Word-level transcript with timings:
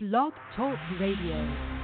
Blog 0.00 0.32
Talk 0.54 0.78
Radio. 1.00 1.77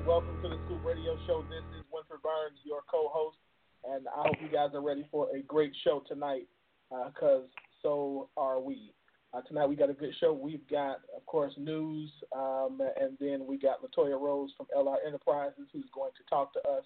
and 0.00 0.08
welcome 0.08 0.40
to 0.42 0.48
the 0.48 0.56
Scoop 0.64 0.84
Radio 0.84 1.16
Show. 1.26 1.44
This 1.50 1.64
is 1.78 1.84
Winfred 1.92 2.22
Burns, 2.22 2.58
your 2.64 2.80
co-host, 2.90 3.36
and 3.84 4.06
I 4.08 4.22
hope 4.26 4.36
you 4.40 4.48
guys 4.48 4.70
are 4.72 4.80
ready 4.80 5.06
for 5.10 5.28
a 5.34 5.42
great 5.42 5.72
show 5.84 6.02
tonight, 6.08 6.46
because 6.88 7.44
uh, 7.44 7.60
so 7.82 8.28
are 8.36 8.60
we. 8.60 8.94
Uh, 9.34 9.42
tonight 9.42 9.66
we 9.66 9.76
got 9.76 9.90
a 9.90 9.94
good 9.94 10.14
show. 10.18 10.32
We've 10.32 10.66
got, 10.68 11.00
of 11.14 11.26
course, 11.26 11.52
news, 11.58 12.10
um, 12.34 12.80
and 13.00 13.16
then 13.20 13.46
we 13.46 13.58
got 13.58 13.78
LaToya 13.82 14.18
Rose 14.18 14.50
from 14.56 14.66
LR 14.76 14.96
Enterprises, 15.06 15.68
who's 15.72 15.88
going 15.94 16.12
to 16.16 16.30
talk 16.30 16.52
to 16.54 16.60
us 16.60 16.84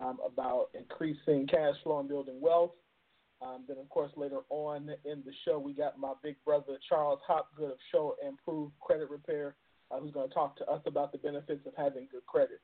um, 0.00 0.18
about 0.24 0.66
increasing 0.74 1.46
cash 1.48 1.74
flow 1.82 1.98
and 1.98 2.08
building 2.08 2.40
wealth. 2.40 2.72
Um, 3.42 3.64
then, 3.66 3.78
of 3.78 3.88
course, 3.88 4.12
later 4.16 4.40
on 4.50 4.90
in 5.04 5.22
the 5.24 5.32
show, 5.44 5.58
we 5.58 5.72
got 5.72 5.98
my 5.98 6.12
big 6.22 6.36
brother 6.44 6.78
Charles 6.88 7.20
Hopgood 7.26 7.72
of 7.72 7.78
Show 7.90 8.14
and 8.24 8.38
Prove 8.44 8.70
Credit 8.80 9.10
Repair 9.10 9.56
uh, 9.94 10.00
who's 10.00 10.12
going 10.12 10.28
to 10.28 10.34
talk 10.34 10.56
to 10.56 10.66
us 10.66 10.80
about 10.86 11.12
the 11.12 11.18
benefits 11.18 11.66
of 11.66 11.72
having 11.76 12.08
good 12.10 12.26
credit. 12.26 12.60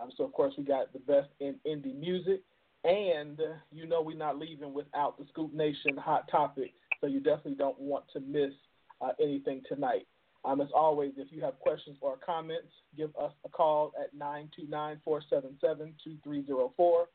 Um, 0.00 0.10
so, 0.16 0.24
of 0.24 0.32
course, 0.32 0.54
we 0.56 0.64
got 0.64 0.92
the 0.92 0.98
best 1.00 1.28
in 1.40 1.56
indie 1.66 1.98
music. 1.98 2.42
And 2.84 3.40
uh, 3.40 3.54
you 3.72 3.86
know, 3.86 4.02
we're 4.02 4.16
not 4.16 4.38
leaving 4.38 4.72
without 4.72 5.18
the 5.18 5.26
Scoop 5.30 5.52
Nation 5.52 5.96
hot 5.96 6.30
topic. 6.30 6.72
So, 7.00 7.06
you 7.06 7.20
definitely 7.20 7.56
don't 7.56 7.78
want 7.80 8.04
to 8.12 8.20
miss 8.20 8.52
uh, 9.00 9.12
anything 9.20 9.62
tonight. 9.68 10.06
Um, 10.44 10.60
as 10.60 10.68
always, 10.74 11.12
if 11.16 11.28
you 11.32 11.42
have 11.42 11.58
questions 11.58 11.96
or 12.00 12.16
comments, 12.24 12.68
give 12.96 13.10
us 13.16 13.32
a 13.44 13.48
call 13.48 13.92
at 14.00 14.14
929 14.14 15.00
477 15.04 15.94
2304. 16.04 17.08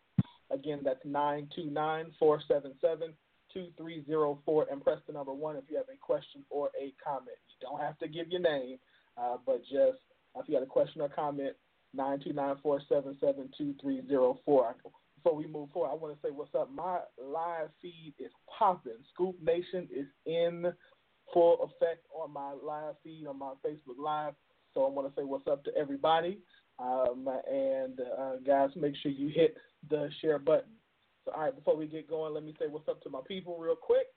Again, 0.51 0.81
that's 0.83 1.03
929 1.05 2.11
477 2.19 3.13
2304. 3.53 4.67
And 4.69 4.83
press 4.83 4.99
the 5.07 5.13
number 5.13 5.33
one 5.33 5.55
if 5.55 5.63
you 5.69 5.77
have 5.77 5.87
a 5.87 5.97
question 5.99 6.43
or 6.49 6.69
a 6.79 6.93
comment. 7.03 7.37
You 7.47 7.67
don't 7.67 7.79
have 7.79 7.97
to 7.99 8.07
give 8.07 8.27
your 8.27 8.41
name. 8.41 8.77
Uh, 9.17 9.37
but 9.45 9.61
just 9.63 9.99
if 10.35 10.47
you 10.47 10.55
got 10.55 10.63
a 10.63 10.67
question 10.67 11.01
or 11.01 11.09
comment, 11.09 11.55
nine 11.93 12.19
two 12.19 12.33
nine 12.33 12.55
four 12.61 12.81
seven 12.89 13.15
seven 13.19 13.49
two 13.57 13.75
three 13.81 14.01
zero 14.07 14.39
four. 14.45 14.75
Before 15.15 15.37
we 15.37 15.47
move 15.47 15.69
forward, 15.71 15.91
I 15.91 15.95
want 15.95 16.13
to 16.13 16.27
say 16.27 16.31
what's 16.31 16.53
up. 16.53 16.69
My 16.73 16.99
live 17.17 17.69
feed 17.81 18.13
is 18.19 18.31
popping. 18.57 18.93
Scoop 19.13 19.35
Nation 19.41 19.87
is 19.95 20.07
in 20.25 20.73
full 21.33 21.63
effect 21.63 22.05
on 22.13 22.33
my 22.33 22.51
live 22.61 22.95
feed 23.03 23.25
on 23.27 23.39
my 23.39 23.53
Facebook 23.65 23.97
Live. 23.97 24.33
So 24.73 24.85
I 24.85 24.89
want 24.89 25.07
to 25.07 25.21
say 25.21 25.23
what's 25.23 25.47
up 25.47 25.63
to 25.65 25.75
everybody. 25.77 26.39
Um, 26.79 27.29
and 27.49 27.99
uh, 28.19 28.37
guys, 28.45 28.71
make 28.75 28.95
sure 29.01 29.11
you 29.11 29.29
hit 29.29 29.55
the 29.89 30.09
share 30.21 30.39
button. 30.39 30.71
So, 31.23 31.31
all 31.31 31.43
right, 31.43 31.55
before 31.55 31.77
we 31.77 31.87
get 31.87 32.09
going, 32.09 32.33
let 32.33 32.43
me 32.43 32.55
say 32.59 32.65
what's 32.67 32.89
up 32.89 33.01
to 33.03 33.09
my 33.09 33.21
people 33.27 33.57
real 33.57 33.75
quick. 33.75 34.07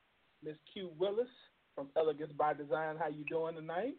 Miss 0.43 0.57
Q 0.73 0.91
Willis 0.99 1.29
from 1.75 1.89
Elegance 1.97 2.33
by 2.37 2.55
Design. 2.55 2.97
How 2.99 3.09
you 3.09 3.25
doing 3.25 3.55
tonight? 3.55 3.95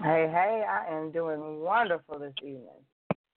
Hey, 0.00 0.28
hey, 0.30 0.64
I 0.68 0.86
am 0.94 1.10
doing 1.10 1.58
wonderful 1.60 2.20
this 2.20 2.32
evening. 2.38 2.68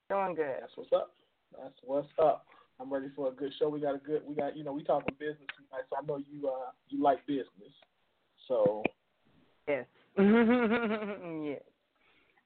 Doing 0.10 0.36
good. 0.36 0.58
That's 0.62 0.72
what's 0.76 0.94
up. 0.94 1.16
That's 1.58 1.74
what's 1.84 2.08
up. 2.22 2.46
I'm 2.80 2.94
ready 2.94 3.08
for 3.16 3.30
a 3.30 3.32
good 3.32 3.52
show. 3.58 3.68
We 3.68 3.80
got 3.80 3.96
a 3.96 3.98
good. 3.98 4.22
We 4.28 4.36
got 4.36 4.56
you 4.56 4.64
know 4.64 4.74
we 4.74 4.84
talking 4.84 5.16
business 5.18 5.48
tonight, 5.56 5.86
so 5.90 5.96
I 5.98 6.06
know 6.06 6.18
you 6.18 6.50
uh 6.50 6.70
you 6.90 7.02
like 7.02 7.26
business. 7.26 7.74
So 8.48 8.84
Yes. 9.68 9.86
yes. 10.18 11.62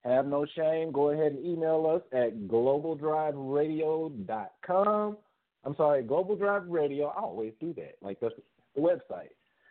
have 0.04 0.26
no 0.26 0.46
shame. 0.56 0.92
Go 0.92 1.10
ahead 1.10 1.32
and 1.32 1.44
email 1.44 1.86
us 1.86 2.02
at 2.12 2.48
globaldriveradio.com. 2.48 5.16
I'm 5.64 5.76
sorry, 5.76 6.02
Global 6.02 6.34
Drive 6.36 6.66
Radio. 6.66 7.06
I 7.06 7.20
always 7.20 7.52
do 7.60 7.72
that. 7.74 7.94
Like 8.00 8.18
that's 8.20 8.34
the 8.74 8.80
website. 8.80 9.28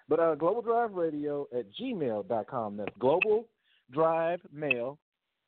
But 0.08 0.19
uh, 0.19 0.36
Global 0.36 0.62
Drive 0.62 0.94
Radio 0.94 1.48
at 1.58 1.66
gmail.com. 1.80 2.78
That's 2.78 2.96
Global 2.98 3.48
Drive 3.92 4.40
Mail 4.54 4.98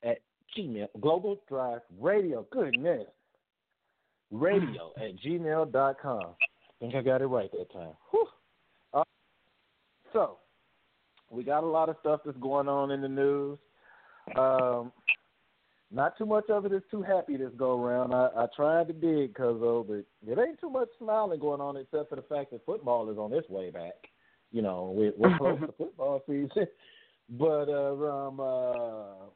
at 0.04 0.18
Gmail. 0.56 0.88
Global 1.00 1.40
Drive 1.48 1.80
Radio. 2.00 2.46
Goodness. 2.50 3.06
Radio 4.30 4.92
at 4.96 5.16
gmail.com. 5.24 6.20
I 6.20 6.72
think 6.80 6.94
I 6.94 7.02
got 7.02 7.22
it 7.22 7.26
right 7.26 7.50
that 7.52 7.72
time. 7.72 7.92
Whew. 8.10 8.26
Uh, 8.92 9.04
so, 10.12 10.38
we 11.30 11.44
got 11.44 11.64
a 11.64 11.66
lot 11.66 11.88
of 11.88 11.96
stuff 12.00 12.20
that's 12.24 12.38
going 12.38 12.68
on 12.68 12.90
in 12.90 13.00
the 13.00 13.08
news. 13.08 13.58
Um, 14.36 14.92
not 15.92 16.18
too 16.18 16.26
much 16.26 16.50
of 16.50 16.66
it 16.66 16.72
is 16.72 16.82
too 16.90 17.02
happy 17.02 17.36
this 17.36 17.52
go 17.56 17.80
around. 17.80 18.12
I, 18.12 18.28
I 18.36 18.46
tried 18.56 18.88
to 18.88 18.92
dig 18.92 19.34
because 19.34 19.60
of 19.62 19.90
it. 19.90 20.06
It 20.26 20.38
ain't 20.38 20.60
too 20.60 20.70
much 20.70 20.88
smiling 20.98 21.38
going 21.38 21.60
on 21.60 21.76
except 21.76 22.10
for 22.10 22.16
the 22.16 22.22
fact 22.22 22.50
that 22.50 22.66
football 22.66 23.10
is 23.10 23.18
on 23.18 23.32
its 23.32 23.48
way 23.48 23.70
back. 23.70 23.94
You 24.50 24.62
know, 24.62 24.92
we're, 24.94 25.12
we're 25.16 25.38
close 25.38 25.60
to 25.60 25.72
football 25.78 26.22
season. 26.26 26.66
But 27.30 27.70
uh, 27.70 27.94
um, 27.94 28.38
uh, 28.38 29.30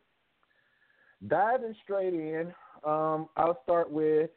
diving 1.27 1.75
straight 1.83 2.15
in, 2.15 2.53
um, 2.85 3.29
I'll 3.37 3.61
start 3.65 3.91
with 3.91 4.31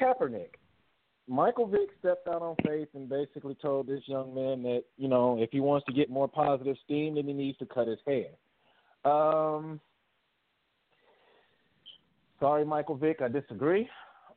Kaepernick. 0.00 0.54
Michael 1.28 1.66
Vick 1.66 1.90
stepped 1.98 2.26
out 2.26 2.40
on 2.40 2.56
faith 2.66 2.88
and 2.94 3.08
basically 3.08 3.54
told 3.60 3.86
this 3.86 4.02
young 4.06 4.34
man 4.34 4.62
that 4.62 4.84
you 4.96 5.08
know 5.08 5.38
if 5.38 5.50
he 5.52 5.60
wants 5.60 5.84
to 5.86 5.92
get 5.92 6.10
more 6.10 6.28
positive 6.28 6.76
steam, 6.84 7.16
then 7.16 7.26
he 7.26 7.34
needs 7.34 7.58
to 7.58 7.66
cut 7.66 7.86
his 7.86 7.98
hair. 8.06 8.28
Um, 9.04 9.78
sorry, 12.40 12.64
Michael 12.64 12.96
Vick, 12.96 13.20
I 13.22 13.28
disagree. 13.28 13.88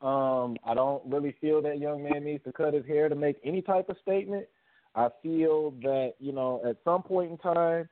Um, 0.01 0.57
I 0.65 0.73
don't 0.73 1.03
really 1.05 1.35
feel 1.39 1.61
that 1.61 1.79
young 1.79 2.03
man 2.03 2.25
needs 2.25 2.43
to 2.43 2.51
cut 2.51 2.73
his 2.73 2.85
hair 2.85 3.07
to 3.07 3.15
make 3.15 3.37
any 3.45 3.61
type 3.61 3.87
of 3.87 3.97
statement. 4.01 4.47
I 4.95 5.07
feel 5.23 5.71
that 5.83 6.13
you 6.19 6.33
know 6.33 6.61
at 6.67 6.75
some 6.83 7.03
point 7.03 7.31
in 7.31 7.37
time 7.37 7.87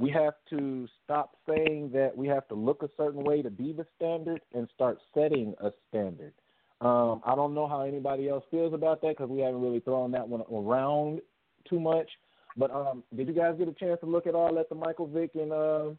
we 0.00 0.10
have 0.10 0.32
to 0.48 0.88
stop 1.04 1.36
saying 1.46 1.90
that 1.92 2.16
we 2.16 2.26
have 2.26 2.48
to 2.48 2.54
look 2.54 2.82
a 2.82 2.88
certain 2.96 3.22
way 3.22 3.42
to 3.42 3.50
be 3.50 3.74
the 3.74 3.86
standard 3.96 4.40
and 4.54 4.66
start 4.74 4.98
setting 5.12 5.54
a 5.60 5.70
standard. 5.88 6.32
Um, 6.80 7.20
I 7.26 7.34
don't 7.34 7.54
know 7.54 7.68
how 7.68 7.82
anybody 7.82 8.26
else 8.30 8.42
feels 8.50 8.72
about 8.72 9.02
that 9.02 9.18
because 9.18 9.28
we 9.28 9.40
haven't 9.40 9.60
really 9.60 9.80
thrown 9.80 10.10
that 10.12 10.26
one 10.26 10.42
around 10.50 11.20
too 11.68 11.78
much. 11.78 12.08
But 12.56 12.70
um, 12.70 13.04
did 13.14 13.28
you 13.28 13.34
guys 13.34 13.56
get 13.58 13.68
a 13.68 13.74
chance 13.74 14.00
to 14.00 14.06
look 14.06 14.26
at 14.26 14.34
all 14.34 14.58
at 14.58 14.70
the 14.70 14.74
Michael 14.74 15.06
Vick 15.06 15.32
and 15.34 15.52
uh, 15.52 15.90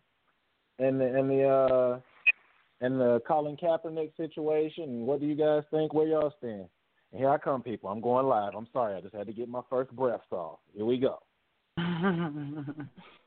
and 0.80 1.00
the 1.00 1.06
and 1.06 1.30
the 1.30 1.48
uh, 1.48 2.00
and 2.84 3.00
the 3.00 3.22
Colin 3.28 3.56
Kaepernick 3.56 4.18
situation? 4.18 5.06
What 5.06 5.20
do 5.20 5.28
you 5.28 5.36
guys 5.36 5.62
think? 5.70 5.94
Where 5.94 6.08
y'all 6.08 6.34
stand? 6.40 6.66
And 7.12 7.20
here 7.20 7.30
I 7.30 7.38
come, 7.38 7.62
people. 7.62 7.92
I'm 7.92 8.02
going 8.02 8.26
live. 8.26 8.54
I'm 8.58 8.68
sorry. 8.74 8.96
I 8.96 9.02
just 9.02 9.14
had 9.14 9.28
to 9.28 9.34
get 9.34 9.48
my 9.48 9.62
first 9.70 9.92
breath 9.92 10.22
off. 10.32 10.58
Here 10.74 10.86
we 10.86 10.98
go. 10.98 11.20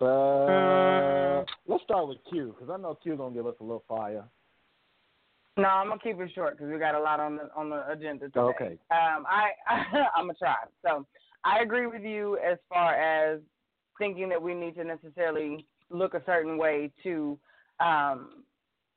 Uh, 0.00 1.44
let's 1.66 1.84
start 1.84 2.08
with 2.08 2.18
Q 2.28 2.54
because 2.58 2.72
I 2.72 2.80
know 2.80 2.98
Q 3.02 3.16
gonna 3.16 3.34
give 3.34 3.46
us 3.46 3.54
a 3.60 3.62
little 3.62 3.84
fire. 3.88 4.24
No, 5.56 5.68
I'm 5.68 5.88
gonna 5.88 6.00
keep 6.02 6.18
it 6.18 6.30
short 6.34 6.56
because 6.56 6.72
we 6.72 6.78
got 6.78 6.94
a 6.94 7.00
lot 7.00 7.20
on 7.20 7.36
the 7.36 7.48
on 7.54 7.70
the 7.70 7.88
agenda 7.88 8.26
today. 8.26 8.40
Okay. 8.40 8.78
Um, 8.90 9.24
I 9.28 9.50
I'm 10.16 10.26
gonna 10.26 10.34
try. 10.34 10.56
So 10.84 11.06
I 11.44 11.60
agree 11.60 11.86
with 11.86 12.02
you 12.02 12.38
as 12.38 12.58
far 12.68 12.94
as 12.94 13.40
thinking 13.98 14.28
that 14.30 14.42
we 14.42 14.54
need 14.54 14.74
to 14.74 14.84
necessarily 14.84 15.66
look 15.90 16.14
a 16.14 16.22
certain 16.26 16.58
way 16.58 16.90
to 17.04 17.38
um, 17.78 18.42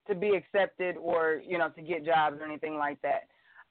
to 0.07 0.15
be 0.15 0.29
accepted 0.29 0.97
or 0.97 1.41
you 1.45 1.57
know 1.57 1.69
to 1.69 1.81
get 1.81 2.05
jobs 2.05 2.37
or 2.41 2.45
anything 2.45 2.77
like 2.77 3.01
that. 3.01 3.27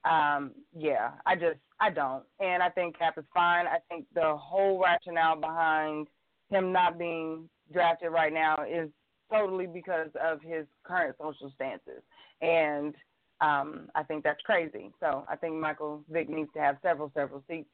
Um, 0.09 0.53
yeah, 0.77 1.11
I 1.27 1.35
just 1.35 1.59
I 1.81 1.91
don't, 1.91 2.23
and 2.41 2.63
I 2.63 2.69
think 2.71 2.99
Cap 2.99 3.19
is 3.19 3.25
fine. 3.35 3.67
I 3.67 3.79
think 3.89 4.07
the 4.15 4.37
whole 4.37 4.81
rationale 4.83 5.37
behind 5.37 6.07
him 6.49 6.73
not 6.73 6.99
being 6.99 7.49
drafted 7.73 8.13
right 8.13 8.33
now 8.33 8.59
is 8.63 8.89
totally 9.31 9.67
because 9.67 10.11
of 10.23 10.41
his 10.41 10.67
current 10.85 11.17
social 11.21 11.53
stances, 11.55 12.03
and 12.41 12.95
um, 13.41 13.91
I 13.95 14.05
think 14.05 14.23
that's 14.23 14.41
crazy. 14.43 14.93
So 15.01 15.25
I 15.29 15.37
think 15.37 15.57
Michael 15.57 16.03
Vick 16.09 16.29
needs 16.29 16.51
to 16.55 16.61
have 16.61 16.77
several 16.83 17.11
several 17.15 17.43
seats 17.49 17.69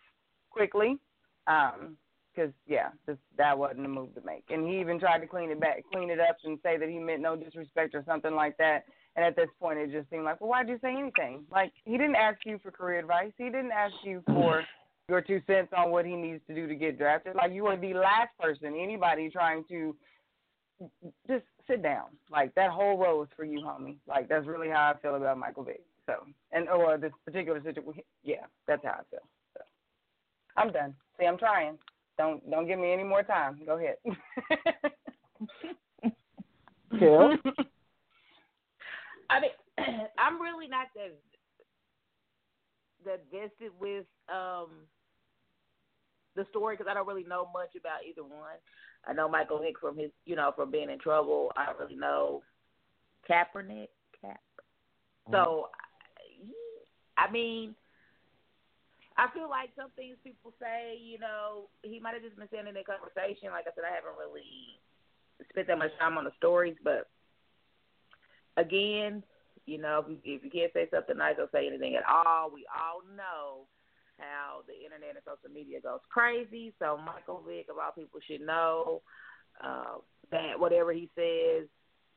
quickly. 0.50 0.98
Um, 1.46 1.96
because 2.34 2.52
yeah, 2.66 2.88
this, 3.06 3.16
that 3.36 3.56
wasn't 3.56 3.84
a 3.84 3.88
move 3.88 4.14
to 4.14 4.20
make. 4.24 4.44
And 4.48 4.66
he 4.66 4.80
even 4.80 4.98
tried 4.98 5.18
to 5.18 5.26
clean 5.26 5.50
it 5.50 5.60
back, 5.60 5.84
clean 5.92 6.10
it 6.10 6.20
up, 6.20 6.36
and 6.44 6.58
say 6.62 6.76
that 6.78 6.88
he 6.88 6.98
meant 6.98 7.20
no 7.20 7.36
disrespect 7.36 7.94
or 7.94 8.02
something 8.06 8.34
like 8.34 8.56
that. 8.58 8.84
And 9.14 9.24
at 9.24 9.36
this 9.36 9.48
point, 9.60 9.78
it 9.78 9.90
just 9.90 10.08
seemed 10.08 10.24
like, 10.24 10.40
well, 10.40 10.50
why'd 10.50 10.68
you 10.68 10.78
say 10.80 10.96
anything? 10.96 11.44
Like 11.50 11.72
he 11.84 11.92
didn't 11.92 12.16
ask 12.16 12.38
you 12.46 12.58
for 12.62 12.70
career 12.70 13.00
advice. 13.00 13.32
He 13.36 13.44
didn't 13.44 13.72
ask 13.72 13.94
you 14.04 14.22
for 14.26 14.64
your 15.08 15.20
two 15.20 15.42
cents 15.46 15.72
on 15.76 15.90
what 15.90 16.06
he 16.06 16.14
needs 16.14 16.40
to 16.46 16.54
do 16.54 16.66
to 16.66 16.74
get 16.74 16.98
drafted. 16.98 17.36
Like 17.36 17.52
you 17.52 17.66
are 17.66 17.76
the 17.76 17.94
last 17.94 18.30
person, 18.40 18.74
anybody 18.80 19.28
trying 19.28 19.64
to 19.68 19.94
just 21.28 21.44
sit 21.68 21.82
down. 21.82 22.06
Like 22.30 22.54
that 22.54 22.70
whole 22.70 22.96
row 22.96 23.22
is 23.22 23.28
for 23.36 23.44
you, 23.44 23.60
homie. 23.60 23.96
Like 24.08 24.28
that's 24.28 24.46
really 24.46 24.68
how 24.68 24.94
I 24.94 25.00
feel 25.00 25.16
about 25.16 25.38
Michael 25.38 25.64
Vick. 25.64 25.82
So, 26.06 26.14
and 26.50 26.68
or 26.68 26.98
this 26.98 27.12
particular 27.24 27.62
situation, 27.62 28.02
yeah, 28.24 28.46
that's 28.66 28.84
how 28.84 28.90
I 28.90 29.02
feel. 29.10 29.20
So, 29.56 29.62
I'm 30.56 30.72
done. 30.72 30.94
See, 31.18 31.26
I'm 31.26 31.38
trying. 31.38 31.78
Don't 32.18 32.48
don't 32.50 32.66
give 32.66 32.78
me 32.78 32.92
any 32.92 33.04
more 33.04 33.22
time. 33.22 33.60
Go 33.64 33.78
ahead. 33.78 33.96
Kel? 36.98 37.36
I 39.32 39.40
mean, 39.40 39.50
I'm 40.18 40.40
really 40.40 40.68
not 40.68 40.88
that 40.94 41.14
that 43.04 43.24
vested 43.32 43.72
with 43.80 44.06
um 44.28 44.86
the 46.36 46.46
story 46.50 46.76
because 46.76 46.90
I 46.90 46.94
don't 46.94 47.06
really 47.06 47.24
know 47.24 47.48
much 47.52 47.74
about 47.78 48.04
either 48.08 48.22
one. 48.22 48.56
I 49.06 49.12
know 49.12 49.28
Michael 49.28 49.58
Vick 49.58 49.78
from 49.80 49.98
his, 49.98 50.10
you 50.24 50.36
know, 50.36 50.52
from 50.54 50.70
being 50.70 50.88
in 50.88 50.98
trouble. 50.98 51.52
I 51.56 51.66
don't 51.66 51.78
really 51.78 51.96
know 51.96 52.42
Kaepernick. 53.28 53.88
Cap. 54.20 54.40
So, 55.30 55.68
I 57.18 57.30
mean, 57.30 57.74
I 59.16 59.28
feel 59.34 59.50
like 59.50 59.70
some 59.76 59.90
things 59.94 60.16
people 60.24 60.52
say, 60.58 60.96
you 60.98 61.18
know, 61.18 61.68
he 61.82 62.00
might 62.00 62.14
have 62.14 62.22
just 62.22 62.36
been 62.36 62.48
saying 62.50 62.66
in 62.66 62.76
a 62.76 62.84
conversation. 62.84 63.50
Like 63.50 63.66
I 63.68 63.74
said, 63.74 63.84
I 63.84 63.94
haven't 63.94 64.18
really 64.18 64.80
spent 65.50 65.66
that 65.68 65.78
much 65.78 65.92
time 65.98 66.16
on 66.16 66.24
the 66.24 66.32
stories, 66.38 66.76
but 66.82 67.11
again, 68.56 69.22
you 69.66 69.78
know, 69.78 70.04
if 70.04 70.10
you, 70.10 70.18
if 70.36 70.44
you 70.44 70.50
can't 70.50 70.72
say 70.72 70.88
something 70.90 71.16
nice 71.16 71.36
or 71.38 71.48
say 71.52 71.66
anything 71.66 71.94
at 71.94 72.04
all, 72.04 72.50
we 72.52 72.66
all 72.74 73.02
know 73.16 73.66
how 74.18 74.60
the 74.66 74.74
internet 74.84 75.16
and 75.16 75.24
social 75.24 75.52
media 75.52 75.80
goes 75.80 76.00
crazy. 76.08 76.72
So 76.78 76.98
Michael 77.04 77.42
Vick, 77.46 77.66
of 77.70 77.78
all 77.78 77.92
people, 77.92 78.20
should 78.26 78.40
know 78.40 79.02
uh, 79.62 79.98
that 80.30 80.58
whatever 80.58 80.92
he 80.92 81.08
says 81.14 81.68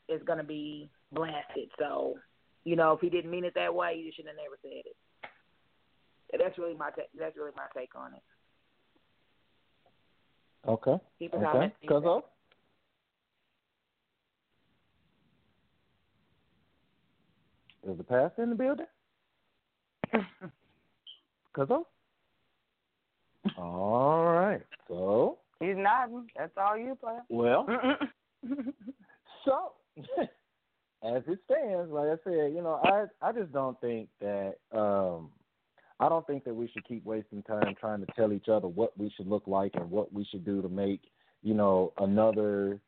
is 0.09 0.21
going 0.25 0.37
to 0.37 0.43
be 0.43 0.89
blasted. 1.11 1.69
So, 1.79 2.15
you 2.63 2.75
know, 2.75 2.93
if 2.93 3.01
he 3.01 3.09
didn't 3.09 3.31
mean 3.31 3.45
it 3.45 3.53
that 3.55 3.73
way, 3.73 4.01
you 4.03 4.11
should 4.15 4.25
have 4.25 4.35
never 4.35 4.57
said 4.61 4.85
it. 4.85 4.95
And 6.33 6.41
that's 6.41 6.57
really 6.57 6.75
my 6.75 6.89
ta- 6.89 7.11
that's 7.17 7.37
really 7.37 7.51
my 7.55 7.67
take 7.79 7.95
on 7.95 8.13
it. 8.13 8.23
Okay. 10.67 10.97
Keep 11.19 11.33
it 11.33 11.37
Okay. 11.37 11.73
Cuzzo? 11.87 12.23
Is 17.87 17.97
the 17.97 18.03
pastor 18.03 18.43
in 18.43 18.49
the 18.49 18.55
building? 18.55 18.85
Cuzzo? 21.55 21.83
All 23.57 24.25
right. 24.25 24.61
So, 24.87 25.37
He's 25.59 25.75
nodding. 25.77 26.27
That's 26.37 26.51
all 26.57 26.77
you, 26.77 26.95
player. 26.95 27.21
well, 27.29 27.65
so 29.45 29.73
as 31.03 31.23
it 31.27 31.39
stands, 31.45 31.91
like 31.91 32.09
I 32.09 32.15
said, 32.23 32.53
you 32.53 32.61
know, 32.61 32.79
I 32.83 33.05
I 33.21 33.31
just 33.31 33.53
don't 33.53 33.79
think 33.79 34.09
that 34.19 34.55
um 34.73 35.29
I 35.99 36.09
don't 36.09 36.27
think 36.27 36.43
that 36.43 36.55
we 36.55 36.67
should 36.67 36.85
keep 36.85 37.05
wasting 37.05 37.41
time 37.43 37.73
trying 37.79 38.01
to 38.01 38.07
tell 38.15 38.33
each 38.33 38.49
other 38.49 38.67
what 38.67 38.97
we 38.97 39.11
should 39.15 39.27
look 39.27 39.43
like 39.47 39.71
and 39.75 39.89
what 39.89 40.11
we 40.11 40.25
should 40.25 40.43
do 40.43 40.61
to 40.61 40.67
make, 40.67 41.01
you 41.41 41.53
know, 41.53 41.93
another 41.99 42.79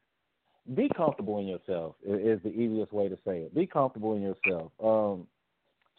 be 0.76 0.90
comfortable 0.96 1.40
in 1.40 1.48
yourself 1.48 1.96
is 2.06 2.40
the 2.44 2.50
easiest 2.50 2.92
way 2.92 3.08
to 3.08 3.16
say 3.26 3.40
it. 3.40 3.56
Be 3.56 3.66
comfortable 3.66 4.16
in 4.16 4.22
yourself. 4.22 4.72
Um 4.84 5.28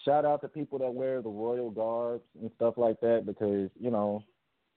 shout 0.05 0.25
out 0.25 0.41
to 0.43 0.49
people 0.49 0.79
that 0.79 0.93
wear 0.93 1.23
the 1.23 1.29
royal 1.29 1.71
garbs 1.71 2.25
and 2.41 2.51
stuff 2.57 2.75
like 2.77 3.01
that 3.01 3.25
because, 3.27 3.71
you 3.81 3.91
know, 3.91 4.23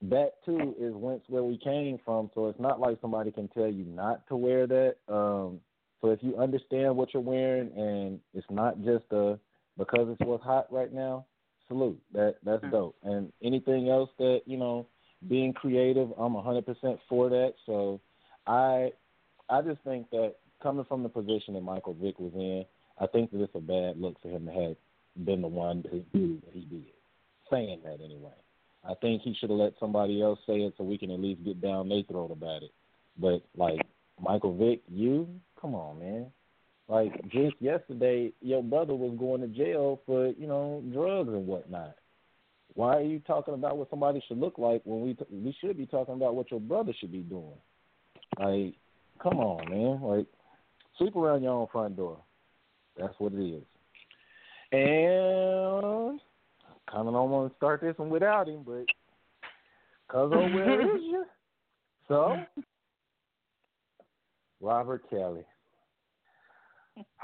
that 0.03 0.43
too 0.45 0.75
is 0.79 0.93
whence 0.93 1.21
where 1.27 1.43
we 1.43 1.57
came 1.57 1.99
from, 2.03 2.31
so 2.33 2.47
it's 2.47 2.59
not 2.59 2.79
like 2.79 2.97
somebody 3.01 3.31
can 3.31 3.47
tell 3.49 3.67
you 3.67 3.85
not 3.85 4.27
to 4.27 4.35
wear 4.35 4.67
that. 4.67 4.95
Um 5.07 5.59
so 6.01 6.09
if 6.09 6.23
you 6.23 6.37
understand 6.37 6.95
what 6.95 7.13
you're 7.13 7.21
wearing 7.21 7.71
and 7.75 8.19
it's 8.33 8.47
not 8.49 8.77
just 8.83 9.05
a 9.11 9.37
because 9.77 10.07
it's 10.09 10.27
what's 10.27 10.43
hot 10.43 10.71
right 10.71 10.93
now, 10.93 11.25
salute. 11.67 12.01
That 12.13 12.35
that's 12.43 12.63
dope. 12.71 12.95
And 13.03 13.31
anything 13.43 13.89
else 13.89 14.09
that, 14.19 14.41
you 14.45 14.57
know, 14.57 14.87
being 15.27 15.53
creative, 15.53 16.09
I'm 16.17 16.35
hundred 16.35 16.65
percent 16.65 16.99
for 17.07 17.29
that. 17.29 17.53
So 17.65 18.01
I 18.47 18.91
I 19.51 19.61
just 19.61 19.81
think 19.83 20.09
that 20.11 20.35
coming 20.63 20.85
from 20.85 21.03
the 21.03 21.09
position 21.09 21.53
that 21.55 21.61
Michael 21.61 21.93
Vick 22.01 22.17
was 22.19 22.31
in, 22.33 22.63
I 22.97 23.07
think 23.07 23.31
that 23.31 23.41
it's 23.41 23.53
a 23.53 23.59
bad 23.59 23.99
look 23.99 24.15
for 24.21 24.29
him 24.29 24.45
to 24.45 24.51
have 24.51 24.75
been 25.25 25.41
the 25.41 25.47
one 25.47 25.83
to 25.83 25.99
do 26.13 26.39
what 26.41 26.53
he 26.53 26.61
did. 26.61 26.85
Saying 27.51 27.81
that 27.83 27.99
anyway. 28.03 28.31
I 28.87 28.93
think 28.95 29.21
he 29.21 29.35
should 29.39 29.49
have 29.49 29.59
let 29.59 29.73
somebody 29.77 30.21
else 30.21 30.39
say 30.47 30.61
it 30.61 30.73
so 30.77 30.85
we 30.85 30.97
can 30.97 31.11
at 31.11 31.19
least 31.19 31.43
get 31.43 31.61
down 31.61 31.89
their 31.89 32.03
throat 32.03 32.31
about 32.31 32.63
it. 32.63 32.71
But 33.19 33.43
like 33.55 33.81
Michael 34.19 34.57
Vick, 34.57 34.81
you 34.87 35.27
come 35.59 35.75
on, 35.75 35.99
man. 35.99 36.27
Like 36.87 37.21
just 37.29 37.55
yesterday, 37.59 38.31
your 38.41 38.63
brother 38.63 38.95
was 38.95 39.15
going 39.19 39.41
to 39.41 39.47
jail 39.47 40.01
for 40.05 40.27
you 40.27 40.47
know 40.47 40.81
drugs 40.93 41.29
and 41.29 41.45
whatnot. 41.45 41.95
Why 42.73 42.97
are 42.97 43.03
you 43.03 43.19
talking 43.19 43.53
about 43.53 43.77
what 43.77 43.89
somebody 43.89 44.23
should 44.27 44.39
look 44.39 44.57
like 44.57 44.81
when 44.85 45.01
we 45.01 45.13
t- 45.13 45.25
we 45.29 45.55
should 45.59 45.77
be 45.77 45.85
talking 45.85 46.15
about 46.15 46.35
what 46.35 46.49
your 46.49 46.61
brother 46.61 46.93
should 46.99 47.11
be 47.11 47.19
doing? 47.19 47.59
Like, 48.39 48.75
come 49.21 49.39
on, 49.39 49.69
man. 49.69 50.01
Like, 50.01 50.25
sweep 50.97 51.15
around 51.15 51.43
your 51.43 51.53
own 51.53 51.67
front 51.71 51.95
door. 51.95 52.17
That's 52.97 53.13
what 53.19 53.33
it 53.33 53.41
is. 53.41 53.63
And 54.71 56.19
I 56.69 56.91
kind 56.91 57.07
of 57.07 57.13
don't 57.13 57.29
want 57.29 57.51
to 57.51 57.57
start 57.57 57.81
this 57.81 57.97
one 57.97 58.09
without 58.09 58.47
him, 58.47 58.63
but 58.65 58.85
cause 60.09 60.31
oh, 60.33 60.39
where 60.39 60.81
is 60.81 61.01
you? 61.01 61.25
So, 62.07 62.35
Robert 64.61 65.09
Kelly. 65.09 65.43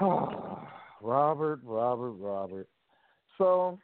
Robert, 1.00 1.60
Robert, 1.62 2.12
Robert. 2.12 2.68
So, 3.36 3.78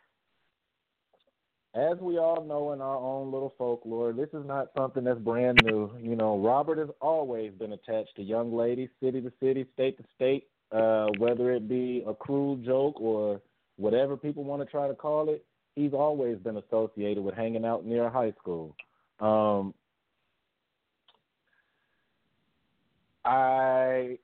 as 1.74 1.98
we 1.98 2.18
all 2.18 2.44
know 2.44 2.72
in 2.72 2.80
our 2.80 2.96
own 2.96 3.32
little 3.32 3.52
folklore, 3.58 4.12
this 4.12 4.28
is 4.32 4.46
not 4.46 4.70
something 4.76 5.02
that's 5.02 5.18
brand 5.18 5.58
new. 5.64 5.90
You 6.00 6.14
know, 6.14 6.38
Robert 6.38 6.78
has 6.78 6.88
always 7.00 7.52
been 7.52 7.72
attached 7.72 8.14
to 8.16 8.22
young 8.22 8.54
ladies, 8.54 8.90
city 9.02 9.20
to 9.20 9.32
city, 9.40 9.66
state 9.74 9.98
to 9.98 10.04
state, 10.14 10.46
uh, 10.70 11.08
whether 11.18 11.52
it 11.52 11.68
be 11.68 12.04
a 12.06 12.14
cruel 12.14 12.56
joke 12.56 13.00
or 13.00 13.42
whatever 13.76 14.16
people 14.16 14.44
want 14.44 14.62
to 14.62 14.66
try 14.66 14.86
to 14.86 14.94
call 14.94 15.28
it. 15.30 15.44
He's 15.74 15.92
always 15.92 16.38
been 16.38 16.58
associated 16.58 17.24
with 17.24 17.34
hanging 17.34 17.64
out 17.64 17.84
near 17.84 18.04
a 18.04 18.10
high 18.10 18.32
school. 18.38 18.76
Um, 19.18 19.74
I 23.24 24.18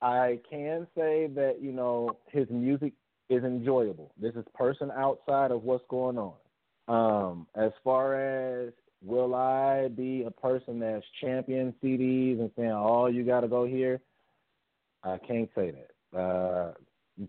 I 0.00 0.38
can 0.48 0.86
say 0.94 1.26
that 1.34 1.56
you 1.60 1.72
know 1.72 2.18
his 2.30 2.48
music 2.50 2.92
is 3.28 3.42
enjoyable. 3.42 4.12
This 4.20 4.34
is 4.36 4.44
person 4.54 4.92
outside 4.92 5.50
of 5.50 5.64
what's 5.64 5.84
going 5.88 6.18
on. 6.18 6.34
Um, 6.88 7.46
as 7.54 7.72
far 7.84 8.14
as 8.14 8.72
will 9.04 9.34
I 9.34 9.88
be 9.88 10.24
a 10.24 10.30
person 10.30 10.80
that's 10.80 11.04
champion 11.20 11.74
CDs 11.82 12.40
and 12.40 12.50
saying, 12.56 12.72
"Oh, 12.72 13.06
you 13.06 13.24
got 13.24 13.40
to 13.40 13.48
go 13.48 13.64
here," 13.64 14.00
I 15.02 15.18
can't 15.18 15.50
say 15.54 15.72
that. 15.72 16.18
Uh, 16.18 16.72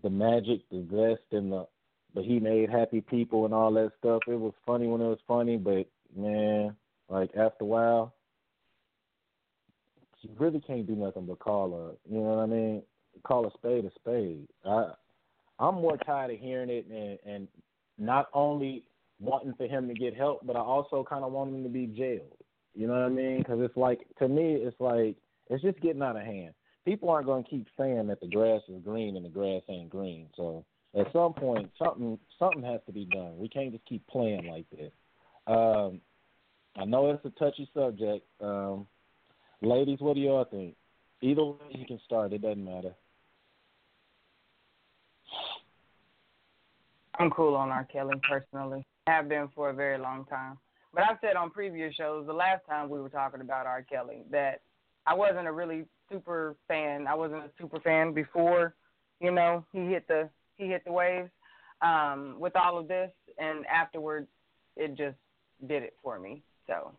the 0.02 0.10
magic, 0.10 0.68
the 0.70 0.86
zest, 0.90 1.32
and 1.32 1.52
the 1.52 1.66
but 2.14 2.24
he 2.24 2.38
made 2.38 2.70
happy 2.70 3.00
people 3.00 3.44
and 3.44 3.52
all 3.52 3.72
that 3.72 3.90
stuff. 3.98 4.22
It 4.28 4.38
was 4.38 4.54
funny 4.64 4.86
when 4.86 5.00
it 5.00 5.06
was 5.06 5.18
funny, 5.26 5.56
but 5.56 5.86
man, 6.16 6.76
like 7.08 7.30
after 7.36 7.64
a 7.64 7.66
while, 7.66 8.14
you 10.22 10.30
really 10.38 10.60
can't 10.60 10.86
do 10.86 10.94
nothing 10.94 11.26
but 11.26 11.38
call 11.38 11.74
a, 11.74 12.10
you 12.10 12.20
know 12.20 12.34
what 12.34 12.38
I 12.38 12.46
mean? 12.46 12.82
Call 13.24 13.46
a 13.46 13.50
spade 13.58 13.84
a 13.84 13.90
spade. 13.94 14.48
I, 14.64 14.92
I'm 15.58 15.74
more 15.76 15.98
tired 15.98 16.30
of 16.30 16.38
hearing 16.38 16.70
it 16.70 16.86
and, 16.86 17.18
and 17.30 17.48
not 17.98 18.28
only 18.32 18.84
wanting 19.20 19.54
for 19.54 19.66
him 19.66 19.88
to 19.88 19.94
get 19.94 20.16
help, 20.16 20.46
but 20.46 20.56
I 20.56 20.60
also 20.60 21.04
kind 21.08 21.24
of 21.24 21.32
want 21.32 21.54
him 21.54 21.62
to 21.62 21.68
be 21.68 21.86
jailed. 21.86 22.36
You 22.74 22.86
know 22.86 22.94
what 22.94 23.02
I 23.02 23.08
mean? 23.08 23.38
Because 23.38 23.60
it's 23.60 23.76
like 23.76 24.00
to 24.18 24.28
me, 24.28 24.54
it's 24.54 24.80
like 24.80 25.16
it's 25.48 25.62
just 25.62 25.80
getting 25.80 26.02
out 26.02 26.16
of 26.16 26.22
hand. 26.22 26.54
People 26.84 27.08
aren't 27.08 27.26
going 27.26 27.44
to 27.44 27.50
keep 27.50 27.66
saying 27.78 28.08
that 28.08 28.20
the 28.20 28.26
grass 28.28 28.60
is 28.68 28.82
green 28.84 29.16
and 29.16 29.24
the 29.24 29.30
grass 29.30 29.62
ain't 29.68 29.88
green. 29.88 30.26
So 30.36 30.64
at 30.98 31.12
some 31.12 31.32
point, 31.32 31.70
something 31.78 32.18
something 32.38 32.62
has 32.62 32.80
to 32.86 32.92
be 32.92 33.06
done. 33.06 33.38
We 33.38 33.48
can't 33.48 33.72
just 33.72 33.86
keep 33.86 34.06
playing 34.06 34.46
like 34.46 34.66
this. 34.70 34.92
Um, 35.46 36.00
I 36.76 36.84
know 36.84 37.10
it's 37.10 37.24
a 37.24 37.30
touchy 37.38 37.70
subject. 37.74 38.26
Um, 38.40 38.86
ladies, 39.62 40.00
what 40.00 40.14
do 40.14 40.20
y'all 40.20 40.44
think? 40.44 40.74
Either 41.22 41.44
way 41.44 41.56
you 41.70 41.86
can 41.86 42.00
start. 42.04 42.32
It 42.32 42.42
doesn't 42.42 42.64
matter. 42.64 42.94
I'm 47.18 47.30
cool 47.30 47.54
on 47.54 47.70
R. 47.70 47.86
Kelly 47.92 48.20
personally. 48.28 48.84
Have 49.06 49.28
been 49.28 49.48
for 49.54 49.68
a 49.68 49.74
very 49.74 49.98
long 49.98 50.24
time. 50.24 50.56
but 50.94 51.02
I've 51.02 51.18
said 51.20 51.36
on 51.36 51.50
previous 51.50 51.94
shows 51.94 52.26
the 52.26 52.32
last 52.32 52.62
time 52.66 52.88
we 52.88 52.98
were 52.98 53.10
talking 53.10 53.42
about 53.42 53.66
R. 53.66 53.82
Kelly 53.82 54.22
that 54.30 54.62
I 55.06 55.12
wasn't 55.12 55.46
a 55.46 55.52
really 55.52 55.84
super 56.10 56.56
fan. 56.68 57.06
I 57.06 57.14
wasn't 57.14 57.44
a 57.44 57.50
super 57.60 57.80
fan 57.80 58.14
before, 58.14 58.74
you 59.20 59.30
know, 59.30 59.64
he 59.72 59.80
hit 59.80 60.08
the 60.08 60.30
he 60.56 60.68
hit 60.68 60.84
the 60.86 60.92
waves 60.92 61.28
um, 61.82 62.36
with 62.38 62.56
all 62.56 62.78
of 62.78 62.88
this, 62.88 63.10
and 63.38 63.66
afterwards 63.66 64.28
it 64.76 64.96
just 64.96 65.16
did 65.68 65.82
it 65.82 65.94
for 66.02 66.18
me. 66.18 66.42
So 66.66 66.92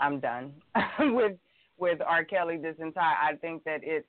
I'm 0.00 0.20
done 0.20 0.52
with 1.00 1.36
with 1.78 2.00
R. 2.06 2.24
Kelly. 2.24 2.58
This 2.58 2.76
entire 2.78 3.16
I 3.16 3.34
think 3.36 3.64
that 3.64 3.80
it's 3.82 4.06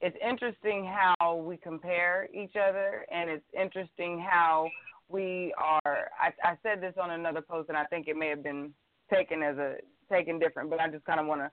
it's 0.00 0.16
interesting 0.26 0.84
how 0.84 1.36
we 1.36 1.56
compare 1.56 2.28
each 2.32 2.54
other, 2.56 3.04
and 3.12 3.28
it's 3.28 3.44
interesting 3.58 4.18
how 4.18 4.70
we 5.08 5.52
are. 5.58 6.10
I, 6.18 6.32
I 6.42 6.56
said 6.62 6.80
this 6.80 6.94
on 7.00 7.10
another 7.10 7.42
post, 7.42 7.68
and 7.68 7.76
I 7.76 7.84
think 7.84 8.08
it 8.08 8.16
may 8.16 8.28
have 8.28 8.42
been 8.42 8.72
taken 9.12 9.42
as 9.42 9.58
a 9.58 9.76
taken 10.10 10.38
different, 10.38 10.70
but 10.70 10.80
I 10.80 10.88
just 10.88 11.04
kind 11.04 11.20
of 11.20 11.26
want 11.26 11.42
to. 11.42 11.50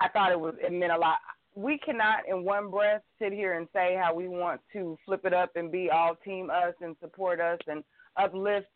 I 0.00 0.08
thought 0.08 0.30
it 0.30 0.38
was 0.38 0.54
it 0.60 0.72
meant 0.72 0.92
a 0.92 0.98
lot. 0.98 1.18
We 1.54 1.78
cannot, 1.78 2.28
in 2.28 2.44
one 2.44 2.70
breath, 2.70 3.02
sit 3.18 3.32
here 3.32 3.54
and 3.54 3.66
say 3.72 3.98
how 4.00 4.14
we 4.14 4.28
want 4.28 4.60
to 4.74 4.96
flip 5.04 5.22
it 5.24 5.34
up 5.34 5.56
and 5.56 5.72
be 5.72 5.90
all 5.90 6.14
team 6.24 6.50
us 6.50 6.74
and 6.80 6.94
support 7.00 7.40
us 7.40 7.58
and 7.66 7.82
uplift 8.16 8.68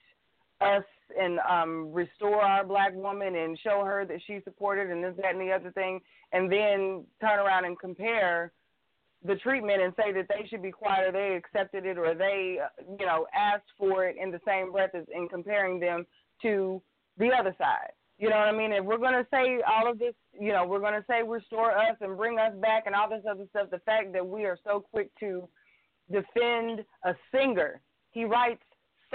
us 0.61 0.85
and 1.21 1.39
um, 1.49 1.93
restore 1.93 2.43
our 2.43 2.65
black 2.65 2.93
woman 2.95 3.37
and 3.37 3.59
show 3.63 3.85
her 3.85 4.05
that 4.07 4.21
she's 4.27 4.43
supported 4.43 4.91
and 4.91 5.05
this, 5.05 5.15
that, 5.19 5.35
and 5.35 5.41
the 5.41 5.53
other 5.53 5.71
thing, 5.73 6.01
and 6.33 6.51
then 6.51 7.05
turn 7.21 7.39
around 7.39 7.65
and 7.65 7.79
compare 7.79 8.51
the 9.25 9.37
treatment 9.37 9.81
and 9.83 9.93
say 9.97 10.13
that 10.13 10.27
they 10.29 10.47
should 10.49 10.63
be 10.63 10.71
quiet 10.71 11.09
or 11.09 11.13
they 11.13 11.37
accepted 11.37 11.87
it 11.87 11.97
or 11.99 12.15
they, 12.15 12.59
uh, 12.63 12.83
you 12.99 13.07
know, 13.07 13.27
asked 13.35 13.71
for 13.79 14.07
it 14.07 14.17
in 14.21 14.31
the 14.31 14.41
same 14.47 14.73
breath 14.73 14.95
as 14.95 15.05
in 15.15 15.29
comparing 15.29 15.79
them 15.79 16.05
to 16.43 16.83
the 17.19 17.29
other 17.29 17.55
side. 17.59 17.93
You 18.19 18.31
know 18.31 18.37
what 18.37 18.49
I 18.49 18.53
mean? 18.53 18.73
If 18.73 18.85
we're 18.85 18.99
going 18.99 19.15
to 19.15 19.27
say 19.33 19.61
all 19.67 19.91
of 19.91 19.99
this, 19.99 20.15
you 20.39 20.53
know, 20.53 20.67
we're 20.67 20.81
going 20.81 20.95
to 20.95 21.05
say 21.09 21.23
restore 21.27 21.77
us 21.77 21.97
and 22.01 22.17
bring 22.17 22.39
us 22.39 22.53
back 22.61 22.85
and 22.87 22.95
all 22.95 23.09
this 23.09 23.25
other 23.29 23.47
stuff, 23.51 23.71
the 23.71 23.81
fact 23.81 24.13
that 24.13 24.27
we 24.27 24.45
are 24.45 24.59
so 24.65 24.85
quick 24.93 25.11
to 25.21 25.49
defend 26.11 26.85
a 27.05 27.15
singer, 27.35 27.81
he 28.11 28.25
writes 28.25 28.63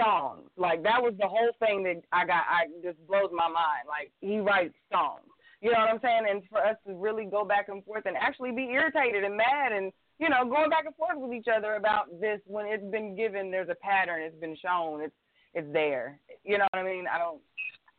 songs. 0.00 0.50
Like 0.56 0.82
that 0.82 1.02
was 1.02 1.14
the 1.18 1.28
whole 1.28 1.50
thing 1.58 1.82
that 1.84 2.02
I 2.12 2.26
got, 2.26 2.44
I 2.48 2.66
just 2.82 2.98
blows 3.06 3.30
my 3.32 3.48
mind. 3.48 3.86
Like 3.88 4.10
he 4.20 4.38
writes 4.38 4.74
songs. 4.92 5.22
You 5.60 5.72
know 5.72 5.78
what 5.80 5.90
I'm 5.90 6.00
saying? 6.02 6.26
And 6.30 6.42
for 6.48 6.58
us 6.58 6.76
to 6.86 6.94
really 6.94 7.24
go 7.24 7.44
back 7.44 7.68
and 7.68 7.84
forth 7.84 8.04
and 8.06 8.16
actually 8.16 8.52
be 8.52 8.70
irritated 8.70 9.24
and 9.24 9.36
mad 9.36 9.72
and 9.72 9.92
you 10.18 10.28
know 10.28 10.44
going 10.44 10.70
back 10.70 10.86
and 10.86 10.94
forth 10.94 11.16
with 11.16 11.32
each 11.32 11.48
other 11.54 11.74
about 11.74 12.20
this 12.20 12.40
when 12.46 12.66
it's 12.66 12.84
been 12.90 13.16
given, 13.16 13.50
there's 13.50 13.68
a 13.68 13.74
pattern, 13.74 14.22
it's 14.22 14.38
been 14.40 14.56
shown, 14.62 15.02
it's 15.02 15.14
it's 15.54 15.72
there. 15.72 16.20
You 16.44 16.58
know 16.58 16.66
what 16.72 16.80
I 16.80 16.84
mean? 16.84 17.06
I 17.12 17.18
don't. 17.18 17.40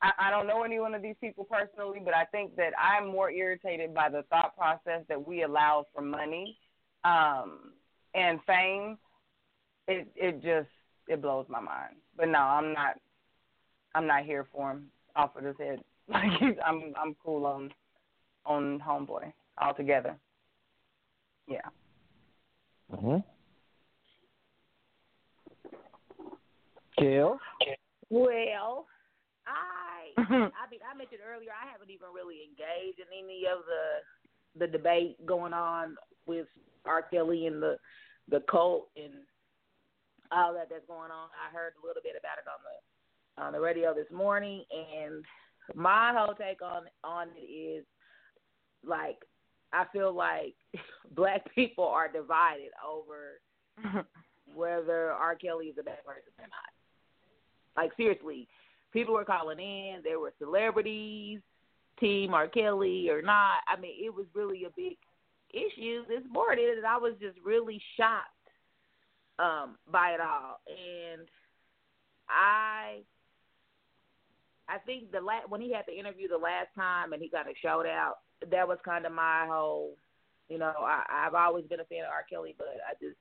I, 0.02 0.12
I 0.28 0.32
don't 0.32 0.48
know 0.48 0.64
any 0.64 0.80
one 0.80 0.96
of 0.96 1.02
these 1.02 1.18
people 1.20 1.44
personally, 1.44 2.00
but 2.04 2.16
I 2.16 2.24
think 2.26 2.56
that 2.56 2.72
I'm 2.80 3.08
more 3.08 3.30
irritated 3.30 3.94
by 3.94 4.08
the 4.08 4.24
thought 4.30 4.56
process 4.56 5.04
that 5.10 5.28
we 5.28 5.44
allow 5.44 5.86
for 5.94 6.02
money 6.02 6.58
um, 7.04 7.74
and 8.16 8.40
fame. 8.48 8.98
It 9.88 10.08
it 10.16 10.42
just 10.42 10.70
it 11.10 11.22
blows 11.22 11.48
my 11.50 11.60
mind. 11.60 11.96
But 12.16 12.30
no, 12.30 12.40
I'm 12.40 12.74
not. 12.74 12.96
I'm 13.96 14.08
not 14.08 14.24
here 14.24 14.48
for 14.54 14.72
him 14.72 14.88
off 15.16 15.36
of 15.36 15.44
his 15.44 15.56
head. 15.60 15.84
Like 16.14 16.58
I'm 16.66 16.94
I'm 17.00 17.16
cool 17.24 17.46
on 17.46 17.72
on 18.46 18.80
homeboy 18.80 19.32
altogether. 19.62 20.18
Yeah. 21.48 21.70
Mhm. 22.92 23.24
Kel. 26.98 27.40
Well, 28.10 28.88
I 29.46 30.14
I 30.18 30.66
mean 30.72 30.82
I 30.82 30.98
mentioned 30.98 31.22
earlier 31.24 31.52
I 31.52 31.72
haven't 31.72 31.92
even 31.92 32.08
really 32.14 32.38
engaged 32.44 33.00
in 33.00 33.06
any 33.14 33.44
of 33.46 33.60
the 33.66 34.66
the 34.66 34.68
debate 34.68 35.24
going 35.28 35.54
on 35.54 35.96
with 36.26 36.48
R. 36.86 37.04
Kelly 37.04 37.46
and 37.46 37.62
the 37.62 37.78
the 38.30 38.42
cult 38.50 38.90
and 38.98 39.14
all 40.32 40.54
that 40.54 40.70
that's 40.70 40.88
going 40.88 41.12
on. 41.12 41.30
I 41.38 41.54
heard 41.54 41.74
a 41.82 41.86
little 41.86 42.02
bit 42.02 42.16
about 42.18 42.38
it 42.42 42.50
on 42.50 42.62
the 42.66 43.44
on 43.44 43.54
the 43.54 43.60
radio 43.60 43.94
this 43.94 44.10
morning 44.12 44.64
and 44.72 45.24
my 45.76 46.14
whole 46.16 46.34
take 46.34 46.62
on 46.62 46.84
on 47.04 47.28
it 47.36 47.42
is 47.42 47.86
like 48.86 49.18
I 49.74 49.86
feel 49.92 50.14
like 50.14 50.56
black 51.16 51.54
people 51.54 51.86
are 51.86 52.12
divided 52.12 52.72
over 52.88 53.42
whether 54.54 55.12
R. 55.12 55.36
Kelly 55.36 55.68
is 55.68 55.78
a 55.80 55.84
bad 55.84 56.04
person 56.06 56.32
or 56.40 56.48
not. 56.48 57.82
Like 57.82 57.92
seriously, 57.96 58.48
people 58.92 59.14
were 59.14 59.26
calling 59.26 59.60
in. 59.60 60.02
There 60.04 60.20
were 60.20 60.34
celebrities, 60.40 61.40
Team 62.00 62.34
R. 62.34 62.48
Kelly 62.48 63.10
or 63.10 63.22
not. 63.22 63.62
I 63.68 63.80
mean, 63.80 63.94
it 64.04 64.14
was 64.14 64.26
really 64.34 64.66
a 64.66 64.70
big 64.76 64.98
issue 65.52 66.04
this 66.08 66.24
morning, 66.32 66.74
and 66.78 66.86
I 66.86 66.98
was 66.98 67.14
just 67.20 67.38
really 67.44 67.82
shocked 67.98 68.28
um, 69.40 69.78
by 69.92 70.12
it 70.12 70.22
all. 70.22 70.60
And 70.68 71.28
I, 72.30 73.00
I 74.70 74.78
think 74.78 75.12
the 75.12 75.20
la- 75.22 75.48
when 75.48 75.62
he 75.62 75.74
had 75.74 75.86
the 75.88 75.98
interview 75.98 76.28
the 76.28 76.38
last 76.38 76.68
time, 76.76 77.14
and 77.14 77.22
he 77.22 77.28
got 77.28 77.48
a 77.48 77.54
shout 77.62 77.88
out, 77.88 78.20
that 78.52 78.68
was 78.68 78.78
kind 78.86 79.06
of 79.06 79.12
my 79.12 79.46
whole. 79.50 79.96
You 80.48 80.58
know, 80.58 80.74
I, 80.80 81.04
I've 81.10 81.36
always 81.36 81.66
been 81.66 81.80
a 81.80 81.86
fan 81.86 82.06
of 82.06 82.12
R. 82.12 82.26
Kelly, 82.30 82.56
but 82.58 82.68
I 82.88 82.94
just 83.04 83.18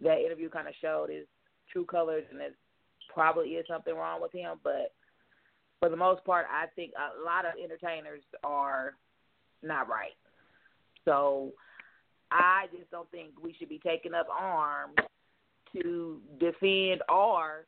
that 0.00 0.20
interview 0.24 0.48
kind 0.48 0.68
of 0.68 0.74
showed 0.80 1.10
his 1.10 1.26
true 1.72 1.84
colors, 1.84 2.24
and 2.30 2.40
it 2.40 2.54
probably 3.12 3.50
is 3.50 3.66
something 3.68 3.94
wrong 3.94 4.20
with 4.20 4.32
him. 4.32 4.58
But 4.62 4.92
for 5.80 5.88
the 5.88 5.96
most 5.96 6.24
part, 6.24 6.46
I 6.50 6.66
think 6.74 6.92
a 6.96 7.24
lot 7.24 7.44
of 7.44 7.52
entertainers 7.62 8.22
are 8.42 8.94
not 9.62 9.88
right. 9.88 10.16
So 11.04 11.52
I 12.30 12.66
just 12.76 12.90
don't 12.90 13.10
think 13.10 13.30
we 13.42 13.54
should 13.58 13.68
be 13.68 13.80
taking 13.84 14.14
up 14.14 14.26
arms 14.30 14.94
to 15.72 16.20
defend 16.38 17.02
or 17.08 17.66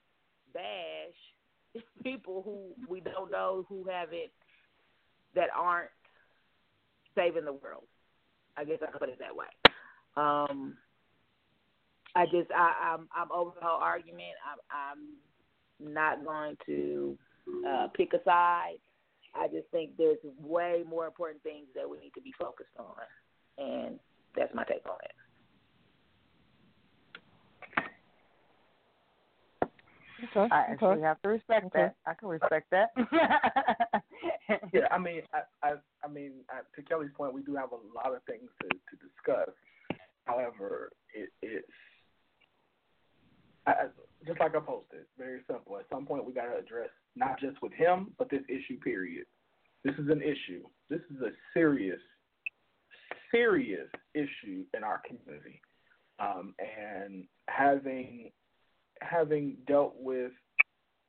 bash 0.53 1.15
people 2.03 2.43
who 2.45 2.87
we 2.89 3.01
don't 3.01 3.31
know 3.31 3.65
who 3.69 3.85
haven't 3.91 4.31
that 5.35 5.49
aren't 5.55 5.91
saving 7.15 7.45
the 7.45 7.53
world. 7.53 7.85
I 8.57 8.65
guess 8.65 8.79
I 8.83 8.91
could 8.91 9.01
put 9.01 9.09
it 9.09 9.19
that 9.19 9.37
way. 9.37 9.47
Um, 10.17 10.77
I 12.15 12.25
just 12.25 12.51
I, 12.51 12.95
I'm 12.95 13.09
I'm 13.15 13.31
over 13.31 13.51
the 13.59 13.67
whole 13.67 13.81
argument. 13.81 14.35
I'm 14.51 14.59
I'm 15.89 15.95
not 15.95 16.25
going 16.25 16.57
to 16.67 17.19
uh, 17.69 17.89
pick 17.95 18.13
a 18.15 18.23
side. 18.25 18.79
I 19.35 19.49
just 19.49 19.69
think 19.71 19.91
there's 19.99 20.19
way 20.41 20.83
more 20.89 21.07
important 21.07 21.43
things 21.43 21.67
that 21.75 21.89
we 21.89 21.99
need 21.99 22.13
to 22.15 22.23
be 22.23 22.33
focused 22.39 22.71
on, 22.79 22.97
and 23.59 23.99
that's 24.35 24.55
my 24.55 24.65
take 24.65 24.87
on 24.89 24.97
it. 25.05 25.13
Okay. 30.25 30.49
I 30.51 30.61
actually 30.73 30.89
okay. 30.89 31.03
have 31.03 31.21
to 31.23 31.29
respect 31.29 31.67
Okay. 31.67 31.79
that. 31.79 31.97
I 32.07 32.15
can 32.15 32.29
respect 32.29 32.71
that. 32.71 32.91
Yeah, 34.73 34.87
I 34.91 34.99
mean, 34.99 35.23
I, 35.35 35.41
I, 35.67 35.73
I 36.05 36.09
mean, 36.09 36.33
uh, 36.51 36.63
to 36.75 36.83
Kelly's 36.83 37.11
point, 37.17 37.35
we 37.35 37.43
do 37.43 37.55
have 37.57 37.73
a 37.73 37.81
lot 37.95 38.15
of 38.15 38.23
things 38.25 38.49
to, 38.63 38.69
to 38.69 38.97
discuss. 39.03 39.55
However, 40.25 40.91
it, 41.15 41.31
it's 41.43 41.67
I, 43.67 43.71
I- 43.71 44.27
just 44.27 44.41
like 44.41 44.55
I 44.57 44.61
posted, 44.61 45.05
very 45.19 45.41
simple. 45.47 45.77
At 45.79 45.87
some 45.91 46.07
point, 46.07 46.25
we 46.25 46.33
got 46.33 46.47
to 46.47 46.57
address 46.57 46.91
not 47.15 47.39
just 47.41 47.61
with 47.63 47.73
him, 47.73 48.13
but 48.19 48.31
this 48.31 48.43
issue. 48.49 48.79
Period. 48.81 49.27
This 49.85 49.95
is 49.97 50.09
an 50.09 50.23
issue. 50.23 50.65
This 50.91 51.01
is 51.15 51.21
a 51.23 51.31
serious, 51.55 52.01
serious 53.31 53.89
issue 54.15 54.65
in 54.77 54.83
our 54.83 55.01
community, 55.07 55.61
um, 56.19 56.55
and 56.59 57.25
having 57.49 58.31
having 59.03 59.57
dealt 59.67 59.95
with 59.99 60.33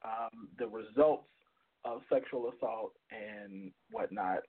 um, 0.03 0.49
the 0.59 0.67
results 0.67 1.27
of 1.85 2.01
sexual 2.11 2.51
assault 2.55 2.93
and 3.11 3.71
whatnot 3.91 4.39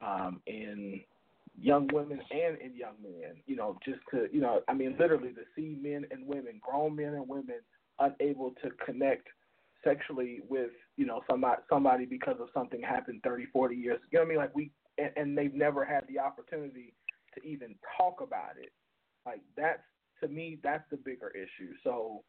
um, 0.00 0.40
in 0.46 1.00
young 1.58 1.88
women 1.92 2.20
and 2.30 2.58
in 2.58 2.76
young 2.76 2.94
men. 3.02 3.36
You 3.46 3.56
know, 3.56 3.78
just 3.84 4.00
to 4.10 4.26
you 4.32 4.40
know, 4.40 4.60
I 4.68 4.74
mean, 4.74 4.96
literally 4.98 5.32
to 5.32 5.42
see 5.56 5.78
men 5.80 6.06
and 6.10 6.26
women, 6.26 6.60
grown 6.60 6.96
men 6.96 7.14
and 7.14 7.28
women, 7.28 7.60
unable 7.98 8.52
to 8.62 8.70
connect 8.84 9.28
sexually 9.84 10.40
with 10.48 10.70
you 10.96 11.06
know 11.06 11.20
somebody 11.28 11.62
somebody 11.68 12.04
because 12.04 12.36
of 12.40 12.48
something 12.54 12.80
happened 12.80 13.20
30, 13.24 13.46
40 13.52 13.74
years. 13.76 14.00
You 14.10 14.18
know 14.18 14.24
what 14.24 14.26
I 14.26 14.28
mean? 14.28 14.38
Like 14.38 14.54
we 14.54 14.70
and, 14.98 15.10
and 15.16 15.38
they've 15.38 15.54
never 15.54 15.84
had 15.84 16.04
the 16.08 16.18
opportunity 16.18 16.94
to 17.34 17.46
even 17.46 17.74
talk 17.96 18.20
about 18.20 18.56
it. 18.60 18.72
Like 19.26 19.40
that's 19.56 19.82
to 20.22 20.28
me, 20.28 20.58
that's 20.62 20.84
the 20.90 20.96
bigger 20.96 21.30
issue. 21.30 21.72
So 21.84 22.22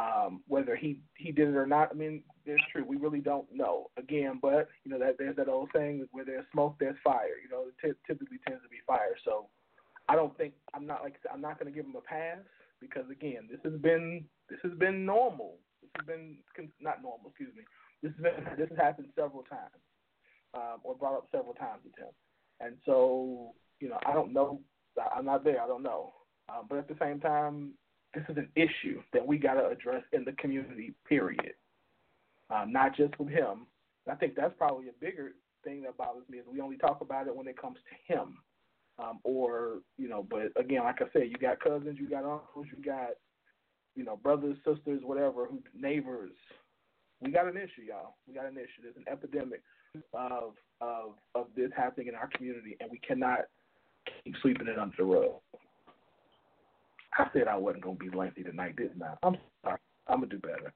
um, 0.00 0.42
whether 0.46 0.76
he 0.76 1.00
he 1.16 1.30
did 1.30 1.48
it 1.48 1.56
or 1.56 1.66
not, 1.66 1.90
I 1.90 1.94
mean, 1.94 2.22
it's 2.46 2.62
true. 2.72 2.84
We 2.86 2.96
really 2.96 3.20
don't 3.20 3.46
know. 3.52 3.90
Again, 3.98 4.38
but 4.40 4.68
you 4.84 4.90
know 4.90 4.98
that 4.98 5.16
there's 5.18 5.36
that 5.36 5.48
old 5.48 5.68
saying 5.74 6.06
where 6.12 6.24
there's 6.24 6.46
smoke, 6.52 6.76
there's 6.80 6.96
fire. 7.04 7.36
You 7.42 7.50
know, 7.50 7.66
it 7.68 7.74
t- 7.82 8.00
typically 8.06 8.38
tends 8.46 8.62
to 8.62 8.68
be 8.68 8.78
fire. 8.86 9.16
So 9.24 9.48
I 10.08 10.16
don't 10.16 10.36
think 10.38 10.54
I'm 10.74 10.86
not 10.86 11.02
like 11.02 11.16
I'm 11.32 11.40
not 11.40 11.58
going 11.58 11.70
to 11.70 11.76
give 11.76 11.84
him 11.84 11.96
a 11.96 12.00
pass 12.00 12.38
because 12.80 13.04
again, 13.10 13.48
this 13.50 13.60
has 13.64 13.78
been 13.80 14.24
this 14.48 14.58
has 14.62 14.72
been 14.78 15.04
normal. 15.04 15.56
This 15.82 15.90
has 15.96 16.06
been 16.06 16.36
not 16.80 17.02
normal. 17.02 17.30
Excuse 17.30 17.54
me. 17.54 17.64
This 18.02 18.12
has 18.12 18.22
been 18.22 18.56
this 18.56 18.68
has 18.70 18.78
happened 18.78 19.08
several 19.14 19.42
times, 19.42 19.82
um, 20.54 20.80
or 20.82 20.94
brought 20.94 21.16
up 21.16 21.28
several 21.30 21.54
times 21.54 21.82
with 21.84 21.96
him. 21.98 22.12
And 22.60 22.76
so, 22.86 23.52
you 23.80 23.88
know, 23.88 23.98
I 24.06 24.14
don't 24.14 24.32
know. 24.32 24.60
I'm 25.14 25.24
not 25.24 25.44
there. 25.44 25.62
I 25.62 25.66
don't 25.66 25.82
know. 25.82 26.12
Um, 26.48 26.66
but 26.68 26.78
at 26.78 26.88
the 26.88 26.96
same 27.00 27.20
time, 27.20 27.72
this 28.14 28.24
is 28.28 28.36
an 28.36 28.48
issue 28.56 29.02
that 29.12 29.26
we 29.26 29.38
got 29.38 29.54
to 29.54 29.68
address 29.68 30.02
in 30.12 30.24
the 30.24 30.32
community. 30.32 30.94
Period. 31.08 31.54
Um, 32.50 32.72
not 32.72 32.96
just 32.96 33.18
with 33.18 33.28
him. 33.28 33.66
I 34.10 34.14
think 34.14 34.34
that's 34.34 34.54
probably 34.58 34.88
a 34.88 35.00
bigger 35.00 35.32
thing 35.64 35.82
that 35.82 35.96
bothers 35.96 36.28
me 36.28 36.38
is 36.38 36.44
we 36.50 36.60
only 36.60 36.76
talk 36.76 37.00
about 37.00 37.26
it 37.28 37.36
when 37.36 37.46
it 37.46 37.60
comes 37.60 37.78
to 37.78 38.12
him. 38.12 38.38
Um, 38.98 39.18
or 39.24 39.78
you 39.96 40.08
know, 40.08 40.26
but 40.28 40.52
again, 40.60 40.82
like 40.84 41.00
I 41.00 41.06
said, 41.12 41.28
you 41.30 41.36
got 41.36 41.60
cousins, 41.60 41.98
you 41.98 42.08
got 42.08 42.24
uncles, 42.24 42.66
you 42.76 42.82
got 42.84 43.10
you 43.94 44.04
know 44.04 44.16
brothers, 44.16 44.56
sisters, 44.58 45.00
whatever, 45.02 45.46
who 45.46 45.62
neighbors. 45.74 46.32
We 47.22 47.30
got 47.30 47.46
an 47.46 47.56
issue, 47.56 47.82
y'all. 47.88 48.16
We 48.26 48.34
got 48.34 48.46
an 48.46 48.56
issue. 48.56 48.82
There's 48.82 48.96
an 48.96 49.10
epidemic 49.10 49.62
of 50.12 50.54
of 50.80 51.12
of 51.34 51.46
this 51.56 51.70
happening 51.74 52.08
in 52.08 52.14
our 52.14 52.28
community, 52.34 52.76
and 52.80 52.90
we 52.90 52.98
cannot 52.98 53.40
keep 54.24 54.34
sweeping 54.42 54.68
it 54.68 54.78
under 54.78 54.96
the 54.98 55.04
rug. 55.04 55.32
I 57.18 57.26
said 57.32 57.48
I 57.48 57.56
wasn't 57.56 57.84
gonna 57.84 57.96
be 57.96 58.10
lengthy 58.10 58.42
tonight, 58.42 58.76
didn't 58.76 59.02
I? 59.02 59.14
I'm 59.22 59.36
sorry. 59.64 59.78
I'm 60.06 60.20
gonna 60.20 60.26
do 60.26 60.38
better. 60.38 60.72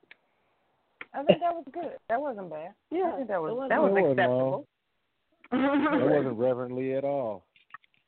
I 1.12 1.22
think 1.22 1.40
that 1.40 1.54
was 1.54 1.64
good. 1.72 1.92
That 2.08 2.20
wasn't 2.20 2.50
bad. 2.50 2.74
Yeah, 2.90 3.12
I 3.12 3.16
think 3.16 3.28
that 3.28 3.40
was 3.40 3.52
it 3.52 3.68
that 3.68 3.80
was 3.82 3.92
acceptable. 3.96 4.66
That 5.50 6.10
wasn't 6.10 6.38
reverently 6.38 6.94
at 6.94 7.04
all. 7.04 7.44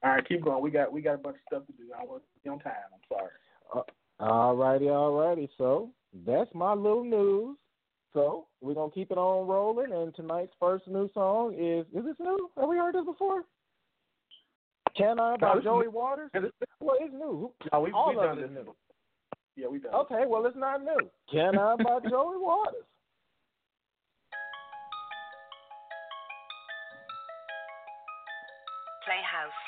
All 0.02 0.10
right, 0.12 0.28
keep 0.28 0.44
going. 0.44 0.62
We 0.62 0.70
got 0.70 0.92
we 0.92 1.02
got 1.02 1.14
a 1.14 1.18
bunch 1.18 1.36
of 1.36 1.42
stuff 1.46 1.66
to 1.66 1.72
do. 1.72 1.90
I 1.98 2.04
want 2.04 2.22
to 2.22 2.28
be 2.42 2.50
on 2.50 2.58
time. 2.58 2.72
I'm 2.92 3.00
sorry. 3.08 3.30
Uh, 3.74 3.82
all 4.20 4.56
righty, 4.56 4.88
all 4.88 5.12
righty. 5.12 5.48
So 5.56 5.90
that's 6.26 6.50
my 6.54 6.72
little 6.72 7.04
news. 7.04 7.56
So 8.12 8.46
we're 8.60 8.74
gonna 8.74 8.90
keep 8.92 9.10
it 9.10 9.18
on 9.18 9.46
rolling. 9.46 9.92
And 9.92 10.14
tonight's 10.14 10.52
first 10.58 10.88
new 10.88 11.08
song 11.14 11.54
is 11.54 11.86
is 11.94 12.04
this 12.04 12.16
new? 12.18 12.50
Have 12.58 12.68
we 12.68 12.76
heard 12.76 12.94
this 12.94 13.04
before? 13.04 13.42
Can 14.96 15.20
I 15.20 15.36
by 15.36 15.54
No, 15.54 15.60
Joey. 15.60 15.88
Waters? 15.88 16.30
Well, 16.80 16.96
it's 17.00 17.12
new. 17.12 17.52
No, 17.72 17.80
we 17.80 17.92
All 17.92 18.08
we 18.10 18.16
of 18.16 18.22
done 18.22 18.38
it 18.38 18.54
this. 18.54 18.64
new. 18.64 18.74
Yeah, 19.56 19.68
we 19.68 19.78
done. 19.78 19.94
Okay, 19.94 20.24
well 20.26 20.46
it's 20.46 20.56
not 20.56 20.82
new. 20.82 20.98
Can 21.30 21.58
I 21.58 21.76
by 21.76 21.98
Joey 22.08 22.38
Waters? 22.38 22.84
Playhouse. 29.04 29.52
Playhouse. 29.52 29.65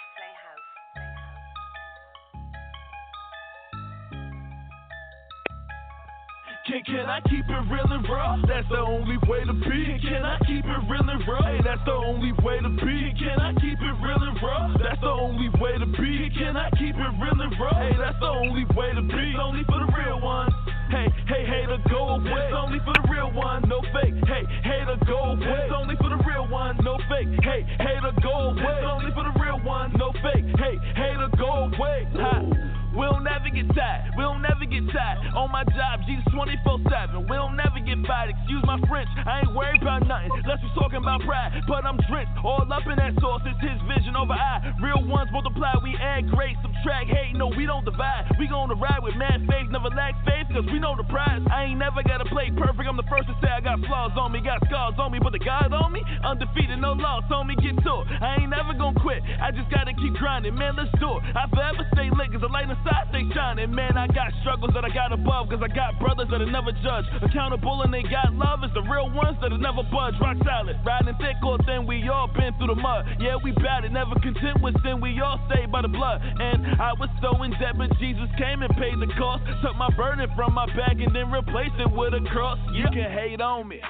Can, 6.68 6.84
can 6.84 7.08
I 7.08 7.24
keep 7.24 7.48
it 7.48 7.64
real 7.72 7.88
and 7.96 8.04
raw? 8.04 8.36
That's 8.44 8.68
the 8.68 8.84
only 8.84 9.16
way 9.24 9.40
to 9.40 9.56
be. 9.56 9.96
Can 10.04 10.20
I 10.20 10.36
keep 10.44 10.68
it 10.68 10.80
real 10.84 11.00
and 11.00 11.24
raw? 11.24 11.40
Hey, 11.40 11.64
that's 11.64 11.80
the 11.88 11.96
only 11.96 12.32
way 12.44 12.60
to 12.60 12.68
be. 12.68 13.08
Can 13.16 13.40
I 13.40 13.56
keep 13.56 13.80
it 13.80 13.96
real 14.04 14.20
and 14.20 14.36
raw? 14.36 14.68
That's 14.76 15.00
the 15.00 15.08
only 15.08 15.48
way 15.56 15.80
to 15.80 15.88
be. 15.88 16.28
Can 16.36 16.60
I 16.60 16.68
keep 16.76 16.92
it 16.92 17.12
real 17.24 17.40
and 17.40 17.56
raw? 17.56 17.72
Hey, 17.72 17.96
that's 17.96 18.20
the 18.20 18.28
only 18.28 18.68
way 18.76 18.92
to 18.92 19.00
be. 19.00 19.32
It's 19.32 19.40
only 19.40 19.64
for 19.64 19.80
the 19.80 19.88
real 19.96 20.20
ones. 20.20 20.52
Hey, 20.92 21.08
hey, 21.24 21.48
hey, 21.48 21.64
to 21.72 21.80
go 21.88 22.20
away. 22.20 22.36
It's 22.36 22.52
only 22.52 22.80
for 22.84 22.92
the 23.00 23.04
real 23.08 23.32
one, 23.32 23.64
no 23.64 23.80
fake. 23.96 24.20
Hey, 24.28 24.44
hey, 24.60 24.84
to 24.84 25.00
go 25.08 25.40
away. 25.40 25.48
It's 25.48 25.72
only 25.72 25.96
for 25.96 26.12
the 26.12 26.20
real 26.20 26.52
one, 26.52 26.76
no 26.84 27.00
fake. 27.08 27.32
Hey, 27.48 27.64
hey, 27.80 27.96
to 27.96 28.12
go 28.20 28.52
away. 28.52 28.76
It's 28.76 28.84
only 28.84 29.08
for 29.16 29.24
the 29.24 29.32
real 29.40 29.56
one, 29.64 29.96
no 29.96 30.12
fake. 30.20 30.44
Hey, 30.60 30.76
hey, 30.92 31.16
to 31.16 31.32
go 31.32 31.72
away. 31.72 32.04
Ha. 32.12 32.77
We'll 32.96 33.20
never 33.20 33.50
get 33.52 33.68
tired. 33.76 34.16
We'll 34.16 34.38
never 34.38 34.64
get 34.64 34.88
tired. 34.88 35.20
On 35.36 35.52
my 35.52 35.64
job, 35.76 36.00
Jesus 36.08 36.24
24 36.32 36.80
7. 36.88 37.28
We'll 37.28 37.52
never 37.52 37.80
get 37.84 38.00
fired. 38.08 38.32
Excuse 38.32 38.64
my 38.64 38.80
French. 38.88 39.08
I 39.26 39.44
ain't 39.44 39.52
worried 39.52 39.82
about 39.82 40.08
nothing. 40.08 40.32
Unless 40.32 40.64
we 40.64 40.70
talking 40.72 41.02
about 41.02 41.20
pride. 41.28 41.52
But 41.68 41.84
I'm 41.84 42.00
drenched. 42.08 42.32
All 42.44 42.64
up 42.64 42.86
in 42.88 42.96
that 42.96 43.12
sauce. 43.20 43.44
It's 43.44 43.60
his 43.60 43.76
vision 43.84 44.16
over 44.16 44.32
I. 44.32 44.72
Real 44.80 45.04
ones 45.04 45.28
multiply. 45.32 45.76
We 45.84 45.96
add 46.00 46.30
grace. 46.32 46.56
Subtract 46.64 47.12
hate. 47.12 47.36
No, 47.36 47.52
we 47.52 47.66
don't 47.66 47.84
divide. 47.84 48.32
We 48.38 48.48
gonna 48.48 48.74
ride 48.74 49.02
with 49.04 49.16
mad 49.16 49.44
faith. 49.44 49.68
Never 49.68 49.92
lack 49.92 50.16
faith. 50.24 50.48
Cause 50.48 50.64
we 50.72 50.80
know 50.80 50.96
the 50.96 51.04
prize. 51.12 51.44
I 51.52 51.68
ain't 51.68 51.78
never 51.78 52.00
gotta 52.02 52.24
play 52.24 52.48
perfect. 52.56 52.88
I'm 52.88 52.96
the 52.96 53.08
first 53.12 53.28
to 53.28 53.34
say 53.44 53.52
I 53.52 53.60
got 53.60 53.84
flaws 53.84 54.16
on 54.16 54.32
me. 54.32 54.40
Got 54.40 54.64
scars 54.64 54.96
on 54.96 55.12
me. 55.12 55.20
But 55.20 55.36
the 55.36 55.42
God 55.44 55.76
on 55.76 55.92
me? 55.92 56.00
Undefeated. 56.24 56.80
No 56.80 56.96
loss 56.96 57.28
on 57.28 57.46
me. 57.46 57.54
Get 57.60 57.76
to 57.76 57.94
it. 58.00 58.06
I 58.22 58.40
ain't 58.40 58.50
never 58.50 58.72
gonna 58.72 58.96
quit. 59.00 59.20
I 59.42 59.52
just 59.52 59.68
gotta 59.68 59.92
keep 59.92 60.14
grinding. 60.16 60.56
Man, 60.56 60.74
let's 60.74 60.92
do 60.96 61.20
it. 61.20 61.22
I 61.36 61.44
forever 61.52 61.84
stay 61.92 62.08
lit. 62.08 62.32
Cause 62.32 62.40
the 62.40 62.48
light 62.48 62.68
inside 62.78 63.08
stay 63.10 63.24
shining. 63.34 63.74
Man, 63.74 63.96
I 63.96 64.06
got 64.06 64.30
struggles 64.40 64.70
that 64.74 64.84
I 64.84 64.90
got 64.90 65.12
above. 65.12 65.48
Cause 65.48 65.60
I 65.62 65.68
got 65.68 65.98
brothers 65.98 66.28
that'll 66.30 66.50
never 66.50 66.72
judge. 66.82 67.04
Accountable 67.22 67.82
and 67.82 67.92
they 67.92 68.02
got 68.02 68.32
love. 68.34 68.62
It's 68.62 68.74
the 68.74 68.82
real 68.82 69.10
ones 69.10 69.36
that'll 69.40 69.58
never 69.58 69.82
budge. 69.90 70.14
Rock 70.20 70.36
solid. 70.44 70.78
Riding 70.84 71.16
thick 71.18 71.36
or 71.44 71.58
thin. 71.66 71.86
We 71.86 72.08
all 72.08 72.28
been 72.28 72.54
through 72.58 72.74
the 72.74 72.80
mud. 72.80 73.06
Yeah, 73.20 73.36
we 73.42 73.50
it. 73.50 73.92
Never 73.92 74.14
content 74.22 74.62
with 74.62 74.74
sin. 74.82 75.00
We 75.00 75.18
all 75.20 75.40
saved 75.50 75.72
by 75.72 75.82
the 75.82 75.92
blood. 75.92 76.22
And 76.22 76.80
I 76.80 76.92
was 76.94 77.10
so 77.20 77.42
in 77.42 77.52
debt, 77.58 77.76
but 77.76 77.90
Jesus 77.98 78.28
came 78.38 78.62
and 78.62 78.72
paid 78.76 78.98
the 79.00 79.10
cost. 79.18 79.42
Took 79.62 79.76
my 79.76 79.90
burden 79.96 80.28
from 80.36 80.54
my 80.54 80.66
back 80.76 80.96
and 80.98 81.14
then 81.14 81.30
replaced 81.30 81.78
it 81.78 81.90
with 81.90 82.14
a 82.14 82.22
cross. 82.30 82.58
You 82.72 82.84
can 82.92 83.10
hate 83.10 83.40
on 83.40 83.68
me. 83.68 83.80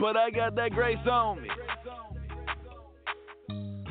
But 0.00 0.16
I 0.16 0.30
got 0.30 0.54
that 0.54 0.70
grace 0.72 1.02
on 1.10 1.42
me. 1.42 1.48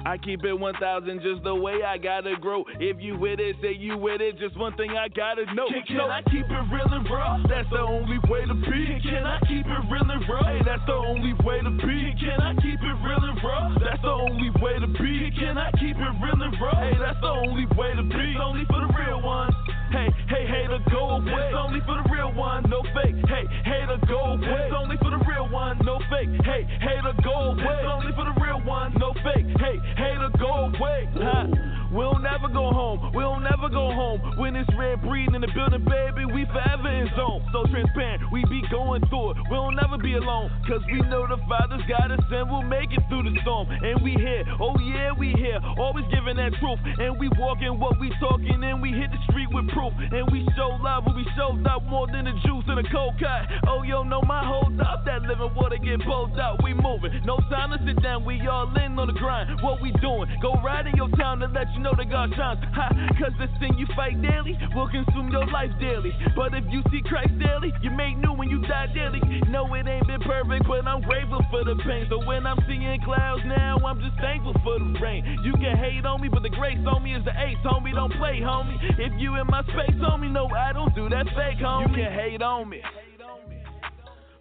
I 0.07 0.15
keep 0.17 0.45
it 0.45 0.53
1000 0.53 1.19
just 1.19 1.43
the 1.43 1.53
way 1.53 1.83
I 1.83 1.97
gotta 1.97 2.39
grow. 2.39 2.63
If 2.79 2.95
you 3.03 3.19
with 3.19 3.41
it, 3.41 3.57
say 3.61 3.75
you 3.75 3.97
with 3.97 4.21
it. 4.21 4.39
Just 4.39 4.55
one 4.55 4.71
thing 4.79 4.95
I 4.95 5.09
gotta 5.11 5.43
know. 5.53 5.67
Can, 5.67 5.83
can 5.83 6.07
I 6.07 6.23
keep 6.31 6.47
it 6.47 6.63
real 6.71 6.87
and 6.95 7.03
raw? 7.11 7.35
That's 7.43 7.67
the 7.67 7.83
only 7.83 8.15
way 8.31 8.47
to 8.47 8.55
be. 8.55 9.03
Can 9.03 9.27
I 9.27 9.35
keep 9.51 9.67
it 9.67 9.83
real 9.91 10.07
and 10.07 10.23
raw? 10.31 10.47
Hey, 10.47 10.63
that's 10.63 10.85
the 10.87 10.95
only 10.95 11.35
way 11.43 11.59
to 11.59 11.71
be. 11.83 12.15
Can 12.23 12.39
I 12.39 12.55
keep 12.55 12.79
it 12.79 12.97
real 13.03 13.19
and 13.19 13.35
raw? 13.43 13.67
That's 13.83 14.01
the 14.01 14.15
only 14.15 14.47
way 14.63 14.79
to 14.79 14.87
be. 14.87 15.27
Can 15.35 15.57
I 15.59 15.75
keep 15.75 15.99
it 15.99 16.13
real 16.23 16.39
and 16.39 16.55
raw? 16.55 16.79
Hey, 16.79 16.95
that's 16.95 17.19
the 17.19 17.27
only 17.27 17.67
way 17.75 17.91
to 17.91 18.03
be. 18.07 18.31
It's 18.31 18.39
only 18.39 18.63
for 18.71 18.79
the 18.79 18.91
real 18.95 19.19
ones. 19.19 19.51
Hey, 19.97 20.13
hey, 20.29 20.45
hey, 20.45 20.67
to 20.69 20.77
go 20.91 21.17
away. 21.17 21.33
It's 21.33 21.57
only 21.57 21.81
for 21.81 21.97
the 21.97 22.05
real 22.13 22.31
one, 22.31 22.69
no 22.69 22.83
fake. 22.93 23.17
Hey, 23.25 23.49
hey, 23.65 23.81
to 23.89 23.97
go 24.05 24.37
away. 24.37 24.45
It's 24.45 24.75
only 24.77 24.95
for 24.97 25.09
the 25.09 25.17
real 25.25 25.49
one, 25.49 25.81
no 25.83 25.97
fake. 26.05 26.29
Hey, 26.45 26.69
hey, 26.77 27.01
to 27.01 27.17
go 27.23 27.57
away. 27.57 27.65
It's 27.65 27.89
only 27.89 28.13
for 28.13 28.25
the 28.29 28.37
real 28.39 28.61
one, 28.61 28.93
no 28.99 29.13
fake. 29.25 29.49
Hey, 29.57 29.81
hey, 29.97 30.13
to 30.21 30.29
go 30.37 30.69
away. 30.69 31.09
Ha. 31.17 31.76
We'll 31.91 32.19
never 32.19 32.47
go 32.51 32.71
home. 32.71 33.11
We'll 33.13 33.39
never 33.39 33.69
go 33.69 33.91
home. 33.95 34.19
When 34.37 34.55
it's 34.55 34.69
red 34.77 35.01
breed 35.01 35.33
in 35.33 35.41
the 35.41 35.51
building, 35.55 35.85
baby, 35.87 36.25
we 36.25 36.45
forever 36.51 36.89
in 36.91 37.07
zone. 37.15 37.47
So 37.53 37.63
transparent, 37.71 38.27
we 38.31 38.43
be 38.51 38.61
going 38.69 39.01
through 39.07 39.31
it. 39.31 39.37
We'll 39.49 39.71
never 39.71 39.97
be 39.97 40.13
alone. 40.13 40.51
Cause 40.67 40.83
we 40.91 40.99
know 41.07 41.27
the 41.27 41.39
Father's 41.47 41.83
got 41.87 42.11
us 42.11 42.19
and 42.31 42.49
we'll 42.51 42.67
make 42.67 42.91
it 42.91 43.03
through 43.07 43.23
the 43.23 43.33
storm. 43.41 43.71
And 43.71 44.01
we 44.03 44.11
here, 44.19 44.43
oh 44.59 44.75
yeah, 44.79 45.11
we 45.15 45.31
here. 45.33 45.59
Always 45.79 46.05
giving 46.11 46.35
that 46.35 46.51
truth. 46.59 46.79
And 46.99 47.17
we 47.19 47.29
walking 47.39 47.79
what 47.79 47.99
we 47.99 48.11
talking 48.19 48.59
and 48.63 48.81
we 48.81 48.91
hit 48.91 49.11
the 49.11 49.21
street 49.31 49.47
with 49.51 49.69
proof. 49.71 49.93
And 49.95 50.27
we 50.31 50.43
show 50.55 50.75
love 50.83 51.05
when 51.07 51.15
we 51.15 51.25
show 51.35 51.55
up 51.55 51.83
more 51.87 52.07
than 52.07 52.25
the 52.25 52.35
juice 52.43 52.67
in 52.67 52.77
a 52.77 52.87
cold 52.91 53.15
cut. 53.19 53.47
Oh 53.67 53.83
yo, 53.83 54.03
no, 54.03 54.21
my 54.21 54.43
hold 54.43 54.79
up. 54.81 55.05
That 55.05 55.23
living 55.23 55.55
water 55.55 55.77
get 55.79 56.03
pulled 56.03 56.37
out. 56.39 56.61
We 56.63 56.73
moving. 56.73 57.23
No 57.23 57.39
time 57.49 57.71
to 57.71 57.79
sit 57.85 58.01
down. 58.03 58.25
We 58.25 58.43
all 58.47 58.67
in 58.75 58.99
on 58.99 59.07
the 59.07 59.13
grind. 59.13 59.61
What 59.61 59.81
we 59.81 59.91
doing? 60.03 60.27
Go 60.41 60.59
right 60.61 60.85
in 60.85 60.95
your 60.95 61.09
town 61.15 61.39
to 61.39 61.47
let 61.47 61.71
you 61.73 61.76
know 61.79 61.93
that 61.97 62.09
God 62.09 62.29
shines. 62.35 62.59
Ha, 62.73 62.87
cause 63.19 63.33
the 63.39 63.47
sin 63.59 63.77
you 63.77 63.87
fight 63.95 64.19
daily 64.21 64.57
will 64.75 64.89
consume 64.89 65.29
your 65.31 65.45
life 65.47 65.71
daily. 65.79 66.13
But 66.35 66.53
if 66.53 66.63
you 66.69 66.81
see 66.91 67.01
Christ 67.05 67.33
daily, 67.39 67.73
you 67.81 67.91
make 67.91 68.17
new 68.17 68.33
when 68.33 68.49
you 68.49 68.61
die 68.67 68.87
daily. 68.93 69.21
No, 69.49 69.65
it 69.73 69.87
ain't 69.87 70.07
been 70.07 70.21
perfect, 70.21 70.67
but 70.67 70.85
I'm 70.87 71.01
grateful 71.01 71.41
for 71.49 71.63
the 71.63 71.75
pain. 71.85 72.05
So 72.09 72.23
when 72.25 72.45
I'm 72.45 72.59
seeing 72.67 72.99
clouds 73.03 73.43
now, 73.45 73.77
I'm 73.85 73.99
just 73.99 74.17
thankful 74.19 74.53
for 74.63 74.79
the 74.79 74.99
rain. 74.99 75.25
You 75.43 75.53
can 75.53 75.77
hate 75.77 76.05
on 76.05 76.21
me, 76.21 76.29
but 76.29 76.43
the 76.43 76.49
grace 76.49 76.79
on 76.87 77.03
me 77.03 77.15
is 77.15 77.23
the 77.25 77.31
ace, 77.31 77.57
homie. 77.65 77.93
Don't 77.93 78.13
play, 78.17 78.39
homie. 78.41 78.77
If 78.97 79.13
you 79.17 79.35
in 79.35 79.47
my 79.47 79.63
space, 79.63 79.97
homie, 80.01 80.31
no, 80.31 80.47
I 80.47 80.73
don't 80.73 80.93
do 80.95 81.09
that 81.09 81.25
fake, 81.35 81.59
homie. 81.61 81.89
You 81.89 81.95
can 81.95 82.11
hate 82.13 82.41
on 82.41 82.69
me, 82.69 82.81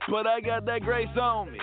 but 0.09 0.27
I 0.27 0.41
got 0.41 0.65
that 0.67 0.83
grace 0.83 1.15
on 1.21 1.53
me. 1.53 1.59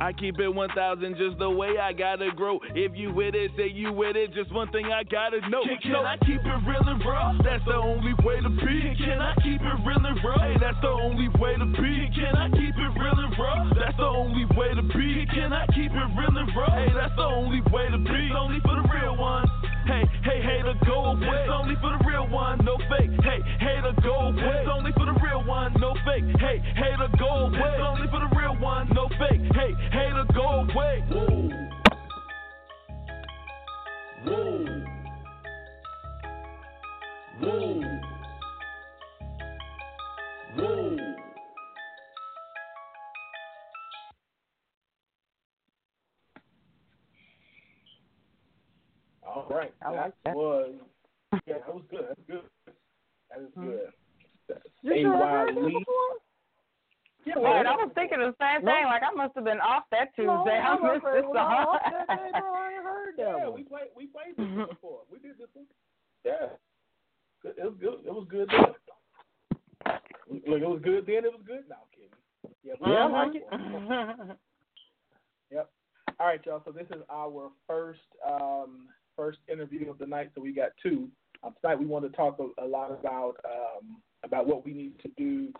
I 0.00 0.12
keep 0.12 0.40
it 0.40 0.48
1000 0.48 1.16
just 1.16 1.38
the 1.38 1.50
way 1.50 1.76
I 1.76 1.92
gotta 1.92 2.30
grow. 2.34 2.58
If 2.74 2.96
you 2.96 3.12
with 3.12 3.34
it, 3.34 3.52
say 3.56 3.68
you 3.68 3.92
with 3.92 4.16
it. 4.16 4.32
Just 4.32 4.50
one 4.52 4.72
thing 4.72 4.86
I 4.86 5.04
gotta 5.04 5.44
know. 5.52 5.60
Can, 5.60 5.76
can 5.92 6.04
I 6.08 6.16
keep 6.24 6.40
it 6.40 6.60
real 6.64 6.88
and 6.88 7.04
raw? 7.04 7.36
That's 7.44 7.64
the 7.68 7.76
only 7.76 8.16
way 8.24 8.40
to 8.40 8.48
be. 8.48 8.96
Can 8.96 9.20
I 9.20 9.36
keep 9.44 9.60
it 9.60 9.78
real 9.84 10.00
and 10.00 10.16
raw? 10.24 10.40
Hey, 10.40 10.56
that's 10.56 10.80
the 10.80 10.88
only 10.88 11.28
way 11.36 11.52
to 11.60 11.68
be. 11.76 12.08
Can 12.16 12.32
I 12.32 12.48
keep 12.48 12.72
it 12.72 12.92
real 12.96 13.18
and 13.20 13.36
raw? 13.36 13.68
That's 13.76 13.96
the 14.00 14.08
only 14.08 14.48
way 14.56 14.72
to 14.72 14.82
be. 14.82 15.28
Can 15.36 15.52
I 15.52 15.66
keep 15.76 15.92
it 15.92 16.08
real 16.16 16.32
and 16.32 16.48
raw? 16.56 16.72
Hey, 16.72 16.88
that's 16.96 17.14
the 17.16 17.28
only 17.28 17.60
way 17.68 17.92
to 17.92 17.98
be. 18.00 18.20
It's 18.24 18.40
only 18.40 18.60
for 18.64 18.80
the 18.80 18.86
real 18.88 19.20
ones. 19.20 19.52
Hey, 19.84 20.04
hey, 20.24 20.40
hey, 20.40 20.60
to 20.64 20.74
go 20.86 21.12
away. 21.12 21.44
It's 21.44 21.52
only 21.52 21.76
for 21.76 21.92
the 21.92 22.00
real 22.08 22.28
one, 22.28 22.64
no 22.64 22.76
fake. 22.88 23.10
Hey, 23.20 23.40
hey, 23.60 23.84
to 23.84 23.92
go 24.00 24.32
away. 24.32 24.64
It's 24.64 24.70
only 24.70 24.92
for 24.96 25.04
the 25.04 25.09
real 25.40 25.48
one, 25.48 25.74
no 25.80 25.94
fake. 26.04 26.24
Hey, 26.38 26.62
hater, 26.74 27.08
go 27.18 27.46
away. 27.46 27.58
It's 27.58 27.82
only 27.82 28.08
for 28.08 28.20
the 28.20 28.36
real 28.36 28.56
one, 28.60 28.88
no 28.94 29.08
fake. 29.08 29.40
Hey, 29.54 29.74
hater, 29.92 30.24
go 30.34 30.66
away. 30.70 31.04
Whoa. 31.10 31.50
Whoa. 34.24 34.66
Whoa. 37.40 38.00
Whoa. 40.56 40.96
All 49.26 49.46
right. 49.48 49.72
I 49.82 49.90
like 49.90 50.14
that. 50.24 50.34
Was, 50.34 50.74
yeah, 51.46 51.54
that 51.54 51.74
was 51.74 51.84
good. 51.90 52.04
That's 52.08 52.20
good. 52.26 52.42
That 53.30 53.40
is 53.42 53.48
mm-hmm. 53.56 53.70
good. 53.70 53.92
You 54.82 54.92
A 54.94 55.00
sure 55.02 55.16
Y 55.18 55.28
heard 55.30 55.48
that 55.48 55.54
before? 55.54 56.12
Yeah, 57.26 57.36
Word, 57.36 57.42
well, 57.44 57.66
I 57.68 57.76
was 57.84 57.92
thinking 57.94 58.18
the 58.18 58.34
same 58.40 58.64
thing. 58.64 58.84
Like 58.86 59.02
I 59.04 59.12
must 59.14 59.34
have 59.34 59.44
been 59.44 59.60
off 59.60 59.84
that 59.90 60.08
Tuesday. 60.16 60.26
No, 60.26 60.40
I 60.40 60.52
I 60.54 60.92
missed 60.94 61.04
heard- 61.04 61.24
this 61.24 61.28
no, 61.28 61.40
song. 61.40 61.78
that 61.84 62.08
day, 62.08 62.30
bro, 62.40 62.52
I 62.54 62.80
heard 62.82 63.14
that 63.16 63.22
Yeah, 63.22 63.44
one. 63.46 63.54
we 63.54 63.62
played 63.64 63.88
we 63.96 64.06
played 64.06 64.36
this 64.36 64.46
one 64.56 64.68
before. 64.74 65.00
We 65.12 65.18
did 65.18 65.36
this 65.38 65.48
one. 65.52 65.66
Yeah. 66.24 66.56
It 67.44 67.64
was 67.64 67.74
good. 67.80 67.98
It 68.06 68.12
was 68.12 68.26
good 68.30 68.48
then. 68.50 68.74
Look, 70.46 70.60
it 70.62 70.68
was 70.68 70.80
good 70.84 71.06
then. 71.06 71.24
It 71.24 71.32
was 71.32 71.40
good 71.46 71.64
now, 71.68 71.84
kidding. 71.92 72.10
Yeah, 72.62 72.74
we 72.80 72.92
Yeah, 72.92 73.06
like 73.06 73.34
it. 73.34 74.36
Yep. 75.50 75.70
All 76.20 76.26
right, 76.26 76.40
y'all. 76.44 76.62
So 76.64 76.70
this 76.72 76.86
is 76.90 77.02
our 77.10 77.50
first 77.66 78.00
um, 78.28 78.88
first 79.16 79.38
interview 79.50 79.90
of 79.90 79.98
the 79.98 80.06
night. 80.06 80.30
So 80.34 80.40
we 80.42 80.52
got 80.52 80.70
two. 80.82 81.08
Um, 81.42 81.54
tonight 81.62 81.78
we 81.78 81.86
want 81.86 82.04
to 82.04 82.10
talk 82.16 82.38
a, 82.38 82.62
a 82.62 82.66
lot 82.66 82.90
about 82.92 83.36
um, 83.46 83.96
about 84.24 84.46
what 84.46 84.64
we 84.64 84.72
need 84.72 84.98
to 85.00 85.08
do 85.16 85.52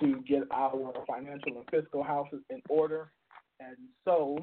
to 0.00 0.22
get 0.26 0.42
our 0.50 0.92
financial 1.06 1.56
and 1.56 1.64
fiscal 1.70 2.02
houses 2.02 2.40
in 2.50 2.60
order. 2.68 3.10
And 3.60 3.76
so 4.04 4.38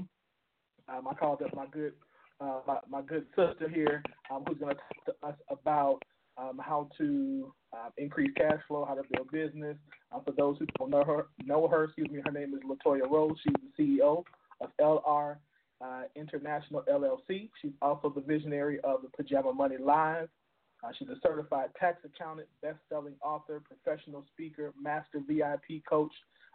um, 0.89 1.07
I 1.07 1.13
called 1.13 1.41
up 1.41 1.55
my 1.55 1.65
good 1.71 1.93
uh, 2.41 2.59
my, 2.67 2.77
my 2.89 3.01
good 3.01 3.25
sister 3.36 3.69
here, 3.73 4.03
um, 4.29 4.43
who's 4.47 4.57
going 4.57 4.75
to 4.75 4.81
talk 4.81 5.05
to 5.05 5.27
us 5.27 5.36
about 5.49 5.99
um, 6.38 6.59
how 6.62 6.89
to 6.97 7.53
uh, 7.73 7.89
increase 7.97 8.31
cash 8.36 8.59
flow, 8.67 8.86
how 8.86 8.95
to 8.95 9.03
build 9.12 9.31
business. 9.31 9.77
Uh, 10.12 10.19
for 10.25 10.31
those 10.31 10.57
who 10.59 10.65
don't 10.77 10.89
know 10.89 11.03
her, 11.03 11.27
know 11.45 11.67
her, 11.67 11.86
excuse 11.86 12.09
me, 12.09 12.21
her 12.25 12.31
name 12.31 12.53
is 12.53 12.59
LaToya 12.67 13.09
Rose. 13.09 13.36
She's 13.43 13.53
the 13.77 13.83
CEO 14.01 14.23
of 14.62 14.69
LR 14.81 15.38
uh, 15.79 16.01
International 16.15 16.83
LLC. 16.91 17.49
She's 17.62 17.71
also 17.81 18.09
the 18.09 18.21
visionary 18.21 18.79
of 18.83 19.01
the 19.03 19.09
Pajama 19.15 19.53
Money 19.53 19.77
Live. 19.77 20.29
Uh, 20.84 20.89
she's 20.98 21.10
a 21.10 21.19
certified 21.22 21.69
tax 21.80 22.04
accountant, 22.04 22.48
best-selling 22.62 23.13
author, 23.24 23.62
professional 23.62 24.26
speaker, 24.34 24.74
master 24.82 25.22
VIP 25.28 25.86
coach, 25.88 26.12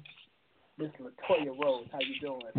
Miss 0.79 0.91
LaToya 1.01 1.59
Rose, 1.59 1.87
how 1.91 2.01
you 2.01 2.21
doing? 2.21 2.53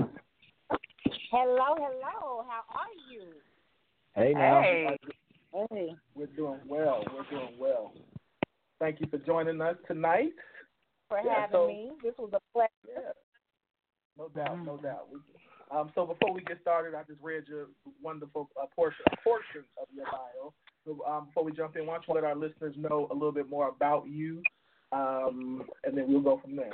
Hello, 1.30 1.76
hello. 1.78 2.44
How 2.48 2.63
are 2.74 2.89
you? 3.12 3.28
Hey 4.16 4.34
now. 4.34 4.62
Hey. 4.62 4.98
Hey. 5.54 5.96
We're 6.16 6.26
doing 6.28 6.60
well. 6.68 7.04
We're 7.13 7.30
doing 7.30 7.54
well. 7.60 7.94
Thank 8.80 9.00
you 9.00 9.08
for 9.08 9.18
joining 9.20 9.62
us 9.62 9.76
tonight. 9.88 10.34
For 11.10 11.20
Yeah, 11.24 11.42
having 11.42 11.54
so- 11.54 11.68
me. 11.68 11.92
This 12.02 12.18
was 12.18 12.32
a 12.34 12.39
pleasure. 12.54 12.70
Yeah. 12.88 13.12
No 14.18 14.30
doubt, 14.30 14.60
no 14.63 14.78
doubt. 14.78 15.10
We, 15.12 15.20
um, 15.72 15.92
so 15.96 16.06
before 16.06 16.34
we 16.34 16.42
get 16.42 16.62
started, 16.62 16.94
I 16.96 17.04
just 17.04 17.22
read 17.22 17.48
your 17.48 17.68
wonderful 18.02 18.50
uh, 18.62 18.68
portion 18.76 19.06
portion 19.24 19.63
of 19.82 19.88
your 19.94 20.06
bio. 20.06 20.54
So, 20.86 21.04
um, 21.06 21.28
before 21.28 21.44
we 21.44 21.52
jump 21.52 21.76
in, 21.78 21.88
why 21.88 21.96
don't 21.96 22.08
you 22.08 22.13
let 22.13 22.24
our 22.24 22.36
listeners 22.36 22.76
know 22.78 23.08
a 23.10 23.13
little 23.13 23.32
bit 23.32 23.50
more 23.50 23.70
about 23.70 24.08
you, 24.08 24.44
um, 24.92 25.63
and 25.84 25.98
then 25.98 26.12
we'll 26.12 26.22
go 26.22 26.39
from 26.44 26.56
there. 26.56 26.74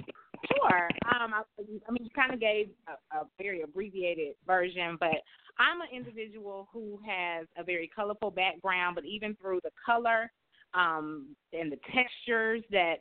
Sure. 0.00 0.88
Um, 1.14 1.34
I, 1.34 1.42
I 1.60 1.92
mean, 1.92 2.04
you 2.04 2.10
kind 2.16 2.32
of 2.34 2.40
gave 2.40 2.70
a, 2.88 3.16
a 3.16 3.26
very 3.38 3.62
abbreviated 3.62 4.34
version, 4.46 4.96
but 4.98 5.22
I'm 5.58 5.80
an 5.80 5.88
individual 5.92 6.68
who 6.72 6.98
has 7.06 7.46
a 7.56 7.64
very 7.64 7.90
colorful 7.94 8.30
background, 8.30 8.94
but 8.96 9.04
even 9.04 9.36
through 9.36 9.60
the 9.62 9.70
color 9.84 10.30
um, 10.74 11.36
and 11.52 11.70
the 11.70 11.78
textures 11.94 12.62
that 12.70 12.96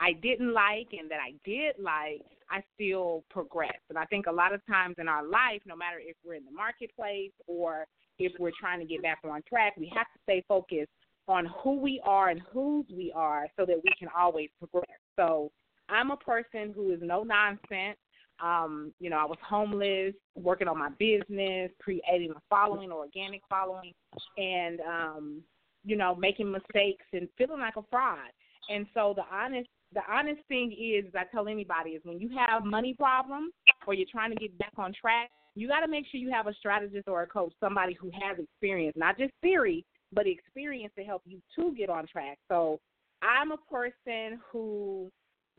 I 0.00 0.12
didn't 0.12 0.52
like 0.52 0.88
and 0.92 1.10
that 1.10 1.18
I 1.20 1.34
did 1.44 1.74
like, 1.78 2.22
I 2.50 2.62
still 2.74 3.24
progressed. 3.30 3.84
And 3.88 3.98
I 3.98 4.04
think 4.04 4.26
a 4.26 4.32
lot 4.32 4.54
of 4.54 4.64
times 4.66 4.94
in 4.98 5.08
our 5.08 5.26
life, 5.26 5.60
no 5.66 5.76
matter 5.76 5.98
if 6.00 6.16
we're 6.24 6.34
in 6.34 6.44
the 6.44 6.52
marketplace 6.52 7.32
or 7.46 7.84
if 8.18 8.32
we're 8.38 8.52
trying 8.58 8.80
to 8.80 8.86
get 8.86 9.02
back 9.02 9.18
on 9.24 9.42
track, 9.48 9.74
we 9.76 9.90
have 9.94 10.06
to 10.06 10.20
stay 10.22 10.44
focused 10.48 10.90
on 11.26 11.46
who 11.62 11.78
we 11.78 12.00
are 12.04 12.30
and 12.30 12.40
whose 12.52 12.86
we 12.94 13.12
are 13.14 13.46
so 13.58 13.66
that 13.66 13.76
we 13.76 13.90
can 13.98 14.08
always 14.16 14.48
progress. 14.58 14.98
So 15.16 15.50
I'm 15.88 16.10
a 16.10 16.16
person 16.16 16.72
who 16.74 16.92
is 16.92 17.00
no 17.02 17.22
nonsense. 17.22 17.98
Um, 18.42 18.92
you 19.00 19.10
know, 19.10 19.16
I 19.16 19.24
was 19.24 19.38
homeless, 19.46 20.14
working 20.36 20.68
on 20.68 20.78
my 20.78 20.90
business, 20.98 21.70
creating 21.80 22.30
a 22.30 22.40
following, 22.48 22.92
organic 22.92 23.42
following, 23.48 23.92
and 24.36 24.80
um, 24.80 25.42
you 25.84 25.96
know, 25.96 26.14
making 26.14 26.50
mistakes 26.50 27.04
and 27.12 27.28
feeling 27.36 27.60
like 27.60 27.76
a 27.76 27.82
fraud. 27.90 28.30
And 28.68 28.86
so 28.94 29.14
the 29.16 29.24
honest 29.34 29.68
the 29.94 30.02
honest 30.08 30.40
thing 30.48 30.72
is, 30.72 31.10
I 31.14 31.24
tell 31.24 31.48
anybody, 31.48 31.90
is 31.90 32.02
when 32.04 32.20
you 32.20 32.30
have 32.36 32.64
money 32.64 32.94
problems 32.94 33.52
or 33.86 33.94
you're 33.94 34.06
trying 34.10 34.30
to 34.30 34.36
get 34.36 34.56
back 34.58 34.72
on 34.76 34.92
track, 34.92 35.30
you 35.54 35.66
got 35.66 35.80
to 35.80 35.88
make 35.88 36.04
sure 36.10 36.20
you 36.20 36.30
have 36.30 36.46
a 36.46 36.54
strategist 36.54 37.08
or 37.08 37.22
a 37.22 37.26
coach, 37.26 37.52
somebody 37.58 37.94
who 37.94 38.10
has 38.10 38.38
experience, 38.38 38.94
not 38.96 39.18
just 39.18 39.32
theory, 39.40 39.84
but 40.12 40.26
experience 40.26 40.92
to 40.96 41.04
help 41.04 41.22
you 41.24 41.40
to 41.56 41.74
get 41.74 41.88
on 41.88 42.06
track. 42.06 42.38
So 42.48 42.80
I'm 43.22 43.52
a 43.52 43.56
person 43.70 44.40
who 44.52 45.10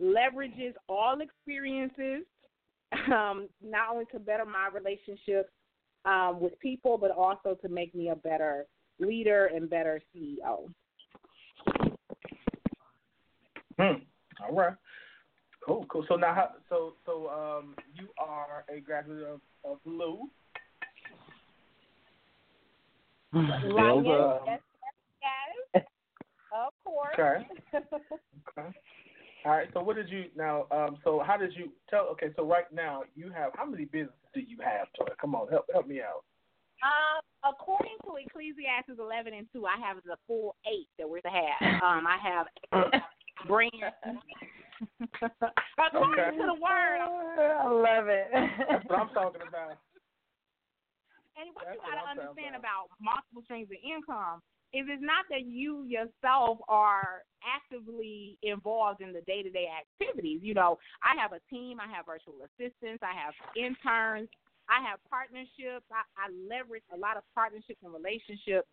leverages 0.02 0.74
all 0.88 1.20
experiences, 1.22 2.24
um, 3.14 3.48
not 3.64 3.92
only 3.92 4.06
to 4.12 4.20
better 4.20 4.46
my 4.46 4.70
relationships 4.74 5.50
um, 6.06 6.40
with 6.40 6.58
people, 6.60 6.98
but 6.98 7.12
also 7.12 7.58
to 7.62 7.70
make 7.70 7.94
me 7.94 8.10
a 8.10 8.16
better 8.16 8.66
leader 9.00 9.50
and 9.54 9.70
better 9.70 10.02
CEO. 10.16 10.70
Hmm. 13.78 14.04
All 14.44 14.56
right. 14.56 14.74
Cool, 15.66 15.86
cool. 15.90 16.06
So 16.08 16.16
now, 16.16 16.34
how, 16.34 16.50
so 16.70 16.94
so 17.06 17.30
um, 17.30 17.76
you 17.94 18.08
are 18.18 18.66
a 18.74 18.80
graduate 18.80 19.24
of, 19.24 19.42
of 19.64 19.78
Lou. 19.86 20.30
Right, 23.32 24.02
yes, 24.04 24.40
yes, 24.48 24.62
yes, 25.76 25.84
of 26.52 26.74
course. 26.84 27.14
Okay. 27.14 27.48
Okay. 28.58 28.70
All 29.46 29.52
right. 29.54 29.70
So 29.74 29.82
what 29.82 29.96
did 29.96 30.10
you 30.10 30.26
now? 30.36 30.66
Um. 30.72 30.98
So 31.04 31.24
how 31.26 31.38
did 31.38 31.54
you 31.56 31.72
tell? 31.90 32.08
Okay. 32.12 32.28
So 32.36 32.46
right 32.46 32.72
now 32.74 33.04
you 33.16 33.32
have 33.32 33.52
how 33.56 33.66
many 33.66 33.86
businesses 33.86 34.16
do 34.34 34.42
you 34.42 34.58
have? 34.64 34.88
Toy? 34.98 35.14
Come 35.20 35.36
on, 35.36 35.48
help 35.50 35.66
help 35.72 35.88
me 35.88 36.02
out. 36.02 36.24
Um, 36.80 37.20
according 37.44 38.00
to 38.08 38.16
Ecclesiastes 38.16 39.00
11 39.00 39.34
and 39.34 39.48
2, 39.52 39.66
I 39.68 39.76
have 39.86 39.98
the 40.06 40.16
full 40.28 40.56
eight 40.64 40.88
that 40.98 41.10
we're 41.10 41.20
to 41.22 41.28
have. 41.28 41.84
Um, 41.84 42.08
I 42.08 42.16
have 42.24 42.48
brands. 43.48 43.76
according 45.76 46.24
Okay. 46.24 46.38
to 46.40 46.44
the 46.48 46.56
word. 46.56 47.04
I 47.04 47.68
love 47.68 48.08
it. 48.08 48.32
That's 48.32 48.86
what 48.88 49.00
I'm 49.00 49.10
talking 49.10 49.44
about. 49.44 49.76
And 51.36 51.52
what 51.52 51.68
That's 51.68 51.76
you 51.76 51.84
got 51.84 52.00
to 52.00 52.08
understand 52.08 52.56
about. 52.56 52.88
about 52.92 53.00
multiple 53.04 53.44
streams 53.44 53.68
of 53.72 53.80
income 53.84 54.40
is 54.74 54.86
it's 54.88 55.02
not 55.02 55.26
that 55.30 55.46
you 55.48 55.86
yourself 55.86 56.60
are 56.68 57.24
actively 57.42 58.38
involved 58.44 59.02
in 59.02 59.14
the 59.14 59.22
day 59.22 59.42
to 59.42 59.50
day 59.50 59.68
activities. 59.68 60.42
You 60.44 60.54
know, 60.54 60.78
I 61.04 61.20
have 61.20 61.32
a 61.34 61.42
team, 61.50 61.80
I 61.80 61.88
have 61.96 62.06
virtual 62.06 62.36
assistants, 62.46 63.02
I 63.02 63.14
have 63.18 63.34
interns, 63.56 64.30
I 64.70 64.88
have 64.88 65.00
partnerships. 65.10 65.86
I, 65.92 66.06
I 66.16 66.30
leverage 66.48 66.84
a 66.94 66.98
lot 66.98 67.18
of 67.18 67.24
partnerships 67.34 67.80
and 67.84 67.94
relationships 67.94 68.68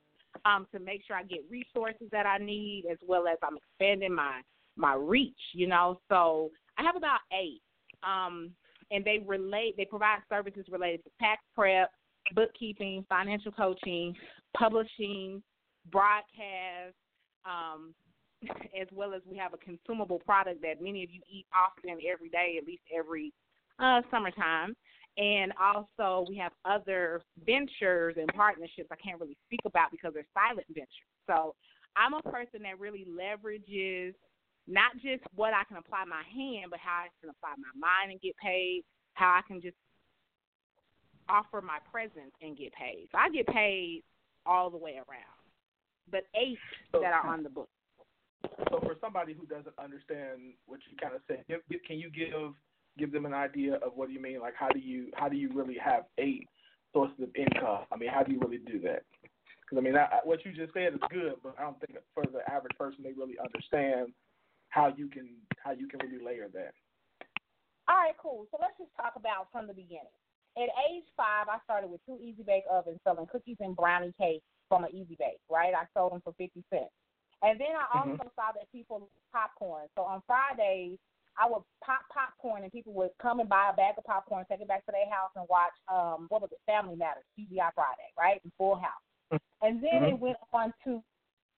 um, 0.45 0.67
to 0.73 0.79
make 0.79 1.03
sure 1.07 1.17
I 1.17 1.23
get 1.23 1.45
resources 1.51 2.09
that 2.13 2.27
I 2.27 2.39
need, 2.39 2.85
as 2.91 2.99
well 3.07 3.27
as 3.27 3.39
I'm 3.43 3.57
expanding 3.57 4.15
my 4.15 4.43
my 4.77 4.95
reach. 4.95 5.41
You 5.55 5.67
know, 5.67 6.01
so 6.09 6.51
I 6.79 6.83
have 6.83 6.97
about 6.97 7.21
eight, 7.33 7.63
um, 8.03 8.51
and 8.91 9.05
they 9.05 9.25
relate. 9.27 9.75
They 9.77 9.87
provide 9.87 10.19
services 10.29 10.67
related 10.71 11.05
to 11.05 11.11
tax 11.19 11.43
prep, 11.55 11.91
bookkeeping, 12.35 13.07
financial 13.09 13.53
coaching, 13.53 14.15
publishing, 14.57 15.43
broadcast, 15.91 16.95
um, 17.45 17.95
as 18.81 18.89
well 18.93 19.15
as 19.15 19.23
we 19.25 19.37
have 19.37 19.55
a 19.55 19.59
consumable 19.59 20.19
product 20.19 20.63
that 20.63 20.83
many 20.83 21.03
of 21.03 21.11
you 21.11 21.21
eat 21.31 21.47
often 21.55 21.91
every 21.91 22.29
day, 22.29 22.57
at 22.61 22.67
least 22.67 22.83
every 22.97 23.33
uh, 23.79 24.03
summertime. 24.11 24.75
And 25.17 25.53
also, 25.57 26.27
we 26.29 26.37
have 26.37 26.53
other 26.67 27.23
ventures 27.47 28.17
and 28.19 28.29
partnerships 28.35 28.89
I 28.93 28.97
can't 28.97 29.19
really 29.19 29.37
speak 29.47 29.61
about 29.65 29.91
because 29.91 30.13
they're 30.13 30.29
silent 30.35 30.67
ventures. 30.69 31.17
So, 31.27 31.55
I'm 31.97 32.13
a 32.13 32.23
person 32.23 32.61
that 32.65 32.79
really 32.79 33.07
leverages 33.09 34.13
not 34.69 34.93
just 34.97 35.23
what 35.35 35.55
I 35.55 35.65
can 35.65 35.79
apply 35.79 36.05
my 36.05 36.21
hand, 36.29 36.69
but 36.69 36.81
how 36.81 37.05
I 37.05 37.09
can 37.21 37.31
apply 37.31 37.57
my 37.57 37.73
mind 37.81 38.13
and 38.13 38.21
get 38.21 38.37
paid, 38.37 38.85
how 39.15 39.41
I 39.41 39.41
can 39.49 39.63
just 39.63 39.77
offer 41.31 41.63
my 41.63 41.79
presence 41.91 42.37
and 42.43 42.57
get 42.57 42.75
paid. 42.75 43.09
So, 43.11 43.17
I 43.17 43.31
get 43.31 43.47
paid 43.47 44.05
all 44.45 44.69
the 44.69 44.77
way 44.77 45.01
around. 45.01 45.36
But 46.11 46.25
eight 46.35 46.59
So- 46.93 47.01
that 47.01 47.13
are 47.13 47.27
on 47.27 47.43
the 47.43 47.51
book. 47.51 47.69
So 48.71 48.79
for 48.81 48.95
somebody 49.01 49.33
who 49.35 49.45
doesn't 49.47 49.75
understand 49.79 50.55
what 50.67 50.81
you 50.89 50.97
kind 50.97 51.15
of 51.15 51.23
said, 51.27 51.45
can 51.87 51.99
you 51.99 52.11
give 52.11 52.55
give 52.99 53.13
them 53.13 53.27
an 53.27 53.35
idea 53.35 53.75
of 53.77 53.97
what 53.97 54.11
you 54.11 54.21
mean? 54.21 54.41
Like 54.41 54.55
how 54.55 54.69
do 54.69 54.79
you 54.79 55.11
how 55.15 55.29
do 55.29 55.37
you 55.37 55.51
really 55.53 55.77
have 55.83 56.05
eight 56.19 56.47
sources 56.93 57.17
of 57.21 57.35
income? 57.35 57.85
I 57.91 57.97
mean, 57.97 58.09
how 58.09 58.23
do 58.23 58.33
you 58.33 58.39
really 58.41 58.59
do 58.59 58.79
that? 58.81 59.03
Because 59.61 59.79
I 59.79 59.81
mean, 59.81 59.97
I- 59.97 60.21
what 60.25 60.45
you 60.45 60.53
just 60.53 60.73
said 60.75 60.95
is 60.95 61.01
good, 61.11 61.35
but 61.43 61.55
I 61.59 61.63
don't 61.63 61.79
think 61.81 61.99
for 62.15 62.25
the 62.25 62.49
average 62.49 62.77
person 62.79 63.03
they 63.03 63.13
really 63.13 63.39
understand 63.39 64.13
how 64.69 64.89
you 64.97 65.09
can 65.09 65.29
how 65.59 65.73
you 65.73 65.89
can 65.89 66.01
really 66.01 66.25
layer 66.25 66.49
that. 66.55 66.73
All 67.89 67.97
right, 67.97 68.17
cool. 68.19 68.47
So 68.51 68.59
let's 68.61 68.79
just 68.79 68.95
talk 68.97 69.15
about 69.17 69.51
from 69.53 69.67
the 69.67 69.75
beginning. 69.75 70.15
At 70.57 70.71
age 70.91 71.05
five, 71.17 71.49
I 71.49 71.59
started 71.65 71.91
with 71.91 72.01
two 72.07 72.19
Easy 72.23 72.43
Bake 72.43 72.65
ovens 72.71 73.01
selling 73.05 73.27
cookies 73.27 73.57
and 73.61 73.77
brownie 73.77 74.15
cakes 74.19 74.47
from 74.69 74.85
an 74.85 74.95
Easy 74.95 75.17
Bake, 75.19 75.41
right? 75.51 75.75
I 75.75 75.87
sold 75.95 76.13
them 76.13 76.21
for 76.23 76.33
50 76.39 76.65
cents. 76.71 76.91
And 77.43 77.61
then 77.61 77.77
I 77.77 77.99
also 77.99 78.33
saw 78.35 78.53
that 78.55 78.71
people 78.73 79.09
popcorn. 79.33 79.87
So 79.95 80.03
on 80.03 80.23
Fridays, 80.27 80.99
I 81.39 81.45
would 81.49 81.63
pop 81.85 82.01
popcorn 82.09 82.63
and 82.63 82.73
people 82.73 82.95
would 82.95 83.11
come 83.21 83.41
and 83.41 83.49
buy 83.49 83.71
a 83.73 83.77
bag 83.77 83.95
of 83.99 84.05
popcorn, 84.05 84.45
take 84.49 84.61
it 84.61 84.69
back 84.69 84.87
to 84.87 84.93
their 84.93 85.09
house 85.13 85.31
and 85.37 85.45
watch, 85.49 85.77
um, 85.93 86.27
what 86.31 86.41
was 86.41 86.51
it, 86.51 86.59
Family 86.65 86.97
Matters, 86.97 87.29
TGI 87.39 87.71
Friday, 87.75 88.09
right? 88.19 88.41
And 88.43 88.53
Full 88.57 88.81
House. 88.81 89.41
And 89.61 89.83
then 89.83 90.05
it 90.05 90.19
went 90.19 90.39
on 90.53 90.73
to 90.85 91.03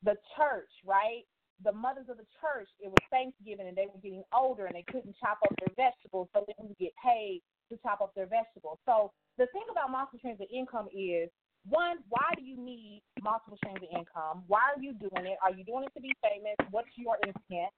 the 0.03 0.16
church, 0.37 0.71
right? 0.85 1.23
The 1.64 1.73
mothers 1.73 2.07
of 2.09 2.18
the 2.18 2.27
church, 2.42 2.68
it 2.81 2.88
was 2.88 3.03
Thanksgiving 3.11 3.68
and 3.68 3.77
they 3.77 3.87
were 3.87 4.03
getting 4.03 4.23
older 4.35 4.66
and 4.66 4.75
they 4.75 4.87
couldn't 4.90 5.14
chop 5.18 5.38
up 5.42 5.55
their 5.59 5.75
vegetables, 5.75 6.29
so 6.35 6.44
they 6.47 6.55
would 6.59 6.79
get 6.79 6.92
paid 7.03 7.42
to 7.71 7.79
chop 7.83 8.01
up 8.01 8.14
their 8.14 8.27
vegetables. 8.27 8.79
So 8.87 9.12
the 9.38 9.47
thing 9.55 9.66
about 9.71 9.90
streams 10.18 10.40
of 10.40 10.47
income 10.53 10.88
is 10.90 11.31
one, 11.68 11.98
why 12.09 12.33
do 12.37 12.42
you 12.42 12.57
need 12.57 13.02
multiple 13.22 13.57
streams 13.57 13.81
of 13.83 13.88
income? 13.92 14.44
Why 14.46 14.72
are 14.74 14.81
you 14.81 14.94
doing 14.94 15.26
it? 15.26 15.38
Are 15.44 15.52
you 15.52 15.64
doing 15.64 15.85
it 15.85 15.92
to 15.94 16.00
be 16.00 16.12
famous? 16.22 16.57
What's 16.70 16.90
your 16.96 17.16
intent? 17.24 17.72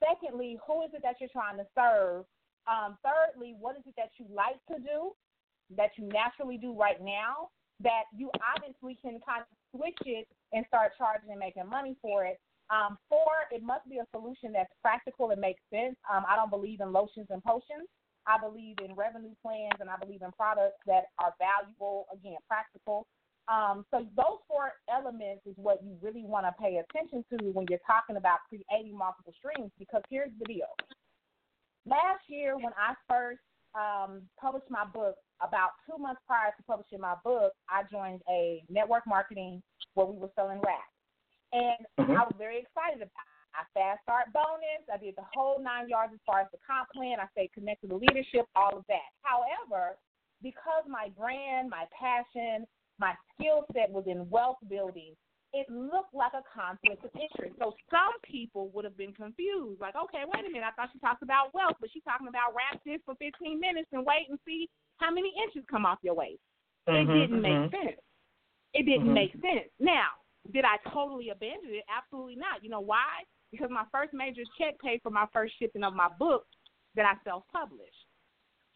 Secondly, 0.00 0.58
who 0.66 0.82
is 0.82 0.90
it 0.92 1.02
that 1.02 1.16
you're 1.20 1.32
trying 1.32 1.56
to 1.56 1.66
serve? 1.74 2.24
Um, 2.66 2.98
thirdly, 3.04 3.54
what 3.58 3.76
is 3.76 3.82
it 3.86 3.94
that 3.96 4.10
you 4.18 4.26
like 4.28 4.60
to 4.72 4.82
do, 4.82 5.12
that 5.76 5.90
you 5.96 6.08
naturally 6.08 6.58
do 6.58 6.74
right 6.74 7.00
now, 7.00 7.48
that 7.80 8.04
you 8.16 8.30
obviously 8.42 8.98
can 9.00 9.20
kind 9.24 9.44
of 9.44 9.52
switch 9.72 9.98
it 10.04 10.26
and 10.52 10.64
start 10.68 10.92
charging 10.98 11.30
and 11.30 11.38
making 11.38 11.68
money 11.68 11.96
for 12.02 12.24
it? 12.24 12.40
Um, 12.68 12.98
four, 13.08 13.46
it 13.52 13.62
must 13.62 13.88
be 13.88 13.98
a 13.98 14.06
solution 14.10 14.52
that's 14.52 14.72
practical 14.82 15.30
and 15.30 15.40
makes 15.40 15.62
sense. 15.70 15.94
Um, 16.10 16.24
I 16.28 16.34
don't 16.34 16.50
believe 16.50 16.80
in 16.80 16.92
lotions 16.92 17.28
and 17.30 17.42
potions. 17.44 17.86
I 18.26 18.38
believe 18.42 18.76
in 18.82 18.94
revenue 18.94 19.34
plans 19.40 19.78
and 19.78 19.88
I 19.88 19.96
believe 19.96 20.22
in 20.22 20.32
products 20.32 20.82
that 20.86 21.14
are 21.22 21.32
valuable, 21.38 22.06
again, 22.12 22.42
practical. 22.48 23.06
Um, 23.48 23.86
so 23.90 24.06
those 24.16 24.42
four 24.48 24.72
elements 24.92 25.46
is 25.46 25.54
what 25.56 25.78
you 25.82 25.96
really 26.02 26.24
want 26.24 26.46
to 26.46 26.54
pay 26.60 26.82
attention 26.82 27.24
to 27.30 27.44
when 27.52 27.66
you're 27.70 27.84
talking 27.86 28.16
about 28.16 28.40
creating 28.48 28.96
multiple 28.96 29.32
streams. 29.38 29.70
Because 29.78 30.02
here's 30.10 30.32
the 30.38 30.46
deal: 30.46 30.74
last 31.86 32.26
year 32.26 32.56
when 32.56 32.72
I 32.74 32.94
first 33.08 33.40
um, 33.74 34.22
published 34.40 34.70
my 34.70 34.84
book, 34.84 35.14
about 35.40 35.78
two 35.86 36.00
months 36.00 36.20
prior 36.26 36.50
to 36.56 36.62
publishing 36.64 37.00
my 37.00 37.14
book, 37.22 37.52
I 37.70 37.82
joined 37.90 38.22
a 38.28 38.64
network 38.68 39.06
marketing 39.06 39.62
where 39.94 40.06
we 40.06 40.18
were 40.18 40.30
selling 40.34 40.60
racks, 40.60 40.96
and 41.52 41.86
I 41.98 42.26
was 42.26 42.34
very 42.38 42.58
excited 42.58 42.98
about. 42.98 43.26
it. 43.30 43.34
I 43.56 43.64
fast 43.72 44.04
start 44.04 44.28
bonus. 44.36 44.84
I 44.92 45.00
did 45.00 45.16
the 45.16 45.24
whole 45.32 45.56
nine 45.56 45.88
yards 45.88 46.12
as 46.12 46.20
far 46.28 46.44
as 46.44 46.48
the 46.52 46.60
comp 46.60 46.92
plan. 46.92 47.16
I 47.16 47.24
stayed 47.32 47.56
connected 47.56 47.88
to 47.88 47.96
the 47.96 48.04
leadership, 48.04 48.44
all 48.52 48.76
of 48.76 48.84
that. 48.92 49.08
However, 49.24 49.96
because 50.42 50.84
my 50.84 51.08
brand, 51.16 51.70
my 51.70 51.88
passion, 51.88 52.68
my 52.98 53.12
skill 53.34 53.64
set 53.72 53.90
was 53.90 54.04
in 54.06 54.28
wealth 54.30 54.58
building, 54.68 55.14
it 55.52 55.66
looked 55.70 56.12
like 56.12 56.32
a 56.34 56.44
conflict 56.52 57.04
of 57.04 57.10
interest. 57.16 57.56
So 57.58 57.72
some 57.90 58.12
people 58.24 58.68
would 58.74 58.84
have 58.84 58.96
been 58.96 59.12
confused, 59.12 59.80
like, 59.80 59.94
okay, 59.96 60.24
wait 60.26 60.44
a 60.44 60.50
minute, 60.52 60.68
I 60.68 60.74
thought 60.76 60.90
she 60.92 60.98
talked 60.98 61.22
about 61.22 61.54
wealth, 61.54 61.76
but 61.80 61.88
she's 61.92 62.04
talking 62.04 62.28
about 62.28 62.52
wrap 62.52 62.82
this 62.84 63.00
for 63.04 63.14
15 63.16 63.60
minutes 63.60 63.88
and 63.92 64.04
wait 64.04 64.28
and 64.28 64.38
see 64.44 64.68
how 64.98 65.10
many 65.10 65.32
inches 65.44 65.64
come 65.70 65.86
off 65.86 65.98
your 66.02 66.14
waist. 66.14 66.42
It 66.86 66.92
mm-hmm, 66.92 67.12
didn't 67.12 67.42
make 67.42 67.52
mm-hmm. 67.52 67.74
sense. 67.74 68.00
It 68.74 68.84
didn't 68.84 69.12
mm-hmm. 69.12 69.14
make 69.14 69.32
sense. 69.32 69.70
Now, 69.80 70.20
did 70.52 70.64
I 70.64 70.76
totally 70.90 71.30
abandon 71.30 71.72
it? 71.72 71.84
Absolutely 71.90 72.36
not. 72.36 72.62
You 72.62 72.70
know 72.70 72.84
why? 72.84 73.24
Because 73.50 73.70
my 73.70 73.84
first 73.90 74.12
major 74.12 74.42
check 74.58 74.78
paid 74.80 75.00
for 75.02 75.10
my 75.10 75.26
first 75.32 75.54
shipping 75.58 75.84
of 75.84 75.94
my 75.94 76.08
book 76.18 76.44
that 76.94 77.06
I 77.06 77.14
self-published. 77.24 78.06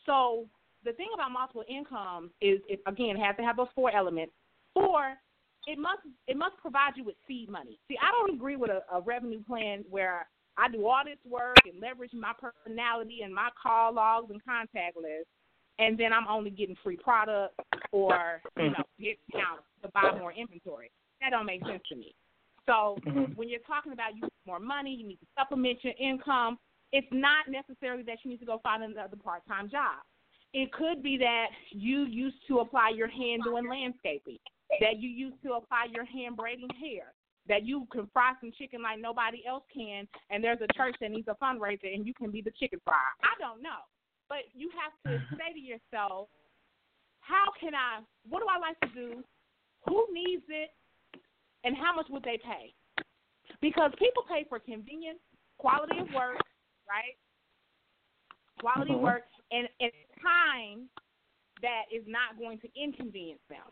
So 0.06 0.48
the 0.84 0.92
thing 0.92 1.08
about 1.14 1.32
multiple 1.32 1.64
incomes 1.68 2.30
is, 2.40 2.60
it, 2.68 2.80
again, 2.86 3.16
it 3.16 3.20
has 3.20 3.36
to 3.36 3.42
have 3.42 3.56
those 3.56 3.68
four 3.74 3.94
elements. 3.94 4.32
Four, 4.74 5.14
it 5.66 5.78
must 5.78 6.00
it 6.26 6.36
must 6.36 6.56
provide 6.58 6.92
you 6.96 7.04
with 7.04 7.16
seed 7.28 7.50
money. 7.50 7.78
See, 7.88 7.96
I 8.00 8.10
don't 8.12 8.34
agree 8.34 8.56
with 8.56 8.70
a, 8.70 8.82
a 8.94 9.00
revenue 9.00 9.42
plan 9.44 9.84
where 9.90 10.26
I 10.56 10.68
do 10.68 10.86
all 10.86 11.02
this 11.04 11.18
work 11.28 11.56
and 11.64 11.80
leverage 11.80 12.12
my 12.14 12.32
personality 12.38 13.20
and 13.24 13.34
my 13.34 13.50
call 13.60 13.94
logs 13.94 14.30
and 14.30 14.42
contact 14.44 14.96
list, 14.96 15.28
and 15.78 15.98
then 15.98 16.12
I'm 16.12 16.26
only 16.28 16.50
getting 16.50 16.76
free 16.82 16.96
product 16.96 17.58
or 17.92 18.40
you 18.56 18.70
know 18.70 18.84
mm-hmm. 19.00 19.04
discounts 19.04 19.64
to 19.82 19.88
buy 19.92 20.18
more 20.18 20.32
inventory. 20.32 20.90
That 21.20 21.30
don't 21.30 21.46
make 21.46 21.62
sense 21.66 21.82
to 21.90 21.96
me. 21.96 22.14
So 22.66 22.98
mm-hmm. 23.06 23.32
when 23.34 23.48
you're 23.48 23.60
talking 23.66 23.92
about 23.92 24.14
you 24.14 24.22
need 24.22 24.46
more 24.46 24.60
money, 24.60 24.94
you 24.94 25.06
need 25.06 25.20
to 25.20 25.26
supplement 25.36 25.82
your 25.82 25.94
income. 26.00 26.58
It's 26.92 27.08
not 27.10 27.48
necessarily 27.48 28.02
that 28.04 28.18
you 28.24 28.30
need 28.30 28.40
to 28.40 28.46
go 28.46 28.60
find 28.62 28.82
another 28.82 29.16
part-time 29.16 29.70
job. 29.70 30.02
It 30.52 30.72
could 30.72 31.02
be 31.02 31.16
that 31.18 31.46
you 31.70 32.04
used 32.04 32.38
to 32.48 32.58
apply 32.58 32.90
your 32.94 33.08
hand 33.08 33.42
doing 33.44 33.68
landscaping, 33.68 34.38
that 34.80 34.98
you 34.98 35.08
used 35.08 35.40
to 35.44 35.52
apply 35.54 35.86
your 35.92 36.04
hand 36.04 36.36
braiding 36.36 36.68
hair, 36.80 37.12
that 37.48 37.64
you 37.64 37.86
can 37.92 38.08
fry 38.12 38.32
some 38.40 38.50
chicken 38.58 38.82
like 38.82 39.00
nobody 39.00 39.44
else 39.46 39.64
can, 39.72 40.08
and 40.30 40.42
there's 40.42 40.60
a 40.60 40.72
church 40.74 40.96
that 41.00 41.10
needs 41.10 41.28
a 41.28 41.36
fundraiser 41.42 41.94
and 41.94 42.06
you 42.06 42.14
can 42.14 42.30
be 42.30 42.42
the 42.42 42.50
chicken 42.58 42.80
fryer. 42.84 43.14
I 43.22 43.38
don't 43.38 43.62
know. 43.62 43.86
But 44.28 44.50
you 44.54 44.70
have 44.74 44.92
to 45.06 45.24
say 45.36 45.52
to 45.52 45.60
yourself, 45.60 46.28
how 47.20 47.46
can 47.60 47.74
I, 47.74 48.00
what 48.28 48.40
do 48.40 48.46
I 48.50 48.58
like 48.58 48.80
to 48.80 48.88
do? 48.88 49.22
Who 49.86 50.06
needs 50.12 50.42
it? 50.48 50.70
And 51.62 51.76
how 51.76 51.94
much 51.94 52.06
would 52.10 52.24
they 52.24 52.38
pay? 52.42 52.74
Because 53.60 53.92
people 53.98 54.24
pay 54.28 54.46
for 54.48 54.58
convenience, 54.58 55.18
quality 55.58 55.98
of 56.00 56.08
work, 56.14 56.40
right? 56.88 57.16
Quality 58.60 58.92
Mhm. 58.92 59.00
work, 59.00 59.24
and, 59.50 59.68
and 59.80 59.92
time 60.22 60.88
that 61.62 61.84
is 61.92 62.04
not 62.06 62.38
going 62.38 62.58
to 62.60 62.68
inconvenience 62.74 63.42
them. 63.48 63.66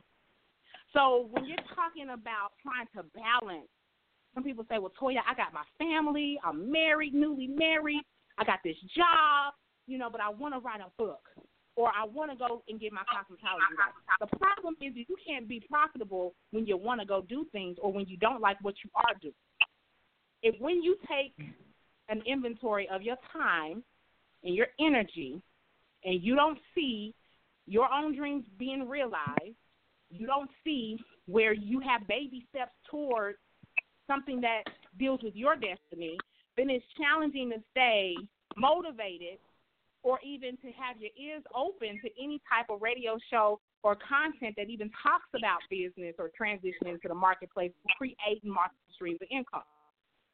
So 0.93 1.29
when 1.33 1.45
you're 1.45 1.57
talking 1.75 2.11
about 2.11 2.53
trying 2.63 2.87
to 2.97 3.05
balance, 3.15 3.69
some 4.35 4.45
people 4.45 4.65
say, 4.69 4.79
"Well, 4.79 4.93
Toya, 5.01 5.21
I 5.27 5.35
got 5.35 5.53
my 5.53 5.65
family, 5.79 6.39
I'm 6.45 6.71
married, 6.71 7.15
newly 7.15 7.47
married, 7.47 8.03
I 8.37 8.45
got 8.45 8.61
this 8.63 8.77
job, 8.95 9.55
you 9.87 9.99
know, 9.99 10.11
but 10.11 10.21
I 10.21 10.29
want 10.29 10.55
to 10.55 10.61
write 10.61 10.81
a 10.81 10.91
book, 10.97 11.29
or 11.77 11.91
I 11.95 12.05
want 12.05 12.31
to 12.31 12.37
go 12.37 12.63
and 12.69 12.79
get 12.79 12.93
my 12.93 13.03
cosmetology 13.03 13.77
right." 13.79 13.93
The 14.21 14.37
problem 14.37 14.77
is 14.81 14.95
you 14.95 15.17
can't 15.27 15.49
be 15.49 15.61
profitable 15.61 16.35
when 16.51 16.67
you 16.67 16.77
want 16.77 17.01
to 17.01 17.07
go 17.07 17.23
do 17.23 17.47
things, 17.53 17.79
or 17.81 17.93
when 17.93 18.07
you 18.07 18.17
don't 18.17 18.41
like 18.41 18.59
what 18.63 18.75
you 18.85 18.91
are 18.95 19.15
doing. 19.21 19.35
If 20.43 20.59
when 20.61 20.83
you 20.83 20.97
take 21.09 21.35
an 22.09 22.23
inventory 22.27 22.89
of 22.89 23.03
your 23.03 23.17
time 23.33 23.83
and 24.45 24.55
your 24.55 24.69
energy, 24.79 25.43
and 26.05 26.23
you 26.23 26.35
don't 26.35 26.59
see 26.75 27.15
your 27.67 27.89
own 27.93 28.17
dreams 28.17 28.45
being 28.59 28.89
realized, 28.89 29.57
you 30.11 30.27
don't 30.27 30.51
see 30.65 30.99
where 31.27 31.53
you 31.53 31.81
have 31.81 32.07
baby 32.09 32.47
steps 32.51 32.73
towards 32.91 33.39
something 34.07 34.41
that 34.41 34.63
deals 34.99 35.21
with 35.23 35.37
your 35.37 35.55
destiny, 35.55 36.17
then 36.57 36.71
it's 36.71 36.85
challenging 36.97 37.51
to 37.51 37.57
stay 37.71 38.15
motivated 38.57 39.39
or 40.03 40.19
even 40.25 40.57
to 40.59 40.69
have 40.73 40.97
your 40.99 41.11
ears 41.21 41.43
open 41.55 42.01
to 42.03 42.09
any 42.23 42.41
type 42.49 42.67
of 42.71 42.81
radio 42.81 43.19
show 43.31 43.61
or 43.83 43.97
content 43.97 44.55
that 44.57 44.71
even 44.71 44.91
talks 45.03 45.29
about 45.37 45.59
business 45.71 46.15
or 46.19 46.31
transitioning 46.41 46.95
into 46.95 47.09
the 47.09 47.15
marketplace, 47.15 47.73
creating 47.97 48.51
multiple 48.51 48.91
streams 48.95 49.19
of 49.21 49.29
income. 49.31 49.67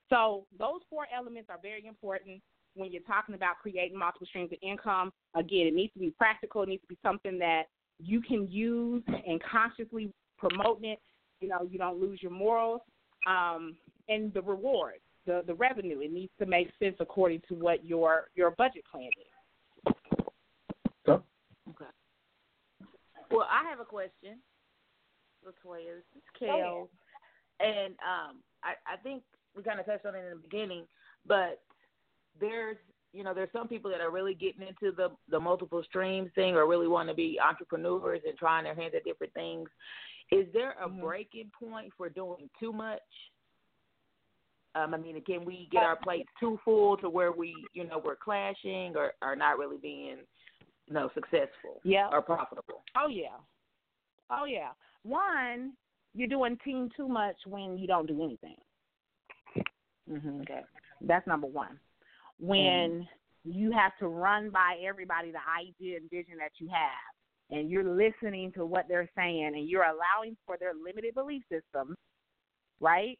So 0.08 0.46
those 0.58 0.80
four 0.88 1.06
elements 1.14 1.50
are 1.50 1.58
very 1.60 1.86
important 1.86 2.40
when 2.74 2.90
you're 2.92 3.02
talking 3.02 3.34
about 3.34 3.58
creating 3.60 3.98
multiple 3.98 4.26
streams 4.26 4.52
of 4.52 4.58
income. 4.62 5.12
Again, 5.34 5.66
it 5.66 5.74
needs 5.74 5.92
to 5.94 6.00
be 6.00 6.10
practical. 6.10 6.62
It 6.62 6.68
needs 6.68 6.82
to 6.82 6.88
be 6.88 6.98
something 7.02 7.38
that 7.38 7.64
you 7.98 8.20
can 8.20 8.48
use 8.50 9.02
and 9.06 9.40
consciously 9.42 10.12
promoting 10.38 10.90
it. 10.90 10.98
You 11.40 11.48
know, 11.48 11.66
you 11.68 11.78
don't 11.78 12.00
lose 12.00 12.20
your 12.22 12.32
morals. 12.32 12.80
Um, 13.26 13.76
and 14.08 14.32
the 14.34 14.42
reward, 14.42 14.96
the 15.26 15.42
the 15.46 15.54
revenue, 15.54 16.00
it 16.00 16.12
needs 16.12 16.32
to 16.38 16.46
make 16.46 16.68
sense 16.78 16.96
according 17.00 17.42
to 17.48 17.54
what 17.54 17.84
your 17.84 18.28
your 18.34 18.50
budget 18.52 18.82
plan 18.90 19.04
is. 19.04 19.94
Okay. 21.08 21.90
Well, 23.30 23.46
I 23.50 23.68
have 23.68 23.80
a 23.80 23.84
question, 23.84 24.38
LaToya. 25.46 25.96
This 25.96 26.04
is 26.16 26.22
Kel, 26.38 26.90
and 27.60 27.94
um, 27.94 28.36
I 28.62 28.74
I 28.86 28.96
think 29.02 29.22
we 29.56 29.62
kind 29.62 29.80
of 29.80 29.86
touched 29.86 30.04
on 30.04 30.14
it 30.14 30.24
in 30.24 30.36
the 30.36 30.42
beginning, 30.42 30.84
but 31.26 31.62
there's 32.40 32.76
you 33.12 33.22
know 33.22 33.32
there's 33.34 33.52
some 33.52 33.68
people 33.68 33.90
that 33.90 34.00
are 34.00 34.10
really 34.10 34.34
getting 34.34 34.62
into 34.66 34.94
the 34.94 35.10
the 35.30 35.38
multiple 35.38 35.82
streams 35.84 36.30
thing 36.34 36.54
or 36.54 36.68
really 36.68 36.88
want 36.88 37.08
to 37.08 37.14
be 37.14 37.38
entrepreneurs 37.40 38.20
and 38.26 38.36
trying 38.36 38.64
their 38.64 38.74
hands 38.74 38.94
at 38.96 39.04
different 39.04 39.32
things. 39.34 39.68
Is 40.32 40.46
there 40.52 40.74
a 40.82 40.88
breaking 40.88 41.50
point 41.58 41.92
for 41.96 42.08
doing 42.08 42.48
too 42.58 42.72
much? 42.72 43.00
Um, 44.74 44.92
I 44.92 44.96
mean, 44.96 45.22
can 45.22 45.44
we 45.44 45.68
get 45.70 45.84
our 45.84 45.96
plates 45.96 46.28
too 46.40 46.58
full 46.64 46.96
to 46.96 47.08
where 47.08 47.30
we, 47.30 47.54
you 47.74 47.84
know, 47.86 48.00
we're 48.04 48.16
clashing 48.16 48.94
or 48.96 49.12
are 49.22 49.36
not 49.36 49.56
really 49.58 49.76
being, 49.76 50.16
you 50.88 50.94
know, 50.94 51.10
successful 51.14 51.80
Yeah. 51.84 52.08
or 52.10 52.20
profitable? 52.22 52.82
Oh 52.96 53.08
yeah. 53.08 53.36
Oh 54.30 54.46
yeah. 54.46 54.70
One, 55.04 55.74
you're 56.14 56.26
doing 56.26 56.58
team 56.64 56.88
too 56.96 57.06
much 57.06 57.36
when 57.46 57.78
you 57.78 57.86
don't 57.86 58.06
do 58.06 58.24
anything. 58.24 58.56
hmm 60.08 60.40
Okay. 60.40 60.62
That's 61.02 61.26
number 61.26 61.46
one. 61.46 61.78
When 62.38 63.08
you 63.44 63.72
have 63.72 63.96
to 63.98 64.08
run 64.08 64.50
by 64.50 64.76
everybody 64.84 65.30
the 65.30 65.38
idea 65.38 65.98
and 65.98 66.10
vision 66.10 66.36
that 66.38 66.52
you 66.58 66.68
have, 66.68 67.14
and 67.50 67.70
you're 67.70 67.84
listening 67.84 68.52
to 68.52 68.64
what 68.64 68.86
they're 68.88 69.10
saying, 69.14 69.52
and 69.54 69.68
you're 69.68 69.84
allowing 69.84 70.36
for 70.46 70.56
their 70.58 70.72
limited 70.74 71.14
belief 71.14 71.42
systems, 71.48 71.96
right, 72.80 73.18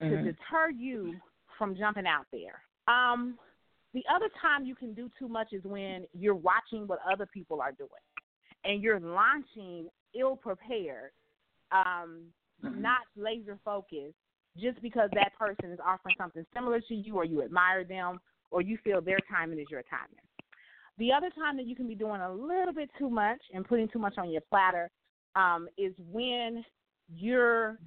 to 0.00 0.06
Mhm. 0.06 0.24
deter 0.24 0.70
you 0.70 1.20
from 1.58 1.74
jumping 1.74 2.06
out 2.06 2.26
there. 2.30 2.64
Um, 2.86 3.38
the 3.92 4.06
other 4.08 4.28
time 4.40 4.64
you 4.64 4.74
can 4.74 4.94
do 4.94 5.10
too 5.18 5.28
much 5.28 5.52
is 5.52 5.62
when 5.64 6.06
you're 6.14 6.34
watching 6.34 6.86
what 6.86 7.00
other 7.00 7.26
people 7.26 7.60
are 7.60 7.72
doing, 7.72 7.90
and 8.64 8.82
you're 8.82 9.00
launching 9.00 9.90
ill 10.14 10.36
prepared, 10.36 11.12
um, 11.72 12.32
not 12.62 13.06
laser 13.16 13.58
focused, 13.64 14.16
just 14.58 14.80
because 14.82 15.10
that 15.14 15.32
person 15.38 15.72
is 15.72 15.78
offering 15.84 16.14
something 16.18 16.44
similar 16.54 16.80
to 16.80 16.94
you, 16.94 17.16
or 17.16 17.24
you 17.24 17.42
admire 17.42 17.84
them, 17.84 18.20
or 18.50 18.60
you 18.60 18.78
feel 18.84 19.00
their 19.00 19.18
timing 19.30 19.58
is 19.58 19.66
your 19.70 19.82
timing. 19.82 20.22
The 20.98 21.12
other 21.12 21.30
time 21.30 21.56
that 21.56 21.66
you 21.66 21.74
can 21.74 21.88
be 21.88 21.94
doing 21.94 22.20
a 22.20 22.32
little 22.32 22.72
bit 22.74 22.90
too 22.98 23.08
much 23.08 23.40
and 23.54 23.66
putting 23.66 23.88
too 23.88 23.98
much 23.98 24.14
on 24.18 24.30
your 24.30 24.42
platter 24.42 24.90
um, 25.34 25.68
is 25.78 25.94
when 26.10 26.64
you're 27.08 27.78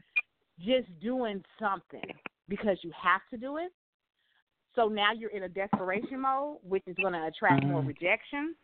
just 0.59 0.87
doing 1.01 1.43
something 1.59 2.09
because 2.49 2.77
you 2.81 2.91
have 3.01 3.21
to 3.31 3.37
do 3.37 3.57
it. 3.57 3.71
So 4.73 4.87
now 4.87 5.13
you're 5.13 5.29
in 5.29 5.43
a 5.43 5.49
desperation 5.49 6.21
mode, 6.21 6.57
which 6.63 6.83
is 6.87 6.95
going 7.01 7.13
to 7.13 7.27
attract 7.27 7.63
more 7.63 7.81
rejection 7.81 8.55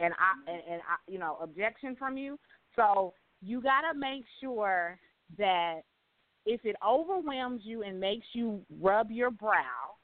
and 0.00 0.12
I 0.14 0.50
and, 0.50 0.62
and 0.70 0.82
I, 0.82 0.96
you 1.10 1.18
know 1.18 1.38
objection 1.40 1.96
from 1.96 2.16
you. 2.16 2.38
So 2.76 3.14
you 3.40 3.60
got 3.60 3.82
to 3.82 3.98
make 3.98 4.24
sure 4.40 4.98
that 5.38 5.80
if 6.46 6.64
it 6.64 6.76
overwhelms 6.86 7.62
you 7.64 7.82
and 7.82 7.98
makes 7.98 8.26
you 8.32 8.60
rub 8.80 9.10
your 9.10 9.30
brow, 9.30 9.96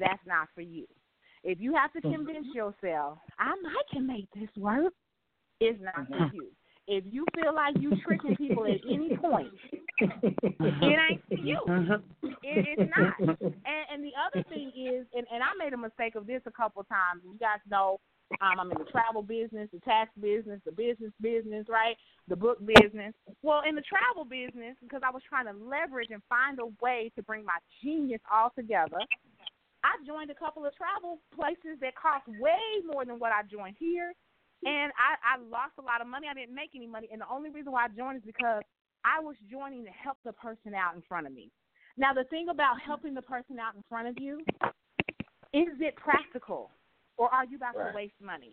that's 0.00 0.22
not 0.26 0.48
for 0.54 0.60
you. 0.60 0.86
If 1.44 1.60
you 1.60 1.74
have 1.74 1.92
to 1.92 2.00
mm-hmm. 2.00 2.24
convince 2.24 2.46
yourself, 2.54 3.18
I 3.38 3.54
might 3.62 3.84
can 3.92 4.06
make 4.06 4.26
this 4.34 4.50
work, 4.56 4.92
it's 5.60 5.80
not 5.80 6.06
for 6.08 6.14
mm-hmm. 6.14 6.36
you. 6.36 6.48
If 6.88 7.04
you 7.10 7.24
feel 7.34 7.52
like 7.52 7.74
you're 7.80 7.98
tricking 8.06 8.36
people 8.36 8.64
at 8.64 8.78
any 8.88 9.16
point, 9.16 9.48
mm-hmm. 10.00 10.84
it 10.84 10.98
ain't 11.10 11.22
for 11.28 11.34
you. 11.34 11.58
It 12.42 12.78
is 12.78 12.88
not. 12.96 13.40
And, 13.40 13.84
and 13.92 14.04
the 14.04 14.12
other 14.14 14.44
thing 14.48 14.70
is, 14.76 15.06
and, 15.14 15.26
and 15.32 15.42
I 15.42 15.48
made 15.58 15.72
a 15.72 15.76
mistake 15.76 16.14
of 16.14 16.26
this 16.26 16.42
a 16.46 16.52
couple 16.52 16.80
of 16.80 16.88
times. 16.88 17.22
You 17.24 17.36
guys 17.38 17.58
know 17.68 17.98
um, 18.40 18.58
I'm 18.58 18.70
in 18.72 18.78
the 18.78 18.90
travel 18.90 19.22
business, 19.22 19.68
the 19.72 19.80
tax 19.80 20.10
business, 20.20 20.60
the 20.64 20.72
business 20.72 21.12
business, 21.20 21.66
right? 21.68 21.96
The 22.28 22.36
book 22.36 22.58
business. 22.58 23.14
Well, 23.42 23.62
in 23.68 23.74
the 23.74 23.86
travel 23.86 24.24
business, 24.24 24.74
because 24.82 25.02
I 25.06 25.10
was 25.10 25.22
trying 25.28 25.46
to 25.46 25.54
leverage 25.54 26.10
and 26.10 26.22
find 26.28 26.58
a 26.58 26.66
way 26.82 27.12
to 27.14 27.22
bring 27.22 27.44
my 27.44 27.58
genius 27.82 28.20
all 28.26 28.50
together, 28.56 28.98
I 29.86 29.94
joined 30.04 30.30
a 30.30 30.34
couple 30.34 30.66
of 30.66 30.74
travel 30.74 31.20
places 31.30 31.78
that 31.80 31.94
cost 31.94 32.26
way 32.42 32.82
more 32.90 33.04
than 33.04 33.18
what 33.22 33.30
I 33.30 33.46
joined 33.46 33.76
here. 33.78 34.12
And 34.64 34.90
I, 34.98 35.14
I 35.22 35.38
lost 35.38 35.78
a 35.78 35.82
lot 35.82 36.00
of 36.00 36.08
money. 36.08 36.26
I 36.28 36.34
didn't 36.34 36.54
make 36.54 36.70
any 36.74 36.88
money. 36.88 37.08
And 37.12 37.20
the 37.20 37.30
only 37.30 37.50
reason 37.50 37.70
why 37.70 37.84
I 37.84 37.88
joined 37.94 38.18
is 38.18 38.26
because 38.26 38.62
I 39.04 39.22
was 39.22 39.36
joining 39.48 39.84
to 39.84 39.94
help 39.94 40.18
the 40.24 40.32
person 40.32 40.74
out 40.74 40.96
in 40.96 41.02
front 41.06 41.26
of 41.28 41.32
me. 41.32 41.50
Now, 41.96 42.12
the 42.12 42.24
thing 42.24 42.48
about 42.50 42.80
helping 42.84 43.14
the 43.14 43.22
person 43.22 43.58
out 43.60 43.76
in 43.76 43.84
front 43.88 44.08
of 44.08 44.18
you, 44.18 44.40
is 45.54 45.78
it 45.78 45.94
practical? 45.96 46.70
Or 47.16 47.32
are 47.32 47.44
you 47.44 47.56
about 47.56 47.74
Right. 47.74 47.90
to 47.90 47.96
waste 47.96 48.20
money? 48.20 48.52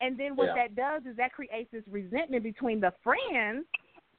And 0.00 0.18
then 0.18 0.34
what 0.36 0.50
Yeah. 0.54 0.66
that 0.66 0.74
does 0.74 1.06
is 1.06 1.16
that 1.16 1.32
creates 1.32 1.70
this 1.70 1.86
resentment 1.86 2.42
between 2.42 2.80
the 2.80 2.92
friends 3.02 3.66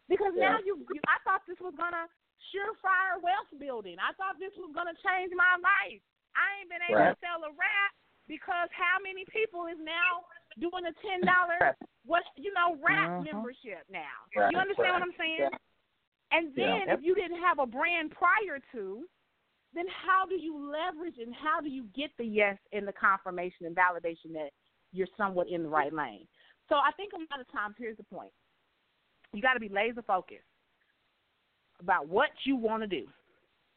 because 0.07 0.33
now 0.35 0.57
you, 0.63 0.85
you 0.91 1.01
I 1.07 1.19
thought 1.25 1.41
this 1.47 1.59
was 1.59 1.73
gonna 1.75 2.07
surefire 2.53 3.19
wealth 3.21 3.51
building. 3.59 3.97
I 3.99 4.13
thought 4.15 4.39
this 4.39 4.53
was 4.55 4.71
gonna 4.73 4.95
change 5.03 5.33
my 5.35 5.57
life. 5.59 6.01
I 6.35 6.45
ain't 6.59 6.69
been 6.69 6.83
able 6.85 6.99
Right. 6.99 7.15
to 7.15 7.23
sell 7.23 7.43
a 7.43 7.51
wrap 7.55 7.91
because 8.27 8.69
how 8.71 8.99
many 9.01 9.25
people 9.31 9.67
is 9.67 9.79
now 9.79 10.23
doing 10.59 10.85
a 10.85 10.93
ten 11.03 11.25
dollar 11.25 11.75
what 12.05 12.23
you 12.37 12.53
know 12.53 12.77
wrap 12.79 13.19
Mhm. 13.19 13.23
membership 13.23 13.83
now? 13.89 14.27
Right, 14.35 14.51
You 14.51 14.59
understand 14.59 14.93
right. 14.93 15.01
what 15.01 15.07
I'm 15.09 15.17
saying? 15.17 15.49
Yeah. 15.51 15.57
And 16.31 16.55
then 16.55 16.87
Yep. 16.87 16.99
if 16.99 17.01
you 17.03 17.15
didn't 17.15 17.39
have 17.39 17.59
a 17.59 17.65
brand 17.67 18.11
prior 18.11 18.59
to, 18.73 19.07
then 19.76 19.86
how 19.91 20.26
do 20.26 20.36
you 20.36 20.55
leverage 20.55 21.15
and 21.19 21.36
how 21.36 21.59
do 21.61 21.69
you 21.69 21.86
get 21.95 22.09
the 22.17 22.23
yes 22.26 22.57
and 22.71 22.88
the 22.88 22.93
confirmation 22.93 23.65
and 23.65 23.76
validation 23.76 24.32
that 24.34 24.49
you're 24.91 25.07
somewhat 25.17 25.49
in 25.49 25.63
the 25.63 25.69
right 25.69 25.93
lane? 25.93 26.28
So 26.69 26.76
I 26.76 26.91
think 26.97 27.13
a 27.13 27.19
lot 27.19 27.41
of 27.41 27.51
times 27.51 27.76
here's 27.78 27.97
the 27.97 28.03
point. 28.03 28.32
You 29.34 29.41
got 29.41 29.53
to 29.53 29.59
be 29.59 29.69
laser 29.69 30.01
focused 30.01 30.47
about 31.80 32.07
what 32.07 32.30
you 32.45 32.55
want 32.55 32.84
to 32.84 32.88
do. 32.88 33.05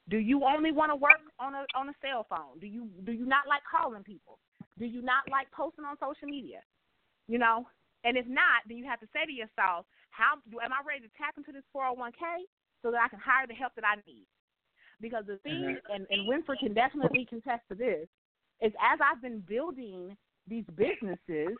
Do 0.08 0.16
you 0.16 0.44
only 0.44 0.72
want 0.72 0.90
to 0.90 0.96
work 0.96 1.20
on 1.38 1.54
a 1.54 1.66
on 1.76 1.90
a 1.90 1.96
cell 2.00 2.24
phone? 2.30 2.56
Do 2.60 2.66
you 2.66 2.88
do 3.04 3.12
you 3.12 3.26
not 3.26 3.44
like 3.48 3.60
calling 3.68 4.04
people? 4.04 4.38
Do 4.78 4.86
you 4.86 5.02
not 5.02 5.28
like 5.30 5.50
posting 5.50 5.84
on 5.84 5.98
social 5.98 6.30
media? 6.30 6.62
You 7.26 7.36
know, 7.36 7.66
and 8.04 8.16
if 8.16 8.26
not, 8.26 8.64
then 8.68 8.78
you 8.78 8.86
have 8.86 9.00
to 9.00 9.10
say 9.12 9.26
to 9.26 9.32
yourself, 9.32 9.84
how 10.10 10.38
am 10.62 10.72
I 10.72 10.80
ready 10.86 11.04
to 11.04 11.12
tap 11.18 11.34
into 11.36 11.52
this 11.52 11.66
401k 11.74 12.46
so 12.80 12.90
that 12.90 13.02
I 13.04 13.08
can 13.08 13.18
hire 13.18 13.46
the 13.46 13.58
help 13.58 13.74
that 13.74 13.84
I 13.84 14.00
need? 14.06 14.24
Because 15.00 15.24
the 15.26 15.36
thing, 15.38 15.78
and, 15.92 16.06
and 16.10 16.28
Winfred 16.28 16.58
can 16.58 16.74
definitely 16.74 17.24
contest 17.28 17.62
to 17.68 17.74
this, 17.74 18.08
is 18.60 18.72
as 18.82 18.98
I've 19.00 19.22
been 19.22 19.40
building 19.40 20.16
these 20.48 20.64
businesses, 20.74 21.56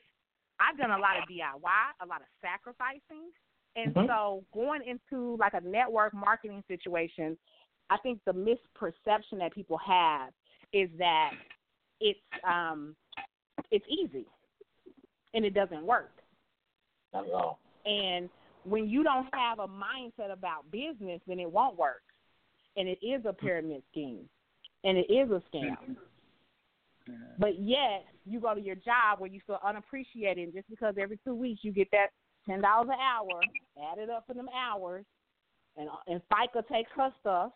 I've 0.58 0.76
done 0.76 0.90
a 0.90 0.98
lot 0.98 1.16
of 1.16 1.24
DIY, 1.28 1.84
a 2.00 2.06
lot 2.06 2.20
of 2.20 2.26
sacrificing. 2.40 3.30
And 3.76 3.94
Mhm. 3.94 4.06
so 4.08 4.44
going 4.52 4.82
into 4.82 5.36
like 5.36 5.54
a 5.54 5.60
network 5.60 6.12
marketing 6.14 6.64
situation, 6.66 7.38
I 7.90 7.96
think 7.98 8.20
the 8.24 8.32
misperception 8.32 9.38
that 9.38 9.52
people 9.52 9.78
have 9.78 10.32
is 10.72 10.90
that 10.98 11.32
it's 12.00 12.20
um 12.44 12.96
it's 13.70 13.86
easy 13.88 14.26
and 15.34 15.44
it 15.44 15.54
doesn't 15.54 15.84
work. 15.84 16.12
Not 17.12 17.26
at 17.26 17.32
all. 17.32 17.60
And 17.84 18.28
when 18.64 18.88
you 18.88 19.02
don't 19.02 19.32
have 19.32 19.60
a 19.60 19.68
mindset 19.68 20.32
about 20.32 20.70
business, 20.70 21.20
then 21.26 21.38
it 21.38 21.50
won't 21.50 21.76
work. 21.76 22.02
And 22.78 22.88
it 22.88 22.98
is 23.04 23.26
a 23.26 23.32
pyramid 23.34 23.82
scheme. 23.90 24.28
And 24.84 24.96
it 24.96 25.12
is 25.12 25.28
a 25.30 25.42
scam. 25.54 25.96
But 27.38 27.60
yet 27.60 28.06
you 28.24 28.40
go 28.40 28.54
to 28.54 28.60
your 28.60 28.76
job 28.76 29.18
where 29.18 29.30
you 29.30 29.40
feel 29.46 29.58
unappreciated 29.66 30.44
and 30.44 30.54
just 30.54 30.70
because 30.70 30.94
every 31.00 31.18
two 31.24 31.34
weeks 31.34 31.60
you 31.62 31.72
get 31.72 31.88
that 31.92 32.08
ten 32.46 32.60
dollars 32.60 32.88
an 32.92 32.98
hour, 33.00 33.40
add 33.90 33.98
it 33.98 34.10
up 34.10 34.24
for 34.26 34.34
them 34.34 34.48
hours, 34.54 35.04
and 35.76 35.88
and 36.06 36.20
FICA 36.32 36.66
takes 36.68 36.90
her 36.96 37.10
stuff, 37.20 37.52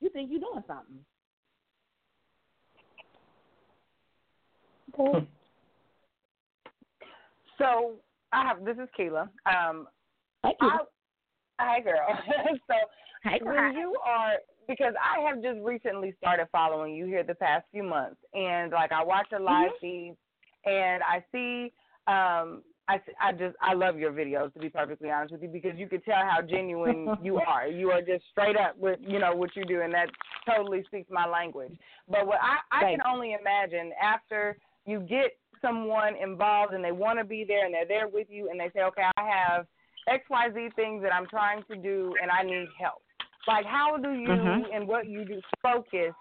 you 0.00 0.08
think 0.10 0.30
you're 0.30 0.40
doing 0.40 0.64
something. 0.66 1.04
So 7.56 7.94
I 8.32 8.44
have 8.48 8.64
this 8.64 8.76
is 8.78 8.88
Keela. 8.96 9.30
Um, 9.46 9.86
Thank 10.42 10.56
you. 10.60 10.68
I, 10.68 10.78
hi 11.58 11.80
girl. 11.80 12.06
so 12.66 12.74
Hey, 13.22 13.40
when 13.42 13.74
you 13.74 13.96
are 14.04 14.34
because 14.68 14.94
I 15.02 15.20
have 15.28 15.42
just 15.42 15.58
recently 15.62 16.14
started 16.18 16.48
following 16.52 16.94
you 16.94 17.06
here 17.06 17.22
the 17.22 17.34
past 17.34 17.64
few 17.72 17.82
months, 17.82 18.16
and 18.34 18.72
like 18.72 18.92
I 18.92 19.02
watch 19.02 19.26
your 19.30 19.40
live 19.40 19.70
Mhm. 19.72 19.80
feeds, 19.80 20.16
and 20.64 21.02
I 21.02 21.24
see. 21.32 21.72
um 22.06 22.62
I, 22.86 23.00
I 23.18 23.32
just 23.32 23.56
I 23.62 23.72
love 23.72 23.98
your 23.98 24.12
videos 24.12 24.52
to 24.52 24.58
be 24.60 24.68
perfectly 24.68 25.10
honest 25.10 25.32
with 25.32 25.42
you 25.42 25.48
because 25.48 25.78
you 25.78 25.88
can 25.88 26.02
tell 26.02 26.22
how 26.22 26.42
genuine 26.42 27.16
you 27.22 27.38
are. 27.38 27.66
You 27.66 27.90
are 27.92 28.02
just 28.02 28.24
straight 28.30 28.58
up 28.58 28.76
with 28.76 29.00
you 29.00 29.18
know 29.18 29.34
what 29.34 29.56
you 29.56 29.64
do, 29.64 29.80
and 29.80 29.92
that 29.94 30.10
totally 30.46 30.82
speaks 30.84 31.10
my 31.10 31.26
language. 31.26 31.72
But 32.08 32.26
what 32.26 32.40
I 32.42 32.58
I 32.70 32.90
can 32.90 33.00
only 33.10 33.32
imagine 33.32 33.92
after 34.02 34.58
you 34.84 35.00
get 35.00 35.32
someone 35.62 36.14
involved 36.16 36.74
and 36.74 36.84
they 36.84 36.92
want 36.92 37.18
to 37.18 37.24
be 37.24 37.42
there 37.48 37.64
and 37.64 37.72
they're 37.72 37.86
there 37.88 38.06
with 38.08 38.26
you 38.28 38.50
and 38.50 38.60
they 38.60 38.68
say, 38.74 38.82
okay, 38.82 39.04
I 39.16 39.22
have 39.26 39.66
X 40.08 40.24
Y 40.30 40.48
Z 40.54 40.68
things 40.76 41.02
that 41.02 41.14
I'm 41.14 41.26
trying 41.26 41.62
to 41.70 41.76
do 41.76 42.14
and 42.20 42.30
I 42.30 42.42
need 42.42 42.68
help. 42.78 43.02
Like 43.46 43.66
how 43.66 43.96
do 43.96 44.12
you 44.12 44.28
Mhm. 44.28 44.74
and 44.74 44.88
what 44.88 45.06
you 45.06 45.24
do 45.24 45.40
focus 45.62 46.14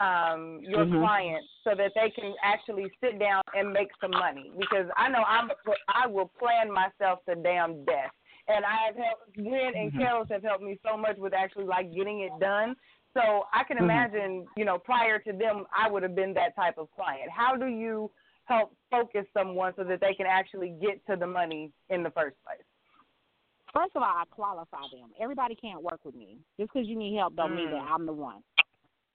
um 0.00 0.60
your 0.62 0.86
Mhm. 0.86 1.00
clients 1.00 1.48
so 1.64 1.74
that 1.74 1.92
they 1.94 2.10
can 2.10 2.34
actually 2.42 2.90
sit 3.00 3.18
down 3.18 3.42
and 3.54 3.72
make 3.72 3.88
some 4.00 4.12
money 4.12 4.52
because 4.58 4.88
I 4.96 5.08
know 5.08 5.24
I'm 5.26 5.50
I 5.88 6.06
will 6.06 6.28
plan 6.38 6.70
myself 6.70 7.24
to 7.28 7.34
damn 7.34 7.84
death 7.84 8.12
and 8.48 8.64
I 8.64 8.76
have 8.86 8.96
helped 8.96 9.34
Gwen 9.34 9.74
and 9.74 9.92
Mhm. 9.92 9.96
Carol's 9.96 10.28
have 10.30 10.42
helped 10.42 10.62
me 10.62 10.78
so 10.86 10.96
much 10.96 11.16
with 11.18 11.34
actually 11.34 11.64
like 11.64 11.92
getting 11.92 12.20
it 12.20 12.32
done. 12.38 12.76
So 13.14 13.46
I 13.52 13.64
can 13.64 13.78
Mhm. 13.78 13.84
imagine, 13.84 14.48
you 14.56 14.64
know, 14.64 14.78
prior 14.78 15.18
to 15.20 15.32
them 15.32 15.66
I 15.72 15.90
would 15.90 16.02
have 16.02 16.14
been 16.14 16.32
that 16.34 16.54
type 16.54 16.78
of 16.78 16.90
client. 16.92 17.30
How 17.30 17.56
do 17.56 17.66
you 17.66 18.10
help 18.44 18.74
focus 18.90 19.26
someone 19.34 19.74
so 19.76 19.84
that 19.84 20.00
they 20.00 20.14
can 20.14 20.26
actually 20.26 20.70
get 20.80 21.04
to 21.06 21.16
the 21.16 21.26
money 21.26 21.72
in 21.90 22.02
the 22.02 22.10
first 22.10 22.36
place? 22.44 22.64
First 23.74 23.96
of 23.96 24.02
all, 24.02 24.08
I 24.08 24.24
qualify 24.30 24.82
them. 24.92 25.10
Everybody 25.20 25.54
can't 25.54 25.82
work 25.82 26.00
with 26.04 26.14
me. 26.14 26.38
Just 26.58 26.72
because 26.72 26.88
you 26.88 26.96
need 26.96 27.16
help 27.16 27.36
don't 27.36 27.54
mean 27.54 27.70
that 27.70 27.82
Mm. 27.82 27.90
I'm 27.90 28.06
the 28.06 28.12
one. 28.12 28.42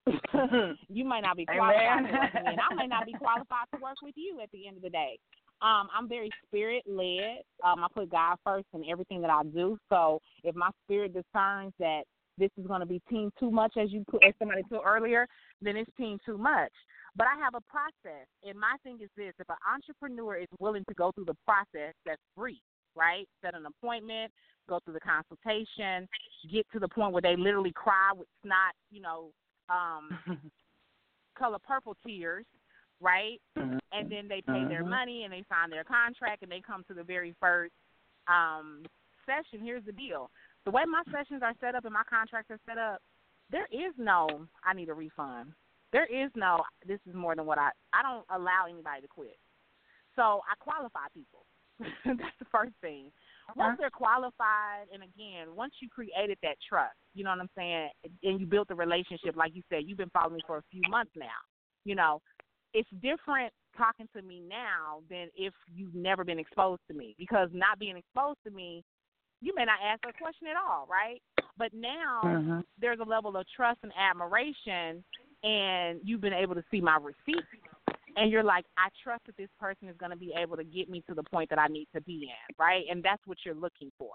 you 0.90 1.06
might 1.06 1.22
not 1.22 1.38
be 1.38 1.46
qualified 1.46 2.00
Amen. 2.00 2.12
to 2.12 2.20
work 2.20 2.34
with 2.34 2.44
me, 2.44 2.52
and 2.52 2.60
I 2.60 2.76
may 2.76 2.88
not 2.88 3.06
be 3.06 3.14
qualified 3.20 3.68
to 3.74 3.82
work 3.82 3.96
with 4.02 4.14
you 4.18 4.40
at 4.42 4.52
the 4.52 4.68
end 4.68 4.78
of 4.78 4.84
the 4.84 4.90
day. 4.90 5.18
Um, 5.62 5.88
I'm 5.96 6.10
very 6.10 6.30
spirit 6.48 6.84
led. 6.86 7.42
Um, 7.64 7.84
I 7.84 7.88
put 7.94 8.12
God 8.12 8.36
first 8.44 8.66
in 8.74 8.84
everything 8.90 9.22
that 9.22 9.30
I 9.30 9.44
do. 9.44 9.78
So 9.90 10.20
if 10.44 10.56
my 10.56 10.70
spirit 10.84 11.14
discerns 11.14 11.72
that 11.80 12.04
this 12.38 12.50
is 12.58 12.68
going 12.68 12.82
to 12.82 12.86
be 12.86 13.02
team 13.10 13.32
too 13.40 13.50
much, 13.50 13.78
as 13.78 13.92
you 13.92 14.04
put, 14.10 14.24
as 14.26 14.34
somebody 14.40 14.64
put 14.64 14.82
earlier, 14.86 15.26
then 15.62 15.78
it's 15.78 15.90
team 15.98 16.18
too 16.26 16.38
much. 16.38 16.72
But 17.16 17.28
I 17.28 17.40
have 17.40 17.54
a 17.56 17.62
process, 17.62 18.28
and 18.44 18.60
my 18.60 18.76
thing 18.84 18.98
is 19.02 19.10
this: 19.16 19.34
if 19.40 19.48
an 19.50 19.56
entrepreneur 19.72 20.36
is 20.36 20.48
willing 20.60 20.84
to 20.90 20.94
go 20.96 21.12
through 21.14 21.26
the 21.26 21.38
process, 21.46 21.94
that's 22.06 22.22
free, 22.36 22.60
right? 22.96 23.28
Set 23.42 23.56
an 23.56 23.66
appointment, 23.66 24.32
go 24.68 24.80
through 24.84 24.94
the 24.94 25.00
consultation, 25.00 26.08
get 26.52 26.66
to 26.72 26.80
the 26.80 26.88
point 26.88 27.14
where 27.14 27.22
they 27.22 27.36
literally 27.36 27.74
cry 27.74 28.12
with 28.16 28.28
snot, 28.44 28.74
you 28.92 29.02
know, 29.02 29.32
um, 29.70 30.10
color 31.38 31.60
purple 31.66 31.96
tears, 32.06 32.46
right? 33.00 33.40
And 33.92 34.12
then 34.12 34.28
they 34.28 34.42
pay 34.42 34.66
their 34.66 34.84
Mhm. 34.84 34.90
money 34.90 35.24
and 35.24 35.34
they 35.34 35.44
sign 35.50 35.70
their 35.70 35.84
contract 35.84 36.42
and 36.42 36.52
they 36.52 36.62
come 36.62 36.84
to 36.86 36.94
the 36.94 37.04
very 37.04 37.34
first 37.40 37.74
um, 38.28 38.86
session. 39.26 39.64
Here's 39.64 39.84
the 39.86 39.92
deal: 39.92 40.32
the 40.66 40.72
way 40.72 40.84
my 40.86 41.04
sessions 41.12 41.44
are 41.44 41.54
set 41.60 41.76
up 41.76 41.86
and 41.86 41.94
my 41.94 42.04
contracts 42.10 42.50
are 42.50 42.60
set 42.66 42.78
up, 42.78 43.02
there 43.50 43.68
is 43.72 43.94
no 43.98 44.48
I 44.64 44.74
need 44.74 44.90
a 44.90 44.94
refund. 44.94 45.54
There 45.92 46.06
is 46.06 46.32
no 46.36 46.64
this 46.88 47.00
is 47.08 47.14
more 47.14 47.36
than 47.36 47.46
what 47.46 47.58
I 47.60 47.70
I 47.94 48.02
don't 48.02 48.26
allow 48.30 48.66
anybody 48.68 49.02
to 49.02 49.08
quit. 49.08 49.38
So 50.16 50.42
I 50.50 50.56
qualify 50.60 51.08
people. 51.14 51.46
That's 52.06 52.40
the 52.40 52.46
first 52.52 52.74
thing. 52.82 53.12
Once 53.56 53.78
they're 53.80 53.90
qualified, 53.90 54.88
and 54.94 55.04
again, 55.04 55.56
once 55.56 55.74
you 55.82 55.90
created 55.90 56.38
that 56.42 56.56
trust, 56.68 56.96
you 57.14 57.24
know 57.24 57.30
what 57.32 57.40
I'm 57.40 57.50
saying, 57.56 57.90
and 58.24 58.40
you 58.40 58.46
built 58.46 58.68
the 58.68 58.76
relationship, 58.76 59.36
like 59.36 59.56
you 59.56 59.62
said, 59.70 59.84
you've 59.86 59.98
been 59.98 60.10
following 60.10 60.36
me 60.36 60.42
for 60.48 60.58
a 60.58 60.64
few 60.72 60.82
months 60.90 61.12
now. 61.16 61.44
You 61.86 61.96
know, 61.96 62.22
it's 62.74 62.90
different 63.02 63.54
talking 63.78 64.08
to 64.16 64.22
me 64.22 64.42
now 64.48 65.02
than 65.10 65.28
if 65.36 65.54
you've 65.74 65.96
never 65.96 66.24
been 66.24 66.40
exposed 66.40 66.82
to 66.90 66.94
me 66.94 67.16
because 67.18 67.50
not 67.54 67.80
being 67.80 67.98
exposed 67.98 68.40
to 68.46 68.52
me, 68.52 68.84
you 69.42 69.54
may 69.56 69.66
not 69.66 69.80
ask 69.84 70.02
a 70.08 70.14
question 70.18 70.48
at 70.48 70.56
all, 70.56 70.88
right? 70.90 71.22
But 71.58 71.74
now 71.74 72.22
Mhm. 72.24 72.66
there's 72.80 73.00
a 73.00 73.04
level 73.04 73.36
of 73.36 73.46
trust 73.50 73.80
and 73.84 73.92
admiration, 73.96 75.04
and 75.44 76.00
you've 76.04 76.22
been 76.22 76.34
able 76.34 76.56
to 76.56 76.64
see 76.72 76.82
my 76.82 76.98
receipts, 76.98 77.48
and 78.16 78.32
you're 78.32 78.44
like, 78.44 78.66
I 78.78 78.90
trust 79.04 79.26
that 79.26 79.38
this 79.38 79.50
person 79.60 79.88
is 79.88 79.98
going 79.98 80.12
to 80.12 80.18
be 80.18 80.34
able 80.38 80.58
to 80.58 80.64
get 80.64 80.90
me 80.90 81.04
to 81.08 81.14
the 81.16 81.24
point 81.24 81.50
that 81.50 81.60
I 81.60 81.68
need 81.68 81.88
to 81.96 82.02
be 82.02 82.30
in, 82.30 82.56
right? 82.58 82.84
And 82.90 83.04
that's 83.04 83.22
what 83.26 83.38
you're 83.46 83.56
looking 83.56 83.92
for. 83.98 84.14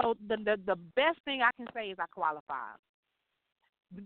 So 0.00 0.14
the 0.28 0.36
the, 0.36 0.56
the 0.66 0.76
best 0.96 1.18
thing 1.24 1.42
I 1.42 1.50
can 1.56 1.66
say 1.74 1.88
is 1.88 1.98
I 1.98 2.06
qualify. 2.12 2.74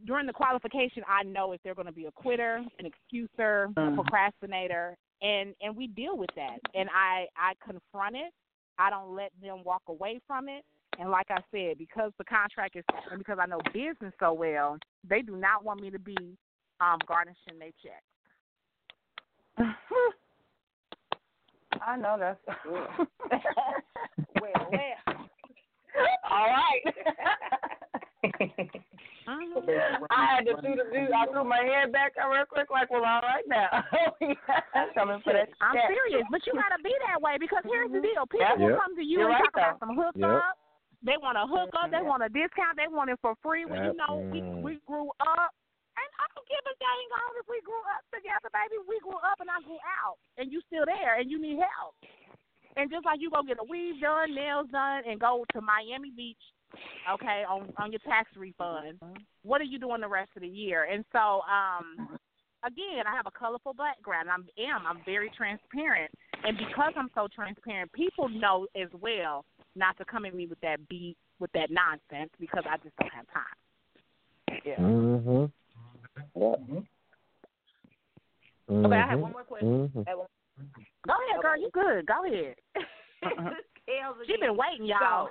During 0.04 0.26
the 0.26 0.32
qualification, 0.32 1.02
I 1.08 1.22
know 1.22 1.52
if 1.52 1.62
they're 1.62 1.74
going 1.74 1.86
to 1.86 1.92
be 1.92 2.06
a 2.06 2.12
quitter, 2.12 2.56
an 2.78 2.84
excuser, 2.84 3.64
a 3.64 3.80
Mhm. 3.80 3.94
procrastinator, 3.94 4.96
and 5.22 5.54
and 5.60 5.74
we 5.76 5.86
deal 5.86 6.16
with 6.16 6.30
that. 6.36 6.58
And 6.74 6.90
I 6.90 7.26
I 7.36 7.54
confront 7.64 8.16
it. 8.16 8.32
I 8.78 8.90
don't 8.90 9.14
let 9.14 9.32
them 9.40 9.64
walk 9.64 9.82
away 9.88 10.20
from 10.26 10.48
it. 10.48 10.64
And 10.98 11.10
like 11.10 11.30
I 11.30 11.40
said, 11.50 11.78
because 11.78 12.12
the 12.18 12.24
contract 12.24 12.76
is, 12.76 12.84
and 13.10 13.18
because 13.18 13.38
I 13.40 13.46
know 13.46 13.60
business 13.72 14.12
so 14.18 14.32
well, 14.32 14.78
they 15.08 15.22
do 15.22 15.36
not 15.36 15.64
want 15.64 15.80
me 15.80 15.90
to 15.90 15.98
be 15.98 16.36
um, 16.80 16.98
garnishing 17.06 17.58
their 17.58 17.70
check. 17.82 18.02
I 21.86 21.96
know 21.96 22.16
that's. 22.18 22.40
Well, 24.40 24.68
well. 24.70 24.80
All 26.30 26.46
right. 26.46 26.82
I 29.28 30.24
had 30.24 30.46
to 30.46 30.54
do 30.62 30.72
the 30.76 30.84
do. 30.92 31.12
I 31.12 31.26
threw 31.30 31.44
my 31.44 31.60
head 31.60 31.92
back 31.92 32.14
real 32.16 32.46
quick, 32.48 32.70
like, 32.70 32.90
well, 32.90 33.04
all 33.04 33.20
right 33.20 33.44
now. 33.46 33.84
Coming 34.94 35.20
for 35.22 35.34
that. 35.34 35.50
I'm 35.60 35.76
serious, 35.86 36.24
but 36.30 36.46
you 36.46 36.54
gotta 36.54 36.82
be 36.82 36.94
that 37.06 37.20
way 37.20 37.36
because 37.38 37.62
here's 37.64 37.92
the 37.92 38.00
deal: 38.00 38.24
people 38.30 38.56
will 38.56 38.78
come 38.80 38.96
to 38.96 39.02
you 39.02 39.18
You're 39.20 39.28
and 39.28 39.36
right, 39.36 39.44
talk 39.52 39.76
about 39.76 39.80
some 39.80 39.94
hook 39.96 40.14
Yep. 40.16 40.42
They 41.04 41.16
want 41.20 41.36
a 41.38 41.46
hook 41.46 41.70
up. 41.78 41.90
They 41.90 41.98
Mhm. 41.98 42.06
want 42.06 42.22
a 42.24 42.28
discount. 42.28 42.76
They 42.76 42.88
want 42.88 43.10
it 43.10 43.20
for 43.20 43.36
free. 43.36 43.64
Well, 43.64 43.84
you 43.84 43.92
know, 43.94 44.18
we 44.32 44.40
mm. 44.40 44.62
we 44.62 44.80
grew 44.86 45.12
up, 45.20 45.54
I 46.18 46.26
don't 46.34 46.48
give 46.50 46.64
a 46.66 46.74
dang 46.82 47.08
on 47.14 47.32
if 47.38 47.46
we 47.46 47.62
grew 47.62 47.82
up 47.94 48.02
together, 48.10 48.50
baby. 48.50 48.82
We 48.86 48.98
grew 49.00 49.18
up 49.22 49.38
and 49.38 49.50
I 49.50 49.62
grew 49.62 49.78
out, 50.02 50.18
and 50.36 50.50
you 50.50 50.60
still 50.66 50.86
there, 50.86 51.18
and 51.18 51.30
you 51.30 51.38
need 51.40 51.62
help. 51.62 51.94
And 52.76 52.90
just 52.90 53.06
like 53.06 53.18
you 53.22 53.30
go 53.30 53.42
get 53.42 53.58
a 53.58 53.66
weave 53.66 54.00
done, 54.00 54.34
nails 54.34 54.70
done, 54.70 55.02
and 55.06 55.18
go 55.18 55.46
to 55.52 55.60
Miami 55.60 56.10
Beach, 56.14 56.42
okay, 57.10 57.42
on 57.48 57.72
on 57.78 57.90
your 57.90 58.02
tax 58.06 58.30
refund. 58.36 58.98
What 59.42 59.60
are 59.60 59.70
you 59.70 59.78
doing 59.78 60.02
the 60.02 60.08
rest 60.08 60.30
of 60.36 60.42
the 60.42 60.48
year? 60.48 60.86
And 60.90 61.04
so, 61.10 61.42
um, 61.46 62.18
again, 62.62 63.06
I 63.06 63.14
have 63.16 63.26
a 63.26 63.34
colorful 63.34 63.74
background. 63.74 64.28
I'm 64.30 64.46
am 64.58 64.86
I'm 64.86 65.02
very 65.04 65.30
transparent, 65.34 66.10
and 66.44 66.58
because 66.58 66.92
I'm 66.96 67.10
so 67.14 67.26
transparent, 67.34 67.92
people 67.92 68.28
know 68.28 68.66
as 68.74 68.88
well 69.00 69.44
not 69.74 69.96
to 69.98 70.04
come 70.04 70.24
at 70.24 70.34
me 70.34 70.46
with 70.46 70.60
that 70.60 70.86
beat 70.88 71.16
with 71.38 71.50
that 71.52 71.70
nonsense 71.70 72.30
because 72.40 72.64
I 72.68 72.76
just 72.78 72.96
don't 72.96 73.12
have 73.14 73.26
time. 73.32 74.62
Yeah. 74.64 75.46
Mm-hmm. 76.36 76.78
Okay, 78.86 78.96
I 78.96 79.06
have 79.10 79.20
one 79.20 79.32
more 79.32 79.44
question. 79.44 79.88
Mm-hmm. 79.88 79.98
One- 79.98 80.26
Go 81.06 81.14
ahead, 81.14 81.42
girl. 81.42 81.60
You 81.60 81.70
good? 81.72 82.06
Go 82.06 82.24
ahead. 82.24 82.54
She 84.26 84.34
again. 84.34 84.50
been 84.50 84.56
waiting, 84.56 84.86
y'all. 84.86 85.30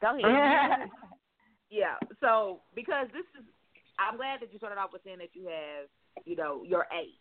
So, 0.00 0.18
Go 0.20 0.28
ahead. 0.28 0.88
yeah. 1.70 1.96
So 2.20 2.60
because 2.74 3.06
this 3.12 3.24
is, 3.38 3.46
I'm 3.98 4.16
glad 4.16 4.40
that 4.40 4.52
you 4.52 4.58
started 4.58 4.78
off 4.78 4.92
with 4.92 5.02
saying 5.04 5.18
that 5.18 5.32
you 5.32 5.48
have, 5.48 5.88
you 6.26 6.36
know, 6.36 6.62
your 6.62 6.86
eight, 6.92 7.16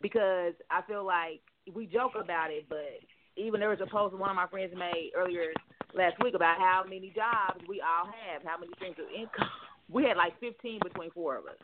because 0.00 0.54
I 0.70 0.82
feel 0.82 1.06
like 1.06 1.40
we 1.72 1.86
joke 1.86 2.12
about 2.18 2.50
it, 2.50 2.66
but 2.68 2.98
even 3.36 3.60
there 3.60 3.70
was 3.70 3.78
a 3.80 3.86
post 3.86 4.16
one 4.16 4.30
of 4.30 4.36
my 4.36 4.48
friends 4.48 4.74
made 4.76 5.12
earlier 5.16 5.52
last 5.94 6.16
week 6.22 6.34
about 6.34 6.58
how 6.58 6.82
many 6.84 7.12
jobs 7.14 7.62
we 7.68 7.80
all 7.80 8.06
have, 8.10 8.42
how 8.44 8.58
many 8.58 8.72
streams 8.74 8.96
of 8.98 9.06
income. 9.14 9.48
We 9.88 10.04
had 10.04 10.16
like 10.16 10.38
15 10.40 10.80
between 10.82 11.10
four 11.12 11.36
of 11.36 11.46
us, 11.46 11.60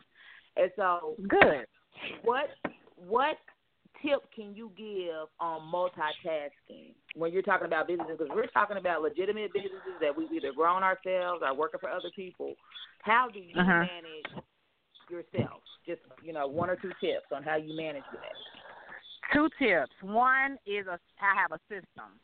and 0.57 0.71
so 0.75 1.15
good. 1.27 1.65
what 2.23 2.49
what 2.95 3.37
tip 4.01 4.23
can 4.33 4.55
you 4.55 4.71
give 4.77 5.27
on 5.39 5.61
multitasking 5.61 6.93
when 7.15 7.33
you're 7.33 7.41
talking 7.41 7.67
about 7.67 7.87
businesses? 7.87 8.17
Because 8.17 8.31
we're 8.33 8.47
talking 8.47 8.77
about 8.77 9.01
legitimate 9.01 9.53
businesses 9.53 9.99
that 10.01 10.15
we've 10.15 10.31
either 10.31 10.53
grown 10.53 10.83
ourselves 10.83 11.41
or 11.43 11.53
working 11.53 11.79
for 11.79 11.89
other 11.89 12.09
people. 12.15 12.55
How 13.01 13.29
do 13.31 13.39
you 13.39 13.59
Uh-huh. 13.59 13.79
manage 13.79 14.25
yourself? 15.09 15.61
Just 15.85 16.01
you 16.23 16.33
know, 16.33 16.47
one 16.47 16.69
or 16.69 16.75
two 16.75 16.91
tips 17.01 17.25
on 17.33 17.43
how 17.43 17.55
you 17.55 17.75
manage 17.75 18.03
that. 18.13 18.35
Two 19.33 19.49
tips. 19.59 19.91
One 20.01 20.57
is 20.65 20.87
a, 20.87 20.99
I 21.21 21.35
have 21.35 21.51
a 21.51 21.59
system, 21.67 22.19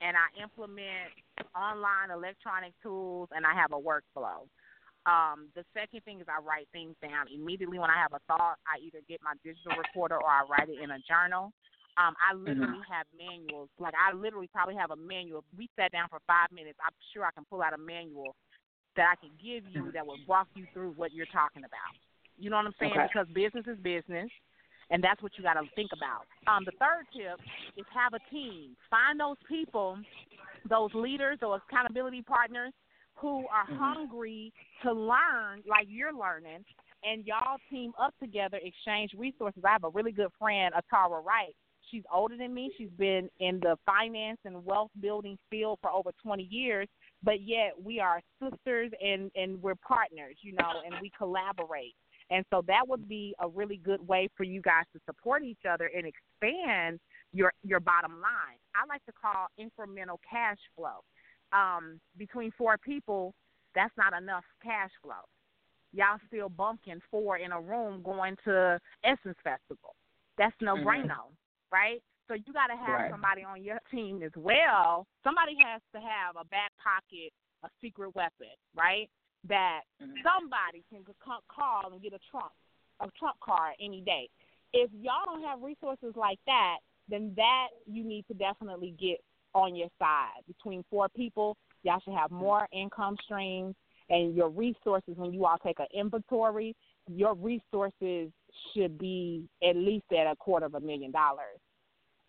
and 0.00 0.16
I 0.16 0.42
implement 0.42 1.12
online 1.54 2.10
electronic 2.10 2.72
tools, 2.82 3.28
and 3.32 3.46
I 3.46 3.54
have 3.54 3.72
a 3.72 3.76
workflow. 3.80 4.48
Um, 5.08 5.48
the 5.56 5.64
second 5.72 6.04
thing 6.04 6.20
is 6.20 6.28
I 6.28 6.36
write 6.44 6.68
things 6.68 6.92
down 7.00 7.32
immediately 7.32 7.80
when 7.80 7.88
I 7.88 7.96
have 7.96 8.12
a 8.12 8.20
thought. 8.28 8.60
I 8.68 8.76
either 8.84 9.00
get 9.08 9.24
my 9.24 9.32
digital 9.40 9.72
recorder 9.80 10.20
or 10.20 10.28
I 10.28 10.44
write 10.44 10.68
it 10.68 10.84
in 10.84 10.92
a 10.92 11.00
journal. 11.08 11.48
Um, 11.96 12.12
I 12.20 12.36
literally 12.36 12.84
have 12.86 13.08
manuals. 13.16 13.72
Like 13.80 13.96
I 13.96 14.12
literally 14.12 14.52
probably 14.52 14.76
have 14.76 14.92
a 14.92 15.00
manual. 15.00 15.42
We 15.56 15.72
sat 15.80 15.90
down 15.96 16.12
for 16.12 16.20
five 16.28 16.52
minutes. 16.52 16.76
I'm 16.84 16.92
sure 17.16 17.24
I 17.24 17.32
can 17.32 17.48
pull 17.48 17.64
out 17.64 17.72
a 17.72 17.80
manual 17.80 18.36
that 19.00 19.08
I 19.08 19.16
can 19.16 19.32
give 19.40 19.64
you 19.72 19.90
that 19.96 20.06
will 20.06 20.20
walk 20.28 20.46
you 20.54 20.68
through 20.76 20.92
what 20.94 21.16
you're 21.16 21.30
talking 21.32 21.64
about. 21.64 21.96
You 22.36 22.50
know 22.50 22.60
what 22.60 22.66
I'm 22.66 22.76
saying? 22.78 22.92
Okay. 22.92 23.08
Because 23.08 23.26
business 23.32 23.64
is 23.66 23.80
business, 23.80 24.28
and 24.90 25.02
that's 25.02 25.22
what 25.24 25.32
you 25.38 25.42
got 25.42 25.54
to 25.54 25.64
think 25.74 25.90
about. 25.96 26.28
Um, 26.46 26.68
the 26.68 26.76
third 26.78 27.08
tip 27.16 27.40
is 27.80 27.86
have 27.96 28.12
a 28.12 28.22
team. 28.30 28.76
Find 28.92 29.18
those 29.18 29.40
people, 29.48 29.98
those 30.68 30.92
leaders, 30.94 31.38
those 31.40 31.64
accountability 31.66 32.22
partners 32.22 32.76
who 33.20 33.46
are 33.48 33.66
mm-hmm. 33.66 33.76
hungry 33.76 34.52
to 34.82 34.92
learn 34.92 35.62
like 35.68 35.86
you're 35.88 36.12
learning, 36.12 36.64
and 37.04 37.24
y'all 37.26 37.58
team 37.70 37.92
up 38.00 38.14
together, 38.20 38.58
exchange 38.62 39.12
resources. 39.16 39.62
I 39.64 39.72
have 39.72 39.84
a 39.84 39.90
really 39.90 40.12
good 40.12 40.30
friend, 40.38 40.74
Atara 40.74 41.24
Wright. 41.24 41.54
She's 41.90 42.02
older 42.12 42.36
than 42.36 42.52
me. 42.52 42.72
She's 42.76 42.90
been 42.98 43.30
in 43.40 43.60
the 43.60 43.76
finance 43.86 44.38
and 44.44 44.64
wealth 44.64 44.90
building 45.00 45.38
field 45.50 45.78
for 45.80 45.90
over 45.90 46.10
20 46.22 46.42
years, 46.50 46.86
but 47.22 47.40
yet 47.40 47.72
we 47.82 47.98
are 47.98 48.20
sisters 48.42 48.90
and 49.02 49.30
and 49.34 49.62
we're 49.62 49.74
partners, 49.76 50.36
you 50.42 50.52
know, 50.52 50.82
and 50.84 50.94
we 51.00 51.10
collaborate. 51.16 51.94
And 52.30 52.44
so 52.50 52.62
that 52.66 52.86
would 52.86 53.08
be 53.08 53.34
a 53.40 53.48
really 53.48 53.78
good 53.78 54.06
way 54.06 54.28
for 54.36 54.44
you 54.44 54.60
guys 54.60 54.84
to 54.92 55.00
support 55.06 55.42
each 55.44 55.64
other 55.68 55.90
and 55.96 56.06
expand 56.06 57.00
your 57.32 57.52
your 57.64 57.80
bottom 57.80 58.12
line. 58.12 58.58
I 58.74 58.86
like 58.86 59.04
to 59.06 59.12
call 59.12 59.46
incremental 59.58 60.18
cash 60.30 60.58
flow. 60.76 61.04
Um, 61.52 62.00
between 62.16 62.50
four 62.58 62.76
people, 62.78 63.34
that's 63.74 63.96
not 63.96 64.12
enough 64.12 64.44
cash 64.62 64.90
flow. 65.02 65.24
Y'all 65.92 66.18
still 66.26 66.48
bunking 66.48 67.00
four 67.10 67.38
in 67.38 67.52
a 67.52 67.60
room 67.60 68.02
going 68.02 68.36
to 68.44 68.78
Essence 69.04 69.38
Festival. 69.42 69.94
That's 70.36 70.54
no 70.60 70.76
brainer, 70.76 71.24
right? 71.72 72.02
So 72.28 72.34
you 72.34 72.52
got 72.52 72.66
to 72.66 72.76
have 72.76 73.00
Right. 73.00 73.10
somebody 73.10 73.42
on 73.42 73.62
your 73.64 73.80
team 73.90 74.22
as 74.22 74.32
well. 74.36 75.06
Somebody 75.24 75.56
has 75.64 75.80
to 75.94 76.00
have 76.00 76.36
a 76.36 76.44
back 76.44 76.72
pocket, 76.76 77.32
a 77.64 77.70
secret 77.80 78.14
weapon, 78.14 78.52
right? 78.76 79.08
That 79.48 79.82
somebody 80.22 80.84
can 80.90 81.04
call 81.48 81.90
and 81.90 82.02
get 82.02 82.12
a 82.12 82.18
trump, 82.30 82.52
a 83.00 83.08
trump 83.18 83.40
card 83.40 83.74
any 83.80 84.02
day. 84.02 84.28
If 84.74 84.90
y'all 84.92 85.24
don't 85.24 85.42
have 85.42 85.62
resources 85.62 86.14
like 86.16 86.38
that, 86.44 86.78
then 87.08 87.32
that 87.36 87.68
you 87.86 88.04
need 88.04 88.26
to 88.28 88.34
definitely 88.34 88.94
get 89.00 89.24
on 89.58 89.76
your 89.76 89.88
side. 89.98 90.42
Between 90.46 90.84
four 90.90 91.08
people, 91.08 91.56
y'all 91.82 92.00
should 92.04 92.14
have 92.14 92.30
more 92.30 92.68
income 92.72 93.16
streams 93.24 93.74
and 94.10 94.34
your 94.34 94.48
resources 94.48 95.14
when 95.16 95.32
you 95.32 95.44
all 95.44 95.58
take 95.58 95.78
an 95.80 95.86
inventory, 95.92 96.74
your 97.08 97.34
resources 97.34 98.30
should 98.72 98.98
be 98.98 99.48
at 99.68 99.76
least 99.76 100.06
at 100.12 100.30
a 100.30 100.36
quarter 100.36 100.66
of 100.66 100.74
a 100.74 100.80
million 100.80 101.10
dollars. 101.10 101.58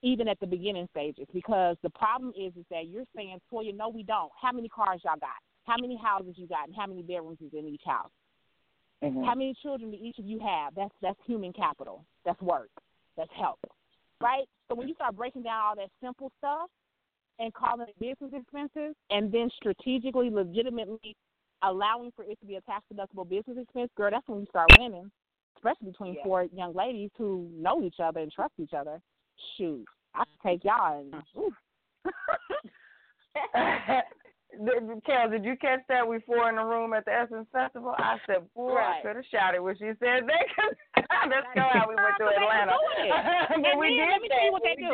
Even 0.02 0.30
at 0.30 0.40
the 0.40 0.48
beginning 0.48 0.88
stages, 0.92 1.28
because 1.34 1.76
the 1.84 1.90
problem 1.90 2.32
is 2.38 2.54
is 2.56 2.66
that 2.72 2.88
you're 2.88 3.04
saying, 3.14 3.38
Toya, 3.52 3.76
no, 3.76 3.90
we 3.90 4.02
don't. 4.04 4.32
How 4.42 4.54
many 4.54 4.70
cars 4.70 5.02
y'all 5.04 5.20
got? 5.20 5.30
How 5.66 5.76
many 5.80 5.98
houses 6.02 6.36
you 6.38 6.48
got, 6.48 6.68
and 6.68 6.76
how 6.76 6.88
many 6.88 7.02
bedrooms 7.02 7.40
is 7.42 7.52
in 7.54 7.68
each 7.68 7.84
house? 7.86 8.12
Mhm. 9.04 9.26
How 9.26 9.36
many 9.36 9.54
children 9.56 9.92
do 9.92 9.98
each 10.00 10.18
of 10.18 10.26
you 10.26 10.40
have? 10.40 10.74
That's 10.74 10.94
that's 11.02 11.20
human 11.26 11.52
capital. 11.52 12.06
That's 12.24 12.42
work. 12.42 12.72
That's 13.18 13.32
help. 13.34 13.60
Right? 14.22 14.48
So 14.68 14.76
when 14.76 14.88
you 14.88 14.94
start 14.96 15.16
breaking 15.18 15.44
down 15.44 15.62
all 15.62 15.76
that 15.76 15.90
simple 16.02 16.32
stuff 16.38 16.70
and 17.40 17.54
calling 17.54 17.88
it 17.88 18.00
business 18.00 18.32
expenses 18.34 18.96
and 19.10 19.32
then 19.32 19.50
strategically, 19.56 20.30
legitimately 20.30 21.16
allowing 21.64 22.12
for 22.16 22.24
it 22.24 22.40
to 22.40 22.46
be 22.46 22.56
a 22.56 22.62
tax 22.62 22.86
deductible 22.94 23.28
business 23.28 23.58
expense, 23.58 23.90
girl, 23.96 24.12
that's 24.12 24.28
when 24.28 24.42
you 24.42 24.46
start 24.48 24.70
winning. 24.78 25.12
Especially 25.56 25.92
between 25.92 26.16
Yeah. 26.16 26.24
four 26.24 26.44
young 26.44 26.74
ladies 26.74 27.12
who 27.18 27.50
know 27.52 27.82
each 27.82 28.00
other 28.00 28.22
and 28.22 28.32
trust 28.32 28.54
each 28.60 28.74
other. 28.74 29.02
Shoot. 29.58 29.86
I 30.14 30.24
could 30.26 30.40
take 30.42 30.64
y'all 30.64 31.00
and. 31.00 31.14
Kel, 35.06 35.30
did 35.30 35.46
you 35.46 35.56
catch 35.58 35.82
that 35.88 36.08
we 36.08 36.20
four 36.22 36.50
in 36.50 36.56
the 36.56 36.64
room 36.64 36.94
at 36.94 37.06
the 37.06 37.12
Essence 37.14 37.48
Festival? 37.52 37.94
I 37.98 38.18
said, 38.26 38.52
boy, 38.54 38.72
I 38.72 38.76
Right. 38.76 39.04
could 39.04 39.16
have 39.18 39.26
shouted 39.26 39.62
when 39.62 39.76
she 39.78 39.92
said 40.00 40.28
that. 40.28 40.46
That's 41.30 41.50
go 41.58 41.66
how 41.74 41.90
we 41.90 41.98
went 41.98 42.16
to 42.22 42.26
Atlanta. 42.30 42.74
but 43.60 43.66
And 43.66 43.78
we 43.82 43.98
then 43.98 44.06
did 44.06 44.14
let 44.14 44.22
me 44.22 44.30
that. 44.30 44.38
tell 44.38 44.46
you 44.46 44.54
what 44.54 44.66
they 44.66 44.78
do. 44.78 44.94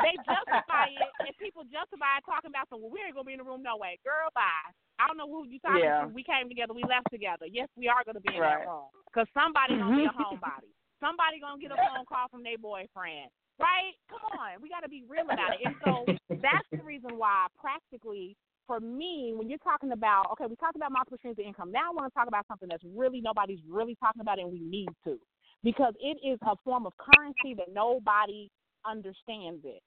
they 0.00 0.14
justify 0.24 0.88
it, 0.88 1.10
and 1.28 1.32
people 1.36 1.62
justify 1.68 2.18
it 2.20 2.24
talking 2.24 2.48
about 2.48 2.72
some. 2.72 2.80
Well, 2.80 2.92
we 2.92 3.04
ain't 3.04 3.12
gonna 3.12 3.28
be 3.28 3.36
in 3.36 3.42
the 3.44 3.48
room 3.48 3.60
no 3.60 3.76
way, 3.76 4.00
girl. 4.00 4.32
Bye. 4.32 4.72
I 4.96 5.06
don't 5.08 5.20
know 5.20 5.28
who 5.28 5.44
you 5.44 5.60
talking 5.60 5.84
Yeah. 5.84 6.08
to. 6.08 6.12
We 6.12 6.24
came 6.24 6.48
together. 6.48 6.72
We 6.72 6.84
left 6.88 7.12
together. 7.12 7.44
Yes, 7.46 7.68
we 7.76 7.88
are 7.88 8.00
gonna 8.04 8.24
be 8.24 8.34
in 8.34 8.40
Right. 8.40 8.64
that 8.64 8.68
room 8.68 8.88
because 9.06 9.28
somebody 9.36 9.76
gonna 9.76 9.96
be 9.96 10.08
a 10.08 10.12
mm-hmm. 10.12 10.22
homebody. 10.40 10.72
Somebody 11.00 11.40
gonna 11.40 11.60
get 11.60 11.72
a 11.72 11.76
phone 11.76 12.06
call 12.08 12.28
from 12.32 12.42
their 12.42 12.58
boyfriend. 12.58 13.28
Right? 13.60 13.92
Come 14.08 14.24
on, 14.40 14.62
we 14.62 14.68
got 14.72 14.80
to 14.80 14.88
be 14.88 15.04
real 15.06 15.28
about 15.28 15.54
it. 15.54 15.60
And 15.62 15.76
so 15.84 16.06
that's 16.40 16.66
the 16.72 16.82
reason 16.82 17.18
why, 17.20 17.46
practically, 17.60 18.34
for 18.66 18.80
me, 18.80 19.34
when 19.36 19.48
you're 19.48 19.58
talking 19.60 19.92
about, 19.92 20.30
okay, 20.32 20.46
we 20.48 20.56
talked 20.56 20.76
about 20.76 20.90
multiple 20.90 21.18
streams 21.18 21.38
of 21.38 21.44
income. 21.44 21.70
Now 21.70 21.90
I 21.90 21.94
want 21.94 22.10
to 22.10 22.14
talk 22.16 22.28
about 22.28 22.46
something 22.48 22.68
that's 22.68 22.82
really 22.96 23.20
nobody's 23.20 23.60
really 23.68 23.94
talking 23.96 24.22
about, 24.22 24.38
and 24.38 24.50
we 24.50 24.60
need 24.60 24.88
to, 25.04 25.18
because 25.62 25.94
it 26.00 26.18
is 26.26 26.38
a 26.42 26.56
form 26.64 26.86
of 26.86 26.92
currency 26.96 27.54
that 27.56 27.72
nobody 27.72 28.50
understands 28.86 29.64
it. 29.64 29.82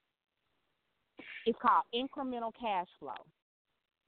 It's 1.46 1.58
called 1.62 1.84
incremental 1.94 2.52
cash 2.60 2.88
flow. 3.00 3.14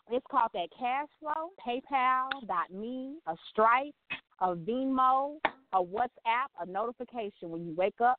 It's 0.09 0.25
called 0.31 0.51
that 0.53 0.69
cash 0.77 1.07
flow, 1.19 1.51
PayPal.me, 1.65 3.17
a 3.27 3.35
Stripe, 3.51 3.93
a 4.39 4.55
Venmo, 4.55 5.37
a 5.73 5.83
WhatsApp, 5.83 6.47
a 6.61 6.65
notification 6.65 7.49
when 7.49 7.65
you 7.65 7.75
wake 7.75 7.99
up, 8.03 8.17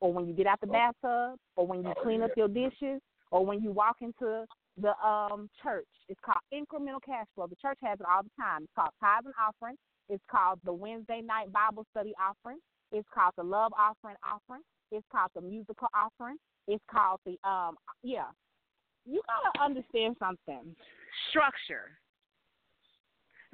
or 0.00 0.12
when 0.12 0.26
you 0.26 0.34
get 0.34 0.46
out 0.46 0.60
the 0.60 0.66
bathtub, 0.66 1.38
or 1.56 1.66
when 1.66 1.82
you 1.82 1.92
clean 2.02 2.22
up 2.22 2.30
your 2.36 2.48
dishes, 2.48 3.00
or 3.30 3.44
when 3.44 3.62
you 3.62 3.70
walk 3.70 3.96
into 4.02 4.44
the 4.80 4.92
um 5.06 5.48
church. 5.62 5.86
It's 6.08 6.20
called 6.24 6.42
incremental 6.52 7.00
cash 7.04 7.26
flow. 7.34 7.46
The 7.46 7.56
church 7.56 7.78
has 7.82 7.98
it 8.00 8.06
all 8.06 8.22
the 8.22 8.30
time. 8.38 8.64
It's 8.64 8.72
called 8.74 8.90
tithe 9.00 9.24
and 9.24 9.34
offering. 9.40 9.76
It's 10.08 10.22
called 10.30 10.60
the 10.64 10.72
Wednesday 10.72 11.22
night 11.22 11.52
Bible 11.52 11.86
study 11.90 12.12
offering. 12.20 12.58
It's 12.94 13.08
called 13.12 13.34
the 13.36 13.42
love 13.42 13.72
offering 13.76 14.16
offering. 14.22 14.62
It's 14.92 15.06
called 15.10 15.30
the 15.34 15.42
musical 15.42 15.88
offering. 15.92 16.36
It's 16.68 16.82
called 16.90 17.20
the 17.26 17.36
um 17.48 17.76
yeah. 18.02 18.30
You 19.04 19.20
gotta 19.26 19.64
understand 19.64 20.16
something. 20.18 20.74
Structure. 21.28 21.98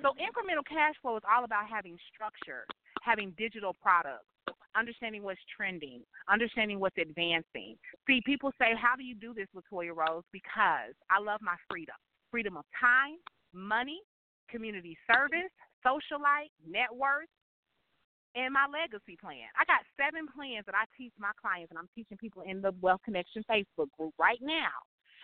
So 0.03 0.13
incremental 0.21 0.65
cash 0.69 0.95
flow 1.03 1.17
is 1.17 1.23
all 1.29 1.45
about 1.45 1.69
having 1.69 1.97
structure, 2.13 2.65
having 3.03 3.35
digital 3.37 3.75
products, 3.83 4.25
understanding 4.77 5.23
what's 5.23 5.41
trending, 5.55 6.03
understanding 6.29 6.81
what's 6.81 6.97
advancing. 6.97 7.77
See, 8.07 8.23
people 8.25 8.53
say, 8.59 8.73
How 8.81 8.97
do 8.97 9.05
you 9.05 9.15
do 9.15 9.35
this, 9.35 9.49
LaToya 9.57 9.97
Rose? 9.97 10.25
Because 10.33 10.95
I 11.11 11.21
love 11.21 11.41
my 11.43 11.57
freedom. 11.71 11.97
Freedom 12.31 12.57
of 12.57 12.65
time, 12.79 13.17
money, 13.53 14.01
community 14.49 14.97
service, 15.13 15.51
socialite, 15.85 16.53
net 16.69 16.89
worth, 16.95 17.29
and 18.35 18.55
my 18.55 18.67
legacy 18.71 19.19
plan. 19.21 19.51
I 19.59 19.65
got 19.65 19.83
seven 19.99 20.27
plans 20.29 20.67
that 20.67 20.75
I 20.75 20.85
teach 20.97 21.13
my 21.19 21.33
clients, 21.41 21.71
and 21.71 21.79
I'm 21.79 21.89
teaching 21.95 22.17
people 22.17 22.43
in 22.43 22.61
the 22.63 22.73
Wealth 22.81 23.01
Connection 23.05 23.45
Facebook 23.51 23.91
group 23.99 24.15
right 24.19 24.39
now. 24.43 24.75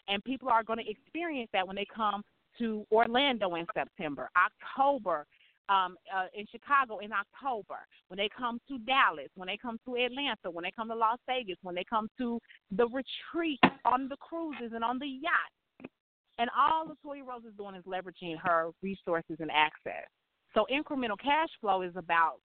And 0.08 0.22
people 0.24 0.48
are 0.48 0.62
going 0.62 0.78
to 0.78 0.90
experience 0.90 1.50
that 1.52 1.66
when 1.66 1.76
they 1.76 1.86
come 1.94 2.22
to 2.58 2.86
Orlando 2.90 3.54
in 3.54 3.66
September, 3.74 4.30
October 4.36 5.26
um, 5.68 5.96
uh, 6.14 6.26
in 6.32 6.46
Chicago 6.50 6.98
in 6.98 7.10
October, 7.12 7.78
when 8.08 8.18
they 8.18 8.28
come 8.36 8.60
to 8.68 8.78
Dallas, 8.78 9.28
when 9.34 9.48
they 9.48 9.56
come 9.56 9.78
to 9.84 9.96
Atlanta, 9.96 10.50
when 10.50 10.62
they 10.62 10.70
come 10.70 10.88
to 10.88 10.94
Las 10.94 11.18
Vegas, 11.26 11.56
when 11.62 11.74
they 11.74 11.84
come 11.84 12.08
to 12.18 12.38
the 12.70 12.86
retreat 12.86 13.58
on 13.84 14.08
the 14.08 14.16
cruises 14.18 14.72
and 14.74 14.84
on 14.84 14.98
the 14.98 15.08
yacht. 15.08 15.90
And 16.38 16.50
all 16.56 16.86
LaToya 16.86 17.26
Rose 17.26 17.42
is 17.48 17.56
doing 17.56 17.74
is 17.74 17.84
leveraging 17.84 18.36
her 18.42 18.70
resources 18.82 19.38
and 19.40 19.50
access. 19.50 20.06
So 20.54 20.66
incremental 20.70 21.18
cash 21.18 21.48
flow 21.60 21.82
is 21.82 21.92
about 21.96 22.36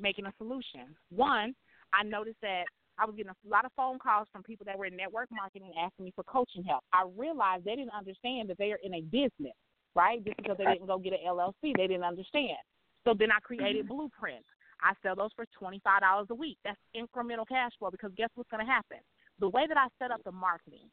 making 0.00 0.26
a 0.26 0.32
solution. 0.38 0.94
One, 1.10 1.54
I 1.92 2.02
noticed 2.02 2.40
that 2.42 2.64
I 2.98 3.06
was 3.06 3.14
getting 3.16 3.32
a 3.32 3.48
lot 3.48 3.64
of 3.64 3.72
phone 3.76 3.98
calls 3.98 4.28
from 4.32 4.42
people 4.42 4.66
that 4.66 4.78
were 4.78 4.84
in 4.84 4.96
network 4.96 5.28
marketing 5.32 5.72
asking 5.80 6.04
me 6.04 6.12
for 6.14 6.24
coaching 6.24 6.64
help. 6.64 6.84
I 6.92 7.04
realized 7.16 7.64
they 7.64 7.76
didn't 7.76 7.96
understand 7.96 8.50
that 8.50 8.58
they 8.58 8.72
are 8.72 8.80
in 8.82 8.94
a 8.94 9.00
business, 9.00 9.56
right? 9.94 10.22
Just 10.24 10.36
because 10.36 10.58
they 10.58 10.64
didn't 10.64 10.86
go 10.86 10.98
get 10.98 11.14
an 11.14 11.20
LLC, 11.26 11.72
they 11.76 11.86
didn't 11.86 12.04
understand. 12.04 12.60
So 13.04 13.14
then 13.18 13.30
I 13.32 13.40
created 13.40 13.86
mm-hmm. 13.86 13.96
blueprints. 13.96 14.48
I 14.82 14.92
sell 15.02 15.14
those 15.14 15.30
for 15.36 15.44
twenty 15.58 15.80
five 15.84 16.00
dollars 16.00 16.28
a 16.30 16.34
week. 16.34 16.58
That's 16.64 16.78
incremental 16.96 17.46
cash 17.46 17.72
flow 17.78 17.90
because 17.90 18.12
guess 18.16 18.30
what's 18.34 18.50
going 18.50 18.64
to 18.64 18.70
happen? 18.70 18.98
The 19.38 19.48
way 19.48 19.66
that 19.66 19.76
I 19.76 19.88
set 19.98 20.10
up 20.10 20.22
the 20.24 20.32
marketing, 20.32 20.88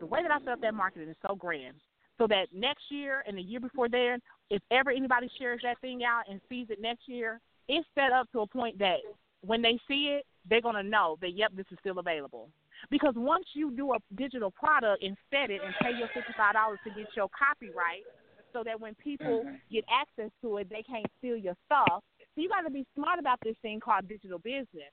the 0.00 0.06
way 0.06 0.22
that 0.22 0.30
I 0.30 0.38
set 0.40 0.54
up 0.54 0.60
that 0.60 0.74
marketing 0.74 1.08
is 1.08 1.16
so 1.26 1.34
grand. 1.34 1.76
So 2.18 2.26
that 2.28 2.46
next 2.52 2.84
year 2.90 3.24
and 3.26 3.36
the 3.36 3.42
year 3.42 3.60
before 3.60 3.88
there, 3.88 4.18
if 4.50 4.62
ever 4.70 4.90
anybody 4.90 5.28
shares 5.38 5.60
that 5.64 5.80
thing 5.80 6.02
out 6.04 6.24
and 6.30 6.40
sees 6.48 6.66
it 6.70 6.80
next 6.80 7.08
year, 7.08 7.40
it's 7.72 7.88
set 7.94 8.12
up 8.12 8.30
to 8.32 8.40
a 8.40 8.46
point 8.46 8.78
that 8.78 8.98
when 9.40 9.62
they 9.62 9.78
see 9.88 10.18
it, 10.18 10.26
they're 10.48 10.60
going 10.60 10.76
to 10.76 10.82
know 10.82 11.16
that, 11.22 11.30
yep, 11.30 11.52
this 11.56 11.64
is 11.72 11.78
still 11.80 11.98
available. 11.98 12.48
Because 12.90 13.14
once 13.16 13.46
you 13.54 13.70
do 13.70 13.94
a 13.94 13.98
digital 14.16 14.50
product 14.50 15.02
and 15.02 15.16
set 15.30 15.50
it 15.50 15.60
and 15.64 15.72
pay 15.80 15.96
your 15.96 16.08
$55 16.08 16.76
to 16.84 16.90
get 16.90 17.08
your 17.16 17.28
copyright 17.36 18.04
so 18.52 18.62
that 18.64 18.78
when 18.78 18.94
people 18.96 19.44
mm-hmm. 19.46 19.54
get 19.70 19.84
access 19.88 20.30
to 20.42 20.58
it, 20.58 20.68
they 20.68 20.82
can't 20.82 21.06
steal 21.18 21.36
your 21.36 21.54
stuff. 21.64 22.02
So 22.34 22.42
you 22.42 22.48
got 22.48 22.62
to 22.62 22.70
be 22.70 22.84
smart 22.94 23.18
about 23.18 23.38
this 23.42 23.56
thing 23.62 23.80
called 23.80 24.08
digital 24.08 24.38
business, 24.38 24.92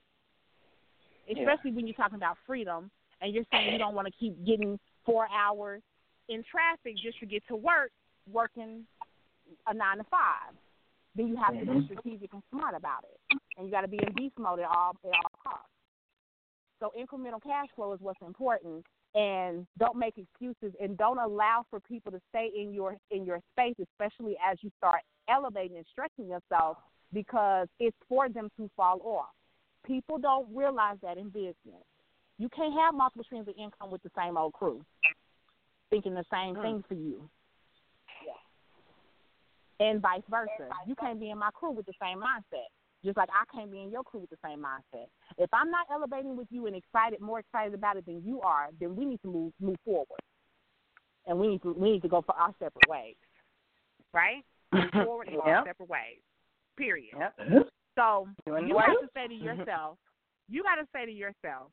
especially 1.29 1.71
when 1.71 1.87
you're 1.87 1.95
talking 1.95 2.17
about 2.17 2.37
freedom 2.45 2.89
and 3.21 3.33
you're 3.33 3.45
saying 3.51 3.73
you 3.73 3.79
don't 3.79 3.95
want 3.95 4.07
to 4.07 4.13
keep 4.19 4.45
getting 4.45 4.79
four 5.05 5.27
hours 5.35 5.81
in 6.29 6.43
traffic 6.49 6.95
just 7.01 7.19
to 7.19 7.25
get 7.25 7.43
to 7.47 7.55
work, 7.55 7.91
working 8.31 8.85
a 9.67 9.73
nine 9.73 9.97
to 9.97 10.03
five. 10.05 10.53
Then 11.19 11.27
you 11.27 11.35
have 11.35 11.59
to 11.59 11.65
be 11.65 11.71
mm-hmm. 11.71 11.93
strategic 11.93 12.31
and 12.31 12.41
smart 12.49 12.75
about 12.77 13.03
it, 13.03 13.37
and 13.57 13.65
you 13.65 13.71
got 13.73 13.81
to 13.81 13.89
be 13.89 13.97
in 13.97 14.13
beast 14.15 14.35
mode 14.39 14.59
at 14.59 14.69
all 14.69 14.95
at 15.03 15.11
all 15.11 15.31
costs. 15.43 15.67
So 16.79 16.93
incremental 16.97 17.43
cash 17.43 17.67
flow 17.75 17.91
is 17.91 17.99
what's 17.99 18.21
important, 18.25 18.85
and 19.13 19.67
don't 19.77 19.97
make 19.97 20.13
excuses, 20.17 20.73
and 20.81 20.97
don't 20.97 21.17
allow 21.17 21.65
for 21.69 21.81
people 21.81 22.09
to 22.13 22.21
stay 22.29 22.49
in 22.57 22.73
your 22.73 22.95
in 23.11 23.25
your 23.25 23.41
space, 23.51 23.75
especially 23.81 24.37
as 24.49 24.59
you 24.61 24.71
start 24.77 25.01
elevating 25.27 25.75
and 25.75 25.85
stretching 25.91 26.29
yourself, 26.29 26.77
because 27.11 27.67
it's 27.81 27.97
for 28.07 28.29
them 28.29 28.49
to 28.55 28.69
fall 28.77 29.01
off. 29.03 29.33
People 29.85 30.19
don't 30.19 30.47
realize 30.55 30.99
that 31.01 31.17
in 31.17 31.27
business. 31.27 31.83
You 32.37 32.47
can't 32.47 32.73
have 32.75 32.93
multiple 32.93 33.25
streams 33.25 33.49
of 33.49 33.55
income 33.57 33.91
with 33.91 34.01
the 34.03 34.11
same 34.17 34.37
old 34.37 34.53
crew, 34.53 34.85
thinking 35.89 36.13
the 36.13 36.23
same 36.31 36.55
mm. 36.55 36.61
thing 36.61 36.83
for 36.87 36.93
you 36.93 37.29
and 39.79 40.01
vice 40.01 40.21
versa. 40.29 40.69
You 40.85 40.95
can't 40.95 41.19
be 41.19 41.29
in 41.29 41.37
my 41.37 41.51
crew 41.51 41.71
with 41.71 41.85
the 41.85 41.93
same 42.01 42.19
mindset. 42.19 42.67
Just 43.03 43.15
like 43.15 43.29
I 43.31 43.45
can't 43.55 43.71
be 43.71 43.81
in 43.81 43.91
your 43.91 44.03
crew 44.03 44.19
with 44.19 44.29
the 44.29 44.37
same 44.43 44.59
mindset. 44.59 45.07
If 45.37 45.49
I'm 45.53 45.71
not 45.71 45.87
elevating 45.91 46.35
with 46.35 46.47
you 46.49 46.67
and 46.67 46.75
excited, 46.75 47.21
more 47.21 47.39
excited 47.39 47.73
about 47.73 47.95
it 47.95 48.05
than 48.05 48.21
you 48.25 48.41
are, 48.41 48.67
then 48.79 48.95
we 48.95 49.05
need 49.05 49.21
to 49.21 49.27
move 49.27 49.53
move 49.61 49.77
forward, 49.85 50.19
and 51.25 51.39
we 51.39 51.47
need 51.47 51.61
to 51.61 51.73
we 51.73 51.91
need 51.91 52.01
to 52.01 52.09
go 52.09 52.21
for 52.21 52.35
our 52.35 52.53
separate 52.59 52.89
ways, 52.89 53.15
right? 54.13 54.43
Move 54.73 54.91
forward 54.91 55.27
and 55.29 55.37
go 55.37 55.41
our 55.43 55.65
separate 55.65 55.89
ways. 55.89 56.19
Period. 56.77 57.15
Yep. 57.17 57.69
So 57.97 58.27
Doing 58.45 58.67
you 58.67 58.77
have 58.77 58.99
to 59.01 59.09
say 59.15 59.27
to 59.27 59.33
yourself, 59.33 59.97
you 60.47 60.61
got 60.61 60.75
to 60.75 60.87
say 60.93 61.05
to 61.05 61.11
yourself, 61.11 61.71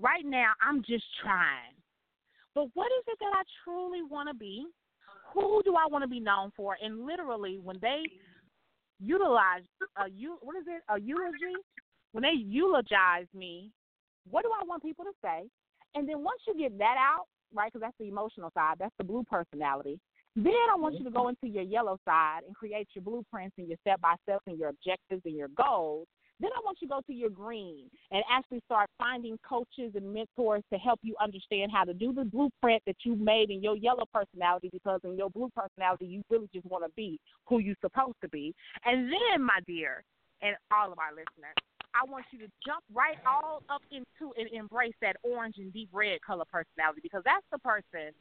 right 0.00 0.24
now 0.24 0.52
I'm 0.60 0.82
just 0.82 1.04
trying, 1.22 1.76
but 2.54 2.68
what 2.74 2.86
is 2.86 3.04
it 3.06 3.18
that 3.20 3.32
I 3.34 3.42
truly 3.64 4.02
want 4.02 4.28
to 4.30 4.34
be? 4.34 4.66
Who 5.36 5.62
do 5.64 5.74
I 5.76 5.86
want 5.90 6.02
to 6.02 6.08
be 6.08 6.18
known 6.18 6.50
for? 6.56 6.76
And 6.82 7.04
literally, 7.04 7.60
when 7.62 7.76
they 7.82 8.02
utilize 9.00 9.62
a 9.96 10.08
you, 10.10 10.38
what 10.40 10.56
is 10.56 10.64
it? 10.66 10.82
A 10.88 10.98
eulogy? 10.98 11.54
When 12.12 12.22
they 12.22 12.32
eulogize 12.34 13.26
me, 13.34 13.70
what 14.30 14.42
do 14.42 14.50
I 14.50 14.64
want 14.64 14.82
people 14.82 15.04
to 15.04 15.12
say? 15.22 15.44
And 15.94 16.08
then 16.08 16.24
once 16.24 16.40
you 16.46 16.58
get 16.58 16.78
that 16.78 16.96
out, 16.98 17.26
right, 17.54 17.70
because 17.70 17.84
that's 17.84 17.98
the 18.00 18.08
emotional 18.08 18.50
side, 18.54 18.76
that's 18.78 18.94
the 18.96 19.04
blue 19.04 19.24
personality. 19.30 20.00
Then 20.34 20.52
I 20.72 20.76
want 20.76 20.98
you 20.98 21.04
to 21.04 21.10
go 21.10 21.28
into 21.28 21.46
your 21.46 21.62
yellow 21.62 21.98
side 22.04 22.40
and 22.46 22.54
create 22.54 22.88
your 22.94 23.02
blueprints 23.02 23.56
and 23.58 23.68
your 23.68 23.78
step 23.80 24.00
by 24.00 24.14
steps 24.22 24.44
and 24.46 24.58
your 24.58 24.70
objectives 24.70 25.22
and 25.24 25.34
your 25.34 25.48
goals. 25.48 26.06
Then 26.40 26.50
I 26.54 26.60
want 26.64 26.78
you 26.80 26.88
to 26.88 26.94
go 26.94 27.00
to 27.06 27.12
your 27.12 27.30
green 27.30 27.90
and 28.10 28.22
actually 28.30 28.60
start 28.66 28.90
finding 28.98 29.38
coaches 29.48 29.92
and 29.94 30.12
mentors 30.12 30.62
to 30.72 30.78
help 30.78 31.00
you 31.02 31.14
understand 31.20 31.72
how 31.72 31.84
to 31.84 31.94
do 31.94 32.12
the 32.12 32.24
blueprint 32.24 32.82
that 32.86 32.96
you 33.04 33.16
made 33.16 33.50
in 33.50 33.62
your 33.62 33.76
yellow 33.76 34.04
personality 34.12 34.68
because 34.72 35.00
in 35.04 35.16
your 35.16 35.30
blue 35.30 35.50
personality 35.56 36.06
you 36.06 36.22
really 36.28 36.48
just 36.52 36.66
want 36.66 36.84
to 36.84 36.90
be 36.96 37.18
who 37.46 37.58
you're 37.58 37.76
supposed 37.80 38.16
to 38.22 38.28
be. 38.28 38.54
And 38.84 39.10
then, 39.10 39.42
my 39.42 39.60
dear, 39.66 40.04
and 40.42 40.56
all 40.70 40.92
of 40.92 40.98
our 40.98 41.12
listeners, 41.12 41.56
I 41.94 42.10
want 42.10 42.26
you 42.30 42.38
to 42.40 42.48
jump 42.64 42.84
right 42.92 43.16
all 43.26 43.62
up 43.70 43.80
into 43.90 44.34
and 44.36 44.48
embrace 44.52 44.94
that 45.00 45.16
orange 45.22 45.54
and 45.56 45.72
deep 45.72 45.88
red 45.92 46.20
color 46.20 46.44
personality 46.52 47.00
because 47.02 47.22
that's 47.24 47.46
the 47.50 47.58
person 47.58 48.12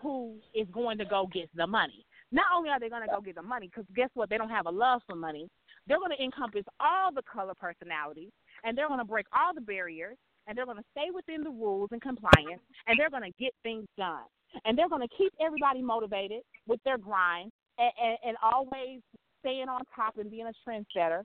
who 0.00 0.36
is 0.54 0.68
going 0.72 0.98
to 0.98 1.04
go 1.04 1.28
get 1.32 1.48
the 1.56 1.66
money. 1.66 2.04
Not 2.30 2.46
only 2.56 2.70
are 2.70 2.78
they 2.78 2.88
going 2.88 3.02
to 3.02 3.08
go 3.08 3.20
get 3.20 3.34
the 3.34 3.42
money, 3.42 3.68
because 3.68 3.84
guess 3.94 4.10
what? 4.14 4.30
They 4.30 4.38
don't 4.38 4.50
have 4.50 4.66
a 4.66 4.70
love 4.70 5.02
for 5.08 5.16
money. 5.16 5.48
They're 5.86 5.98
going 5.98 6.16
to 6.16 6.22
encompass 6.22 6.64
all 6.80 7.12
the 7.12 7.22
color 7.22 7.54
personalities, 7.54 8.30
and 8.64 8.76
they're 8.76 8.88
going 8.88 9.00
to 9.00 9.04
break 9.04 9.26
all 9.36 9.54
the 9.54 9.60
barriers, 9.60 10.16
and 10.46 10.56
they're 10.56 10.66
going 10.66 10.78
to 10.78 10.84
stay 10.92 11.10
within 11.14 11.42
the 11.42 11.50
rules 11.50 11.88
and 11.92 12.00
compliance, 12.00 12.62
and 12.86 12.98
they're 12.98 13.10
going 13.10 13.30
to 13.30 13.42
get 13.42 13.52
things 13.62 13.86
done. 13.96 14.24
And 14.64 14.78
they're 14.78 14.88
going 14.88 15.06
to 15.06 15.16
keep 15.16 15.32
everybody 15.44 15.82
motivated 15.82 16.42
with 16.66 16.80
their 16.84 16.98
grind 16.98 17.50
and, 17.78 17.92
and, 18.02 18.18
and 18.24 18.36
always 18.42 19.00
staying 19.40 19.68
on 19.68 19.82
top 19.94 20.16
and 20.16 20.30
being 20.30 20.46
a 20.46 20.70
trendsetter 20.70 21.22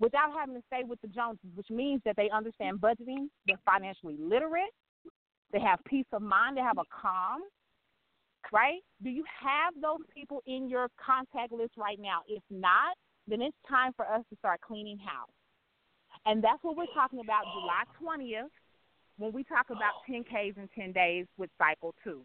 without 0.00 0.32
having 0.32 0.54
to 0.54 0.62
stay 0.66 0.84
with 0.84 1.00
the 1.00 1.08
Joneses, 1.08 1.50
which 1.54 1.70
means 1.70 2.00
that 2.04 2.16
they 2.16 2.30
understand 2.30 2.78
budgeting, 2.78 3.26
they're 3.46 3.60
financially 3.64 4.16
literate, 4.18 4.70
they 5.52 5.60
have 5.60 5.80
peace 5.86 6.06
of 6.12 6.22
mind, 6.22 6.56
they 6.56 6.60
have 6.60 6.78
a 6.78 6.84
calm, 6.90 7.42
right? 8.52 8.80
Do 9.02 9.10
you 9.10 9.24
have 9.42 9.74
those 9.80 10.00
people 10.14 10.42
in 10.46 10.68
your 10.68 10.88
contact 11.04 11.52
list 11.52 11.72
right 11.76 11.98
now? 11.98 12.20
If 12.28 12.42
not, 12.50 12.96
then 13.28 13.42
it's 13.42 13.56
time 13.68 13.92
for 13.94 14.06
us 14.06 14.24
to 14.30 14.36
start 14.36 14.60
cleaning 14.60 14.98
house. 14.98 15.30
And 16.26 16.42
that's 16.42 16.62
what 16.62 16.76
we're 16.76 16.92
talking 16.94 17.20
about 17.20 17.44
July 17.54 17.84
20th 18.02 18.50
when 19.18 19.32
we 19.32 19.44
talk 19.44 19.66
about 19.70 20.02
10Ks 20.08 20.56
in 20.56 20.68
10 20.74 20.92
days 20.92 21.26
with 21.36 21.50
Cycle 21.58 21.94
2. 22.04 22.22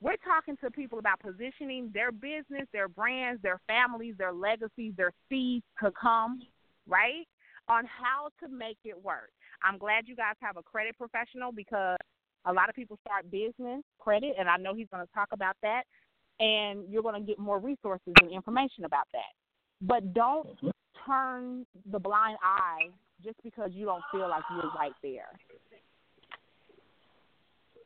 We're 0.00 0.16
talking 0.24 0.56
to 0.64 0.70
people 0.70 0.98
about 0.98 1.20
positioning 1.20 1.90
their 1.94 2.10
business, 2.10 2.66
their 2.72 2.88
brands, 2.88 3.40
their 3.42 3.60
families, 3.68 4.14
their 4.18 4.32
legacies, 4.32 4.94
their 4.96 5.12
seeds 5.28 5.64
to 5.82 5.92
come, 5.92 6.40
right? 6.88 7.26
On 7.68 7.84
how 7.84 8.30
to 8.40 8.52
make 8.52 8.78
it 8.84 9.00
work. 9.00 9.30
I'm 9.62 9.78
glad 9.78 10.08
you 10.08 10.16
guys 10.16 10.34
have 10.40 10.56
a 10.56 10.62
credit 10.62 10.98
professional 10.98 11.52
because 11.52 11.98
a 12.46 12.52
lot 12.52 12.68
of 12.68 12.74
people 12.74 12.98
start 13.06 13.30
business 13.30 13.82
credit, 14.00 14.34
and 14.38 14.48
I 14.48 14.56
know 14.56 14.74
he's 14.74 14.88
going 14.92 15.06
to 15.06 15.12
talk 15.14 15.28
about 15.32 15.56
that. 15.62 15.84
And 16.40 16.90
you're 16.90 17.02
going 17.02 17.20
to 17.20 17.26
get 17.26 17.38
more 17.38 17.60
resources 17.60 18.12
and 18.20 18.32
information 18.32 18.84
about 18.84 19.06
that. 19.12 19.41
But 19.82 20.14
don't 20.14 20.48
turn 21.04 21.66
the 21.90 21.98
blind 21.98 22.38
eye 22.42 22.90
just 23.24 23.36
because 23.42 23.70
you 23.72 23.84
don't 23.84 24.02
feel 24.12 24.28
like 24.28 24.44
you're 24.50 24.70
right 24.72 24.92
there. 25.02 25.28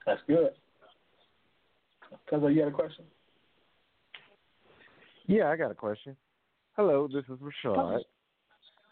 That's 0.04 0.20
good. 0.26 0.50
Cuzzo, 2.30 2.54
you 2.54 2.60
had 2.60 2.68
a 2.68 2.72
question? 2.72 3.04
Yeah, 5.26 5.50
I 5.50 5.56
got 5.56 5.70
a 5.70 5.74
question. 5.74 6.16
Hello, 6.76 7.08
this 7.12 7.24
is 7.24 7.38
Rashaad. 7.40 8.00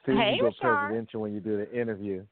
So 0.07 0.13
Hey, 0.13 0.33
you 0.35 0.41
go 0.41 0.51
Rashaad. 0.51 0.81
presidential 0.81 1.21
when 1.21 1.33
you 1.33 1.41
do 1.41 1.59
the 1.59 1.81
interview. 1.81 2.25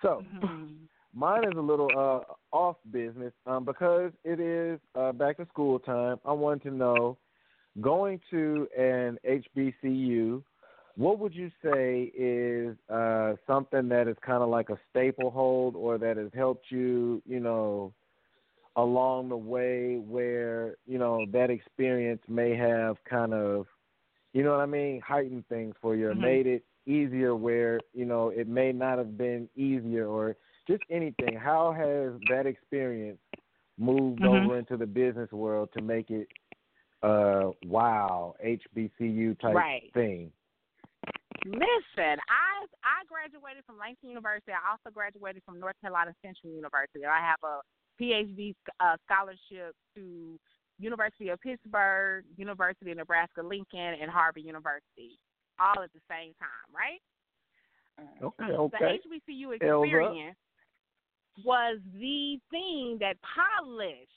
So 0.00 0.24
Mhm. 0.34 0.88
mine 1.14 1.44
is 1.44 1.56
a 1.56 1.60
little 1.60 1.90
uh 1.96 2.56
off 2.56 2.76
business 2.90 3.32
um 3.46 3.64
because 3.64 4.12
it 4.24 4.40
is 4.40 4.80
uh 4.94 5.12
back 5.12 5.36
to 5.38 5.46
school 5.46 5.78
time. 5.78 6.18
I 6.24 6.32
wanted 6.32 6.62
to 6.64 6.70
know 6.70 7.18
going 7.80 8.20
to 8.30 8.68
an 8.76 9.18
HBCU 9.26 10.42
what 10.96 11.18
would 11.18 11.34
you 11.34 11.50
say 11.64 12.12
is 12.14 12.76
uh 12.90 13.34
something 13.46 13.88
that 13.88 14.08
is 14.08 14.16
kind 14.24 14.42
of 14.42 14.48
like 14.50 14.68
a 14.68 14.78
staple 14.90 15.30
hold 15.30 15.74
or 15.74 15.96
that 15.98 16.16
has 16.18 16.30
helped 16.34 16.66
you, 16.70 17.22
you 17.26 17.40
know, 17.40 17.94
along 18.76 19.28
the 19.28 19.36
way 19.36 19.96
where, 19.96 20.76
you 20.86 20.98
know, 20.98 21.26
that 21.32 21.50
experience 21.50 22.20
may 22.28 22.54
have 22.56 22.96
kind 23.08 23.32
of 23.34 23.66
you 24.34 24.42
know 24.42 24.50
what 24.52 24.60
I 24.60 24.66
mean, 24.66 25.00
heightened 25.00 25.46
things 25.48 25.74
for 25.80 25.94
you, 25.96 26.08
or 26.08 26.14
Mhm. 26.14 26.14
made 26.14 26.46
it 26.46 26.64
easier 26.86 27.34
where, 27.36 27.82
you 27.94 28.04
know, 28.04 28.28
it 28.30 28.48
may 28.48 28.72
not 28.72 28.98
have 28.98 29.16
been 29.16 29.48
easier 29.56 30.06
or 30.06 30.36
just 30.66 30.82
anything. 30.90 31.36
How 31.36 31.72
has 31.72 32.20
that 32.28 32.46
experience 32.46 33.18
moved 33.78 34.24
Mhm. 34.24 34.26
over 34.26 34.58
into 34.58 34.76
the 34.76 34.86
business 34.86 35.30
world 35.32 35.70
to 35.74 35.80
make 35.80 36.10
it 36.10 36.28
uh 37.02 37.50
wow, 37.66 38.34
HBCU 38.44 39.38
type 39.40 39.54
Right. 39.54 39.90
thing? 39.94 40.30
Listen, 41.44 42.22
I 42.30 42.66
I 42.84 43.02
graduated 43.08 43.64
from 43.66 43.78
Langston 43.78 44.10
University. 44.10 44.52
I 44.52 44.70
also 44.70 44.94
graduated 44.94 45.42
from 45.44 45.58
North 45.58 45.74
Carolina 45.80 46.14
Central 46.22 46.52
University. 46.52 47.04
I 47.04 47.18
have 47.18 47.42
a 47.42 47.60
PhD 48.00 48.54
uh, 48.78 48.96
scholarship 49.04 49.74
to 49.96 50.38
University 50.78 51.28
of 51.30 51.40
Pittsburgh, 51.40 52.24
University 52.36 52.92
of 52.92 52.96
Nebraska 52.98 53.42
Lincoln, 53.42 53.98
and 54.00 54.10
Harvard 54.10 54.44
University, 54.44 55.18
all 55.58 55.82
at 55.82 55.92
the 55.92 56.00
same 56.08 56.32
time, 56.38 56.68
right? 56.74 57.00
Okay, 58.22 58.52
okay. 58.52 58.78
the. 58.80 59.32
HBCU 59.32 59.54
experience 59.54 60.36
was 61.44 61.78
the 61.94 62.38
thing 62.50 62.98
that 63.00 63.16
polished. 63.22 64.10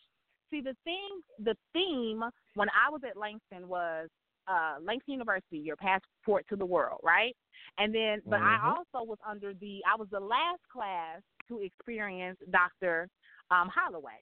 See, 0.52 0.62
the 0.62 0.76
thing, 0.84 1.22
the 1.40 1.56
theme 1.74 2.24
when 2.56 2.70
I 2.70 2.90
was 2.90 3.02
at 3.08 3.18
Langston 3.18 3.68
was 3.68 4.10
uh, 4.48 4.76
Langston 4.82 5.14
University, 5.14 5.58
your 5.58 5.76
passport 5.76 6.46
to 6.50 6.56
the 6.56 6.66
world, 6.66 7.00
right? 7.04 7.36
And 7.80 7.94
then, 7.94 8.22
but 8.28 8.42
I 8.42 8.58
Mhm. 8.60 8.78
also 8.78 9.04
was 9.04 9.18
under 9.26 9.54
the, 9.56 9.84
I 9.86 9.96
was 9.96 10.08
the 10.12 10.20
last 10.20 10.62
class 10.72 11.22
to 11.48 11.62
experience 11.62 12.38
Dr. 12.52 13.10
Um, 13.50 13.70
Holloway. 13.70 14.22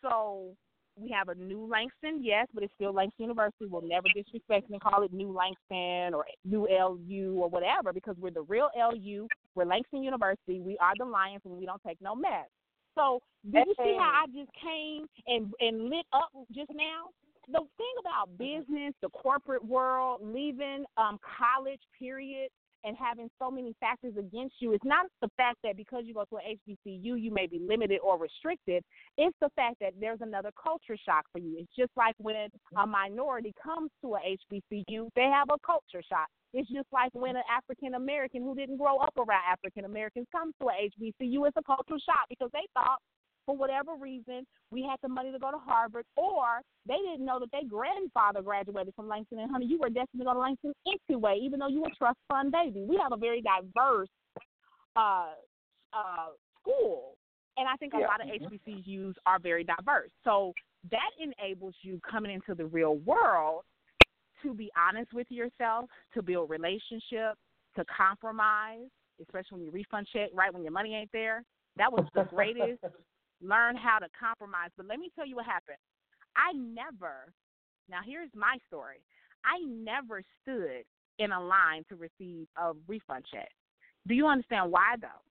So 0.00 0.56
we 0.96 1.10
have 1.10 1.28
a 1.28 1.34
new 1.34 1.66
Langston, 1.66 2.22
yes, 2.22 2.46
but 2.54 2.62
it's 2.62 2.72
still 2.74 2.92
Langston 2.92 3.24
University. 3.24 3.66
We'll 3.66 3.82
never 3.82 4.08
disrespect 4.14 4.70
and 4.70 4.80
call 4.80 5.02
it 5.02 5.12
New 5.12 5.32
Langston 5.32 6.14
or 6.14 6.24
New 6.44 6.66
LU 6.68 7.34
or 7.36 7.48
whatever 7.48 7.92
because 7.92 8.16
we're 8.18 8.30
the 8.30 8.42
real 8.42 8.70
LU. 8.76 9.28
We're 9.54 9.64
Langston 9.66 10.02
University. 10.02 10.60
We 10.60 10.78
are 10.78 10.92
the 10.96 11.04
Lions 11.04 11.42
and 11.44 11.56
we 11.56 11.66
don't 11.66 11.82
take 11.86 12.00
no 12.00 12.14
mess. 12.14 12.48
So 12.94 13.20
did 13.50 13.66
you 13.66 13.74
see 13.78 13.96
how 13.98 14.24
I 14.24 14.26
just 14.26 14.50
came 14.60 15.06
and 15.26 15.52
and 15.60 15.90
lit 15.90 16.06
up 16.12 16.30
just 16.54 16.70
now? 16.74 17.10
The 17.48 17.60
thing 17.76 17.94
about 18.00 18.38
business, 18.38 18.94
the 19.02 19.10
corporate 19.10 19.64
world, 19.64 20.20
leaving 20.22 20.84
um, 20.96 21.18
college, 21.38 21.80
period, 21.98 22.48
and 22.84 22.96
having 22.96 23.28
so 23.38 23.50
many 23.50 23.74
factors 23.80 24.14
against 24.18 24.56
you, 24.60 24.72
it's 24.72 24.84
not 24.84 25.06
the 25.22 25.28
fact 25.36 25.58
that 25.64 25.76
because 25.76 26.04
you 26.04 26.14
go 26.14 26.24
to 26.30 26.36
an 26.36 26.56
HBCU, 26.68 27.20
you 27.20 27.30
may 27.32 27.46
be 27.46 27.58
limited 27.58 28.00
or 28.02 28.18
restricted. 28.18 28.82
It's 29.16 29.36
the 29.40 29.50
fact 29.56 29.76
that 29.80 29.94
there's 30.00 30.20
another 30.20 30.50
culture 30.62 30.96
shock 31.04 31.24
for 31.32 31.38
you. 31.38 31.56
It's 31.58 31.72
just 31.76 31.92
like 31.96 32.14
when 32.18 32.36
a 32.36 32.48
mm-hmm. 32.48 32.90
minority 32.90 33.54
comes 33.62 33.90
to 34.02 34.14
a 34.14 34.20
HBCU, 34.52 35.08
they 35.16 35.30
have 35.32 35.48
a 35.50 35.58
culture 35.64 36.02
shock. 36.08 36.28
It's 36.52 36.70
just 36.70 36.86
like 36.92 37.10
when 37.14 37.34
an 37.34 37.42
African 37.50 37.94
American 37.94 38.42
who 38.42 38.54
didn't 38.54 38.76
grow 38.76 38.98
up 38.98 39.12
around 39.18 39.42
African 39.50 39.84
Americans 39.84 40.26
comes 40.30 40.54
to 40.60 40.68
a 40.68 40.72
HBCU, 40.72 41.48
it's 41.48 41.56
a 41.56 41.62
cultural 41.66 41.98
shock 41.98 42.28
because 42.28 42.50
they 42.52 42.66
thought 42.74 42.98
for 43.46 43.56
whatever 43.56 43.94
reason, 43.94 44.46
we 44.70 44.82
had 44.82 44.96
the 45.02 45.08
money 45.08 45.32
to 45.32 45.38
go 45.38 45.50
to 45.50 45.58
Harvard, 45.58 46.04
or 46.16 46.60
they 46.86 46.96
didn't 46.96 47.24
know 47.24 47.38
that 47.38 47.50
their 47.52 47.64
grandfather 47.64 48.42
graduated 48.42 48.94
from 48.94 49.08
Langston 49.08 49.38
and 49.38 49.50
honey, 49.50 49.66
you 49.66 49.78
were 49.78 49.88
destined 49.88 50.20
to 50.20 50.24
go 50.24 50.32
to 50.32 50.38
Langston 50.38 50.72
anyway, 50.86 51.38
even 51.42 51.60
though 51.60 51.68
you 51.68 51.80
were 51.80 51.88
a 51.88 51.96
trust 51.96 52.18
fund 52.28 52.52
baby. 52.52 52.84
We 52.86 52.98
have 53.02 53.12
a 53.12 53.16
very 53.16 53.42
diverse 53.42 54.08
uh, 54.96 55.32
uh, 55.92 56.28
school, 56.60 57.16
and 57.56 57.68
I 57.68 57.76
think 57.76 57.94
a 57.94 57.98
Yeah. 57.98 58.06
lot 58.06 58.20
of 58.20 58.28
HBCUs 58.28 59.14
are 59.26 59.38
very 59.38 59.64
diverse. 59.64 60.10
So 60.22 60.52
that 60.90 61.10
enables 61.18 61.74
you 61.82 62.00
coming 62.08 62.32
into 62.32 62.54
the 62.54 62.66
real 62.66 62.96
world 62.98 63.64
to 64.42 64.54
be 64.54 64.70
honest 64.76 65.12
with 65.12 65.26
yourself, 65.30 65.88
to 66.12 66.22
build 66.22 66.50
relationships, 66.50 67.40
to 67.76 67.84
compromise, 67.84 68.88
especially 69.20 69.58
when 69.58 69.62
you 69.62 69.70
refund 69.70 70.06
check, 70.12 70.30
right 70.32 70.52
when 70.52 70.62
your 70.62 70.72
money 70.72 70.94
ain't 70.94 71.10
there. 71.12 71.42
That 71.76 71.92
was 71.92 72.04
the 72.14 72.24
greatest 72.24 72.80
learn 73.44 73.76
how 73.76 73.98
to 73.98 74.08
compromise. 74.18 74.70
But 74.76 74.86
let 74.86 74.98
me 74.98 75.10
tell 75.14 75.26
you 75.26 75.36
what 75.36 75.46
happened. 75.46 75.78
I 76.36 76.52
never, 76.52 77.32
now 77.88 78.00
here's 78.04 78.30
my 78.34 78.56
story. 78.66 79.04
I 79.44 79.60
never 79.64 80.22
stood 80.42 80.84
in 81.18 81.32
a 81.32 81.40
line 81.40 81.84
to 81.88 81.96
receive 81.96 82.48
a 82.56 82.72
refund 82.88 83.24
check. 83.30 83.48
Do 84.08 84.14
you 84.14 84.26
understand 84.26 84.72
why, 84.72 84.96
though? 85.00 85.22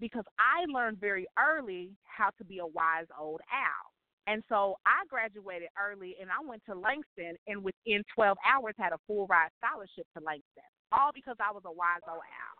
Because 0.00 0.24
I 0.38 0.70
learned 0.70 1.00
very 1.00 1.26
early 1.38 1.90
how 2.04 2.30
to 2.38 2.44
be 2.44 2.58
a 2.58 2.66
wise 2.66 3.06
old 3.18 3.40
owl. 3.52 3.92
And 4.26 4.42
so 4.48 4.76
I 4.84 5.06
graduated 5.08 5.68
early 5.80 6.16
and 6.20 6.28
I 6.30 6.46
went 6.46 6.62
to 6.66 6.74
Langston 6.74 7.36
and 7.46 7.64
within 7.64 8.04
12 8.14 8.36
hours 8.44 8.74
had 8.76 8.92
a 8.92 8.98
full 9.06 9.26
ride 9.26 9.48
scholarship 9.56 10.06
to 10.14 10.22
Langston, 10.22 10.68
all 10.92 11.10
because 11.14 11.36
I 11.40 11.50
was 11.50 11.62
a 11.64 11.72
wise 11.72 12.04
old 12.06 12.20
owl. 12.20 12.58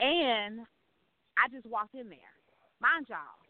And 0.00 0.66
I 1.40 1.48
just 1.48 1.66
walked 1.66 1.94
in 1.94 2.08
there. 2.08 2.36
Mind 2.80 3.06
y'all, 3.08 3.40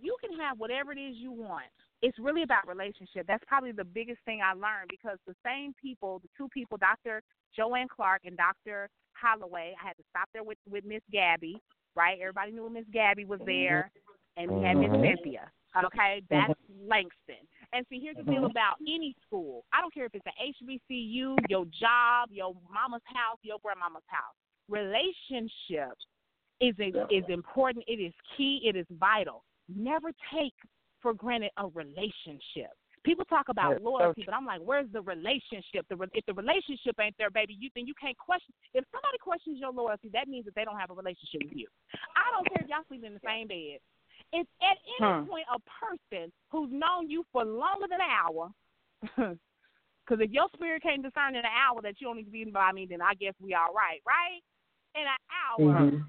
you 0.00 0.16
can 0.20 0.38
have 0.38 0.58
whatever 0.58 0.92
it 0.92 0.98
is 0.98 1.16
you 1.16 1.32
want. 1.32 1.72
It's 2.02 2.18
really 2.18 2.42
about 2.42 2.68
relationship. 2.68 3.26
That's 3.26 3.42
probably 3.48 3.72
the 3.72 3.84
biggest 3.84 4.20
thing 4.24 4.40
I 4.44 4.52
learned 4.52 4.90
because 4.90 5.18
the 5.26 5.34
same 5.44 5.74
people, 5.80 6.20
the 6.20 6.28
two 6.36 6.48
people, 6.48 6.78
Dr. 6.78 7.22
Joanne 7.56 7.88
Clark 7.88 8.22
and 8.24 8.36
Dr. 8.36 8.88
Holloway, 9.14 9.74
I 9.74 9.88
had 9.88 9.96
to 9.96 10.04
stop 10.10 10.28
there 10.32 10.44
with 10.44 10.58
with 10.70 10.84
Miss 10.84 11.02
Gabby, 11.10 11.60
right? 11.96 12.18
Everybody 12.20 12.52
knew 12.52 12.70
Miss 12.70 12.86
Gabby 12.92 13.24
was 13.24 13.40
mm-hmm. 13.40 13.50
there, 13.50 13.90
and 14.36 14.50
we 14.50 14.62
had 14.62 14.76
Miss 14.76 14.90
Mhm. 14.90 15.02
Cynthia. 15.02 15.50
Okay, 15.76 16.22
mm-hmm. 16.22 16.26
that's 16.30 16.60
Langston. 16.86 17.44
And 17.72 17.84
see, 17.88 18.00
here's 18.00 18.16
the 18.16 18.22
deal 18.22 18.46
mm-hmm. 18.46 18.56
about 18.56 18.76
any 18.80 19.14
school. 19.26 19.64
I 19.72 19.80
don't 19.80 19.92
care 19.92 20.06
if 20.06 20.14
it's 20.14 20.24
an 20.26 20.38
HBCU, 20.38 21.36
your 21.48 21.66
job, 21.66 22.30
your 22.30 22.54
mama's 22.72 23.02
house, 23.04 23.38
your 23.42 23.58
grandmama's 23.62 24.06
house. 24.06 24.34
Relationship 24.68 25.98
is 26.60 26.74
is 27.10 27.24
important. 27.28 27.84
It 27.86 28.00
is 28.00 28.12
key. 28.36 28.62
It 28.64 28.76
is 28.76 28.86
vital. 28.98 29.44
Never 29.68 30.10
take 30.34 30.54
for 31.00 31.14
granted 31.14 31.50
a 31.56 31.66
relationship. 31.68 32.70
People 33.04 33.24
talk 33.24 33.48
about 33.48 33.78
so 33.78 33.82
loyalty, 33.84 34.22
but 34.26 34.34
I'm 34.34 34.44
like, 34.44 34.60
where's 34.60 34.90
the 34.92 35.00
relationship? 35.00 35.86
The 35.88 35.96
re- 35.96 36.08
if 36.14 36.26
the 36.26 36.34
relationship 36.34 36.96
ain't 37.00 37.14
there, 37.16 37.30
baby, 37.30 37.56
you 37.58 37.70
then 37.74 37.86
you 37.86 37.94
can't 38.00 38.18
question. 38.18 38.52
If 38.74 38.84
somebody 38.90 39.18
questions 39.18 39.58
your 39.60 39.72
loyalty, 39.72 40.10
that 40.12 40.26
means 40.28 40.44
that 40.46 40.54
they 40.56 40.64
don't 40.64 40.78
have 40.78 40.90
a 40.90 40.94
relationship 40.94 41.42
with 41.44 41.56
you. 41.56 41.68
I 42.16 42.32
don't 42.34 42.48
care 42.48 42.62
if 42.62 42.68
y'all 42.68 42.84
sleep 42.88 43.04
in 43.04 43.14
the 43.14 43.20
same 43.24 43.46
bed. 43.46 43.78
If 44.32 44.46
at 44.60 44.76
any 45.00 45.22
Hmm. 45.22 45.28
point 45.30 45.46
a 45.54 45.58
person 45.70 46.32
who's 46.50 46.70
known 46.72 47.08
you 47.08 47.24
for 47.32 47.44
longer 47.44 47.86
than 47.88 48.00
an 48.00 48.10
hour, 48.10 48.50
because 50.04 50.20
if 50.20 50.30
your 50.30 50.48
spirit 50.54 50.82
can't 50.82 51.02
discern 51.02 51.36
in 51.36 51.44
an 51.44 51.54
hour 51.54 51.80
that 51.82 52.00
you 52.00 52.08
don't 52.08 52.16
need 52.16 52.24
to 52.24 52.30
be 52.30 52.44
by 52.44 52.72
me, 52.72 52.86
then 52.90 53.00
I 53.00 53.14
guess 53.14 53.34
we 53.40 53.54
all 53.54 53.72
right, 53.72 54.02
right? 54.04 54.42
In 54.96 55.02
an 55.06 55.22
hour, 55.30 55.90
Mhm. 55.90 56.04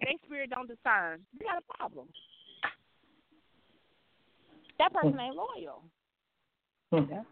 Their 0.00 0.18
spirit 0.24 0.50
don't 0.50 0.68
discern. 0.68 1.20
You 1.38 1.46
got 1.46 1.62
a 1.62 1.78
problem. 1.78 2.08
That 4.78 4.92
person 4.92 5.18
ain't 5.20 5.36
loyal. 5.36 5.84
Yeah. 6.92 7.22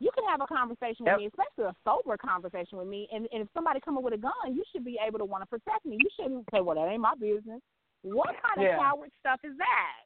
You 0.00 0.10
can 0.14 0.24
have 0.28 0.40
a 0.40 0.46
conversation 0.46 1.04
Yep. 1.04 1.16
with 1.16 1.20
me, 1.20 1.26
especially 1.26 1.64
a 1.70 1.76
sober 1.84 2.16
conversation 2.16 2.78
with 2.78 2.88
me, 2.88 3.06
and, 3.12 3.28
and 3.32 3.42
if 3.42 3.48
somebody 3.52 3.80
come 3.80 3.98
up 3.98 4.02
with 4.02 4.14
a 4.14 4.18
gun, 4.18 4.54
you 4.54 4.64
should 4.72 4.84
be 4.84 4.98
able 5.04 5.18
to 5.18 5.24
want 5.24 5.42
to 5.42 5.46
protect 5.46 5.84
me. 5.84 5.98
You 6.00 6.08
shouldn't 6.16 6.46
say, 6.50 6.60
"Well, 6.60 6.76
that 6.76 6.90
ain't 6.90 7.02
my 7.02 7.14
business." 7.14 7.60
What 8.02 8.34
kind 8.40 8.66
of 8.66 8.80
coward 8.80 9.10
stuff 9.20 9.40
is 9.44 9.56
that? 9.58 10.04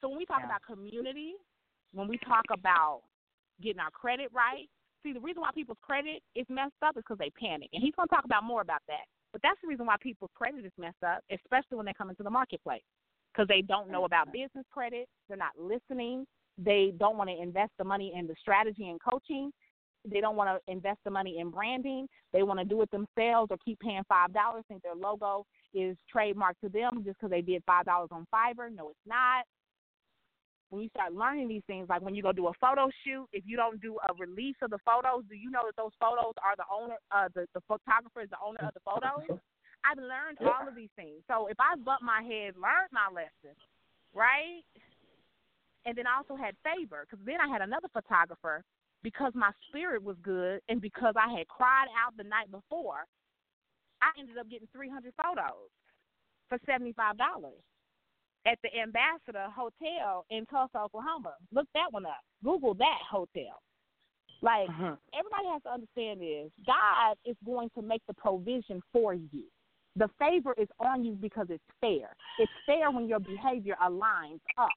So 0.00 0.08
when 0.08 0.18
we 0.18 0.26
talk 0.26 0.40
Yeah. 0.40 0.46
about 0.46 0.62
community, 0.62 1.34
when 1.92 2.08
we 2.08 2.18
talk 2.18 2.44
about 2.50 3.02
getting 3.60 3.80
our 3.80 3.90
credit 3.92 4.32
right, 4.32 4.68
see 5.02 5.12
the 5.12 5.20
reason 5.20 5.42
why 5.42 5.50
people's 5.52 5.78
credit 5.82 6.22
is 6.34 6.46
messed 6.48 6.82
up 6.82 6.96
is 6.96 7.04
because 7.04 7.18
they 7.18 7.30
panic, 7.30 7.68
and 7.72 7.82
he's 7.82 7.94
going 7.94 8.08
to 8.08 8.14
talk 8.14 8.24
about 8.24 8.42
more 8.42 8.60
about 8.60 8.82
that. 8.88 9.06
But 9.32 9.42
that's 9.42 9.60
the 9.62 9.68
reason 9.68 9.86
why 9.86 9.96
people's 10.00 10.30
credit 10.34 10.64
is 10.64 10.72
messed 10.78 11.02
up, 11.06 11.20
especially 11.30 11.76
when 11.76 11.86
they 11.86 11.94
come 11.96 12.10
into 12.10 12.22
the 12.22 12.30
marketplace, 12.30 12.82
because 13.32 13.46
they 13.48 13.62
don't 13.62 13.90
know 13.90 14.04
about 14.04 14.32
business 14.32 14.66
credit. 14.72 15.08
They're 15.28 15.36
not 15.36 15.52
listening. 15.58 16.26
They 16.58 16.92
don't 16.98 17.16
want 17.16 17.30
to 17.30 17.40
invest 17.40 17.72
the 17.78 17.84
money 17.84 18.12
in 18.16 18.26
the 18.26 18.34
strategy 18.40 18.88
and 18.88 19.00
coaching. 19.00 19.50
They 20.04 20.20
don't 20.20 20.36
want 20.36 20.48
to 20.48 20.72
invest 20.72 20.98
the 21.04 21.10
money 21.10 21.38
in 21.38 21.50
branding. 21.50 22.06
They 22.32 22.42
want 22.42 22.58
to 22.58 22.64
do 22.64 22.80
it 22.82 22.90
themselves 22.90 23.50
or 23.50 23.58
keep 23.64 23.78
paying 23.80 24.02
five 24.08 24.32
dollars. 24.32 24.64
Think 24.66 24.82
their 24.82 24.94
logo 24.94 25.44
is 25.74 25.96
trademarked 26.14 26.60
to 26.64 26.68
them 26.70 27.02
just 27.04 27.18
because 27.18 27.30
they 27.30 27.42
did 27.42 27.62
five 27.66 27.84
dollars 27.84 28.08
on 28.10 28.26
Fiverr. 28.34 28.74
No, 28.74 28.88
it's 28.88 28.98
not. 29.06 29.44
When 30.70 30.82
you 30.82 30.88
start 30.90 31.12
learning 31.12 31.48
these 31.48 31.66
things, 31.66 31.88
like 31.88 32.02
when 32.02 32.14
you 32.14 32.22
go 32.22 32.30
do 32.32 32.46
a 32.46 32.54
photo 32.60 32.88
shoot, 33.04 33.26
if 33.32 33.42
you 33.44 33.56
don't 33.56 33.82
do 33.82 33.98
a 34.08 34.14
release 34.14 34.54
of 34.62 34.70
the 34.70 34.78
photos, 34.86 35.26
do 35.28 35.34
you 35.34 35.50
know 35.50 35.66
that 35.66 35.74
those 35.76 35.90
photos 35.98 36.34
are 36.38 36.54
the 36.54 36.66
owner? 36.70 36.94
Uh, 37.10 37.26
the 37.34 37.46
the 37.54 37.60
photographer 37.66 38.22
is 38.22 38.30
the 38.30 38.38
owner 38.38 38.62
of 38.62 38.74
the 38.74 38.84
photos. 38.86 39.26
I've 39.82 39.98
learned 39.98 40.38
all 40.40 40.68
of 40.68 40.76
these 40.76 40.92
things. 40.94 41.22
So 41.26 41.48
if 41.48 41.58
I 41.58 41.74
butt 41.74 42.02
my 42.02 42.22
head, 42.22 42.54
learned 42.54 42.92
my 42.92 43.08
lesson, 43.10 43.56
right? 44.14 44.62
And 45.86 45.96
then 45.96 46.06
I 46.06 46.20
also 46.20 46.36
had 46.36 46.54
favor 46.62 47.06
because 47.08 47.24
then 47.24 47.40
I 47.40 47.48
had 47.48 47.62
another 47.62 47.88
photographer 47.92 48.62
because 49.02 49.32
my 49.34 49.50
spirit 49.68 50.04
was 50.04 50.16
good 50.22 50.60
and 50.68 50.80
because 50.80 51.14
I 51.16 51.32
had 51.32 51.48
cried 51.48 51.88
out 51.96 52.16
the 52.16 52.24
night 52.24 52.50
before. 52.50 53.08
I 54.02 54.12
ended 54.18 54.38
up 54.38 54.48
getting 54.48 54.68
300 54.72 55.12
photos 55.16 55.68
for 56.48 56.58
$75 56.68 57.16
at 58.46 58.58
the 58.62 58.70
Ambassador 58.78 59.46
Hotel 59.54 60.24
in 60.30 60.46
Tulsa, 60.46 60.78
Oklahoma. 60.78 61.34
Look 61.52 61.68
that 61.74 61.92
one 61.92 62.06
up. 62.06 62.20
Google 62.42 62.74
that 62.74 62.98
hotel. 63.08 63.62
Like 64.42 64.70
Mhm. 64.70 64.98
everybody 65.12 65.46
has 65.48 65.62
to 65.62 65.72
understand 65.72 66.22
is 66.22 66.50
God 66.64 67.18
is 67.24 67.36
going 67.44 67.70
to 67.70 67.82
make 67.82 68.04
the 68.06 68.14
provision 68.14 68.82
for 68.92 69.14
you. 69.14 69.50
The 69.96 70.08
favor 70.18 70.54
is 70.54 70.68
on 70.78 71.04
you 71.04 71.12
because 71.12 71.50
it's 71.50 71.64
fair. 71.80 72.14
It's 72.38 72.52
fair 72.64 72.90
when 72.90 73.06
your 73.06 73.18
behavior 73.20 73.76
aligns 73.82 74.40
up. 74.56 74.70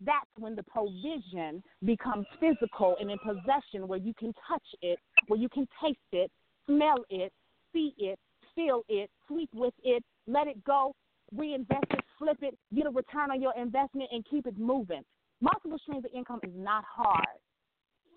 That's 0.00 0.28
when 0.36 0.56
the 0.56 0.64
provision 0.64 1.62
becomes 1.84 2.26
physical 2.40 2.96
and 3.00 3.10
in 3.10 3.18
possession 3.20 3.86
where 3.86 4.00
you 4.00 4.12
can 4.14 4.34
touch 4.46 4.74
it, 4.82 4.98
where 5.28 5.38
you 5.38 5.48
can 5.48 5.66
taste 5.80 5.98
it, 6.12 6.30
smell 6.66 7.04
it, 7.08 7.32
see 7.72 7.94
it, 7.96 8.18
feel 8.54 8.82
it, 8.88 9.10
sleep 9.28 9.48
with 9.54 9.74
it, 9.82 10.04
let 10.26 10.48
it 10.48 10.62
go, 10.64 10.94
reinvest 11.36 11.86
it, 11.90 12.04
flip 12.18 12.38
it, 12.42 12.56
get 12.74 12.86
a 12.86 12.90
return 12.90 13.30
on 13.30 13.40
your 13.40 13.54
investment, 13.56 14.10
and 14.12 14.24
keep 14.28 14.46
it 14.46 14.58
moving. 14.58 15.02
Multiple 15.40 15.78
streams 15.82 16.04
of 16.04 16.10
income 16.14 16.40
is 16.42 16.52
not 16.54 16.84
hard. 16.86 17.38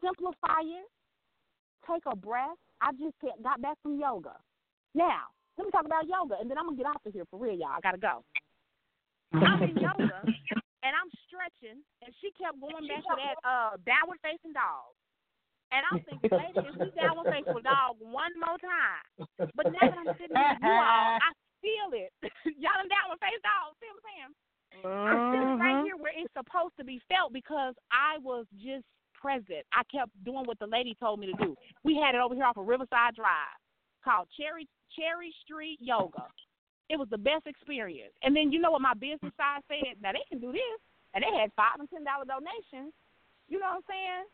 Simplify 0.04 0.62
it. 0.62 0.88
Take 1.90 2.04
a 2.06 2.16
breath. 2.16 2.58
I 2.82 2.92
just 2.94 3.16
got 3.44 3.62
back 3.62 3.78
from 3.82 4.00
yoga. 4.00 4.36
Now, 4.94 5.32
let 5.58 5.66
me 5.66 5.72
talk 5.72 5.86
about 5.86 6.08
yoga, 6.08 6.36
and 6.40 6.50
then 6.50 6.58
I'm 6.58 6.66
gonna 6.66 6.78
get 6.78 6.86
off 6.86 7.06
of 7.06 7.14
here 7.14 7.26
for 7.32 7.40
real, 7.40 7.56
y'all. 7.56 7.78
I 7.78 7.82
gotta 7.82 7.98
go. 7.98 8.24
I'm 9.34 9.64
in 9.64 9.76
yoga, 9.78 10.22
and 10.84 10.92
I'm 10.94 11.10
stretching, 11.28 11.80
and 12.04 12.12
she 12.22 12.32
kept 12.36 12.60
going 12.60 12.88
back 12.88 13.04
to 13.04 13.16
that 13.16 13.38
uh 13.48 13.72
downward 13.88 14.20
facing 14.22 14.54
dog. 14.54 14.92
And 15.72 15.82
I'm 15.92 16.00
thinking, 16.06 16.30
lady, 16.30 16.62
if 16.62 16.78
we 16.78 16.92
downward 16.94 17.32
facing 17.32 17.64
dog 17.66 17.98
one 18.00 18.32
more 18.38 18.60
time. 18.62 19.04
But 19.56 19.72
now 19.74 19.82
that 19.82 19.98
I'm 19.98 20.14
sitting 20.20 20.36
here 20.36 20.56
with 20.56 20.64
you 20.64 20.78
all, 20.78 21.18
I 21.20 21.32
feel 21.66 21.90
it. 21.98 22.14
y'all 22.62 22.78
done 22.78 22.88
downward 22.94 23.18
face 23.18 23.42
dog. 23.42 23.74
See 23.82 23.90
what 23.90 23.98
I'm 23.98 24.06
saying? 24.06 24.32
I'm 25.10 25.22
sitting 25.34 25.58
right 25.58 25.78
Mhm. 25.82 25.84
here 25.90 25.98
where 25.98 26.14
it's 26.14 26.32
supposed 26.38 26.78
to 26.78 26.84
be 26.86 27.02
felt 27.10 27.34
because 27.34 27.74
I 27.90 28.18
was 28.22 28.46
just 28.62 28.86
present. 29.14 29.66
I 29.74 29.82
kept 29.90 30.12
doing 30.24 30.46
what 30.46 30.60
the 30.60 30.68
lady 30.68 30.94
told 30.96 31.20
me 31.20 31.26
to 31.28 31.38
do. 31.42 31.56
We 31.84 31.96
had 31.96 32.14
it 32.14 32.22
over 32.22 32.36
here 32.36 32.46
off 32.46 32.58
of 32.58 32.68
Riverside 32.68 33.16
Drive 33.16 33.58
called 34.04 34.30
Cherry 34.38 34.68
Cherry 34.94 35.34
Street 35.44 35.80
Yoga. 35.82 36.28
It 36.90 36.98
was 37.00 37.10
the 37.10 37.18
best 37.18 37.48
experience. 37.48 38.14
And 38.22 38.36
then 38.36 38.52
you 38.52 38.60
know 38.60 38.70
what 38.72 38.82
my 38.82 38.94
business 38.94 39.34
side 39.36 39.64
said? 39.68 39.98
Now 40.02 40.12
they 40.14 40.22
can 40.30 40.40
do 40.40 40.52
this, 40.54 40.80
and 41.14 41.24
they 41.24 41.34
had 41.34 41.52
five 41.54 41.80
and 41.80 41.90
ten 41.90 42.04
dollar 42.04 42.26
donations. 42.26 42.94
You 43.48 43.58
know 43.60 43.66
what 43.68 43.82
I'm 43.82 43.90
saying? 43.90 44.26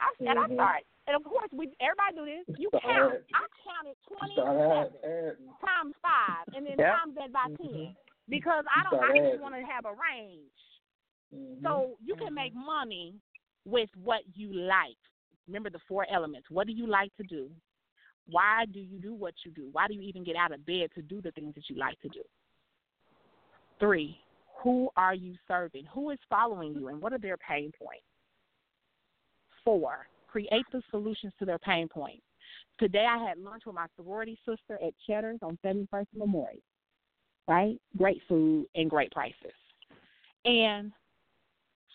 I 0.00 0.08
and 0.20 0.38
I 0.38 0.46
started, 0.46 0.86
and 1.06 1.16
of 1.16 1.24
course 1.24 1.50
we 1.52 1.70
everybody 1.80 2.14
do 2.14 2.24
this. 2.24 2.58
You 2.58 2.70
count. 2.70 3.22
I 3.34 3.44
counted 3.66 3.96
twenty 4.06 4.32
Start 4.34 4.56
seven 4.56 4.70
adding, 4.70 5.02
adding. 5.04 5.50
times 5.60 5.94
five, 6.02 6.46
and 6.54 6.66
then 6.66 6.78
Yep. 6.78 6.94
times 6.96 7.14
that 7.16 7.32
by 7.32 7.46
Mhm. 7.50 7.56
ten 7.58 7.96
because 8.28 8.64
I 8.70 8.82
don't. 8.84 9.02
I 9.02 9.18
just 9.18 9.42
want 9.42 9.54
to 9.54 9.64
have 9.66 9.84
a 9.84 9.94
range. 9.94 10.50
Mhm. 11.34 11.62
So 11.62 11.98
you 12.00 12.14
can 12.16 12.34
make 12.34 12.54
money 12.54 13.20
with 13.64 13.90
what 13.96 14.22
you 14.36 14.52
like. 14.52 14.98
Remember 15.46 15.70
the 15.70 15.80
four 15.80 16.06
elements. 16.10 16.50
What 16.50 16.66
do 16.66 16.72
you 16.72 16.86
like 16.86 17.14
to 17.16 17.22
do? 17.22 17.50
Why 18.26 18.66
do 18.66 18.80
you 18.80 18.98
do 18.98 19.14
what 19.14 19.34
you 19.44 19.50
do? 19.50 19.70
Why 19.72 19.88
do 19.88 19.94
you 19.94 20.02
even 20.02 20.22
get 20.22 20.36
out 20.36 20.52
of 20.52 20.64
bed 20.66 20.92
to 20.94 21.02
do 21.02 21.20
the 21.22 21.32
things 21.32 21.54
that 21.54 21.70
you 21.70 21.76
like 21.76 21.98
to 22.00 22.08
do? 22.08 22.22
Three, 23.78 24.20
who 24.56 24.90
are 24.96 25.14
you 25.14 25.38
serving? 25.46 25.86
Who 25.86 26.10
is 26.10 26.18
following 26.28 26.74
you 26.74 26.88
and 26.88 27.00
what 27.00 27.12
are 27.12 27.18
their 27.18 27.38
pain 27.38 27.72
points? 27.72 28.07
Four, 29.68 30.06
create 30.28 30.64
the 30.72 30.80
solutions 30.90 31.34
to 31.38 31.44
their 31.44 31.58
pain 31.58 31.88
points. 31.88 32.22
Today 32.78 33.04
I 33.06 33.18
had 33.22 33.36
lunch 33.36 33.64
with 33.66 33.74
my 33.74 33.84
sorority 33.96 34.38
sister 34.48 34.82
at 34.82 34.94
Cheddar's 35.06 35.40
on 35.42 35.58
71st 35.62 36.06
Memorial. 36.16 36.62
Right? 37.46 37.78
Great 37.98 38.22
food 38.26 38.64
and 38.74 38.88
great 38.88 39.10
prices. 39.10 39.52
And 40.46 40.90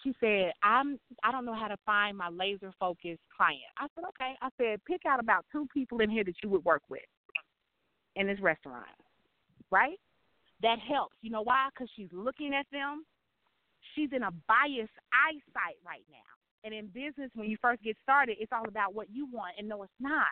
she 0.03 0.13
said, 0.19 0.51
I'm 0.61 0.99
I 1.23 1.31
don't 1.31 1.45
know 1.45 1.55
how 1.55 1.67
to 1.67 1.77
find 1.83 2.15
my 2.15 2.29
laser 2.29 2.71
focused 2.79 3.21
client. 3.35 3.61
I 3.79 3.87
said, 3.95 4.03
Okay. 4.09 4.35
I 4.39 4.49
said, 4.55 4.79
pick 4.85 5.01
out 5.07 5.19
about 5.19 5.43
two 5.51 5.65
people 5.73 5.99
in 6.01 6.11
here 6.11 6.23
that 6.25 6.35
you 6.43 6.49
would 6.49 6.63
work 6.63 6.83
with 6.89 7.01
in 8.15 8.27
this 8.27 8.39
restaurant. 8.39 8.85
Right? 9.71 9.97
That 10.61 10.77
helps. 10.77 11.15
You 11.23 11.31
know 11.31 11.41
why? 11.41 11.69
Because 11.73 11.89
she's 11.95 12.09
looking 12.11 12.53
at 12.53 12.67
them. 12.71 13.03
She's 13.95 14.09
in 14.15 14.21
a 14.21 14.31
biased 14.47 14.93
eyesight 15.11 15.79
right 15.83 16.05
now. 16.11 16.42
And 16.63 16.73
in 16.73 16.87
business, 16.87 17.29
when 17.35 17.49
you 17.49 17.57
first 17.61 17.83
get 17.83 17.97
started, 18.01 18.37
it's 18.39 18.51
all 18.51 18.67
about 18.67 18.93
what 18.93 19.07
you 19.11 19.27
want, 19.31 19.55
and 19.57 19.67
no, 19.67 19.83
it's 19.83 19.91
not. 19.99 20.27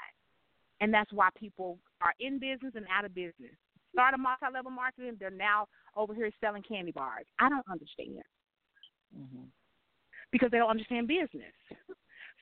And 0.80 0.94
that's 0.94 1.12
why 1.12 1.30
people 1.38 1.78
are 2.02 2.14
in 2.20 2.40
business 2.40 2.74
and 2.76 2.86
out 2.92 3.06
of 3.06 3.14
business. 3.14 3.54
Start 3.94 4.14
a 4.14 4.18
multi 4.18 4.46
level 4.52 4.72
marketing, 4.72 5.18
they're 5.20 5.30
now 5.30 5.68
over 5.96 6.16
here 6.16 6.32
selling 6.40 6.64
candy 6.64 6.92
bars. 6.92 7.26
I 7.40 7.50
don't 7.50 7.66
understand 7.70 8.24
mm-hmm. 9.14 9.44
because 10.32 10.50
they 10.52 10.58
don't 10.58 10.70
understand 10.70 11.08
business. 11.08 11.54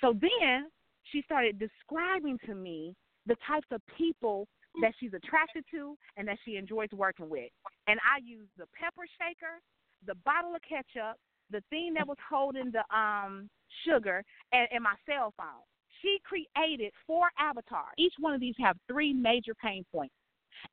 So 0.02 0.14
then 0.14 0.70
she 1.12 1.22
started 1.24 1.60
describing 1.60 2.38
to 2.46 2.56
me 2.56 2.96
the 3.26 3.36
types 3.48 3.68
of 3.72 3.82
people 3.98 4.48
that 4.82 4.94
she's 5.00 5.14
attracted 5.14 5.66
to 5.72 5.98
and 6.16 6.28
that 6.28 6.38
she 6.46 6.56
enjoys 6.56 6.90
working 6.94 7.30
with. 7.30 7.50
And 7.88 8.00
I 8.06 8.22
used 8.24 8.52
the 8.58 8.66
pepper 8.80 9.04
shaker, 9.18 9.60
the 10.06 10.16
bottle 10.24 10.56
of 10.56 10.62
ketchup, 10.62 11.18
the 11.52 11.64
thing 11.70 11.94
that 11.96 12.08
was 12.08 12.18
holding 12.30 12.72
the 12.72 12.84
um 12.96 13.50
sugar, 13.86 14.24
and, 14.52 14.68
and 14.72 14.84
my 14.84 14.96
cell 15.06 15.34
phone. 15.38 15.64
She 16.02 16.20
created 16.24 16.94
four 17.06 17.28
avatars. 17.38 17.94
Each 17.98 18.14
one 18.20 18.34
of 18.34 18.40
these 18.40 18.56
have 18.60 18.78
three 18.88 19.14
major 19.14 19.54
pain 19.56 19.86
points. 19.92 20.14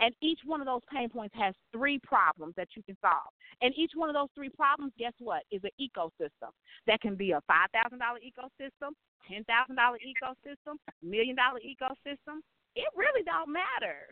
And 0.01 0.15
each 0.21 0.41
one 0.45 0.61
of 0.61 0.67
those 0.67 0.83
pain 0.93 1.09
points 1.09 1.35
has 1.39 1.55
three 1.73 1.99
problems 2.03 2.55
that 2.57 2.69
you 2.75 2.83
can 2.83 2.97
solve. 3.01 3.31
And 3.61 3.73
each 3.77 3.93
one 3.95 4.09
of 4.09 4.15
those 4.15 4.29
three 4.35 4.51
problems, 4.51 4.93
guess 4.99 5.13
what, 5.19 5.43
is 5.51 5.63
an 5.63 5.71
ecosystem. 5.81 6.51
That 6.87 7.01
can 7.01 7.15
be 7.15 7.33
a 7.33 7.41
$5,000 7.51 7.95
ecosystem, 8.01 8.91
$10,000 9.31 9.47
ecosystem, 9.47 10.75
million 11.03 11.37
dollar 11.37 11.61
ecosystem. 11.61 12.43
It 12.75 12.87
really 12.97 13.23
don't 13.25 13.53
matter. 13.53 14.09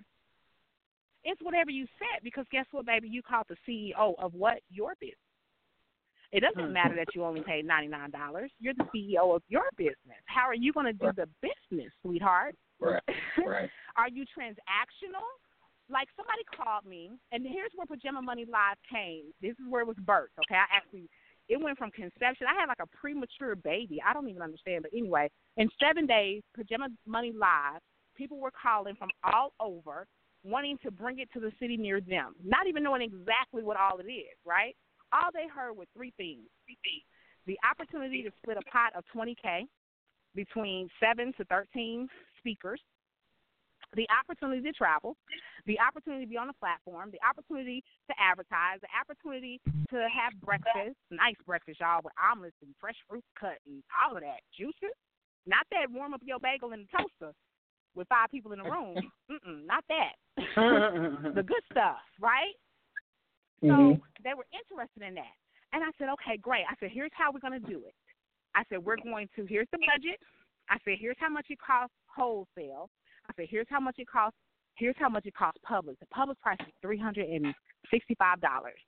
It's 1.25 1.41
whatever 1.43 1.71
you 1.71 1.87
set 1.99 2.23
because 2.23 2.47
guess 2.53 2.67
what, 2.71 2.87
baby? 2.87 3.09
You 3.09 3.23
called 3.23 3.47
the 3.49 3.57
CEO 3.67 4.15
of 4.19 4.35
what? 4.35 4.61
Your 4.71 4.95
business. 5.01 5.24
It 6.35 6.41
doesn't 6.41 6.61
mm-hmm. 6.61 6.73
matter 6.73 6.97
that 6.97 7.15
you 7.15 7.23
only 7.23 7.43
paid 7.43 7.65
ninety 7.65 7.87
nine 7.87 8.11
dollars. 8.11 8.51
You're 8.59 8.75
the 8.75 8.91
CEO 8.91 9.37
of 9.37 9.43
your 9.49 9.71
business. 9.79 10.19
How 10.27 10.43
are 10.43 10.55
you 10.55 10.73
going 10.73 10.87
to 10.87 10.93
do 10.93 11.13
the 11.15 11.29
business, 11.41 11.93
sweetheart? 12.03 12.57
Right. 12.81 13.01
Right. 13.39 13.71
Are 13.97 14.09
you 14.09 14.25
transactional? 14.37 15.23
Like 15.89 16.09
somebody 16.17 16.43
called 16.51 16.87
me, 16.87 17.11
and 17.31 17.47
here's 17.47 17.71
where 17.77 17.87
Pajama 17.87 18.21
Money 18.21 18.47
Live 18.51 18.79
came. 18.91 19.27
This 19.41 19.53
is 19.53 19.71
where 19.71 19.83
it 19.83 19.87
was 19.87 19.97
birthed. 20.05 20.35
Okay, 20.43 20.57
I 20.57 20.67
actually 20.75 21.09
it 21.49 21.63
went 21.63 21.79
from 21.79 21.93
conception. 21.93 22.49
I 22.51 22.59
had 22.59 22.67
like 22.67 22.83
a 22.83 22.97
premature 22.97 23.55
baby. 23.55 24.03
I 24.05 24.13
don't 24.13 24.29
even 24.29 24.43
understand, 24.43 24.83
but 24.83 24.97
anyway, 24.97 25.31
in 25.57 25.69
seven 25.81 26.05
days, 26.05 26.43
Pajama 26.57 26.89
Money 27.07 27.33
Live, 27.33 27.81
people 28.17 28.41
were 28.41 28.51
calling 28.51 28.97
from 28.97 29.11
all 29.23 29.53
over, 29.61 30.09
wanting 30.43 30.79
to 30.83 30.91
bring 30.91 31.21
it 31.21 31.29
to 31.35 31.39
the 31.39 31.53
city 31.61 31.77
near 31.77 32.01
them, 32.01 32.35
not 32.45 32.67
even 32.67 32.83
knowing 32.83 33.03
exactly 33.03 33.63
what 33.63 33.77
all 33.77 33.99
it 33.99 34.11
is. 34.11 34.35
Right? 34.45 34.75
All 35.15 35.31
they 35.33 35.47
heard 35.47 35.77
were 35.77 35.87
three 35.97 36.13
things. 36.17 36.51
Three 36.67 36.79
things. 36.83 37.07
The 37.47 37.59
opportunity 37.63 38.23
to 38.23 38.31
split 38.43 38.59
a 38.59 38.67
pot 38.71 38.93
of 38.97 39.05
20k 39.15 39.69
between 40.35 40.89
seven 40.99 41.33
to 41.39 41.45
13 41.45 42.09
speakers 42.39 42.81
the 43.95 44.07
opportunity 44.11 44.61
to 44.63 44.73
travel, 44.73 45.17
the 45.67 45.79
opportunity 45.79 46.25
to 46.25 46.31
be 46.31 46.37
on 46.37 46.47
the 46.47 46.59
platform, 46.59 47.11
the 47.11 47.23
opportunity 47.23 47.83
to 48.11 48.15
advertise, 48.19 48.83
the 48.83 48.91
opportunity 48.91 49.61
to 49.91 49.97
have 50.11 50.35
breakfast, 50.43 50.99
nice 51.11 51.39
breakfast, 51.47 51.81
y'all, 51.81 52.01
with 52.03 52.13
omelets 52.19 52.57
and 52.63 52.75
fresh 52.81 52.99
fruit 53.09 53.25
cut 53.39 53.59
and 53.67 53.83
all 53.95 54.17
of 54.17 54.23
that. 54.23 54.43
Juices. 54.57 54.95
Not 55.47 55.67
that 55.71 55.91
warm 55.91 56.15
up 56.15 56.23
your 56.25 56.41
bagel 56.41 56.73
in 56.73 56.87
the 56.87 56.91
toaster 56.91 57.35
with 57.95 58.09
five 58.09 58.31
people 58.31 58.53
in 58.53 58.59
the 58.59 58.71
room. 58.71 58.99
Mm-mm, 59.31 59.67
not 59.67 59.85
that. 59.89 60.15
the 61.35 61.45
good 61.47 61.65
stuff, 61.71 62.03
right? 62.21 62.55
So 63.69 63.97
Mhm. 63.97 64.03
they 64.23 64.35
were 64.35 64.47
interested 64.53 65.03
in 65.03 65.15
that. 65.15 65.35
And 65.73 65.83
I 65.83 65.91
said, 65.99 66.09
okay, 66.11 66.37
great. 66.37 66.65
I 66.69 66.75
said, 66.77 66.91
here's 66.91 67.13
how 67.15 67.33
we're 67.33 67.41
going 67.41 67.61
to 67.61 67.69
do 67.69 67.85
it. 67.87 67.95
I 68.55 68.65
said, 68.69 68.79
we're 68.79 68.97
going 68.97 69.29
to, 69.35 69.45
here's 69.47 69.69
the 69.73 69.79
budget. 69.79 70.21
I 70.69 70.79
said, 70.85 70.99
here's 70.99 71.19
how 71.19 71.29
much 71.29 71.47
it 71.51 71.59
costs 71.59 71.97
wholesale. 72.07 72.89
I 73.29 73.33
said, 73.35 73.47
here's 73.51 73.67
how 73.69 73.81
much 73.81 73.97
it 73.99 74.07
costs. 74.07 74.39
Here's 74.77 74.97
how 74.99 75.09
much 75.09 75.27
it 75.27 75.35
costs 75.35 75.61
public. 75.63 75.99
The 76.01 76.07
public 76.07 76.41
price 76.41 76.59
is 76.61 76.73
three 76.83 76.99
hundred 76.99 77.29
and 77.29 77.55
sixty-five 77.91 78.41
dollars. 78.41 78.81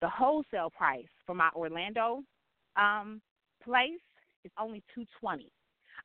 The 0.00 0.08
wholesale 0.08 0.70
price 0.70 1.06
for 1.24 1.34
my 1.34 1.50
Orlando 1.54 2.24
um, 2.76 3.22
place 3.62 4.02
is 4.44 4.50
only 4.58 4.82
two 4.92 5.04
twenty. 5.20 5.52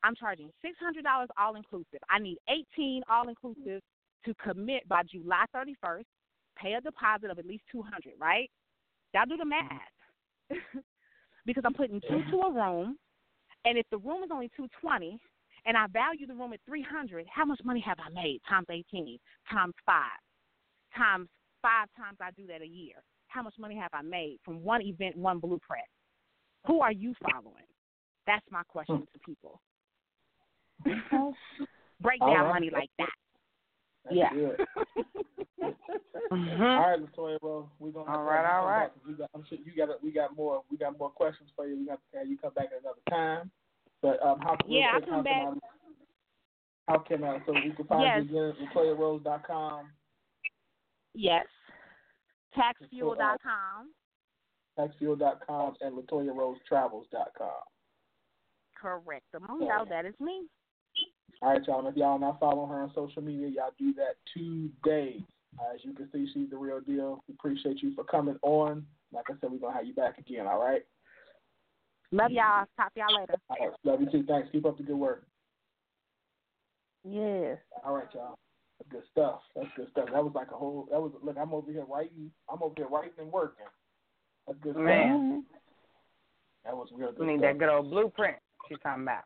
I'm 0.04 0.16
charging 0.16 0.52
six 0.62 0.78
hundred 0.80 1.06
dollars 1.06 1.30
all 1.40 1.56
inclusive. 1.56 2.00
I 2.10 2.20
need 2.20 2.38
eighteen 2.50 3.02
all 3.10 3.30
inclusive 3.30 3.82
to 4.26 4.34
commit 4.36 4.88
by 4.88 5.02
July 5.04 5.46
thirty 5.52 5.76
first. 5.84 6.06
Pay 6.62 6.74
a 6.74 6.82
deposit 6.82 7.30
of 7.30 7.40
at 7.40 7.46
least 7.46 7.64
two 7.72 7.82
hundred. 7.82 8.14
Right? 8.20 8.50
Y'all 9.14 9.26
do 9.26 9.38
the 9.38 9.44
mm-hmm. 9.44 9.50
math. 9.50 10.64
because 11.46 11.64
I'm 11.66 11.74
putting 11.74 12.02
two 12.02 12.22
to 12.32 12.38
a 12.42 12.52
room, 12.52 12.98
and 13.66 13.78
if 13.78 13.86
the 13.92 13.98
room 13.98 14.24
is 14.24 14.30
only 14.32 14.50
two 14.56 14.68
twenty, 14.82 15.20
and 15.66 15.78
I 15.78 15.88
value 15.88 16.28
the 16.28 16.36
room 16.36 16.54
at 16.54 16.60
three 16.66 16.84
hundred, 16.84 17.26
how 17.34 17.46
much 17.46 17.60
money 17.64 17.80
have 17.82 17.98
I 18.00 18.10
made? 18.10 18.42
Times 18.48 18.68
eighteen, 18.70 19.18
times 19.52 19.74
five, 19.86 20.20
times 20.96 21.28
five 21.62 21.88
times 21.98 22.18
I 22.22 22.32
do 22.32 22.48
that 22.48 22.62
a 22.62 22.68
year. 22.68 22.96
How 23.28 23.44
much 23.44 23.56
money 23.60 23.76
have 23.76 23.92
I 23.94 24.02
made 24.02 24.38
from 24.46 24.64
one 24.64 24.82
event, 24.82 25.18
one 25.18 25.40
blueprint? 25.40 25.86
Who 26.66 26.82
are 26.82 26.92
you 26.92 27.14
following? 27.22 27.66
That's 28.26 28.46
my 28.52 28.60
hmm. 28.60 28.72
question 28.72 29.08
to 29.14 29.20
people. 29.26 29.62
Break 32.02 32.20
down 32.20 32.30
right. 32.30 32.54
money 32.54 32.70
like 32.72 32.90
that. 33.00 33.10
That's 34.10 34.16
Yeah. 34.16 34.34
good. 34.34 34.60
Mhm. 36.32 36.60
All 36.78 36.90
right, 36.90 37.00
LaToya. 37.00 37.38
Well, 37.42 37.70
we're 37.80 37.92
gonna. 37.92 38.10
All 38.12 38.18
have 38.18 38.26
right, 38.26 38.42
you 38.42 38.48
all 38.48 38.62
come 38.62 38.70
right. 38.70 38.80
back 38.88 38.94
'cause 38.94 39.04
You 39.08 39.16
got, 39.18 39.30
I'm 39.36 39.46
sure 39.46 39.58
you 39.64 39.72
got. 39.76 40.04
We 40.04 40.12
got 40.12 40.36
more. 40.36 40.64
We 40.72 40.78
got 40.78 40.98
more 40.98 41.10
questions 41.10 41.50
for 41.56 41.68
you. 41.68 41.78
We 41.78 41.86
got 41.86 42.00
to 42.12 42.18
have 42.20 42.28
you 42.28 42.38
come 42.38 42.54
back 42.54 42.70
at 42.76 42.82
another 42.82 43.02
time. 43.10 43.52
But 44.02 44.22
um, 44.26 44.40
how? 44.42 44.58
real 44.68 44.80
Yeah, 44.80 44.92
I'll 44.94 45.00
quick, 45.00 45.10
come 45.10 45.18
how 45.18 45.24
can 45.24 45.54
back. 45.56 45.64
I, 46.88 46.92
how 46.92 47.00
can 47.00 47.24
I? 47.24 47.40
So 47.46 47.54
we 47.54 47.72
can 47.72 47.88
find 47.88 48.02
Yes. 48.04 48.24
you 48.30 48.40
again 48.48 48.68
at 48.70 48.76
LatoyaRose.com, 48.76 49.92
Yes. 51.14 51.46
Taxfuel.com. 52.56 53.92
taxfuel.com, 54.78 55.76
and 55.82 55.98
LatoyaRoseTravels.com. 55.98 57.50
Correct. 58.76 59.26
Mundo, 59.48 59.86
that 59.90 60.06
is 60.06 60.14
me. 60.20 60.44
All 61.42 61.52
right, 61.52 61.62
y'all. 61.68 61.80
and 61.80 61.88
If 61.88 61.96
y'all 61.96 62.18
not 62.18 62.40
following 62.40 62.70
her 62.70 62.82
on 62.82 62.92
social 62.96 63.22
media, 63.22 63.48
y'all 63.48 63.74
do 63.78 63.94
that 63.94 64.16
today. 64.34 65.24
Uh, 65.60 65.74
as 65.74 65.80
you 65.84 65.94
can 65.94 66.10
see, 66.12 66.28
she's 66.34 66.50
the 66.50 66.58
real 66.58 66.80
deal. 66.82 67.24
We 67.28 67.36
appreciate 67.36 67.82
you 67.82 67.94
for 67.96 68.04
coming 68.04 68.38
on. 68.42 68.86
Like 69.12 69.26
I 69.30 69.34
said, 69.40 69.52
we're 69.52 69.60
gonna 69.60 69.74
have 69.74 69.86
you 69.86 69.94
back 69.94 70.18
again. 70.18 70.48
All 70.48 70.60
right. 70.60 70.84
Love 72.12 72.32
y'all. 72.32 72.66
Talk 72.76 72.94
to 72.94 73.00
y'all 73.00 73.20
later. 73.20 73.36
All 73.50 73.58
right. 73.60 73.78
Love 73.84 74.02
you 74.02 74.12
too. 74.12 74.26
Thanks. 74.28 74.50
Keep 74.52 74.66
up 74.66 74.78
the 74.78 74.84
good 74.84 74.98
work. 74.98 75.26
Yes. 77.04 77.58
All 77.86 77.96
right, 77.96 78.08
y'all. 78.14 78.38
That's 78.80 78.92
good 78.92 79.04
stuff. 79.12 79.42
That's 79.56 79.68
good 79.76 79.88
stuff. 79.92 80.10
That 80.12 80.24
was 80.24 80.34
like 80.36 80.52
a 80.52 80.56
whole. 80.56 80.88
That 80.92 81.02
was 81.02 81.12
look. 81.24 81.38
I'm 81.40 81.54
over 81.54 81.72
here 81.72 81.86
writing. 81.86 82.32
I'm 82.52 82.62
over 82.62 82.74
here 82.76 82.88
writing 82.88 83.12
and 83.20 83.32
working. 83.32 83.66
That's 84.46 84.60
good 84.62 84.74
stuff. 84.74 84.84
Man. 84.84 85.46
That 86.66 86.76
was 86.76 86.90
real 86.94 87.12
good. 87.12 87.20
We 87.20 87.34
need 87.34 87.44
that 87.44 87.58
good 87.58 87.70
old 87.70 87.90
blueprint 87.90 88.38
she's 88.68 88.78
talking 88.84 89.04
about. 89.04 89.24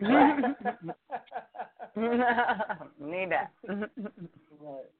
need 3.00 3.30
that. 3.30 3.52
right. 3.68 4.90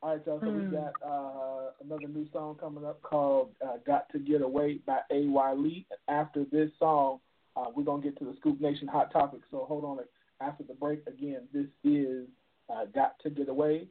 All 0.00 0.10
right, 0.10 0.26
y'all. 0.26 0.40
So 0.40 0.50
we 0.50 0.62
got 0.66 0.92
uh, 1.04 1.70
another 1.84 2.06
new 2.06 2.28
song 2.32 2.54
coming 2.54 2.84
up 2.84 3.02
called 3.02 3.50
uh, 3.66 3.78
"Got 3.84 4.08
to 4.12 4.20
Get 4.20 4.42
Away" 4.42 4.78
by 4.86 5.00
A.Y. 5.10 5.52
Lee. 5.54 5.86
After 6.08 6.44
this 6.52 6.70
song, 6.78 7.18
uh, 7.56 7.64
we're 7.74 7.82
gonna 7.82 8.02
get 8.02 8.16
to 8.20 8.24
the 8.24 8.34
Scoop 8.38 8.60
Nation 8.60 8.86
hot 8.86 9.12
topic. 9.12 9.40
So 9.50 9.64
hold 9.66 9.84
on. 9.84 9.98
After 10.40 10.62
the 10.62 10.74
break, 10.74 11.02
again, 11.08 11.48
this 11.52 11.66
is 11.82 12.28
uh, 12.72 12.84
"Got 12.94 13.18
to 13.24 13.30
Get 13.30 13.48
Away" 13.48 13.88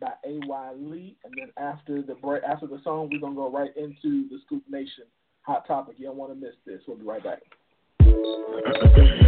by 0.00 0.12
A.Y. 0.24 0.72
Lee, 0.78 1.18
and 1.24 1.34
then 1.36 1.50
after 1.58 2.00
the 2.00 2.14
break, 2.14 2.42
after 2.42 2.66
the 2.66 2.80
song, 2.82 3.10
we're 3.12 3.20
gonna 3.20 3.34
go 3.34 3.50
right 3.50 3.76
into 3.76 4.30
the 4.30 4.38
Scoop 4.46 4.62
Nation 4.70 5.04
hot 5.42 5.66
topic. 5.66 5.96
You 5.98 6.06
don't 6.06 6.16
want 6.16 6.32
to 6.32 6.40
miss 6.40 6.54
this. 6.64 6.80
We'll 6.88 6.96
be 6.96 7.04
right 7.04 7.22
back. 7.22 7.40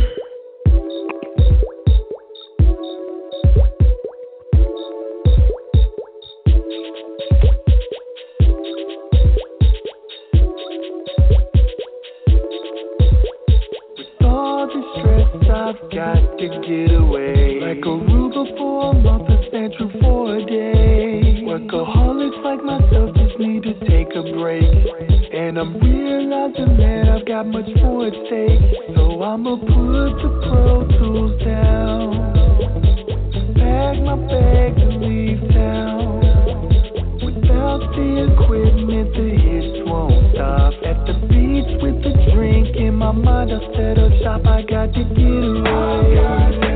I've 15.73 15.91
got 15.91 16.37
to 16.37 16.49
get 16.69 16.93
away. 16.93 17.59
Like 17.63 17.79
a 17.79 17.97
Aruba 17.97 18.59
for 18.59 18.91
a 18.91 18.93
month, 18.93 19.31
a 19.31 19.41
Central 19.51 19.91
for 20.03 20.37
a 20.37 20.45
day. 20.45 21.41
Workaholics 21.49 22.45
like 22.45 22.63
myself 22.63 23.17
just 23.17 23.39
need 23.39 23.63
to 23.63 23.73
take 23.89 24.15
a 24.15 24.23
break. 24.37 24.69
And 25.33 25.57
I'm 25.57 25.81
realizing 25.81 26.77
that 26.77 27.09
I've 27.09 27.27
got 27.27 27.47
much 27.47 27.71
more 27.77 28.07
at 28.07 28.13
stake. 28.27 28.61
So 28.95 29.23
I'ma 29.23 29.57
put 29.57 30.13
the 30.21 30.29
Pro 30.45 30.85
Tools 30.99 31.41
down. 31.43 32.21
Pack 33.57 33.97
my 34.05 34.17
bags 34.29 34.77
and 34.77 35.01
leave 35.01 35.41
town. 35.57 36.21
Without 37.25 37.81
the 37.97 38.29
equipment, 38.29 39.15
the 39.17 39.29
hits 39.41 39.89
won't 39.89 40.35
stop. 40.35 40.82
My 43.03 43.11
mind, 43.11 43.51
I 43.51 43.59
set 43.75 43.99
up 43.99 44.13
oh, 44.13 44.23
shop. 44.23 44.47
I 44.47 44.63
got 44.63 44.93
to 44.93 45.05
get 45.05 45.19
away. 45.19 46.72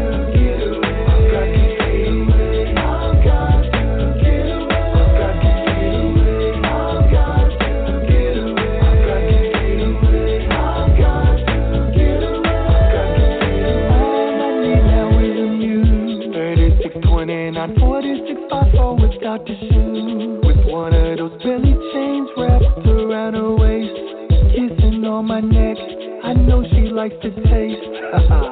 like 27.09 27.21
to 27.21 27.31
taste. 27.31 28.43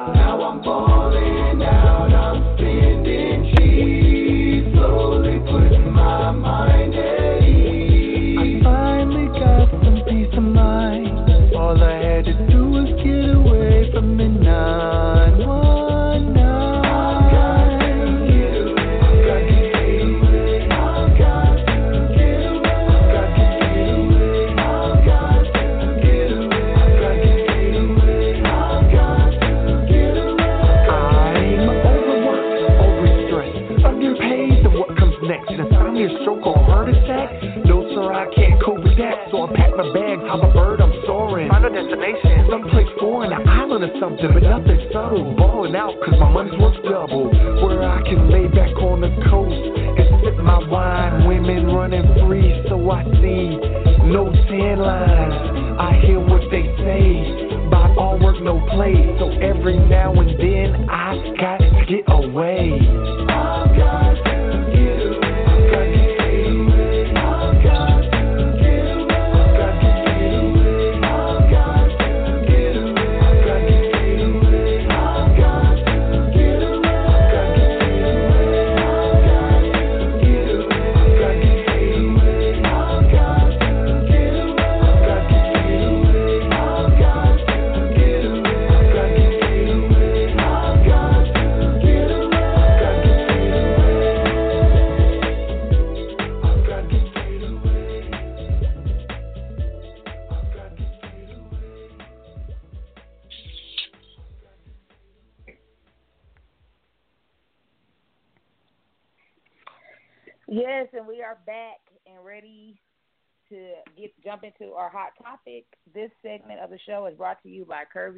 can 48.05 48.29
lay 48.29 48.47
back 48.47 48.75
on 48.77 49.01
the 49.01 49.09
coast 49.29 49.51
and 49.51 50.07
sip 50.23 50.37
my 50.37 50.59
wine. 50.69 51.27
Women 51.27 51.67
running 51.67 52.05
free, 52.25 52.63
so 52.69 52.89
I 52.89 53.03
see 53.21 53.57
no 54.05 54.31
tan 54.47 54.79
lines. 54.79 55.79
I 55.79 55.99
hear 56.05 56.19
what 56.19 56.41
they 56.51 56.63
say 56.85 57.65
about 57.67 57.97
all 57.97 58.19
work, 58.19 58.39
no 58.41 58.61
play. 58.73 58.95
So 59.19 59.29
every 59.41 59.77
now 59.77 60.13
and 60.13 60.39
then. 60.39 60.54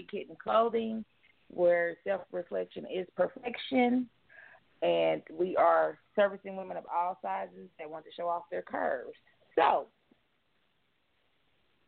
Kitten 0.10 0.36
Clothing, 0.42 1.06
where 1.50 1.96
self 2.06 2.22
reflection 2.32 2.86
is 2.86 3.08
perfection. 3.16 4.10
And 4.84 5.24
we 5.32 5.56
are 5.56 5.98
servicing 6.16 6.56
women 6.56 6.78
of 6.78 6.84
all 6.94 7.18
sizes 7.22 7.68
that 7.80 7.90
want 7.90 8.06
to 8.06 8.12
show 8.16 8.28
off 8.28 8.44
their 8.52 8.62
curves. 8.62 9.18
So, 9.56 9.88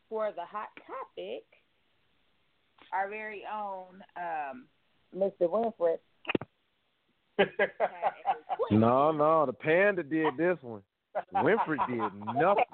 for 0.08 0.32
the 0.32 0.44
hot 0.44 0.68
topic, 0.86 1.44
our 2.92 3.08
very 3.08 3.44
own 3.52 4.02
um, 4.16 4.66
Mr. 5.16 5.48
Winfred 5.48 5.98
No, 8.70 9.12
no, 9.12 9.46
the 9.46 9.52
panda 9.52 10.02
did 10.02 10.36
this 10.36 10.58
one. 10.62 10.82
Winfred 11.34 11.86
did 11.88 11.98
nothing. 12.34 12.64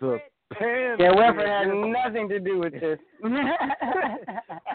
The 0.00 0.18
panda. 0.58 1.04
Yeah, 1.04 1.12
Winfred 1.12 1.46
had 1.46 2.04
nothing 2.04 2.28
to 2.28 2.38
do 2.40 2.58
with 2.58 2.72
this. 2.72 2.98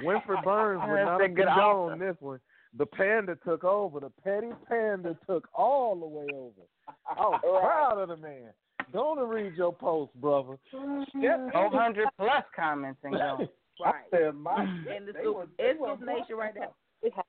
Winfred 0.04 0.44
Burns 0.44 0.82
would 0.88 1.04
not 1.04 1.20
a 1.22 1.24
have 1.28 1.36
good 1.36 1.46
condoned 1.48 1.94
offer. 1.94 1.98
this 2.00 2.16
one. 2.20 2.40
The 2.78 2.86
panda 2.86 3.36
took 3.44 3.64
over. 3.64 4.00
The 4.00 4.12
petty 4.24 4.50
panda 4.68 5.18
took 5.28 5.48
all 5.54 5.96
the 6.00 6.06
way 6.06 6.28
over. 6.34 6.62
I 7.10 7.14
was 7.22 7.40
proud 7.44 8.00
of 8.00 8.10
the 8.10 8.18
man. 8.18 8.50
Go 8.94 9.12
on 9.12 9.20
and 9.20 9.30
read 9.30 9.54
your 9.56 9.74
post, 9.74 10.14
brother. 10.16 10.58
Step- 10.70 11.52
400 11.52 12.08
plus 12.18 12.44
comments 12.56 13.00
and 13.04 13.14
go. 13.14 13.48
I 13.86 13.94
said 14.12 14.36
my 14.36 14.64
in 14.64 15.06
the 15.06 15.14
they 15.14 15.20
Scoop, 15.22 15.36
were- 15.36 15.48
it's 15.58 15.80
were 15.80 15.96
Nation 16.06 16.36
right 16.36 16.54
now. 16.54 16.62
blocked. 16.62 16.76
It's 17.02 17.16
hot. 17.16 17.26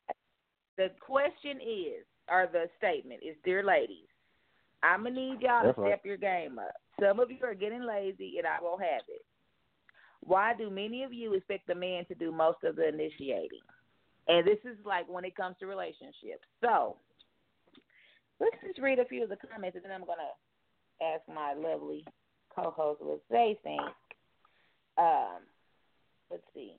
The 0.76 0.88
question 1.00 1.58
is, 1.60 2.04
or 2.28 2.48
the 2.52 2.64
statement 2.78 3.20
is, 3.22 3.36
dear 3.44 3.62
ladies, 3.62 4.08
I'm 4.82 5.04
gonna 5.04 5.14
need 5.14 5.40
y'all 5.40 5.62
That's 5.64 5.76
to 5.76 5.82
right. 5.82 5.90
step 5.92 6.04
your 6.04 6.16
game 6.16 6.58
up. 6.58 6.74
Some 7.00 7.20
of 7.20 7.30
you 7.30 7.38
are 7.42 7.54
getting 7.54 7.82
lazy, 7.82 8.34
and 8.38 8.46
I 8.46 8.58
won't 8.62 8.82
have 8.82 9.02
it. 9.08 9.24
Why 10.22 10.54
do 10.54 10.70
many 10.70 11.02
of 11.02 11.12
you 11.12 11.34
expect 11.34 11.66
the 11.66 11.74
man 11.74 12.04
to 12.06 12.14
do 12.14 12.30
most 12.30 12.58
of 12.64 12.76
the 12.76 12.88
initiating? 12.88 13.60
And 14.28 14.46
this 14.46 14.58
is 14.64 14.76
like 14.84 15.08
when 15.08 15.24
it 15.24 15.36
comes 15.36 15.56
to 15.60 15.66
relationships. 15.66 16.44
So 16.60 16.96
let's 18.38 18.56
just 18.66 18.78
read 18.78 18.98
a 18.98 19.04
few 19.04 19.22
of 19.22 19.28
the 19.30 19.36
comments, 19.36 19.76
and 19.76 19.84
then 19.84 19.92
I'm 19.92 20.06
gonna 20.06 20.22
ask 21.02 21.22
my 21.28 21.54
lovely 21.54 22.04
co-host 22.54 23.00
what 23.02 23.22
they 23.30 23.58
think. 23.62 23.80
Um, 24.98 25.40
let's 26.30 26.42
see. 26.54 26.74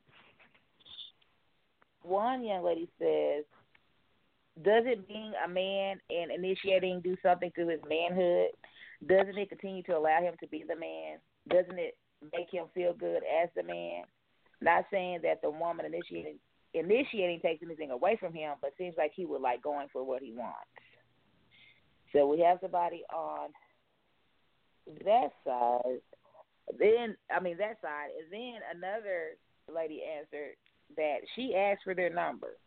One 2.03 2.43
young 2.43 2.63
lady 2.63 2.89
says, 2.99 3.45
"Doesn't 4.63 5.07
being 5.07 5.33
a 5.43 5.47
man 5.47 5.99
and 6.09 6.31
initiating 6.31 7.01
do 7.01 7.15
something 7.23 7.51
to 7.55 7.67
his 7.67 7.79
manhood? 7.87 8.49
Doesn't 9.07 9.37
it 9.37 9.49
continue 9.49 9.83
to 9.83 9.97
allow 9.97 10.21
him 10.21 10.35
to 10.39 10.47
be 10.47 10.63
the 10.67 10.75
man? 10.75 11.17
Doesn't 11.49 11.79
it 11.79 11.97
make 12.33 12.51
him 12.51 12.65
feel 12.73 12.93
good 12.93 13.23
as 13.41 13.49
the 13.55 13.63
man? 13.63 14.03
Not 14.61 14.85
saying 14.91 15.21
that 15.23 15.41
the 15.41 15.49
woman 15.49 15.85
initiating 15.85 16.37
initiating 16.73 17.41
takes 17.41 17.63
anything 17.63 17.91
away 17.91 18.15
from 18.17 18.33
him, 18.33 18.53
but 18.61 18.71
seems 18.77 18.95
like 18.97 19.11
he 19.13 19.25
would 19.25 19.41
like 19.41 19.61
going 19.61 19.87
for 19.91 20.03
what 20.05 20.21
he 20.21 20.31
wants. 20.31 20.69
So 22.13 22.27
we 22.27 22.39
have 22.41 22.59
somebody 22.61 23.03
on 23.13 23.49
that 25.05 25.29
side. 25.45 25.99
Then 26.77 27.17
I 27.29 27.39
mean 27.41 27.57
that 27.57 27.81
side, 27.81 28.09
and 28.17 28.31
then 28.31 28.61
another 28.75 29.31
lady 29.73 30.01
answered 30.03 30.55
that 30.95 31.17
she 31.35 31.55
asked 31.55 31.81
for 31.83 31.95
their 31.95 32.13
number. 32.13 32.57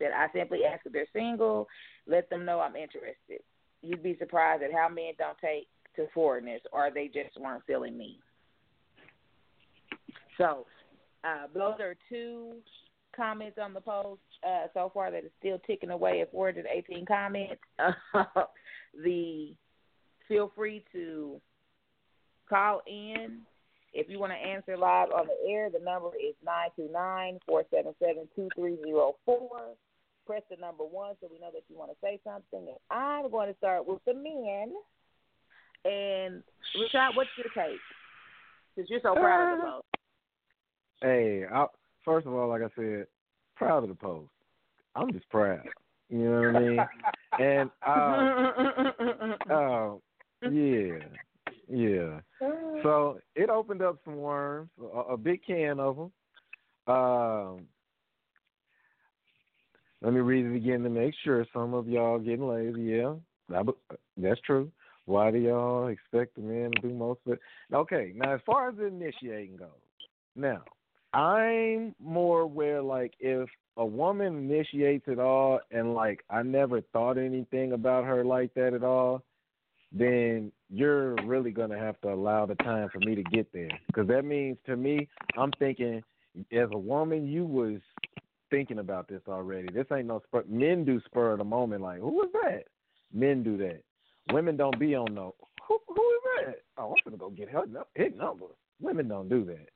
That 0.00 0.12
I 0.12 0.26
simply 0.32 0.60
ask 0.64 0.84
if 0.86 0.92
they're 0.92 1.06
single, 1.12 1.68
let 2.06 2.28
them 2.30 2.44
know 2.44 2.60
I'm 2.60 2.76
interested. 2.76 3.40
You'd 3.82 4.02
be 4.02 4.16
surprised 4.18 4.62
at 4.62 4.72
how 4.72 4.88
men 4.88 5.12
don't 5.18 5.38
take 5.38 5.68
to 5.96 6.06
foreigners, 6.14 6.60
or 6.72 6.90
they 6.92 7.06
just 7.06 7.38
weren't 7.38 7.64
feeling 7.66 7.96
me. 7.96 8.18
So 10.38 10.66
uh, 11.24 11.46
those 11.52 11.74
are 11.80 11.94
two 12.08 12.54
comments 13.14 13.58
on 13.60 13.74
the 13.74 13.80
post 13.80 14.20
uh, 14.46 14.66
so 14.72 14.90
far 14.92 15.10
that 15.10 15.24
is 15.24 15.30
still 15.38 15.58
ticking 15.66 15.90
away 15.90 16.22
at 16.22 16.30
418 16.32 17.04
comments. 17.06 17.60
the 19.04 19.54
feel 20.28 20.52
free 20.54 20.84
to 20.92 21.40
call 22.48 22.80
in 22.86 23.40
if 23.92 24.08
you 24.08 24.18
want 24.18 24.32
to 24.32 24.38
answer 24.38 24.76
live 24.76 25.10
on 25.10 25.26
the 25.26 25.50
air. 25.50 25.68
The 25.70 25.84
number 25.84 26.08
is 26.16 26.34
nine 26.44 26.68
two 26.76 26.88
nine 26.92 27.38
four 27.46 27.64
seven 27.70 27.94
seven 27.98 28.28
two 28.34 28.48
three 28.56 28.78
zero 28.84 29.16
four. 29.26 29.74
Press 30.30 30.42
the 30.48 30.56
number 30.60 30.84
one 30.84 31.16
so 31.20 31.28
we 31.28 31.40
know 31.40 31.50
that 31.52 31.62
you 31.68 31.76
want 31.76 31.90
to 31.90 31.96
say 32.00 32.20
something. 32.22 32.68
And 32.68 32.76
I'm 32.88 33.28
going 33.32 33.48
to 33.50 33.56
start 33.58 33.84
with 33.84 33.98
the 34.06 34.14
men. 34.14 34.72
And 35.84 36.44
Rashaad, 36.78 37.16
what's 37.16 37.30
your 37.36 37.46
take? 37.52 37.80
Since 38.76 38.90
you're 38.90 39.00
so 39.02 39.14
proud 39.14 39.54
of 39.54 39.58
the 39.58 39.64
post. 39.64 39.84
Hey, 41.02 41.42
I, 41.52 41.66
first 42.04 42.28
of 42.28 42.32
all, 42.32 42.48
like 42.48 42.62
I 42.62 42.68
said, 42.76 43.08
proud 43.56 43.82
of 43.82 43.88
the 43.88 43.96
post. 43.96 44.30
I'm 44.94 45.12
just 45.12 45.28
proud. 45.30 45.66
You 46.08 46.18
know 46.18 46.52
what 46.52 46.56
I 46.56 46.60
mean? 46.60 46.78
And 47.40 47.70
uh, 49.50 49.52
uh, 49.52 49.94
yeah, 50.48 50.98
yeah. 51.68 52.20
So 52.84 53.18
it 53.34 53.50
opened 53.50 53.82
up 53.82 53.98
some 54.04 54.18
worms, 54.18 54.70
a, 54.80 55.14
a 55.14 55.16
big 55.16 55.40
can 55.44 55.80
of 55.80 55.96
them. 55.96 56.12
Um, 56.86 57.66
let 60.02 60.12
me 60.12 60.20
read 60.20 60.46
it 60.46 60.56
again 60.56 60.82
to 60.82 60.90
make 60.90 61.14
sure 61.24 61.44
some 61.52 61.74
of 61.74 61.88
y'all 61.88 62.18
getting 62.18 62.48
lazy. 62.48 62.82
Yeah, 62.82 63.14
That, 63.48 63.66
that's 64.16 64.40
true. 64.40 64.70
Why 65.06 65.30
do 65.30 65.38
y'all 65.38 65.88
expect 65.88 66.36
the 66.36 66.42
man 66.42 66.70
to 66.72 66.88
do 66.88 66.94
most 66.94 67.20
of 67.26 67.32
it? 67.32 67.40
Okay, 67.72 68.12
now 68.14 68.34
as 68.34 68.40
far 68.46 68.68
as 68.68 68.76
initiating 68.78 69.56
goes, 69.56 69.68
now 70.36 70.62
I'm 71.12 71.94
more 71.98 72.46
where 72.46 72.80
like 72.80 73.14
if 73.18 73.48
a 73.76 73.84
woman 73.84 74.36
initiates 74.50 75.04
it 75.08 75.18
all 75.18 75.60
and 75.70 75.94
like 75.94 76.24
I 76.30 76.42
never 76.42 76.80
thought 76.80 77.18
anything 77.18 77.72
about 77.72 78.04
her 78.04 78.24
like 78.24 78.54
that 78.54 78.74
at 78.74 78.84
all, 78.84 79.22
then 79.92 80.52
you're 80.68 81.14
really 81.26 81.50
gonna 81.50 81.78
have 81.78 82.00
to 82.02 82.12
allow 82.12 82.46
the 82.46 82.54
time 82.56 82.88
for 82.92 83.00
me 83.00 83.16
to 83.16 83.22
get 83.24 83.52
there 83.52 83.70
because 83.88 84.06
that 84.08 84.24
means 84.24 84.56
to 84.66 84.76
me 84.76 85.08
I'm 85.36 85.50
thinking 85.58 86.02
as 86.52 86.68
a 86.70 86.78
woman 86.78 87.26
you 87.26 87.44
was 87.44 87.80
thinking 88.50 88.78
about 88.78 89.08
this 89.08 89.22
already. 89.28 89.68
This 89.72 89.86
ain't 89.92 90.08
no 90.08 90.20
spur. 90.26 90.44
Men 90.48 90.84
do 90.84 91.00
spur 91.06 91.32
of 91.32 91.38
the 91.38 91.44
moment. 91.44 91.82
Like 91.82 92.00
who 92.00 92.22
is 92.24 92.30
that? 92.32 92.64
Men 93.12 93.42
do 93.42 93.56
that. 93.58 93.82
Women 94.32 94.56
don't 94.56 94.78
be 94.78 94.94
on 94.94 95.14
no. 95.14 95.34
Who, 95.66 95.78
who 95.88 95.94
is 95.94 96.46
that? 96.46 96.62
Oh, 96.78 96.90
I'm 96.90 96.94
gonna 97.04 97.16
go 97.16 97.30
get 97.30 97.48
her 97.50 97.64
his 97.94 98.12
number. 98.16 98.46
Women 98.80 99.08
don't 99.08 99.28
do 99.28 99.44
that. 99.46 99.68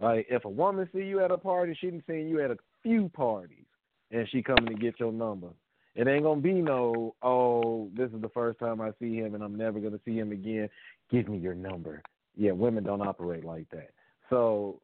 Like 0.00 0.26
if 0.28 0.44
a 0.44 0.48
woman 0.48 0.88
see 0.94 1.04
you 1.04 1.24
at 1.24 1.30
a 1.30 1.38
party, 1.38 1.76
she 1.80 1.90
done 1.90 2.02
seen 2.06 2.28
you 2.28 2.42
at 2.42 2.50
a 2.50 2.56
few 2.82 3.08
parties, 3.08 3.64
and 4.10 4.28
she 4.30 4.42
coming 4.42 4.66
to 4.66 4.74
get 4.74 5.00
your 5.00 5.12
number. 5.12 5.48
It 5.96 6.06
ain't 6.06 6.24
gonna 6.24 6.42
be 6.42 6.52
no, 6.52 7.14
oh, 7.22 7.88
this 7.96 8.10
is 8.10 8.20
the 8.20 8.28
first 8.28 8.58
time 8.58 8.82
I 8.82 8.90
see 9.00 9.16
him, 9.16 9.34
and 9.34 9.42
I'm 9.42 9.56
never 9.56 9.80
gonna 9.80 10.00
see 10.04 10.16
him 10.16 10.30
again. 10.30 10.68
Give 11.10 11.26
me 11.26 11.38
your 11.38 11.54
number. 11.54 12.02
Yeah, 12.36 12.52
women 12.52 12.84
don't 12.84 13.00
operate 13.00 13.44
like 13.44 13.70
that. 13.70 13.90
So, 14.28 14.80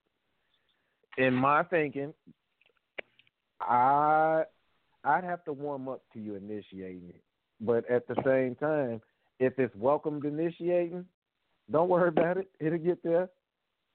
in 1.19 1.35
my 1.35 1.65
thinking, 1.65 2.15
I 3.69 4.45
I'd 5.05 5.25
have 5.25 5.45
to 5.45 5.53
warm 5.53 5.89
up 5.89 6.03
to 6.13 6.21
you 6.21 6.37
initiating 6.37 7.09
it, 7.09 7.23
but 7.61 7.89
at 7.91 8.07
the 8.07 8.15
same 8.25 8.55
time, 8.55 9.01
if 9.41 9.59
it's 9.59 9.75
welcomed 9.75 10.25
initiating, 10.25 11.05
don't 11.71 11.89
worry 11.89 12.09
about 12.09 12.37
it. 12.37 12.49
It'll 12.61 12.79
get 12.79 13.03
there. 13.03 13.29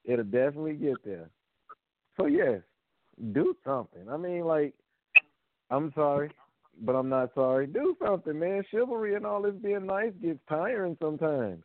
It'll 0.04 0.24
definitely 0.24 0.74
get 0.74 0.96
there. 1.04 1.30
So 2.16 2.26
yes, 2.26 2.60
do 3.32 3.54
something. 3.64 4.08
I 4.10 4.16
mean, 4.16 4.44
like, 4.44 4.74
I'm 5.70 5.92
sorry, 5.94 6.30
but 6.82 6.94
I'm 6.94 7.08
not 7.08 7.30
sorry. 7.34 7.66
Do 7.66 7.96
something, 8.04 8.38
man. 8.38 8.62
Chivalry 8.70 9.14
and 9.14 9.26
all 9.26 9.42
this 9.42 9.54
being 9.62 9.86
nice 9.86 10.12
gets 10.22 10.40
tiring 10.48 10.96
sometimes. 11.00 11.62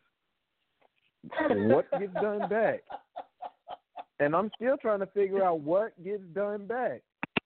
what 1.48 1.90
gets 1.98 2.14
done 2.14 2.48
back? 2.48 2.80
And 4.20 4.34
I'm 4.36 4.50
still 4.56 4.76
trying 4.76 5.00
to 5.00 5.06
figure 5.06 5.42
out 5.42 5.60
what 5.60 5.92
gets 6.04 6.22
done 6.34 6.66
back. 6.66 7.02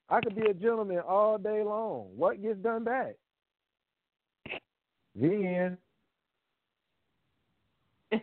I 0.09 0.21
could 0.21 0.35
be 0.35 0.49
a 0.49 0.53
gentleman 0.53 0.99
all 1.07 1.37
day 1.37 1.63
long. 1.63 2.07
What 2.15 2.41
gets 2.41 2.57
done 2.59 2.83
back? 2.83 3.15
The 5.15 5.77
end. 8.11 8.21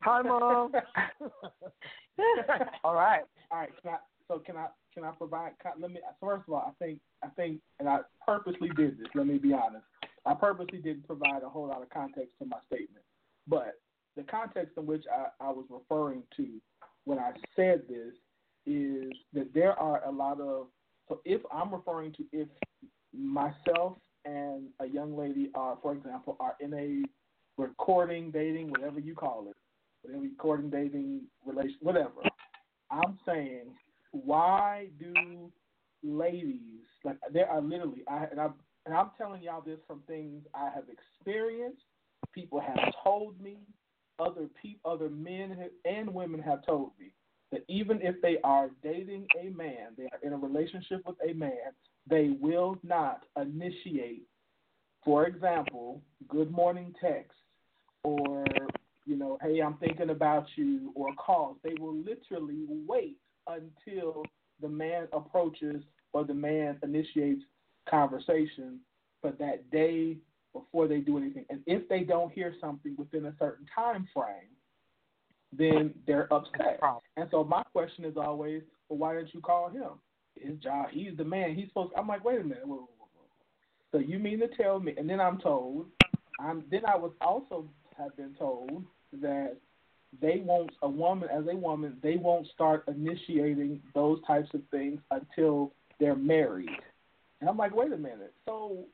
Hi, 0.00 0.22
mom. 0.22 0.40
all 2.84 2.94
right, 2.94 3.22
all 3.50 3.58
right. 3.58 3.70
Can 3.82 3.92
I, 3.92 3.96
so 4.26 4.40
can 4.40 4.56
I 4.56 4.66
can 4.92 5.04
I 5.04 5.10
provide? 5.12 5.52
Let 5.78 5.90
me. 5.92 6.00
First 6.20 6.44
of 6.48 6.54
all, 6.54 6.64
I 6.66 6.84
think 6.84 6.98
I 7.22 7.28
think, 7.28 7.60
and 7.78 7.88
I 7.88 8.00
purposely 8.26 8.70
did 8.76 8.98
this. 8.98 9.06
Let 9.14 9.26
me 9.26 9.38
be 9.38 9.52
honest. 9.52 9.84
I 10.26 10.34
purposely 10.34 10.78
didn't 10.78 11.06
provide 11.06 11.42
a 11.44 11.48
whole 11.48 11.68
lot 11.68 11.82
of 11.82 11.90
context 11.90 12.30
to 12.40 12.46
my 12.46 12.58
statement, 12.66 13.04
but 13.46 13.74
the 14.16 14.22
context 14.24 14.72
in 14.76 14.86
which 14.86 15.04
I, 15.12 15.26
I 15.44 15.50
was 15.50 15.66
referring 15.68 16.22
to 16.36 16.46
when 17.04 17.18
I 17.18 17.32
said 17.56 17.82
this 17.88 18.14
there 19.62 19.78
are 19.78 20.04
a 20.04 20.10
lot 20.10 20.40
of. 20.40 20.66
So 21.08 21.20
if 21.24 21.40
I'm 21.52 21.72
referring 21.72 22.12
to 22.14 22.24
if 22.32 22.48
myself 23.16 23.96
and 24.24 24.64
a 24.80 24.86
young 24.86 25.16
lady 25.16 25.50
are, 25.54 25.78
for 25.80 25.92
example, 25.92 26.36
are 26.40 26.56
in 26.58 26.74
a 26.74 27.62
recording, 27.62 28.32
dating, 28.32 28.70
whatever 28.70 28.98
you 28.98 29.14
call 29.14 29.46
it, 29.48 29.54
whatever 30.02 30.24
recording, 30.24 30.68
dating, 30.68 31.20
relation, 31.46 31.76
whatever. 31.80 32.22
I'm 32.90 33.20
saying, 33.24 33.66
why 34.10 34.88
do 34.98 35.52
ladies 36.02 36.82
like 37.04 37.18
there 37.32 37.48
are 37.48 37.60
literally 37.60 38.02
I 38.08 38.24
and 38.32 38.40
I 38.40 38.48
and 38.84 38.96
I'm 38.96 39.12
telling 39.16 39.44
y'all 39.44 39.62
this 39.62 39.78
from 39.86 40.00
things 40.08 40.42
I 40.56 40.70
have 40.74 40.84
experienced. 40.90 41.84
People 42.34 42.60
have 42.60 42.92
told 43.04 43.40
me, 43.40 43.58
other 44.18 44.48
people, 44.60 44.90
other 44.90 45.08
men 45.08 45.56
and 45.84 46.12
women 46.12 46.42
have 46.42 46.66
told 46.66 46.90
me 46.98 47.11
that 47.52 47.64
even 47.68 48.00
if 48.02 48.20
they 48.22 48.38
are 48.42 48.70
dating 48.82 49.26
a 49.40 49.50
man, 49.50 49.88
they 49.96 50.04
are 50.04 50.18
in 50.22 50.32
a 50.32 50.36
relationship 50.36 51.02
with 51.06 51.16
a 51.28 51.32
man, 51.34 51.72
they 52.08 52.30
will 52.40 52.76
not 52.82 53.22
initiate, 53.40 54.22
for 55.04 55.26
example, 55.26 56.02
good 56.28 56.50
morning 56.50 56.92
text 57.00 57.36
or 58.02 58.44
you 59.04 59.16
know, 59.16 59.38
hey, 59.42 59.60
I'm 59.60 59.74
thinking 59.74 60.10
about 60.10 60.46
you, 60.56 60.92
or 60.94 61.14
calls. 61.14 61.56
They 61.62 61.74
will 61.78 61.96
literally 61.96 62.64
wait 62.86 63.16
until 63.46 64.24
the 64.60 64.68
man 64.68 65.08
approaches 65.12 65.82
or 66.12 66.24
the 66.24 66.34
man 66.34 66.78
initiates 66.82 67.42
conversation 67.88 68.78
for 69.20 69.32
that 69.32 69.68
day 69.70 70.18
before 70.52 70.86
they 70.86 70.98
do 70.98 71.18
anything. 71.18 71.44
And 71.50 71.60
if 71.66 71.88
they 71.88 72.00
don't 72.00 72.32
hear 72.32 72.54
something 72.60 72.94
within 72.96 73.26
a 73.26 73.34
certain 73.38 73.66
time 73.74 74.06
frame, 74.14 74.50
then 75.56 75.94
they're 76.06 76.32
upset. 76.32 76.80
And 77.16 77.28
so 77.30 77.44
my 77.44 77.62
question 77.72 78.04
is 78.04 78.16
always, 78.16 78.62
well, 78.88 78.98
why 78.98 79.14
didn't 79.14 79.34
you 79.34 79.40
call 79.40 79.68
him? 79.68 79.90
His 80.40 80.58
job, 80.58 80.86
he's 80.90 81.16
the 81.16 81.24
man. 81.24 81.54
He's 81.54 81.68
supposed. 81.68 81.92
I'm 81.96 82.08
like, 82.08 82.24
wait 82.24 82.40
a 82.40 82.44
minute. 82.44 82.66
Whoa, 82.66 82.76
whoa, 82.76 82.88
whoa. 82.98 83.26
So 83.92 83.98
you 83.98 84.18
mean 84.18 84.40
to 84.40 84.48
tell 84.48 84.80
me? 84.80 84.94
And 84.96 85.08
then 85.08 85.20
I'm 85.20 85.38
told. 85.38 85.86
I'm 86.40 86.64
then 86.70 86.82
I 86.86 86.96
was 86.96 87.12
also 87.20 87.66
have 87.98 88.16
been 88.16 88.34
told 88.38 88.84
that 89.20 89.56
they 90.20 90.42
won't 90.44 90.70
a 90.82 90.88
woman 90.88 91.28
as 91.30 91.44
a 91.50 91.56
woman 91.56 91.96
they 92.02 92.16
won't 92.16 92.46
start 92.48 92.84
initiating 92.88 93.80
those 93.94 94.18
types 94.26 94.48
of 94.54 94.60
things 94.70 95.00
until 95.10 95.72
they're 96.00 96.16
married. 96.16 96.68
And 97.40 97.48
I'm 97.48 97.56
like, 97.56 97.74
wait 97.74 97.92
a 97.92 97.96
minute. 97.96 98.32
So 98.46 98.84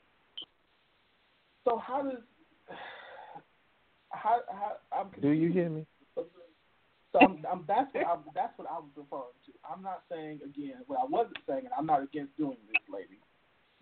so 1.64 1.78
how 1.78 2.02
does 2.02 2.20
how 4.10 4.40
how 4.50 4.72
I'm 4.92 5.20
Do 5.20 5.30
you 5.30 5.52
hear 5.52 5.70
me? 5.70 5.86
I'm, 7.20 7.44
I'm, 7.50 7.64
that's 7.66 7.92
what 7.92 8.06
I, 8.06 8.16
that's 8.34 8.58
what 8.58 8.68
I 8.70 8.78
was 8.78 8.90
referring 8.96 9.38
to. 9.46 9.52
I'm 9.70 9.82
not 9.82 10.02
saying 10.10 10.40
again 10.44 10.76
what 10.86 10.98
I 11.00 11.04
wasn't 11.08 11.38
saying, 11.46 11.64
and 11.64 11.74
I'm 11.76 11.86
not 11.86 12.02
against 12.02 12.36
doing 12.36 12.58
this, 12.68 12.82
lady. 12.92 13.20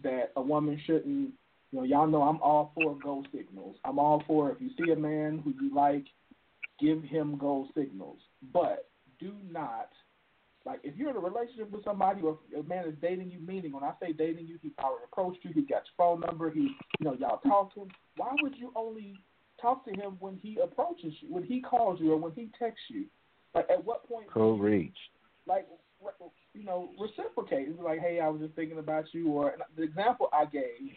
That 0.03 0.33
a 0.37 0.43
woman 0.43 0.81
shouldn't 0.87 1.33
you 1.73 1.79
know, 1.81 1.85
y'all 1.85 2.07
know 2.07 2.23
I'm 2.23 2.41
all 2.41 2.73
for 2.75 2.97
go 3.03 3.25
signals. 3.35 3.77
I'm 3.85 3.99
all 3.99 4.23
for 4.27 4.53
if 4.53 4.61
you 4.61 4.71
see 4.79 4.93
a 4.93 4.97
man 4.97 5.43
who 5.45 5.53
you 5.63 5.75
like, 5.75 6.05
give 6.81 7.03
him 7.03 7.37
go 7.39 7.69
signals. 7.75 8.19
But 8.53 8.89
do 9.19 9.33
not 9.51 9.89
like 10.67 10.81
if 10.83 10.97
you're 10.97 11.11
in 11.11 11.17
a 11.17 11.21
relationship 11.21 11.71
with 11.71 11.85
somebody 11.85 12.23
or 12.23 12.39
a 12.59 12.63
man 12.65 12.87
is 12.87 12.95
dating 13.01 13.31
you, 13.31 13.39
meaning 13.39 13.73
when 13.73 13.85
I 13.85 13.93
say 14.01 14.13
dating 14.13 14.47
you, 14.49 14.59
he 14.61 14.73
already 14.83 15.05
approached 15.11 15.39
you, 15.45 15.53
he 15.55 15.63
got 15.63 15.85
your 15.87 15.97
phone 15.97 16.21
number, 16.21 16.51
he 16.51 16.61
you 16.99 17.05
know, 17.05 17.15
y'all 17.15 17.41
talking. 17.47 17.91
Why 18.17 18.35
would 18.43 18.57
you 18.57 18.73
only 18.75 19.15
talk 19.61 19.85
to 19.85 19.93
him 19.93 20.17
when 20.19 20.37
he 20.43 20.59
approaches 20.63 21.15
you, 21.21 21.33
when 21.33 21.45
he 21.45 21.61
calls 21.61 22.01
you 22.01 22.13
or 22.13 22.17
when 22.17 22.33
he 22.33 22.51
texts 22.59 22.85
you? 22.89 23.05
Like 23.57 23.70
at 23.70 23.85
what 23.85 24.07
point 24.09 24.31
co 24.31 24.53
reach. 24.53 24.95
Like 25.47 25.66
you 26.55 26.65
know, 26.65 26.91
reciprocate. 26.99 27.69
It's 27.69 27.81
like, 27.81 28.01
hey, 28.01 28.20
I 28.20 28.28
was 28.28 28.41
just 28.41 28.55
thinking 28.55 28.78
about 28.78 29.07
you. 29.12 29.28
Or 29.33 29.55
the 29.77 29.83
example 29.83 30.28
I 30.33 30.45
gave 30.45 30.93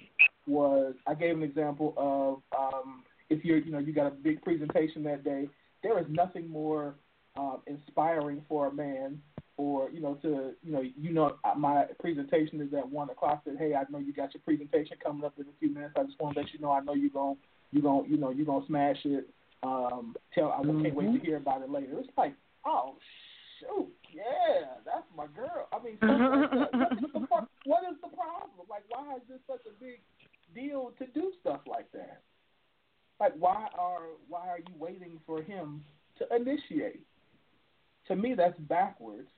was 0.48 0.94
I 1.08 1.14
gave 1.14 1.36
an 1.36 1.44
example 1.44 1.94
of 1.98 2.42
um, 2.58 3.04
if 3.30 3.44
you're, 3.46 3.58
you 3.58 3.72
know, 3.72 3.80
you 3.80 3.94
got 3.94 4.08
a 4.08 4.12
big 4.12 4.42
presentation 4.42 5.04
that 5.04 5.24
day. 5.24 5.48
There 5.84 5.98
is 6.00 6.06
nothing 6.10 6.50
more 6.50 6.96
um, 7.38 7.62
inspiring 7.68 8.44
for 8.50 8.68
a 8.68 8.74
man, 8.74 9.22
or 9.58 9.90
you 9.90 10.02
know, 10.02 10.16
to 10.16 10.52
you 10.62 10.72
know, 10.72 10.82
you 10.82 11.14
know, 11.14 11.38
my 11.58 11.86
presentation 12.00 12.60
is 12.62 12.74
at 12.74 12.90
one 12.90 13.10
o'clock. 13.10 13.42
Said, 13.46 13.56
hey, 13.58 13.74
I 13.76 13.84
know 13.90 14.00
you 14.00 14.14
got 14.14 14.34
your 14.34 14.42
presentation 14.44 14.98
coming 15.04 15.24
up 15.24 15.34
in 15.38 15.44
a 15.44 15.60
few 15.60 15.74
minutes. 15.74 15.94
I 15.98 16.04
just 16.04 16.20
want 16.20 16.36
to 16.36 16.42
let 16.42 16.54
you 16.54 16.60
know 16.60 16.72
I 16.72 16.82
know 16.82 16.94
you're 16.94 17.10
gonna, 17.10 17.36
you're 17.72 17.84
gonna, 17.84 18.08
you 18.08 18.18
know, 18.18 18.32
you're 18.32 18.46
gonna 18.46 18.66
smash 18.66 18.98
it. 19.06 19.30
Um, 19.62 20.16
tell 20.34 20.52
I 20.52 20.62
can't 20.64 20.96
wait 20.96 21.06
to 21.06 21.12
Mm-hmm. 21.12 21.26
hear 21.26 21.38
about 21.38 21.62
it 21.62 21.70
later. 21.70 22.00
It's 22.00 22.10
like, 22.18 22.34
oh 22.70 22.96
shoot, 23.60 23.90
yeah, 24.14 24.80
that's 24.86 25.06
my 25.16 25.28
girl. 25.36 25.68
I 25.74 25.84
mean, 25.84 25.98
like 26.02 26.52
that. 26.52 26.74
what, 26.74 26.94
is 26.94 27.12
the, 27.14 27.28
pro- 27.28 27.50
what 27.66 27.84
is 27.90 27.98
the 28.02 28.10
problem? 28.16 28.68
Like, 28.70 28.84
why 28.90 29.16
is 29.16 29.22
this 29.28 29.40
such 29.48 29.62
a 29.68 29.84
big 29.84 30.00
deal 30.56 30.94
to 31.00 31.06
do 31.08 31.32
stuff 31.42 31.62
like 31.68 31.92
that? 31.94 32.22
Like, 33.20 33.34
why 33.38 33.68
are 33.78 34.04
why 34.28 34.48
are 34.48 34.60
you 34.60 34.74
waiting 34.78 35.20
for 35.26 35.42
him 35.42 35.84
to 36.20 36.36
initiate? 36.36 37.06
To 38.08 38.16
me, 38.16 38.34
that's 38.36 38.58
backwards. 38.60 39.30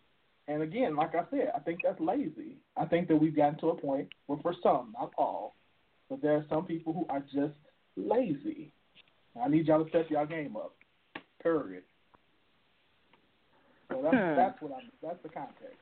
And 0.47 0.61
again, 0.61 0.95
like 0.95 1.15
I 1.15 1.23
said, 1.29 1.51
I 1.55 1.59
think 1.59 1.79
that's 1.83 1.99
lazy. 1.99 2.57
I 2.77 2.85
think 2.85 3.07
that 3.07 3.15
we've 3.15 3.35
gotten 3.35 3.59
to 3.59 3.69
a 3.69 3.75
point 3.75 4.09
where, 4.25 4.39
for 4.41 4.53
some, 4.61 4.93
not 4.99 5.11
all, 5.17 5.55
but 6.09 6.21
there 6.21 6.35
are 6.35 6.45
some 6.49 6.65
people 6.65 6.93
who 6.93 7.05
are 7.09 7.21
just 7.21 7.53
lazy. 7.95 8.73
I 9.41 9.47
need 9.47 9.67
y'all 9.67 9.83
to 9.83 9.89
step 9.89 10.09
y'all 10.09 10.25
game 10.25 10.55
up. 10.55 10.75
Period. 11.41 11.83
So 13.91 14.01
that's 14.01 14.15
Hmm. 14.15 14.35
that's 14.35 14.61
what 14.61 14.71
I'm. 14.73 14.91
That's 15.01 15.21
the 15.23 15.29
context 15.29 15.77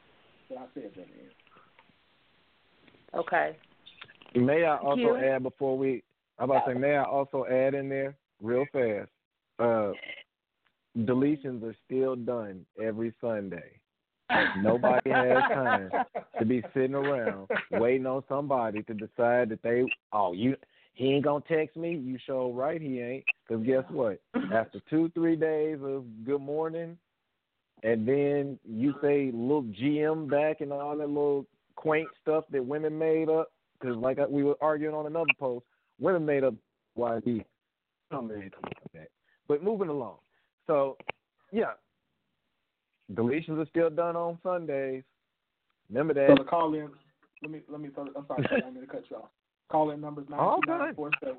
that 0.49 0.57
I 0.57 0.65
said 0.73 0.91
that 0.95 1.07
in. 1.07 1.29
Okay. 3.19 3.55
May 4.35 4.65
I 4.65 4.77
also 4.77 4.99
you. 4.99 5.15
add 5.17 5.43
before 5.43 5.77
we 5.77 6.03
I'm 6.39 6.49
about 6.49 6.65
to 6.65 6.71
say, 6.71 6.77
may 6.77 6.95
I 6.95 7.03
also 7.03 7.45
add 7.45 7.73
in 7.73 7.89
there 7.89 8.15
real 8.41 8.65
fast? 8.71 9.09
Uh, 9.59 9.91
deletions 10.97 11.61
are 11.63 11.75
still 11.85 12.15
done 12.15 12.65
every 12.81 13.13
Sunday. 13.19 13.79
Nobody 14.55 15.09
has 15.09 15.43
time 15.53 15.91
to 16.37 16.45
be 16.45 16.63
sitting 16.73 16.95
around 16.95 17.49
waiting 17.71 18.05
on 18.05 18.23
somebody 18.29 18.83
to 18.83 18.93
decide 18.93 19.49
that 19.49 19.59
they, 19.63 19.83
oh, 20.13 20.31
you, 20.31 20.55
he 20.93 21.13
ain't 21.13 21.25
gonna 21.25 21.43
text 21.47 21.75
me. 21.75 21.95
You 21.95 22.17
show 22.25 22.53
right 22.53 22.81
he 22.81 23.01
ain't. 23.01 23.25
Cause 23.47 23.61
guess 23.65 23.83
what? 23.89 24.21
After 24.53 24.79
two, 24.89 25.09
three 25.13 25.35
days 25.35 25.79
of 25.83 26.05
good 26.23 26.41
morning, 26.41 26.97
and 27.83 28.07
then 28.07 28.59
you 28.67 28.93
say 29.01 29.31
little 29.33 29.63
GM 29.63 30.29
back 30.29 30.61
and 30.61 30.71
all 30.73 30.97
that 30.97 31.07
little 31.07 31.45
quaint 31.75 32.07
stuff 32.21 32.43
that 32.51 32.65
women 32.65 32.97
made 32.97 33.29
up. 33.29 33.51
Cause 33.81 33.95
like 33.95 34.17
we 34.29 34.43
were 34.43 34.57
arguing 34.59 34.93
on 34.93 35.05
another 35.05 35.31
post, 35.39 35.65
women 35.99 36.25
made 36.25 36.43
up. 36.43 36.53
Some 38.11 38.27
made. 38.27 38.51
But 39.47 39.63
moving 39.63 39.87
along. 39.87 40.17
So, 40.67 40.97
yeah, 41.51 41.71
deletions 43.13 43.57
are 43.59 43.69
still 43.69 43.89
done 43.89 44.15
on 44.15 44.37
Sundays. 44.43 45.03
Remember 45.89 46.13
that. 46.13 46.27
So 46.29 46.43
the 46.43 46.49
call 46.49 46.73
in. 46.73 46.89
Let 47.41 47.51
me 47.51 47.61
let 47.69 47.79
me. 47.79 47.89
I'm 47.97 48.25
sorry, 48.27 48.45
I'm 48.65 48.73
going 48.73 48.85
to 48.85 48.91
cut 48.91 49.03
you 49.09 49.17
off. 49.17 49.29
Call 49.71 49.91
in 49.91 50.01
numbers 50.01 50.25
nine 50.29 50.59
two 50.65 50.71
nine 50.71 50.95
four 50.95 51.09
seven 51.21 51.37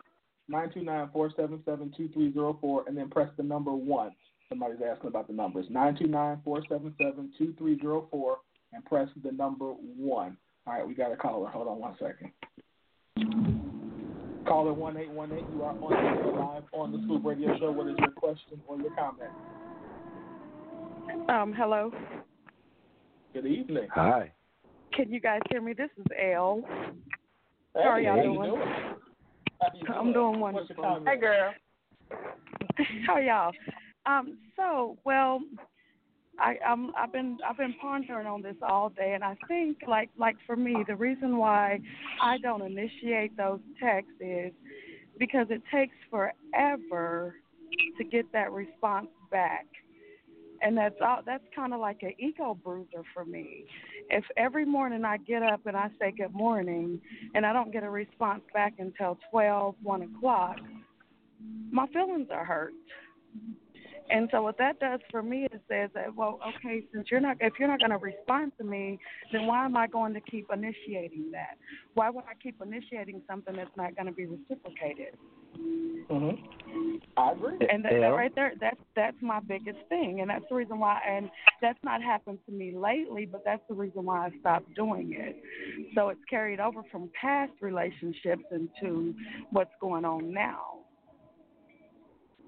nine 0.48 0.70
two 0.72 0.82
nine 0.82 1.10
four 1.12 1.30
seven 1.36 1.60
seven 1.64 1.92
two 1.96 2.08
three 2.08 2.32
zero 2.32 2.56
four, 2.60 2.84
and 2.86 2.96
then 2.96 3.10
press 3.10 3.28
the 3.36 3.42
number 3.42 3.72
one. 3.72 4.12
Somebody's 4.50 4.80
asking 4.84 5.06
about 5.08 5.28
the 5.28 5.32
numbers 5.32 5.66
nine 5.70 5.96
two 5.96 6.08
nine 6.08 6.40
four 6.44 6.60
seven 6.68 6.92
seven 7.00 7.30
two 7.38 7.54
three 7.56 7.78
zero 7.80 8.08
four, 8.10 8.38
and 8.72 8.84
press 8.84 9.08
the 9.22 9.30
number 9.30 9.66
one. 9.66 10.36
All 10.66 10.74
right, 10.74 10.86
we 10.86 10.92
got 10.92 11.12
a 11.12 11.16
caller. 11.16 11.48
Hold 11.48 11.68
on 11.68 11.78
one 11.78 11.96
second. 12.00 12.32
Caller 14.46 14.72
one 14.72 14.96
eight 14.96 15.10
one 15.10 15.30
eight. 15.30 15.44
You 15.54 15.62
are 15.62 15.70
on 15.70 15.80
the 15.80 15.96
air 15.96 16.32
live 16.32 16.64
on 16.72 16.90
the 16.90 16.98
Scoop 17.04 17.24
Radio 17.24 17.56
Show. 17.58 17.70
What 17.70 17.86
is 17.86 17.94
your 18.00 18.10
question 18.10 18.60
or 18.66 18.76
your 18.78 18.90
comment? 18.90 19.30
Um, 21.28 21.54
hello. 21.56 21.92
Good 23.32 23.46
evening. 23.46 23.86
Hi. 23.94 24.32
Can 24.92 25.12
you 25.12 25.20
guys 25.20 25.40
hear 25.48 25.62
me? 25.62 25.74
This 25.74 25.90
is 25.96 26.06
Elle. 26.20 26.62
Hey, 27.74 27.82
How 27.84 27.88
are 27.90 28.00
y'all 28.00 28.20
doing? 28.20 28.50
doing? 28.50 28.62
How 29.60 29.68
you 29.74 29.94
I'm 29.94 30.12
doing 30.12 30.40
What's 30.40 30.68
your 30.70 30.78
wonderful. 30.80 31.12
Hey, 31.12 31.20
girl. 31.20 31.52
How 33.06 33.18
y'all? 33.18 33.52
Um, 34.06 34.38
so 34.56 34.96
well, 35.04 35.40
I 36.38 36.56
um 36.66 36.92
I've 36.96 37.12
been 37.12 37.38
I've 37.48 37.56
been 37.56 37.74
pondering 37.80 38.26
on 38.26 38.42
this 38.42 38.56
all 38.62 38.88
day, 38.90 39.12
and 39.14 39.22
I 39.22 39.36
think 39.46 39.78
like 39.86 40.10
like 40.18 40.36
for 40.46 40.56
me, 40.56 40.84
the 40.86 40.96
reason 40.96 41.36
why 41.36 41.80
I 42.22 42.38
don't 42.38 42.62
initiate 42.62 43.36
those 43.36 43.60
texts 43.82 44.14
is 44.20 44.52
because 45.18 45.46
it 45.50 45.62
takes 45.72 45.94
forever 46.10 47.34
to 47.98 48.04
get 48.04 48.32
that 48.32 48.52
response 48.52 49.08
back. 49.30 49.66
And 50.62 50.76
that's 50.76 50.96
all, 51.00 51.20
that's 51.24 51.44
kind 51.56 51.72
of 51.72 51.80
like 51.80 52.02
an 52.02 52.12
ego 52.18 52.58
bruiser 52.62 53.02
for 53.14 53.24
me. 53.24 53.64
If 54.10 54.24
every 54.36 54.66
morning 54.66 55.06
I 55.06 55.16
get 55.16 55.42
up 55.42 55.64
and 55.64 55.74
I 55.74 55.88
say 55.98 56.12
good 56.16 56.34
morning, 56.34 57.00
and 57.34 57.46
I 57.46 57.52
don't 57.52 57.72
get 57.72 57.82
a 57.82 57.90
response 57.90 58.42
back 58.52 58.74
until 58.78 59.18
twelve, 59.30 59.74
one 59.82 60.02
o'clock, 60.02 60.56
my 61.70 61.86
feelings 61.88 62.28
are 62.30 62.44
hurt. 62.44 62.72
And 64.12 64.28
so 64.32 64.42
what 64.42 64.58
that 64.58 64.80
does 64.80 65.00
for 65.10 65.22
me 65.22 65.46
is 65.52 65.60
says 65.68 65.90
that 65.94 66.14
well, 66.14 66.38
okay, 66.56 66.82
since 66.92 67.08
you're 67.10 67.20
not 67.20 67.36
if 67.40 67.54
you're 67.58 67.68
not 67.68 67.78
going 67.78 67.90
to 67.90 67.98
respond 67.98 68.52
to 68.58 68.64
me, 68.64 68.98
then 69.32 69.46
why 69.46 69.64
am 69.64 69.76
I 69.76 69.86
going 69.86 70.14
to 70.14 70.20
keep 70.20 70.48
initiating 70.52 71.30
that? 71.32 71.58
Why 71.94 72.10
would 72.10 72.24
I 72.24 72.34
keep 72.42 72.60
initiating 72.60 73.22
something 73.28 73.54
that's 73.54 73.76
not 73.76 73.94
going 73.94 74.06
to 74.06 74.12
be 74.12 74.26
reciprocated? 74.26 75.16
Mm-hmm. 76.10 76.96
I 77.16 77.32
agree. 77.32 77.58
And 77.70 77.84
that, 77.84 77.92
that 77.92 78.08
right 78.08 78.34
there, 78.34 78.52
that's 78.60 78.80
that's 78.96 79.16
my 79.20 79.40
biggest 79.40 79.78
thing, 79.88 80.20
and 80.20 80.30
that's 80.30 80.44
the 80.48 80.54
reason 80.54 80.78
why. 80.78 81.00
And 81.06 81.30
that's 81.60 81.78
not 81.84 82.02
happened 82.02 82.38
to 82.46 82.52
me 82.52 82.74
lately, 82.76 83.26
but 83.30 83.42
that's 83.44 83.62
the 83.68 83.74
reason 83.74 84.04
why 84.04 84.26
I 84.26 84.30
stopped 84.40 84.74
doing 84.74 85.12
it. 85.12 85.36
So 85.94 86.08
it's 86.08 86.20
carried 86.28 86.60
over 86.60 86.82
from 86.90 87.10
past 87.20 87.52
relationships 87.60 88.44
into 88.50 89.14
what's 89.50 89.70
going 89.80 90.04
on 90.04 90.32
now. 90.32 90.79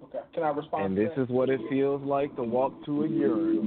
Okay. 0.04 0.18
Can 0.34 0.42
I 0.42 0.50
respond? 0.50 0.84
And 0.84 0.96
this 0.96 1.12
that? 1.16 1.22
is 1.22 1.28
what 1.28 1.48
it 1.48 1.60
feels 1.70 2.02
like 2.02 2.34
to 2.36 2.42
walk 2.42 2.72
to 2.86 3.04
a 3.04 3.08
urinal. 3.08 3.62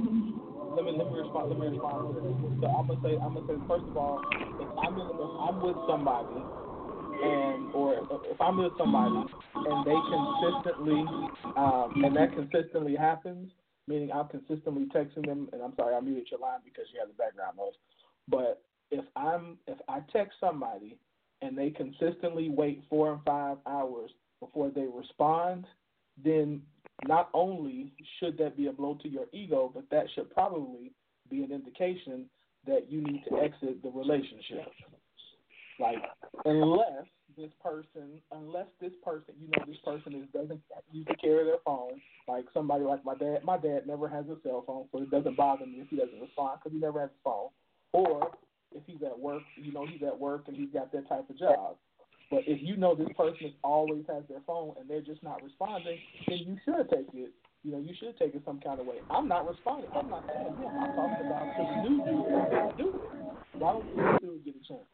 let 0.76 0.84
me 0.84 0.92
let 0.92 1.10
me 1.10 1.18
respond. 1.20 1.50
Let 1.50 1.58
me 1.58 1.66
respond. 1.68 2.16
So 2.60 2.66
I'm 2.68 2.86
gonna 2.86 3.00
say 3.02 3.16
I'm 3.22 3.34
gonna 3.34 3.46
say 3.46 3.56
first 3.68 3.84
of 3.88 3.96
all, 3.96 4.20
if 4.60 4.68
I'm 4.78 4.94
in, 4.98 5.06
if 5.06 5.30
I'm 5.40 5.60
with 5.62 5.76
somebody, 5.88 6.36
and 7.24 7.74
or 7.74 7.94
if 8.30 8.40
I'm 8.40 8.58
with 8.58 8.72
somebody 8.76 9.24
and 9.54 9.86
they 9.86 9.96
consistently, 10.12 11.04
um, 11.56 12.04
and 12.04 12.14
that 12.14 12.34
consistently 12.34 12.94
happens, 12.94 13.50
meaning 13.88 14.10
I'm 14.12 14.28
consistently 14.28 14.86
texting 14.94 15.26
them, 15.26 15.48
and 15.52 15.62
I'm 15.62 15.74
sorry 15.76 15.94
I 15.94 16.00
muted 16.00 16.28
your 16.30 16.40
line 16.40 16.60
because 16.64 16.84
you 16.92 17.00
have 17.00 17.08
the 17.08 17.14
background 17.14 17.56
noise. 17.56 17.72
But 18.28 18.62
if 18.90 19.04
I'm 19.16 19.58
if 19.66 19.78
I 19.88 20.00
text 20.12 20.36
somebody 20.40 20.98
and 21.42 21.56
they 21.56 21.70
consistently 21.70 22.48
wait 22.48 22.82
four 22.88 23.12
and 23.12 23.22
five 23.24 23.58
hours 23.66 24.10
before 24.40 24.70
they 24.70 24.86
respond, 24.92 25.66
then 26.22 26.62
not 27.06 27.28
only 27.34 27.92
should 28.18 28.38
that 28.38 28.56
be 28.56 28.66
a 28.66 28.72
blow 28.72 28.98
to 29.02 29.08
your 29.08 29.26
ego, 29.32 29.70
but 29.74 29.84
that 29.90 30.06
should 30.14 30.30
probably 30.30 30.92
be 31.30 31.42
an 31.42 31.52
indication 31.52 32.26
that 32.66 32.90
you 32.90 33.02
need 33.02 33.22
to 33.28 33.38
exit 33.38 33.82
the 33.82 33.90
relationship. 33.90 34.66
Like, 35.78 35.98
unless 36.44 37.04
this 37.36 37.50
person, 37.62 38.20
unless 38.32 38.66
this 38.80 38.92
person, 39.04 39.34
you 39.38 39.48
know, 39.48 39.64
this 39.66 39.76
person 39.84 40.14
is 40.14 40.28
doesn't 40.32 40.60
use 40.90 41.06
to 41.06 41.16
carry 41.16 41.44
their 41.44 41.58
phone. 41.64 42.00
Like 42.26 42.46
somebody 42.54 42.84
like 42.84 43.04
my 43.04 43.14
dad. 43.14 43.44
My 43.44 43.58
dad 43.58 43.86
never 43.86 44.08
has 44.08 44.24
a 44.26 44.36
cell 44.42 44.64
phone, 44.66 44.86
so 44.90 45.02
it 45.02 45.10
doesn't 45.10 45.36
bother 45.36 45.66
me 45.66 45.80
if 45.80 45.88
he 45.88 45.96
doesn't 45.96 46.20
respond 46.20 46.58
because 46.58 46.74
he 46.74 46.80
never 46.80 47.00
has 47.00 47.10
a 47.10 47.22
phone. 47.22 47.48
Or 47.92 48.30
if 48.74 48.82
he's 48.86 49.02
at 49.04 49.18
work, 49.18 49.42
you 49.56 49.72
know, 49.72 49.86
he's 49.86 50.02
at 50.02 50.18
work 50.18 50.44
and 50.48 50.56
he's 50.56 50.70
got 50.72 50.92
that 50.92 51.08
type 51.08 51.28
of 51.28 51.38
job. 51.38 51.76
But 52.30 52.40
if 52.46 52.60
you 52.60 52.76
know 52.76 52.94
this 52.94 53.08
person 53.16 53.52
always 53.62 54.04
has 54.08 54.24
their 54.28 54.42
phone 54.46 54.74
and 54.80 54.88
they're 54.88 55.00
just 55.00 55.22
not 55.22 55.42
responding, 55.42 55.98
then 56.26 56.38
you 56.38 56.56
should 56.64 56.90
take 56.90 57.06
it. 57.14 57.32
You 57.62 57.72
know, 57.72 57.78
you 57.78 57.94
should 57.98 58.16
take 58.18 58.34
it 58.34 58.42
some 58.44 58.60
kind 58.60 58.80
of 58.80 58.86
way. 58.86 58.96
I'm 59.10 59.28
not 59.28 59.48
responding. 59.48 59.90
I'm 59.94 60.10
not 60.10 60.24
saying 60.26 60.46
him. 60.46 60.66
I'm 60.66 60.94
talking 60.94 61.26
about 61.26 61.46
the 61.56 61.88
new 61.88 61.96
dude 62.04 62.78
do 62.78 62.88
it. 62.94 63.58
Why 63.58 63.72
don't 63.72 63.86
you 63.96 64.18
still 64.18 64.38
get 64.44 64.54
a 64.54 64.66
chance? 64.66 64.86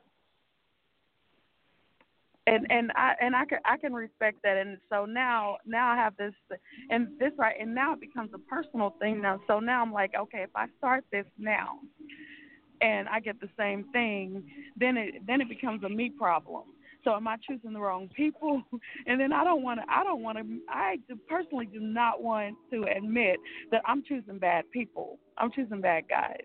and 2.46 2.66
and 2.70 2.90
I 2.96 3.12
and 3.20 3.36
I 3.36 3.44
can 3.44 3.58
I 3.64 3.76
can 3.76 3.92
respect 3.92 4.38
that 4.42 4.56
and 4.56 4.78
so 4.90 5.04
now 5.04 5.58
now 5.64 5.88
I 5.88 5.96
have 5.96 6.16
this 6.16 6.34
and 6.90 7.08
this 7.18 7.32
right 7.38 7.54
and 7.60 7.74
now 7.74 7.92
it 7.92 8.00
becomes 8.00 8.30
a 8.34 8.38
personal 8.38 8.96
thing 9.00 9.22
now 9.22 9.40
so 9.46 9.60
now 9.60 9.82
I'm 9.82 9.92
like 9.92 10.12
okay 10.18 10.42
if 10.42 10.50
I 10.56 10.66
start 10.78 11.04
this 11.12 11.26
now 11.38 11.78
and 12.80 13.08
I 13.08 13.20
get 13.20 13.40
the 13.40 13.48
same 13.56 13.84
thing 13.92 14.42
then 14.76 14.96
it 14.96 15.26
then 15.26 15.40
it 15.40 15.48
becomes 15.48 15.84
a 15.84 15.88
me 15.88 16.10
problem 16.10 16.64
so 17.04 17.14
am 17.14 17.26
I 17.28 17.36
choosing 17.48 17.72
the 17.72 17.80
wrong 17.80 18.08
people 18.14 18.62
and 19.06 19.20
then 19.20 19.32
I 19.32 19.44
don't 19.44 19.62
want 19.62 19.80
to 19.80 19.86
I 19.92 20.04
don't 20.04 20.22
want 20.22 20.38
to 20.38 20.44
I 20.68 20.96
do- 21.08 21.18
personally 21.28 21.66
do 21.66 21.80
not 21.80 22.22
want 22.22 22.56
to 22.72 22.84
admit 22.96 23.36
that 23.70 23.82
I'm 23.86 24.02
choosing 24.02 24.38
bad 24.38 24.70
people 24.70 25.18
I'm 25.38 25.50
choosing 25.52 25.80
bad 25.80 26.04
guys 26.08 26.42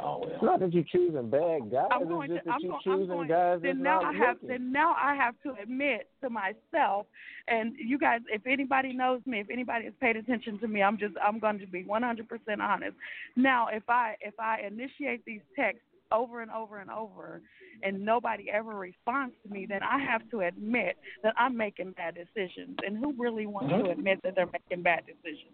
Oh 0.00 0.22
It's 0.22 0.40
well. 0.42 0.52
not 0.52 0.60
that 0.60 0.72
you're 0.72 0.84
choosing 0.84 1.28
bad 1.28 1.70
guys. 1.70 1.88
I'm 1.90 2.08
going 2.08 2.30
it's 2.30 2.42
just 2.42 2.46
to. 2.46 2.48
that 2.48 2.54
I'm, 2.54 2.60
you're 2.62 2.70
going, 2.70 2.82
I'm 2.86 2.98
choosing 3.00 3.14
going. 3.16 3.28
guys 3.28 3.58
then 3.62 3.82
now 3.82 4.00
not 4.00 4.14
I 4.14 4.18
have. 4.18 4.34
looking. 4.36 4.48
Then 4.48 4.72
now 4.72 4.94
I 4.98 5.14
have 5.14 5.34
to 5.42 5.54
admit 5.62 6.08
to 6.22 6.30
myself, 6.30 7.06
and 7.46 7.74
you 7.76 7.98
guys, 7.98 8.20
if 8.28 8.40
anybody 8.46 8.94
knows 8.94 9.20
me, 9.26 9.40
if 9.40 9.50
anybody 9.50 9.84
has 9.84 9.94
paid 10.00 10.16
attention 10.16 10.58
to 10.60 10.68
me, 10.68 10.82
I'm 10.82 10.96
just. 10.96 11.14
I'm 11.22 11.38
going 11.38 11.58
to 11.58 11.66
be 11.66 11.84
100% 11.84 12.24
honest. 12.58 12.96
Now, 13.36 13.68
if 13.70 13.82
I 13.88 14.14
if 14.22 14.32
I 14.40 14.60
initiate 14.66 15.26
these 15.26 15.42
texts 15.54 15.84
over 16.12 16.42
and 16.42 16.50
over 16.50 16.78
and 16.78 16.90
over, 16.90 17.40
and 17.82 18.04
nobody 18.04 18.50
ever 18.50 18.74
responds 18.74 19.34
to 19.42 19.52
me, 19.52 19.66
then 19.66 19.82
I 19.82 19.98
have 19.98 20.28
to 20.30 20.40
admit 20.40 20.96
that 21.22 21.34
I'm 21.36 21.56
making 21.56 21.92
bad 21.92 22.14
decisions. 22.14 22.76
And 22.86 22.96
who 22.98 23.12
really 23.18 23.46
wants 23.46 23.70
to 23.70 23.84
Mhm. 23.84 23.92
admit 23.92 24.22
that 24.22 24.34
they're 24.34 24.46
making 24.52 24.82
bad 24.82 25.06
decisions? 25.06 25.52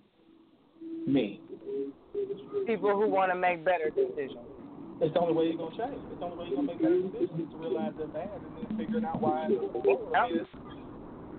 Me. 1.06 1.40
People 2.66 2.94
who 2.96 3.08
want 3.08 3.32
to 3.32 3.38
make 3.38 3.64
better 3.64 3.90
decisions. 3.90 4.44
It's 5.00 5.14
the 5.14 5.20
only 5.20 5.32
way 5.32 5.44
you're 5.46 5.56
gonna 5.56 5.76
change. 5.76 6.02
It's 6.10 6.18
the 6.18 6.26
only 6.26 6.38
way 6.38 6.46
you're 6.48 6.56
gonna 6.56 6.66
make 6.66 6.82
better 6.82 7.00
decisions 7.00 7.40
is 7.40 7.50
to 7.52 7.56
realize 7.56 7.92
they're 7.96 8.08
bad 8.08 8.34
and 8.34 8.68
then 8.68 8.76
figuring 8.76 9.04
out 9.04 9.20
why. 9.20 9.44
I 9.44 9.48
mean, 9.48 9.62
it's, 9.62 10.50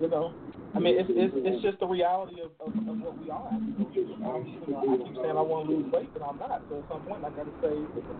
you 0.00 0.08
know, 0.08 0.32
I 0.74 0.78
mean, 0.78 0.96
it's 0.96 1.10
it's 1.12 1.34
it's 1.36 1.62
just 1.62 1.78
the 1.80 1.86
reality 1.86 2.40
of, 2.40 2.56
of, 2.56 2.72
of 2.72 2.96
what 3.04 3.20
we 3.20 3.28
are. 3.28 3.52
Um, 3.52 3.76
you 3.92 4.16
know, 4.16 4.80
I 4.80 4.96
keep 4.96 5.12
saying 5.12 5.36
I 5.36 5.44
want 5.44 5.68
to 5.68 5.76
lose 5.76 5.92
weight, 5.92 6.08
but 6.16 6.24
I'm 6.24 6.38
not. 6.38 6.62
So 6.70 6.80
at 6.80 6.88
some 6.88 7.02
point, 7.04 7.20
I 7.20 7.30
got 7.36 7.44
to 7.44 7.54
say, 7.60 7.76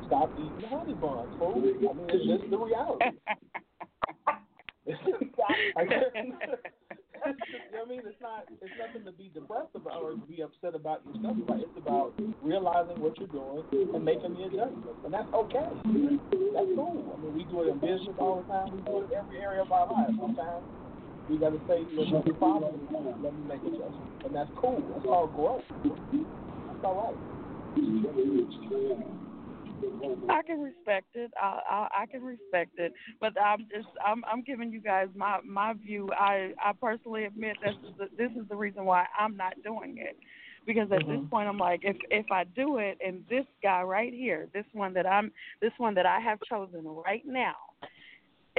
stop 0.06 0.28
eating 0.36 0.68
honey 0.68 0.92
buns, 0.92 1.32
fool. 1.40 1.56
I 1.56 1.94
mean, 1.96 2.06
it's 2.12 2.26
just 2.28 2.50
the 2.50 2.58
reality. 2.58 3.16
I 5.78 5.84
guess. 5.88 6.12
you 6.12 6.36
know 7.72 7.80
what 7.80 7.86
I 7.86 7.88
mean? 7.88 8.02
It's 8.04 8.20
not. 8.20 8.44
It's 8.60 8.76
nothing 8.76 9.08
to 9.08 9.12
be 9.16 9.30
depressed 9.32 9.72
about 9.72 10.02
or 10.02 10.12
to 10.12 10.24
be 10.28 10.42
upset 10.42 10.74
about 10.74 11.00
yourself. 11.08 11.38
About. 11.40 11.64
It's 11.64 11.78
about 11.80 12.12
realizing 12.42 13.00
what 13.00 13.16
you're 13.16 13.32
doing 13.32 13.64
and 13.72 14.04
making 14.04 14.36
the 14.36 14.52
adjustments, 14.52 15.00
and 15.04 15.14
that's 15.14 15.32
okay. 15.32 15.64
That's 15.64 16.72
cool. 16.76 17.08
I 17.08 17.16
mean, 17.24 17.32
we 17.32 17.48
do 17.48 17.64
it 17.64 17.72
in 17.72 17.80
business 17.80 18.18
all 18.18 18.44
the 18.44 18.52
time. 18.52 18.68
We 18.74 18.82
do 18.84 19.00
it 19.00 19.12
in 19.12 19.16
every 19.16 19.40
area 19.40 19.62
of 19.62 19.72
our 19.72 19.86
lives. 19.86 20.18
Sometimes 20.18 20.66
You 21.30 21.38
got 21.38 21.50
to 21.50 21.60
say, 21.68 21.86
"Look, 21.96 22.24
the 22.24 22.32
problem. 22.34 22.88
Let 23.22 23.34
me 23.34 23.44
make 23.46 23.60
adjustments," 23.60 24.24
and 24.24 24.34
that's 24.34 24.50
cool. 24.56 24.82
That's 24.92 25.04
called 25.04 25.32
growth. 25.32 25.62
That's 25.84 26.78
all 26.82 27.06
right. 27.06 27.16
I 30.28 30.42
can 30.42 30.60
respect 30.60 31.06
it. 31.14 31.30
I, 31.40 31.60
I 31.70 31.88
I 32.02 32.06
can 32.06 32.22
respect 32.22 32.78
it, 32.78 32.92
but 33.20 33.40
I'm 33.40 33.60
just 33.70 33.88
I'm 34.04 34.24
I'm 34.30 34.42
giving 34.42 34.72
you 34.72 34.80
guys 34.80 35.08
my 35.14 35.38
my 35.44 35.74
view. 35.74 36.10
I 36.18 36.52
I 36.62 36.72
personally 36.80 37.24
admit 37.24 37.56
this 37.62 37.76
is 37.88 37.96
the, 37.98 38.08
this 38.16 38.32
is 38.40 38.48
the 38.48 38.56
reason 38.56 38.84
why 38.84 39.06
I'm 39.18 39.36
not 39.36 39.54
doing 39.62 39.98
it, 39.98 40.16
because 40.66 40.90
at 40.92 41.00
Mm-hmm. 41.00 41.10
this 41.10 41.30
point 41.30 41.48
I'm 41.48 41.58
like 41.58 41.80
if 41.84 41.96
if 42.10 42.26
I 42.32 42.44
do 42.44 42.78
it 42.78 42.98
and 43.06 43.24
this 43.30 43.46
guy 43.62 43.82
right 43.82 44.12
here, 44.12 44.48
this 44.52 44.66
one 44.72 44.92
that 44.94 45.06
I'm 45.06 45.30
this 45.60 45.72
one 45.78 45.94
that 45.94 46.06
I 46.06 46.18
have 46.20 46.38
chosen 46.48 46.84
right 46.84 47.22
now, 47.24 47.56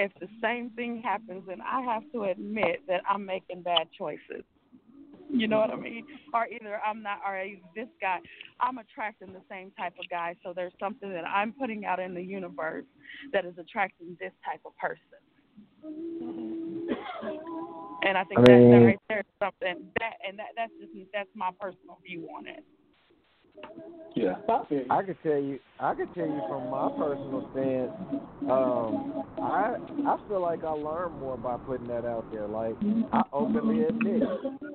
if 0.01 0.11
the 0.19 0.27
same 0.41 0.71
thing 0.71 1.01
happens, 1.03 1.43
then 1.47 1.61
I 1.61 1.81
have 1.81 2.03
to 2.13 2.23
admit 2.23 2.81
that 2.87 3.01
I'm 3.07 3.23
making 3.25 3.61
bad 3.61 3.87
choices. 3.95 4.43
You 5.29 5.47
know 5.47 5.59
what 5.59 5.69
I 5.69 5.75
mean? 5.75 6.05
Or 6.33 6.47
either 6.47 6.79
I'm 6.85 7.03
not, 7.03 7.19
or 7.25 7.41
this 7.75 7.87
guy, 8.01 8.17
I'm 8.59 8.79
attracting 8.79 9.31
the 9.31 9.41
same 9.49 9.71
type 9.77 9.93
of 9.99 10.09
guy. 10.09 10.35
So 10.43 10.53
there's 10.53 10.73
something 10.79 11.09
that 11.13 11.25
I'm 11.25 11.53
putting 11.53 11.85
out 11.85 11.99
in 11.99 12.13
the 12.13 12.23
universe 12.23 12.85
that 13.31 13.45
is 13.45 13.53
attracting 13.57 14.17
this 14.19 14.33
type 14.43 14.61
of 14.65 14.75
person. 14.77 14.97
And 18.03 18.17
I 18.17 18.23
think 18.23 18.39
I 18.39 18.41
that, 18.41 18.69
that 18.71 18.85
right 18.85 18.99
there 19.07 19.19
is 19.19 19.25
something 19.39 19.85
that, 19.99 20.13
and 20.27 20.39
that 20.39 20.47
that's 20.57 20.73
just 20.81 20.91
that's 21.13 21.29
my 21.35 21.51
personal 21.61 21.99
view 22.03 22.27
on 22.35 22.47
it. 22.47 22.63
Yeah, 24.15 24.35
I 24.89 25.03
could 25.03 25.17
tell 25.23 25.39
you. 25.39 25.59
I 25.79 25.95
could 25.95 26.13
tell 26.13 26.25
you 26.25 26.41
from 26.49 26.69
my 26.69 26.89
personal 26.89 27.49
stance. 27.53 27.91
Um, 28.49 29.23
I 29.41 29.75
I 30.05 30.17
feel 30.27 30.41
like 30.41 30.63
I 30.63 30.71
learn 30.71 31.13
more 31.19 31.37
by 31.37 31.57
putting 31.57 31.87
that 31.87 32.05
out 32.05 32.25
there. 32.31 32.47
Like 32.47 32.75
I 33.13 33.23
openly 33.31 33.85
admit, 33.85 34.23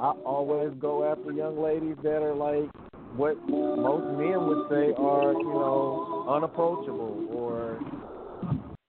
I 0.00 0.10
always 0.24 0.72
go 0.80 1.04
after 1.10 1.32
young 1.32 1.60
ladies 1.60 1.96
that 2.02 2.22
are 2.22 2.34
like 2.34 2.70
what 3.14 3.36
most 3.48 4.18
men 4.18 4.46
would 4.46 4.68
say 4.70 4.94
are 4.96 5.32
you 5.32 5.44
know 5.44 6.26
unapproachable 6.28 7.26
or 7.30 7.78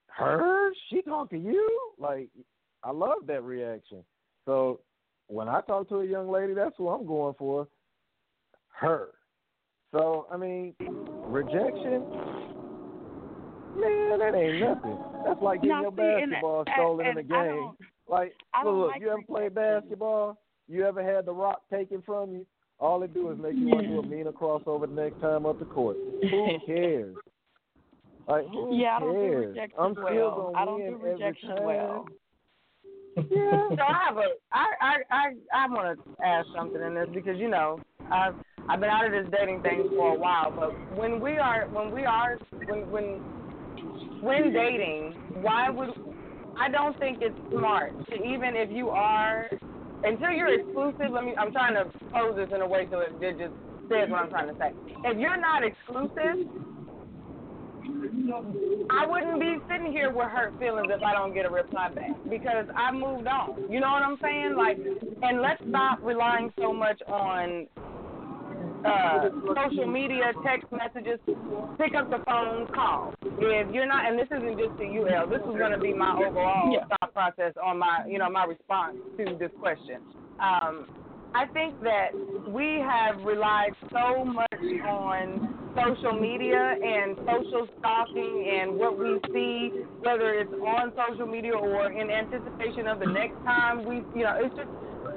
her. 0.08 0.72
She 0.90 1.02
talk 1.02 1.30
to 1.32 1.38
you 1.38 1.92
like 2.00 2.30
I 2.84 2.92
love 2.92 3.28
that 3.28 3.44
reaction. 3.44 4.04
So 4.46 4.80
when 5.28 5.50
I 5.50 5.60
talk 5.62 5.90
to 5.90 5.98
a 5.98 6.06
young 6.06 6.30
lady, 6.32 6.54
that's 6.54 6.76
who 6.78 6.88
I'm 6.88 7.06
going 7.06 7.36
for. 7.38 7.68
Her. 8.70 9.10
So 9.92 10.28
I 10.32 10.38
mean, 10.38 10.74
rejection, 11.26 12.04
man, 13.80 14.20
that 14.20 14.36
ain't 14.36 14.60
nothing. 14.60 14.98
That's 15.26 15.42
like 15.42 15.62
getting 15.62 15.70
Now, 15.70 15.82
your 15.84 15.92
see, 15.92 15.98
basketball 16.28 16.60
and- 16.62 16.70
stolen 16.76 17.06
in 17.08 17.18
and 17.18 17.32
a 17.32 17.36
I 17.36 17.48
game. 17.48 17.72
Like, 18.10 18.34
I 18.54 18.64
look, 18.66 18.92
like 18.92 19.02
you 19.02 19.10
ever 19.10 19.22
played 19.24 19.54
basketball? 19.56 20.38
You 20.70 20.86
ever 20.86 21.04
had 21.04 21.26
the 21.26 21.34
rock 21.34 21.62
taken 21.72 22.02
from 22.02 22.32
you? 22.32 22.46
All 22.80 23.02
it 23.04 23.14
do 23.14 23.32
is 23.32 23.38
make 23.40 23.56
you 23.56 23.68
want 23.70 23.82
to 23.82 23.88
do 23.88 24.00
a 24.00 24.04
meaner 24.16 24.32
crossover 24.32 24.82
the 24.88 24.94
next 25.02 25.20
time 25.20 25.46
up 25.46 25.60
the 25.60 25.66
court. 25.66 25.98
Who 26.22 26.48
cares? 26.66 27.16
Like, 28.28 28.46
who 28.48 28.78
Yeah, 28.78 28.98
I 28.98 29.00
don't 29.00 29.14
do 29.14 29.20
cares? 29.22 29.48
rejection 29.48 29.80
I'm 29.80 29.94
still 29.94 30.04
well. 30.06 30.52
gonna 30.54 30.58
I 30.58 30.66
don't 30.66 30.80
do 30.86 30.98
rejection 31.02 31.50
well. 31.64 32.06
Yeah. 33.18 33.68
So 33.70 33.82
I 33.82 34.04
have 34.06 34.18
a 34.18 34.28
I 34.52 34.66
I 34.80 34.96
I 35.10 35.34
I 35.54 35.68
want 35.70 35.98
to 36.00 36.24
ask 36.26 36.48
something 36.56 36.82
in 36.82 36.94
this 36.94 37.08
because 37.14 37.38
you 37.40 37.48
know 37.50 37.80
I've 38.12 38.36
I've 38.70 38.80
been 38.82 38.90
out 38.90 39.06
of 39.06 39.12
this 39.12 39.32
dating 39.32 39.62
thing 39.62 39.90
for 39.96 40.16
a 40.16 40.20
while, 40.20 40.52
but 40.52 40.72
when 40.98 41.22
we 41.22 41.38
are 41.38 41.68
when 41.70 41.92
we 41.92 42.04
are 42.04 42.38
when 42.66 42.90
when 42.92 43.04
when 44.22 44.54
dating, 44.54 45.14
why 45.42 45.70
would 45.70 45.90
I 46.60 46.70
don't 46.70 46.98
think 47.00 47.20
it's 47.22 47.38
smart 47.52 47.94
to 48.10 48.16
even 48.16 48.56
if 48.56 48.70
you 48.72 48.90
are 48.90 49.50
until 50.04 50.32
you're 50.32 50.60
exclusive. 50.60 51.12
Let 51.12 51.24
me 51.24 51.34
I'm 51.38 51.52
trying 51.52 51.76
to 51.76 51.86
pose 52.12 52.36
this 52.36 52.50
in 52.54 52.62
a 52.62 52.68
way 52.68 52.88
so 52.92 53.00
it, 53.00 53.14
it 53.22 53.38
just 53.38 53.54
says 53.90 54.10
what 54.10 54.24
I'm 54.24 54.30
trying 54.30 54.48
to 54.48 54.60
say. 54.60 54.72
If 55.06 55.18
you're 55.18 55.40
not 55.40 55.64
exclusive, 55.64 56.48
I 58.90 59.06
wouldn't 59.06 59.40
be 59.40 59.56
sitting 59.70 59.92
here 59.92 60.12
with 60.12 60.28
hurt 60.28 60.60
feelings 60.60 60.90
if 60.92 61.02
I 61.02 61.14
don't 61.14 61.34
get 61.34 61.46
a 61.46 61.50
reply 61.50 61.90
back 61.90 62.12
because 62.30 62.66
I 62.76 62.92
moved 62.92 63.28
on. 63.28 63.72
You 63.72 63.80
know 63.80 63.92
what 63.92 64.04
I'm 64.04 64.18
saying? 64.22 64.56
Like, 64.58 64.78
and 65.24 65.42
let's 65.42 65.62
stop 65.70 66.00
relying 66.04 66.52
so 66.60 66.74
much 66.74 67.02
on 67.08 67.68
uh, 68.86 69.30
social 69.56 69.88
media, 69.88 70.32
text 70.46 70.68
messages. 70.72 71.20
Pick 71.78 71.96
up 71.96 72.10
the 72.10 72.24
phone, 72.26 72.68
call. 72.74 73.14
If 73.22 73.74
you're 73.74 73.88
not, 73.88 74.06
and 74.06 74.18
this 74.18 74.28
isn't 74.28 74.58
just 74.58 74.78
to 74.80 74.86
you, 74.86 75.08
El. 75.08 75.28
This 75.28 75.42
is 75.42 75.58
going 75.58 75.72
to 75.72 75.80
be 75.80 75.94
my 75.94 76.14
overall 76.14 76.74
thought 76.90 77.14
process 77.14 77.54
on 77.64 77.80
my, 77.80 78.06
you 78.08 78.20
know, 78.20 78.30
my 78.30 78.46
response 78.46 78.98
to 79.18 79.38
this 79.40 79.52
question. 79.60 80.02
Um, 80.40 80.88
I 81.34 81.46
think 81.54 81.82
that 81.84 82.10
we 82.48 82.80
have 82.82 83.22
relied 83.24 83.72
so 83.92 84.26
much 84.26 84.64
on 84.88 85.58
social 85.76 86.20
media 86.20 86.76
and 86.82 87.18
social 87.18 87.68
stalking 87.80 88.60
and 88.60 88.76
what 88.76 88.98
we 88.98 89.20
see, 89.34 89.70
whether 90.02 90.34
it's 90.34 90.54
on 90.54 90.94
social 91.08 91.28
media 91.28 91.54
or 91.54 91.92
in 91.92 92.10
anticipation 92.10 92.88
of 92.88 93.00
the 93.00 93.06
next 93.06 93.36
time 93.44 93.86
we, 93.86 93.98
you 94.18 94.24
know, 94.26 94.40
it's 94.42 94.56
just 94.56 94.70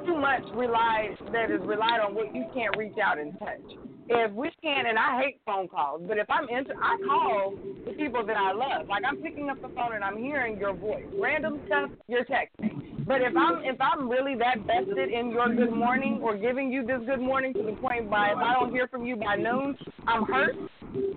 too 0.07 0.17
much 0.19 0.43
relied 0.55 1.17
that 1.33 1.51
is 1.51 1.61
relied 1.65 2.01
on 2.01 2.15
what 2.15 2.35
you 2.35 2.45
can't 2.55 2.77
reach 2.77 2.97
out 3.03 3.19
and 3.19 3.39
touch. 3.39 3.90
If 4.13 4.33
we 4.33 4.51
can't, 4.61 4.89
and 4.89 4.99
I 4.99 5.23
hate 5.23 5.41
phone 5.47 5.69
calls, 5.69 6.03
but 6.09 6.19
if 6.19 6.29
I'm 6.29 6.49
inter- 6.49 6.75
I 6.83 6.97
call 7.07 7.55
the 7.87 7.93
people 7.93 8.27
that 8.27 8.37
I 8.37 8.51
love. 8.53 8.89
Like 8.89 9.05
I'm 9.07 9.19
picking 9.19 9.49
up 9.49 9.63
the 9.63 9.69
phone 9.69 9.95
and 9.95 10.03
I'm 10.03 10.19
hearing 10.19 10.59
your 10.59 10.75
voice. 10.75 11.05
Random 11.17 11.61
stuff, 11.67 11.91
you're 12.09 12.25
texting. 12.25 13.07
But 13.07 13.23
if 13.23 13.37
I'm 13.37 13.63
if 13.63 13.81
I'm 13.81 14.09
really 14.09 14.35
that 14.37 14.67
vested 14.67 15.11
in 15.11 15.31
your 15.31 15.55
good 15.55 15.73
morning 15.73 16.19
or 16.23 16.37
giving 16.37 16.73
you 16.73 16.85
this 16.85 17.01
good 17.07 17.21
morning 17.21 17.55
to 17.55 17.63
the 17.63 17.73
point 17.73 18.11
by 18.11 18.31
if 18.31 18.39
I 18.39 18.53
don't 18.55 18.73
hear 18.73 18.89
from 18.89 19.07
you 19.07 19.15
by 19.15 19.37
noon, 19.37 19.77
I'm 20.09 20.25
hurt. 20.25 20.57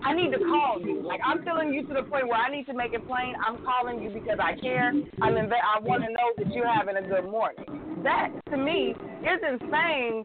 I 0.04 0.14
need 0.14 0.32
to 0.32 0.38
call 0.38 0.80
you. 0.80 1.02
Like 1.02 1.20
I'm 1.26 1.44
feeling 1.44 1.74
you 1.74 1.88
to 1.88 1.94
the 1.96 2.04
point 2.04 2.28
where 2.28 2.40
I 2.40 2.52
need 2.52 2.66
to 2.68 2.76
make 2.76 2.94
it 2.94 3.08
plain. 3.08 3.34
I'm 3.44 3.64
calling 3.66 4.04
you 4.04 4.12
because 4.12 4.38
I 4.40 4.54
care. 4.60 4.90
I'm 5.22 5.34
inve- 5.34 5.52
I 5.52 5.80
want 5.80 6.04
to 6.04 6.10
know 6.10 6.30
that 6.38 6.54
you're 6.54 6.72
having 6.72 6.98
a 6.98 7.02
good 7.02 7.26
morning. 7.26 7.66
That 8.04 8.30
to 8.52 8.58
me 8.58 8.94
isn't 9.22 9.62
saying 9.72 10.24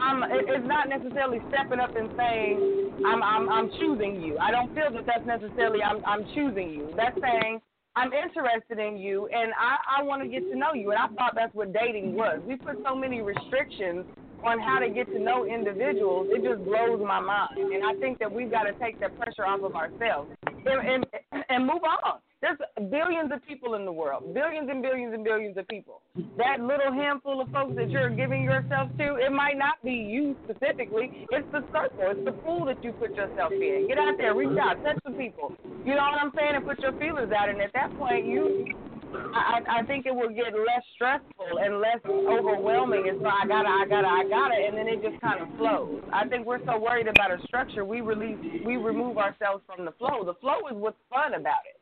I'm. 0.00 0.22
it- 0.24 0.46
It's 0.48 0.66
not 0.66 0.88
necessarily 0.88 1.40
stepping 1.48 1.80
up 1.80 1.94
and 1.96 2.10
saying 2.16 2.92
I'm. 3.06 3.22
I'm. 3.22 3.48
I'm 3.48 3.70
choosing 3.80 4.20
you. 4.22 4.38
I 4.38 4.50
don't 4.50 4.74
feel 4.74 4.90
that 4.92 5.06
that's 5.06 5.26
necessarily 5.26 5.82
I'm. 5.82 6.04
I'm 6.04 6.24
choosing 6.34 6.70
you. 6.70 6.92
That's 6.96 7.18
saying 7.20 7.60
I'm 7.96 8.12
interested 8.12 8.78
in 8.78 8.98
you 8.98 9.26
and 9.28 9.52
I. 9.58 10.00
I 10.00 10.02
want 10.02 10.22
to 10.22 10.28
get 10.28 10.40
to 10.50 10.56
know 10.56 10.74
you. 10.74 10.90
And 10.90 10.98
I 10.98 11.08
thought 11.08 11.34
that's 11.34 11.54
what 11.54 11.72
dating 11.72 12.14
was. 12.14 12.40
We 12.46 12.56
put 12.56 12.78
so 12.86 12.94
many 12.94 13.22
restrictions 13.22 14.04
on 14.44 14.60
how 14.60 14.78
to 14.78 14.90
get 14.90 15.06
to 15.08 15.18
know 15.18 15.46
individuals, 15.46 16.28
it 16.30 16.44
just 16.44 16.62
blows 16.64 17.00
my 17.00 17.18
mind. 17.18 17.56
And 17.56 17.82
I 17.84 17.98
think 17.98 18.18
that 18.18 18.30
we've 18.30 18.50
got 18.50 18.64
to 18.64 18.72
take 18.74 19.00
that 19.00 19.16
pressure 19.18 19.46
off 19.46 19.62
of 19.62 19.74
ourselves 19.74 20.30
and, 20.46 21.06
and, 21.32 21.44
and 21.48 21.62
move 21.66 21.82
on. 21.82 22.18
There's 22.44 22.90
billions 22.90 23.32
of 23.32 23.40
people 23.48 23.74
in 23.74 23.86
the 23.86 23.92
world, 23.92 24.34
billions 24.34 24.68
and 24.70 24.82
billions 24.82 25.14
and 25.14 25.24
billions 25.24 25.56
of 25.56 25.66
people. 25.66 26.02
That 26.36 26.60
little 26.60 26.92
handful 26.92 27.40
of 27.40 27.48
folks 27.48 27.74
that 27.76 27.88
you're 27.88 28.10
giving 28.10 28.42
yourself 28.42 28.90
to, 28.98 29.16
it 29.16 29.32
might 29.32 29.56
not 29.56 29.82
be 29.82 29.92
you 29.92 30.36
specifically. 30.44 31.24
It's 31.32 31.48
the 31.52 31.64
circle, 31.72 32.04
it's 32.12 32.22
the 32.22 32.32
pool 32.44 32.66
that 32.66 32.84
you 32.84 32.92
put 32.92 33.14
yourself 33.14 33.50
in. 33.50 33.86
Get 33.88 33.96
out 33.96 34.18
there, 34.18 34.34
reach 34.34 34.58
out, 34.60 34.76
touch 34.84 34.98
some 35.04 35.14
people. 35.14 35.56
You 35.86 35.96
know 35.96 36.04
what 36.04 36.20
I'm 36.20 36.32
saying? 36.36 36.56
And 36.56 36.66
put 36.66 36.80
your 36.80 36.92
feelers 37.00 37.32
out. 37.32 37.48
And 37.48 37.62
at 37.62 37.72
that 37.72 37.96
point, 37.96 38.26
you 38.26 38.68
I, 39.16 39.80
I 39.80 39.82
think 39.84 40.04
it 40.04 40.14
will 40.14 40.28
get 40.28 40.52
less 40.52 40.84
stressful 40.96 41.58
and 41.58 41.80
less 41.80 42.00
overwhelming. 42.04 43.04
It's 43.06 43.22
like 43.22 43.44
I 43.44 43.46
gotta, 43.46 43.68
I 43.68 43.86
gotta, 43.88 44.08
I 44.08 44.24
gotta, 44.28 44.54
and 44.54 44.76
then 44.76 44.86
it 44.88 45.00
just 45.02 45.20
kind 45.22 45.40
of 45.40 45.48
flows. 45.56 46.02
I 46.12 46.28
think 46.28 46.44
we're 46.44 46.64
so 46.66 46.78
worried 46.78 47.08
about 47.08 47.30
a 47.30 47.38
structure, 47.46 47.84
we 47.84 48.00
release, 48.00 48.36
we 48.66 48.76
remove 48.76 49.16
ourselves 49.16 49.62
from 49.64 49.84
the 49.84 49.92
flow. 49.92 50.24
The 50.24 50.34
flow 50.40 50.68
is 50.68 50.76
what's 50.76 50.98
fun 51.08 51.34
about 51.34 51.64
it. 51.64 51.73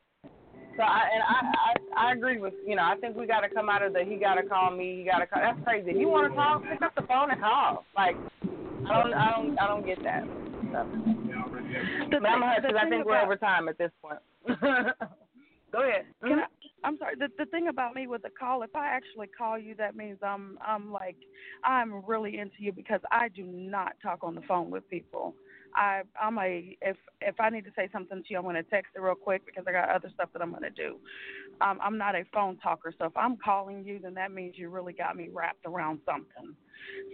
So 0.75 0.81
I 0.81 1.01
and 1.13 1.23
I, 1.23 2.05
I, 2.05 2.09
I 2.09 2.13
agree 2.13 2.39
with 2.39 2.53
you 2.65 2.75
know. 2.75 2.83
I 2.83 2.95
think 2.95 3.15
we 3.15 3.27
got 3.27 3.41
to 3.41 3.49
come 3.49 3.69
out 3.69 3.83
of 3.83 3.93
the 3.93 4.03
he 4.03 4.15
got 4.15 4.35
to 4.35 4.43
call 4.43 4.71
me, 4.71 4.97
he 4.97 5.03
got 5.03 5.19
to 5.19 5.27
call. 5.27 5.41
That's 5.41 5.63
crazy. 5.63 5.91
If 5.91 5.97
you 5.97 6.07
want 6.07 6.31
to 6.31 6.35
call, 6.35 6.59
pick 6.59 6.81
up 6.81 6.95
the 6.95 7.03
phone 7.03 7.31
and 7.31 7.39
call. 7.39 7.85
Like 7.95 8.15
I 8.43 9.03
don't, 9.03 9.13
I 9.13 9.31
don't, 9.31 9.59
I 9.59 9.67
don't 9.67 9.85
get 9.85 10.01
that. 10.03 10.23
So. 10.71 10.87
But 12.09 12.29
I'm 12.29 12.41
hurt 12.41 12.61
because 12.61 12.77
I 12.79 12.89
think 12.89 13.05
we're 13.05 13.21
over 13.21 13.35
time 13.35 13.67
at 13.67 13.77
this 13.77 13.91
point. 14.01 14.19
Go 15.71 15.81
ahead. 15.81 16.05
Can 16.21 16.31
mm-hmm. 16.31 16.39
I, 16.39 16.87
I'm 16.87 16.97
sorry. 16.97 17.15
The 17.17 17.29
the 17.37 17.45
thing 17.45 17.67
about 17.67 17.95
me 17.95 18.07
with 18.07 18.23
the 18.23 18.29
call, 18.29 18.63
if 18.63 18.75
I 18.75 18.87
actually 18.87 19.27
call 19.27 19.57
you, 19.57 19.75
that 19.75 19.95
means 19.95 20.17
I'm 20.23 20.57
I'm 20.65 20.91
like 20.91 21.17
I'm 21.63 22.05
really 22.05 22.37
into 22.37 22.55
you 22.59 22.71
because 22.71 23.01
I 23.11 23.29
do 23.29 23.43
not 23.43 23.93
talk 24.01 24.23
on 24.23 24.35
the 24.35 24.41
phone 24.41 24.69
with 24.69 24.87
people. 24.89 25.33
I 25.75 26.03
I'm 26.21 26.37
a 26.37 26.77
if 26.81 26.97
if 27.21 27.39
I 27.39 27.49
need 27.49 27.65
to 27.65 27.71
say 27.75 27.89
something 27.91 28.21
to 28.21 28.29
you, 28.29 28.37
I'm 28.37 28.43
going 28.43 28.55
to 28.55 28.63
text 28.63 28.91
it 28.95 29.01
real 29.01 29.15
quick 29.15 29.45
because 29.45 29.63
I 29.67 29.71
got 29.71 29.89
other 29.89 30.09
stuff 30.13 30.29
that 30.33 30.41
I'm 30.41 30.51
going 30.51 30.63
to 30.63 30.69
do. 30.69 30.97
Um, 31.61 31.79
I'm 31.81 31.97
not 31.97 32.15
a 32.15 32.23
phone 32.33 32.57
talker, 32.57 32.93
so 32.97 33.05
if 33.05 33.17
I'm 33.17 33.37
calling 33.37 33.83
you, 33.83 33.99
then 33.99 34.13
that 34.15 34.31
means 34.31 34.55
you 34.57 34.69
really 34.69 34.93
got 34.93 35.15
me 35.15 35.29
wrapped 35.31 35.65
around 35.65 35.99
something. 36.05 36.55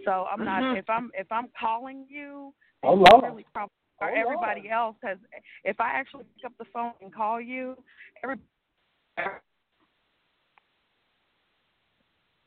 So 0.06 0.28
I'm 0.32 0.44
not 0.44 0.64
Mhm. 0.64 0.78
if 0.78 0.90
I'm 0.90 1.12
if 1.14 1.32
I'm 1.32 1.50
calling 1.60 2.06
you, 2.10 2.54
Oh, 2.84 2.94
Lord. 2.94 3.24
you 3.24 3.30
really 3.30 3.46
probably 3.54 3.74
or 4.02 4.10
Oh, 4.12 4.14
everybody 4.14 4.70
else 4.70 4.96
has. 5.04 5.18
If 5.64 5.80
I 5.80 5.90
actually 5.92 6.26
pick 6.36 6.46
up 6.46 6.58
the 6.58 6.66
phone 6.66 6.94
and 7.02 7.14
call 7.14 7.42
you, 7.42 7.82
every 8.24 8.38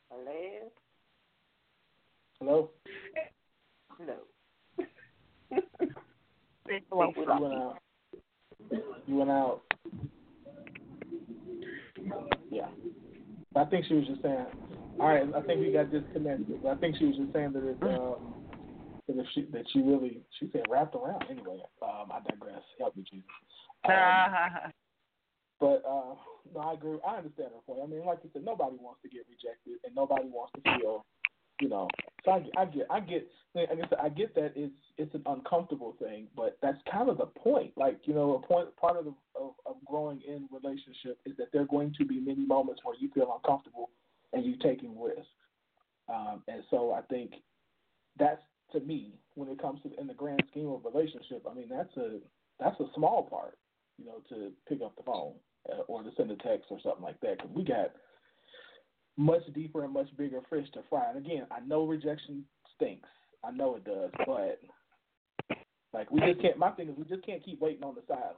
Hello. 0.09 0.71
Hello. 2.39 2.71
Hello. 3.97 4.32
Hello. 6.89 7.11
You 7.15 7.25
went 7.27 7.53
out. 7.53 7.77
You 9.05 9.15
went 9.15 9.31
out. 9.31 9.61
Yeah. 12.49 12.67
I 13.55 13.65
think 13.65 13.85
she 13.87 13.93
was 13.95 14.07
just 14.07 14.21
saying. 14.21 14.45
All 14.99 15.07
right. 15.07 15.27
I 15.35 15.41
think 15.41 15.59
we 15.59 15.71
got 15.71 15.91
disconnected. 15.91 16.65
I 16.65 16.75
think 16.75 16.97
she 16.97 17.05
was 17.05 17.15
just 17.17 17.33
saying 17.33 17.53
that 17.53 17.67
it, 17.67 17.77
um, 17.83 18.33
that 19.07 19.19
if 19.19 19.25
she 19.33 19.47
that 19.51 19.65
she 19.71 19.79
really 19.79 20.21
she 20.39 20.49
said 20.51 20.63
wrapped 20.69 20.95
around. 20.95 21.23
Anyway, 21.29 21.61
um, 21.81 22.11
I 22.11 22.19
digress. 22.29 22.61
Help 22.79 22.95
me, 22.95 23.03
Jesus. 23.09 23.25
Um, 23.85 23.93
But 25.59 25.83
uh, 25.87 26.15
no, 26.53 26.59
I 26.59 26.73
agree. 26.73 26.99
I 27.07 27.17
understand 27.17 27.51
her 27.55 27.63
point. 27.65 27.79
I 27.83 27.87
mean, 27.87 28.05
like 28.05 28.19
you 28.23 28.29
said, 28.33 28.43
nobody 28.43 28.75
wants 28.79 29.01
to 29.03 29.09
get 29.09 29.23
rejected, 29.31 29.79
and 29.85 29.95
nobody 29.95 30.27
wants 30.27 30.51
to 30.55 30.61
feel, 30.75 31.05
you 31.59 31.69
know. 31.69 31.87
So 32.25 32.31
I, 32.31 32.43
I 32.57 32.65
get, 32.65 32.87
I 32.89 32.99
get, 32.99 33.27
I 33.55 33.65
said, 33.89 33.97
I 34.01 34.09
get 34.09 34.33
that 34.35 34.53
it's 34.55 34.73
it's 34.97 35.13
an 35.13 35.23
uncomfortable 35.25 35.95
thing, 35.99 36.27
but 36.35 36.57
that's 36.61 36.77
kind 36.91 37.09
of 37.09 37.17
the 37.17 37.25
point. 37.25 37.71
Like 37.75 37.99
you 38.05 38.13
know, 38.13 38.35
a 38.35 38.47
point 38.47 38.75
part 38.77 38.97
of 38.97 39.05
the 39.05 39.13
of, 39.39 39.53
of 39.65 39.75
growing 39.85 40.21
in 40.27 40.47
relationship 40.51 41.19
is 41.25 41.35
that 41.37 41.47
there 41.51 41.61
are 41.61 41.67
going 41.67 41.93
to 41.97 42.05
be 42.05 42.19
many 42.19 42.45
moments 42.45 42.81
where 42.83 42.95
you 42.99 43.09
feel 43.13 43.33
uncomfortable 43.35 43.89
and 44.31 44.45
you 44.45 44.55
taking 44.57 44.99
risks. 44.99 45.27
Um, 46.09 46.43
and 46.47 46.63
so 46.69 46.91
I 46.91 47.01
think 47.01 47.31
that's 48.17 48.41
to 48.71 48.79
me 48.81 49.13
when 49.35 49.49
it 49.49 49.61
comes 49.61 49.81
to 49.83 49.99
in 49.99 50.07
the 50.07 50.13
grand 50.13 50.43
scheme 50.51 50.69
of 50.69 50.83
relationship. 50.85 51.45
I 51.49 51.53
mean, 51.53 51.69
that's 51.69 51.95
a 51.97 52.19
that's 52.59 52.79
a 52.79 52.85
small 52.95 53.23
part, 53.23 53.57
you 53.97 54.05
know, 54.05 54.21
to 54.29 54.51
pick 54.67 54.81
up 54.81 54.95
the 54.95 55.03
phone 55.03 55.33
uh, 55.71 55.81
or 55.87 56.03
to 56.03 56.09
send 56.17 56.31
a 56.31 56.35
text 56.37 56.67
or 56.69 56.79
something 56.83 57.03
like 57.03 57.19
that. 57.21 57.37
Because 57.37 57.51
we 57.53 57.63
got 57.63 57.91
much 59.17 59.43
deeper 59.53 59.83
and 59.83 59.93
much 59.93 60.07
bigger 60.17 60.39
fish 60.49 60.67
to 60.73 60.81
fry. 60.89 61.09
And 61.09 61.25
again, 61.25 61.45
I 61.51 61.59
know 61.65 61.85
rejection 61.85 62.43
stinks. 62.75 63.09
I 63.43 63.51
know 63.51 63.75
it 63.75 63.83
does, 63.83 64.11
but 64.25 64.59
like 65.93 66.09
we 66.11 66.21
just 66.21 66.41
can't. 66.41 66.57
My 66.57 66.71
thing 66.71 66.89
is 66.89 66.97
we 66.97 67.03
just 67.05 67.25
can't 67.25 67.43
keep 67.43 67.59
waiting 67.61 67.83
on 67.83 67.95
the 67.95 68.01
sideline 68.07 68.33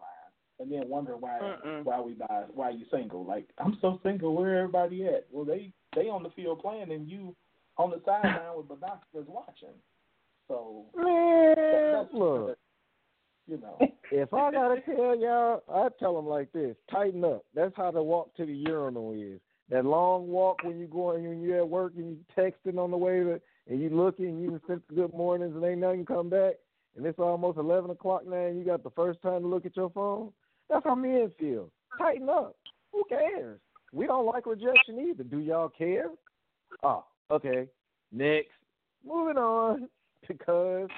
and 0.59 0.71
then 0.71 0.89
wondering 0.89 1.21
why 1.21 1.39
Mm-mm. 1.41 1.83
why 1.83 1.99
we 2.01 2.13
buy 2.13 2.43
why 2.53 2.71
you 2.71 2.85
single. 2.91 3.25
Like 3.25 3.47
I'm 3.57 3.77
so 3.81 3.99
single. 4.03 4.35
Where 4.35 4.57
everybody 4.59 5.05
at? 5.05 5.27
Well, 5.31 5.45
they 5.45 5.71
they 5.95 6.09
on 6.09 6.23
the 6.23 6.29
field 6.31 6.59
playing 6.61 6.91
and 6.91 7.09
you 7.09 7.35
on 7.77 7.91
the 7.91 8.01
sideline 8.05 8.57
with 8.57 8.67
binoculars 8.67 9.27
watching. 9.27 9.75
So 10.47 10.85
Man, 10.95 11.55
that's 11.93 12.13
look. 12.13 12.57
you 13.47 13.57
know. 13.57 13.77
If 14.11 14.33
I 14.33 14.51
gotta 14.51 14.81
tell 14.81 15.19
y'all, 15.19 15.63
I 15.73 15.87
tell 15.99 16.15
them 16.15 16.27
like 16.27 16.51
this: 16.51 16.75
tighten 16.91 17.23
up. 17.23 17.43
That's 17.53 17.75
how 17.75 17.91
the 17.91 18.03
walk 18.03 18.35
to 18.35 18.45
the 18.45 18.53
urinal 18.53 19.13
is. 19.13 19.39
That 19.69 19.85
long 19.85 20.27
walk 20.27 20.63
when 20.63 20.79
you 20.79 20.85
going 20.85 21.27
when 21.27 21.41
you're 21.41 21.57
at 21.57 21.69
work 21.69 21.93
and 21.97 22.11
you 22.11 22.17
texting 22.37 22.77
on 22.77 22.91
the 22.91 22.97
way 22.97 23.19
to, 23.19 23.41
and 23.67 23.81
you 23.81 23.89
looking, 23.89 24.27
and 24.27 24.41
you 24.43 24.61
sent 24.67 24.87
good 24.95 25.11
mornings 25.13 25.55
and 25.55 25.63
ain't 25.63 25.79
nothing 25.79 26.05
come 26.05 26.29
back, 26.29 26.53
and 26.95 27.05
it's 27.05 27.17
almost 27.17 27.57
eleven 27.57 27.89
o'clock 27.89 28.27
now, 28.27 28.35
and 28.35 28.59
you 28.59 28.65
got 28.65 28.83
the 28.83 28.91
first 28.91 29.21
time 29.21 29.41
to 29.41 29.47
look 29.47 29.65
at 29.65 29.75
your 29.75 29.89
phone. 29.89 30.31
That's 30.69 30.83
how 30.83 30.95
men 30.95 31.31
feel. 31.39 31.71
Tighten 31.97 32.29
up. 32.29 32.55
Who 32.91 33.03
cares? 33.09 33.59
We 33.91 34.07
don't 34.07 34.25
like 34.25 34.45
rejection 34.45 35.07
either. 35.09 35.23
Do 35.23 35.39
y'all 35.39 35.69
care? 35.69 36.09
Oh, 36.83 37.05
okay. 37.31 37.67
Next. 38.11 38.49
Moving 39.05 39.37
on 39.37 39.89
because 40.27 40.89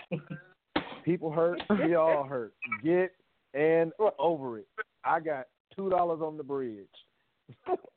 people 1.05 1.31
hurt. 1.31 1.61
We 1.69 1.95
all 1.95 2.23
hurt. 2.23 2.53
Get 2.83 3.13
and 3.53 3.91
over 4.19 4.59
it. 4.59 4.67
I 5.03 5.19
got 5.19 5.47
two 5.75 5.89
dollars 5.89 6.19
on 6.21 6.37
the 6.37 6.43
bridge. 6.43 6.87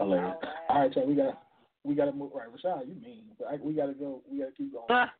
Hilarious. 0.00 0.36
All 0.68 0.80
right, 0.80 0.96
y'all. 0.96 1.06
We 1.06 1.14
got 1.14 1.42
we 1.84 1.94
got 1.94 2.06
to 2.06 2.12
move. 2.12 2.32
Right, 2.34 2.48
Rashaad, 2.48 2.88
you 2.88 2.94
mean? 3.00 3.24
But 3.38 3.48
I, 3.48 3.56
we 3.62 3.74
got 3.74 3.86
to 3.86 3.94
go. 3.94 4.22
We 4.30 4.38
got 4.40 4.46
to 4.46 4.52
keep 4.52 4.72
going. 4.72 4.86
Ah. 4.90 5.12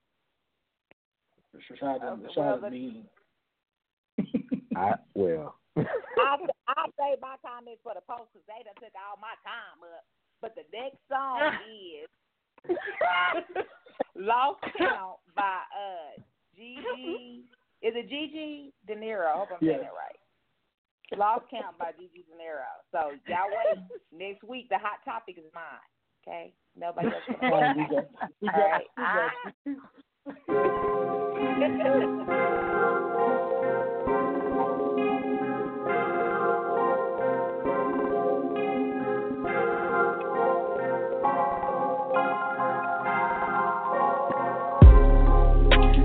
Rashaad, 1.55 2.03
Okay, 2.03 2.23
Rashaad 2.27 2.37
well, 2.37 2.55
is 2.57 2.63
the- 2.63 2.71
mean. 2.71 3.05
I 4.77 4.95
well. 5.15 5.57
I 5.77 5.83
I 6.69 6.85
save 6.99 7.21
my 7.21 7.37
comments 7.45 7.81
for 7.83 7.93
the 7.95 8.01
post 8.09 8.31
because 8.33 8.47
they 8.47 8.63
done 8.65 8.75
took 8.79 8.95
all 8.97 9.19
my 9.21 9.35
time 9.45 9.83
up. 9.83 10.05
But 10.41 10.55
the 10.55 10.65
next 10.73 10.99
song 11.09 11.41
is 11.69 12.09
"Lost 14.17 14.61
Count" 14.79 15.19
by 15.37 15.59
uh 15.75 16.21
Gigi. 16.57 17.45
Is 17.83 17.95
it 17.97 18.09
Gigi 18.09 18.73
De 18.87 18.95
Niro? 18.95 19.27
I 19.27 19.39
hope 19.39 19.49
I'm 19.53 19.61
saying 19.61 19.81
it 19.81 19.97
right. 19.97 20.20
Lost 21.17 21.45
Count 21.51 21.77
by 21.79 21.91
Gigi 21.99 22.25
De 22.29 22.35
Niro. 22.39 22.63
So 22.93 23.11
y'all 23.27 23.51
wait. 23.51 23.83
Next 24.17 24.45
week 24.45 24.69
the 24.69 24.79
hot 24.79 25.01
topic 25.05 25.39
is 25.39 25.45
mine. 25.55 25.65
Okay, 26.27 26.53
nobody 26.77 27.09
else. 27.09 27.17
All 27.43 27.51
right, 27.51 27.77
got 28.43 28.83
All 28.99 29.05
right. 29.05 29.55
we 29.57 30.47
got 31.59 31.71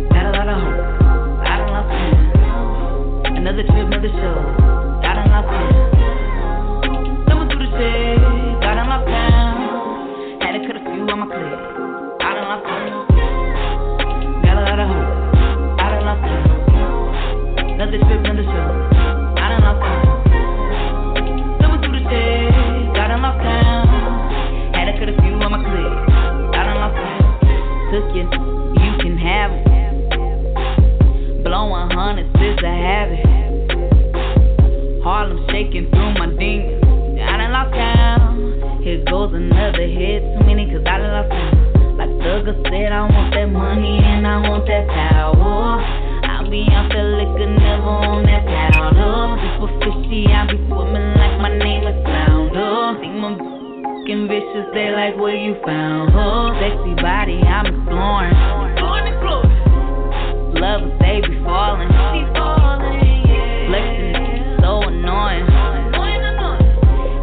Got 0.10 0.26
a 0.26 0.32
lot 0.32 0.48
of 0.48 0.57
hope. 0.61 0.80
I 1.41 1.57
done 1.57 1.69
lost 1.69 1.90
count. 1.91 3.38
Another 3.38 3.64
trip, 3.64 3.86
another 3.86 4.10
show. 4.10 4.65
Count. 17.86 17.94
Another 17.94 18.10
trip, 18.10 18.20
another 18.26 18.44
show. 18.44 18.68
I 19.38 19.49
done 19.49 19.64
lost 19.64 19.82
count. 19.82 20.07
Thumbing 21.62 21.82
through 21.82 21.99
the 21.99 22.10
shade. 22.10 22.98
I 22.98 23.07
done 23.07 23.22
lost 23.22 23.40
count. 23.41 24.76
Had 24.76 24.86
to 24.86 24.94
cut 24.99 25.10
a 25.10 25.16
few 25.22 25.34
on 25.34 25.52
my 25.52 25.60
clip. 25.60 25.94
I 26.53 26.64
done 26.66 26.78
lost 26.82 26.95
count. 26.95 27.26
Took 27.91 28.07
you, 28.16 28.26
you 28.84 28.91
can 29.02 29.18
have 29.18 29.52
it. 29.52 29.64
Blowing 31.44 31.90
hundreds 31.91 32.30
is 32.41 32.57
a 32.64 32.68
habit. 32.68 33.26
Harlem 35.03 35.45
shaking 35.52 35.90
through 35.91 36.14
my 36.16 36.28
demons. 36.40 36.84
I 37.22 37.38
done 37.38 37.72
count. 37.72 38.84
Here 38.84 39.03
goes 39.06 39.34
another 39.34 39.88
hit. 39.88 40.22
Too 40.40 40.45
many 40.45 40.66
cause 40.72 40.84
I 40.86 40.98
done. 40.98 41.98
Like 41.98 42.10
Thugger 42.10 42.56
said, 42.64 42.91
I 42.91 43.02
want 43.07 43.34
that 43.34 43.45
money 43.45 43.99
and 44.03 44.28
I 44.28 44.49
want 44.49 44.66
that 44.68 44.88
power. 44.88 46.05
I'll 46.46 46.54
like 46.54 47.26
out 47.26 47.38
the 47.40 47.48
never 47.58 47.90
on 47.90 48.22
that 48.30 48.46
powder. 48.46 49.34
Super 49.58 49.66
fishy, 49.82 50.30
I 50.30 50.46
be 50.46 50.62
swimming 50.70 51.18
like 51.18 51.42
my 51.42 51.50
name 51.58 51.90
is 51.90 51.98
Flounder. 52.06 53.02
See 53.02 53.10
my 53.10 53.34
fucking 53.34 54.30
vicious, 54.30 54.70
they 54.78 54.94
like 54.94 55.18
where 55.18 55.34
you 55.34 55.58
found 55.66 56.14
her. 56.14 56.54
Sexy 56.62 56.94
body, 57.02 57.42
I'm 57.42 57.66
exploring. 57.66 58.30
Exploring, 58.30 59.10
exploring. 59.10 59.58
Love 60.62 60.82
her, 60.86 60.94
they 61.02 61.26
be 61.26 61.34
falling. 61.42 61.90
Flexing, 63.66 64.62
so 64.62 64.86
annoying. 64.86 65.50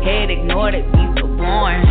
Head 0.02 0.30
ignored 0.34 0.74
it, 0.74 0.82
be 0.90 0.98
so 1.14 1.30
boring. 1.38 1.86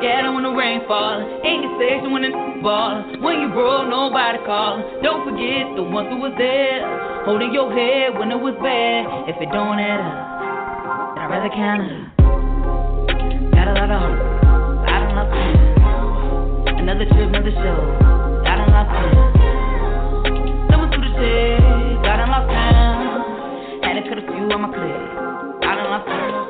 Scatter 0.00 0.32
when 0.32 0.42
the 0.42 0.50
rain 0.50 0.80
falling. 0.88 1.28
Ain't 1.44 1.60
get 1.62 1.76
station 1.76 2.10
when 2.10 2.24
the 2.24 2.32
ball. 2.64 3.04
When 3.20 3.40
you 3.44 3.48
broke, 3.52 3.88
nobody 3.92 4.40
calling. 4.48 5.04
Don't 5.04 5.28
forget 5.28 5.76
the 5.76 5.84
ones 5.84 6.08
who 6.08 6.16
was 6.16 6.32
there, 6.40 6.80
holding 7.28 7.52
your 7.52 7.68
head 7.68 8.16
when 8.16 8.32
it 8.32 8.40
was 8.40 8.56
bad. 8.64 9.28
If 9.28 9.36
it 9.36 9.52
don't 9.52 9.76
add 9.76 10.00
up, 10.00 10.16
then 11.14 11.20
I'd 11.20 11.28
rather 11.28 11.52
count 11.52 11.84
it. 11.84 12.00
Got 13.52 13.68
a 13.68 13.74
lot 13.76 13.92
of 13.92 14.00
hope. 14.00 14.20
I 14.88 14.96
don't 15.04 15.14
love. 15.14 15.28
Another 16.80 17.04
trip, 17.04 17.28
another 17.28 17.52
show. 17.52 17.78
I 18.48 18.56
done 18.56 18.72
lost 18.72 18.88
count. 18.88 19.12
Thumbing 20.72 20.90
through 20.96 21.04
the 21.04 21.12
shade. 21.20 21.60
I 22.08 22.16
done 22.16 22.32
lost 22.32 22.48
count. 22.48 23.84
Had 23.84 24.00
to 24.00 24.16
a 24.16 24.24
few 24.24 24.48
on 24.48 24.60
my 24.64 24.68
clip. 24.72 24.96
I 25.60 25.76
done 25.76 25.92
lost 25.92 26.08
count. 26.08 26.49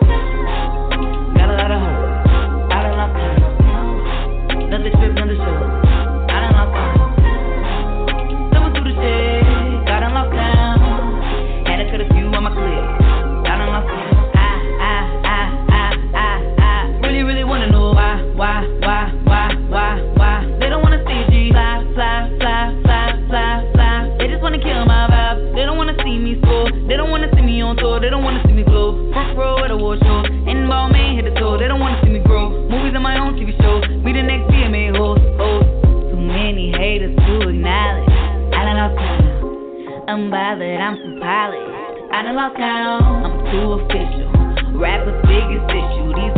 I'm 42.40 43.44
too 43.52 43.84
official. 43.84 44.32
Rappers 44.80 45.20
biggest 45.28 45.68
issue, 45.68 46.08
these 46.16 46.32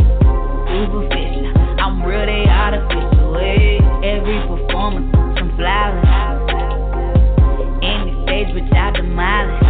superficial. 0.67 1.47
I'm 1.79 2.03
real, 2.03 2.27
they 2.27 2.43
artificial. 2.43 3.39
Hey, 3.39 3.79
every 4.03 4.43
performance, 4.43 5.07
I'm 5.15 5.55
flawless. 5.55 6.03
Any 7.87 8.11
stage, 8.27 8.51
which 8.51 8.67
I 8.75 8.91
demolish. 8.99 9.63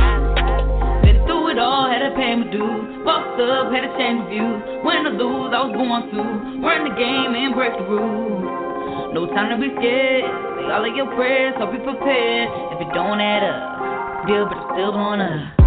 Been 1.05 1.21
through 1.29 1.53
it 1.53 1.59
all, 1.61 1.85
had 1.85 2.01
to 2.01 2.17
pay 2.17 2.33
my 2.33 2.49
dues. 2.49 3.05
Fucked 3.05 3.37
up, 3.37 3.69
had 3.69 3.85
to 3.85 3.93
change 4.01 4.25
views. 4.33 4.57
Win 4.81 5.05
or 5.05 5.13
lose, 5.13 5.53
I 5.53 5.69
was 5.69 5.77
going 5.77 6.17
to 6.17 6.65
run 6.65 6.89
the 6.89 6.97
game 6.97 7.37
and 7.37 7.53
break 7.53 7.77
the 7.77 7.85
rules. 7.85 9.13
No 9.13 9.29
time 9.37 9.53
to 9.53 9.57
be 9.61 9.69
scared. 9.77 10.25
Say 10.25 10.65
all 10.65 10.81
of 10.81 10.95
your 10.97 11.13
prayers, 11.13 11.53
hope 11.61 11.77
you 11.77 11.83
prepared. 11.85 12.49
If 12.73 12.81
it 12.81 12.89
don't 12.97 13.21
add 13.21 13.45
up, 13.45 14.25
deal, 14.25 14.49
but 14.49 14.73
still. 14.73 14.83
Got 14.97 15.62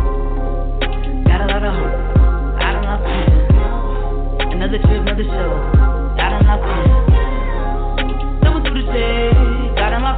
lot 1.47 1.63
of 1.63 1.75
hope. 1.75 1.95
I 2.59 2.73
don't. 2.73 2.87
Another 4.53 4.79
trip, 4.79 5.01
another 5.03 5.23
show. 5.23 5.51
I 6.19 6.31
don't 6.31 6.45
fear. 6.67 6.87
Someone 8.43 8.63
through 8.65 8.83
the 8.83 8.93
shade. 8.93 9.77
Got 9.77 9.93
in 9.93 10.03
my. 10.03 10.13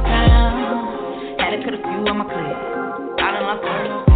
Had 1.37 1.49
to 1.55 1.63
cut 1.63 1.73
a 1.73 1.77
few 1.77 2.07
on 2.07 2.17
my 2.17 2.25
clip. 2.25 2.57
I 3.19 3.31
don't. 3.39 4.08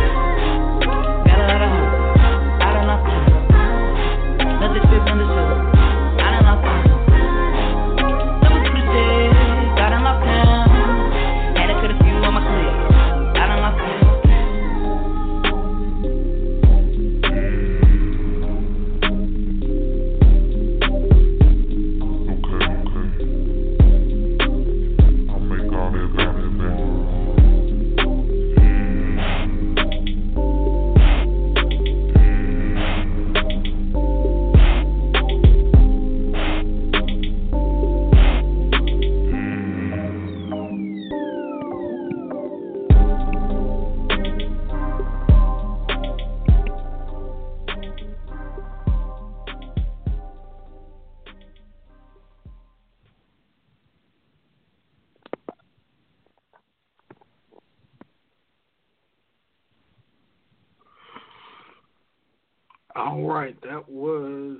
Right, 63.34 63.56
that 63.64 63.88
was 63.88 64.60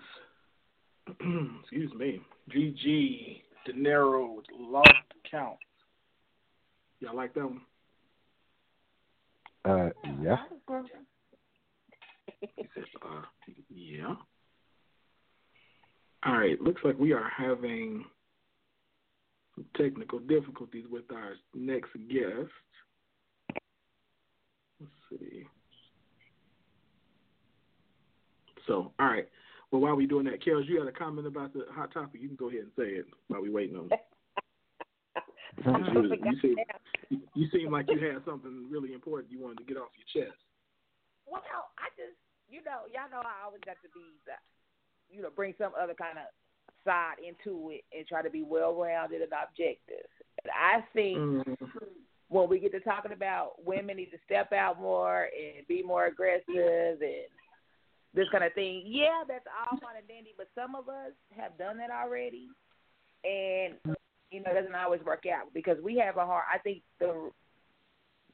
excuse 1.62 1.94
me, 1.94 2.22
GG 2.50 3.42
De 3.66 3.74
Niro 3.74 4.36
with 4.36 4.46
Lost 4.58 4.90
Count. 5.30 5.58
Y'all 7.00 7.16
like 7.16 7.34
that 7.34 7.46
one? 7.46 7.62
Uh, 9.66 9.90
yeah. 10.22 10.38
Uh, 10.70 10.82
yeah. 13.70 14.16
All 16.26 16.38
right, 16.38 16.62
looks 16.62 16.82
like 16.86 16.98
we 16.98 17.12
are 17.12 17.30
having 17.36 18.06
some 19.56 19.66
technical 19.76 20.20
difficulties 20.20 20.86
with 20.90 21.04
our 21.12 21.34
next 21.54 21.92
guest. 22.10 22.50
Let's 24.80 24.94
see. 25.10 25.44
So, 28.68 28.92
all 29.00 29.08
right. 29.08 29.28
Well, 29.72 29.82
while 29.82 29.96
we 29.96 30.06
doing 30.06 30.26
that, 30.26 30.44
Kels, 30.44 30.68
you 30.68 30.78
had 30.80 30.88
a 30.88 30.92
comment 30.92 31.26
about 31.26 31.54
the 31.54 31.66
hot 31.72 31.92
topic. 31.94 32.22
You 32.22 32.28
can 32.28 32.38
go 32.38 32.50
ahead 32.50 32.62
and 32.62 32.72
say 32.78 32.94
it 32.94 33.06
while 33.28 33.42
we 33.42 33.50
waiting 33.50 33.76
on. 33.76 33.90
you, 35.94 36.18
you 36.24 36.38
seem 36.42 36.56
you 37.36 37.48
seem 37.52 37.72
like 37.72 37.86
you 37.90 38.00
had 38.00 38.24
something 38.26 38.68
really 38.70 38.94
important 38.94 39.32
you 39.32 39.40
wanted 39.40 39.60
to 39.60 39.64
get 39.66 39.78
off 39.78 39.90
your 39.98 40.26
chest. 40.26 40.38
Well, 41.28 41.42
I 41.78 41.90
just, 41.98 42.18
you 42.50 42.62
know, 42.64 42.90
y'all 42.94 43.10
know 43.12 43.22
I 43.22 43.46
always 43.46 43.62
got 43.66 43.78
to 43.84 43.90
be, 43.94 44.02
you 45.10 45.22
know, 45.22 45.30
bring 45.36 45.54
some 45.58 45.72
other 45.80 45.94
kind 45.94 46.18
of 46.18 46.26
side 46.84 47.22
into 47.26 47.72
it 47.72 47.84
and 47.96 48.06
try 48.08 48.22
to 48.22 48.30
be 48.30 48.44
well 48.44 48.74
rounded 48.76 49.22
and 49.22 49.32
objective. 49.32 50.10
And 50.44 50.52
I 50.52 50.86
think 50.94 51.18
Mm-hmm. 51.18 51.66
when 52.30 52.50
we 52.50 52.60
get 52.60 52.72
to 52.72 52.80
talking 52.80 53.12
about 53.12 53.64
women 53.64 53.98
need 53.98 54.12
to 54.12 54.18
step 54.26 54.52
out 54.54 54.82
more 54.82 55.30
and 55.34 55.66
be 55.68 55.84
more 55.84 56.08
aggressive 56.08 57.02
and 57.02 57.30
this 58.14 58.28
kind 58.32 58.44
of 58.44 58.54
thing, 58.54 58.84
yeah, 58.86 59.24
that's 59.28 59.46
all 59.48 59.78
fine 59.80 59.98
and 59.98 60.08
dandy, 60.08 60.34
but 60.38 60.48
some 60.56 60.76
of 60.76 60.88
us 60.90 61.12
have 61.36 61.58
done 61.58 61.78
that 61.78 61.90
already. 61.90 62.48
And, 63.24 63.76
you 64.32 64.42
know, 64.42 64.52
it 64.52 64.62
doesn't 64.62 64.76
always 64.76 65.02
work 65.06 65.24
out 65.26 65.54
because 65.54 65.78
we 65.84 65.98
have 65.98 66.18
a 66.18 66.26
hard, 66.26 66.44
I 66.54 66.60
think 66.60 66.82
the, 67.00 67.32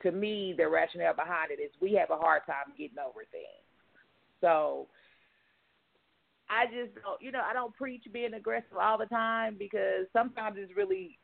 to 0.04 0.12
me, 0.12 0.54
the 0.58 0.68
rationale 0.68 1.14
behind 1.14 1.52
it 1.52 1.62
is 1.62 1.72
we 1.82 1.94
have 1.94 2.10
a 2.10 2.18
hard 2.18 2.42
time 2.46 2.74
getting 2.78 3.00
over 3.00 3.22
things. 3.32 3.66
So 4.42 4.88
I 6.50 6.66
just 6.66 6.96
don't, 6.96 7.22
you 7.22 7.32
know, 7.32 7.42
I 7.48 7.54
don't 7.54 7.76
preach 7.76 8.04
being 8.12 8.34
aggressive 8.34 8.78
all 8.80 8.98
the 8.98 9.06
time 9.06 9.56
because 9.60 10.08
sometimes 10.14 10.58
it's 10.58 10.76
really, 10.76 11.20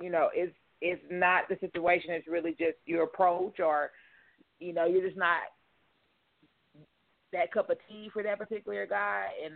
you 0.00 0.10
know, 0.10 0.28
it's 0.34 0.54
it's 0.82 1.02
not 1.10 1.48
the 1.48 1.56
situation. 1.60 2.10
It's 2.10 2.28
really 2.28 2.50
just 2.50 2.76
your 2.84 3.04
approach, 3.04 3.60
or 3.60 3.90
you 4.58 4.72
know, 4.72 4.84
you're 4.84 5.06
just 5.06 5.16
not 5.16 5.40
that 7.32 7.52
cup 7.52 7.70
of 7.70 7.78
tea 7.88 8.10
for 8.12 8.22
that 8.22 8.38
particular 8.38 8.86
guy. 8.86 9.26
And 9.44 9.54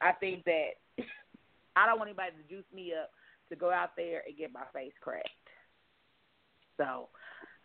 I 0.00 0.12
think 0.12 0.44
that 0.44 0.76
I 1.76 1.86
don't 1.86 1.98
want 1.98 2.08
anybody 2.08 2.32
to 2.36 2.54
juice 2.54 2.68
me 2.74 2.92
up 2.92 3.10
to 3.48 3.56
go 3.56 3.70
out 3.70 3.90
there 3.96 4.22
and 4.26 4.36
get 4.36 4.52
my 4.52 4.64
face 4.72 4.92
cracked. 5.00 5.28
So 6.76 7.08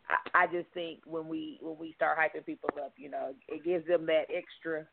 I, 0.10 0.44
I 0.44 0.48
just 0.48 0.68
think 0.74 1.00
when 1.06 1.28
we 1.28 1.60
when 1.62 1.78
we 1.80 1.94
start 1.94 2.18
hyping 2.18 2.46
people 2.46 2.70
up, 2.84 2.94
you 2.98 3.10
know, 3.10 3.34
it 3.48 3.64
gives 3.64 3.88
them 3.88 4.06
that 4.08 4.28
extra 4.34 4.86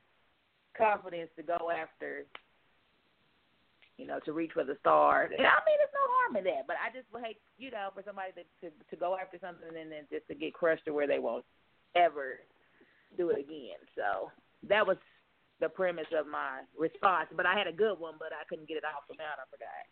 confidence 0.77 1.31
to 1.37 1.43
go 1.43 1.71
after, 1.71 2.27
you 3.99 4.07
know, 4.07 4.19
to 4.25 4.33
reach 4.33 4.53
for 4.53 4.65
the 4.65 4.77
stars. 4.81 5.31
And 5.37 5.47
I 5.47 5.59
mean, 5.67 5.79
there's 5.79 5.95
no 5.95 6.07
harm 6.19 6.37
in 6.37 6.45
that, 6.45 6.67
but 6.67 6.77
I 6.83 6.97
just 6.97 7.07
would 7.13 7.25
hate, 7.25 7.39
you 7.59 7.71
know, 7.71 7.91
for 7.95 8.03
somebody 8.05 8.33
to 8.33 8.43
to, 8.67 8.75
to 8.91 8.97
go 8.97 9.17
after 9.17 9.39
something 9.41 9.69
and 9.69 9.91
then 9.91 10.07
just 10.11 10.27
to 10.29 10.35
get 10.35 10.55
crushed 10.55 10.85
to 10.87 10.93
where 10.93 11.07
they 11.07 11.19
won't 11.19 11.45
ever 11.95 12.41
do 13.17 13.31
it 13.31 13.39
again. 13.39 13.81
So 13.95 14.31
that 14.69 14.87
was 14.87 14.97
the 15.61 15.69
premise 15.69 16.11
of 16.17 16.27
my 16.27 16.63
response. 16.77 17.29
But 17.35 17.47
I 17.47 17.57
had 17.57 17.67
a 17.67 17.73
good 17.73 17.99
one, 17.99 18.15
but 18.19 18.33
I 18.33 18.45
couldn't 18.49 18.69
get 18.69 18.77
it 18.77 18.85
off, 18.85 19.07
the 19.09 19.17
now 19.19 19.39
I 19.39 19.47
forgot. 19.51 19.85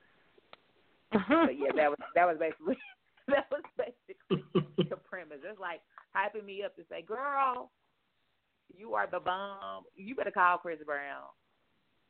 Uh-huh. 1.13 1.45
but 1.45 1.59
yeah, 1.61 1.73
that 1.77 1.91
was 1.93 2.01
that 2.17 2.25
was 2.25 2.37
basically 2.41 2.81
that 3.29 3.47
was 3.53 3.63
basically 3.77 4.41
the 4.89 4.97
premise. 4.97 5.45
It's 5.45 5.61
like 5.61 5.85
hyping 6.17 6.45
me 6.45 6.65
up 6.65 6.75
to 6.77 6.83
say, 6.89 7.03
"Girl, 7.03 7.71
you 8.73 8.95
are 8.95 9.07
the 9.07 9.21
bomb. 9.21 9.85
You 9.95 10.15
better 10.15 10.33
call 10.33 10.59
Chris 10.59 10.81
Brown 10.87 11.29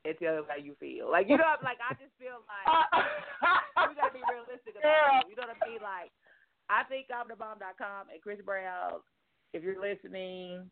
and 0.04 0.14
tell 0.22 0.38
him 0.38 0.46
how 0.46 0.54
you 0.54 0.78
feel." 0.78 1.10
Like 1.10 1.26
you 1.28 1.36
know, 1.36 1.58
like 1.66 1.82
I 1.82 1.98
just 1.98 2.14
feel 2.14 2.46
like 2.46 2.66
we 3.90 3.98
gotta 3.98 4.14
be 4.14 4.22
realistic 4.30 4.78
about 4.78 5.26
it. 5.26 5.30
You 5.30 5.34
know 5.34 5.50
what 5.50 5.58
I 5.58 5.66
mean? 5.66 5.82
Like 5.82 6.14
I 6.70 6.86
think 6.86 7.10
I'm 7.10 7.26
the 7.26 7.34
bomb.com 7.34 8.06
and 8.06 8.22
Chris 8.22 8.38
Brown. 8.46 9.02
If 9.52 9.62
you're 9.66 9.82
listening, 9.82 10.70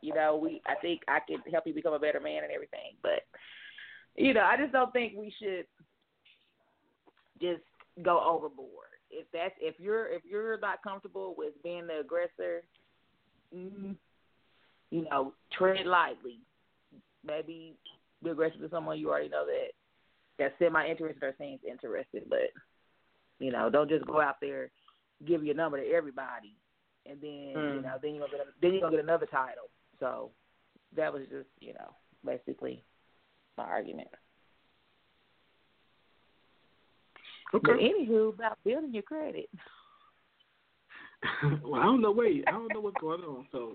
you 0.00 0.14
know 0.14 0.36
we. 0.36 0.60
I 0.66 0.74
think 0.80 1.00
I 1.08 1.18
can 1.26 1.38
help 1.50 1.66
you 1.66 1.74
become 1.74 1.94
a 1.94 1.98
better 1.98 2.20
man 2.20 2.42
and 2.44 2.52
everything. 2.52 2.96
But 3.02 3.22
you 4.16 4.34
know, 4.34 4.42
I 4.44 4.56
just 4.56 4.72
don't 4.72 4.92
think 4.92 5.14
we 5.16 5.32
should 5.38 5.66
just 7.40 7.62
go 8.02 8.20
overboard. 8.22 8.88
If 9.10 9.26
that's 9.32 9.54
if 9.60 9.74
you're 9.78 10.06
if 10.08 10.22
you're 10.28 10.58
not 10.58 10.82
comfortable 10.82 11.34
with 11.36 11.54
being 11.62 11.86
the 11.86 12.00
aggressor, 12.00 12.62
mm, 13.54 13.96
you 14.90 15.04
know, 15.10 15.32
tread 15.56 15.86
lightly. 15.86 16.40
Maybe 17.26 17.74
be 18.22 18.30
aggressive 18.30 18.60
to 18.60 18.68
someone 18.68 18.98
you 18.98 19.08
already 19.08 19.30
know 19.30 19.46
that 19.46 19.68
that's 20.38 20.54
semi 20.58 20.86
interested 20.86 21.22
or 21.22 21.34
seems 21.38 21.60
interested, 21.66 22.24
but 22.28 22.50
you 23.38 23.50
know, 23.50 23.70
don't 23.70 23.88
just 23.88 24.06
go 24.06 24.20
out 24.20 24.36
there 24.40 24.70
give 25.26 25.44
your 25.44 25.54
number 25.54 25.80
to 25.80 25.90
everybody 25.90 26.54
and 27.06 27.20
then 27.20 27.30
you 27.30 27.80
Mm. 27.80 27.82
know, 27.82 27.98
then 28.02 28.14
you're 28.14 28.26
gonna 28.26 28.38
get 28.38 28.46
a, 28.48 28.52
then 28.60 28.72
you're 28.72 28.80
gonna 28.80 28.96
get 28.96 29.04
another 29.04 29.26
title. 29.26 29.70
So 30.04 30.32
that 30.96 31.10
was 31.10 31.22
just, 31.30 31.48
you 31.60 31.72
know, 31.72 31.94
basically 32.26 32.84
my 33.56 33.64
argument. 33.64 34.08
Okay. 37.54 37.72
But 37.72 37.80
anywho, 37.80 38.34
about 38.34 38.58
building 38.64 38.92
your 38.92 39.02
credit. 39.02 39.48
well, 41.62 41.80
I 41.80 41.84
don't 41.84 42.02
know. 42.02 42.10
Wait, 42.12 42.44
I 42.46 42.50
don't 42.50 42.68
know 42.74 42.80
what's 42.80 43.00
going 43.00 43.22
on. 43.22 43.46
So, 43.50 43.74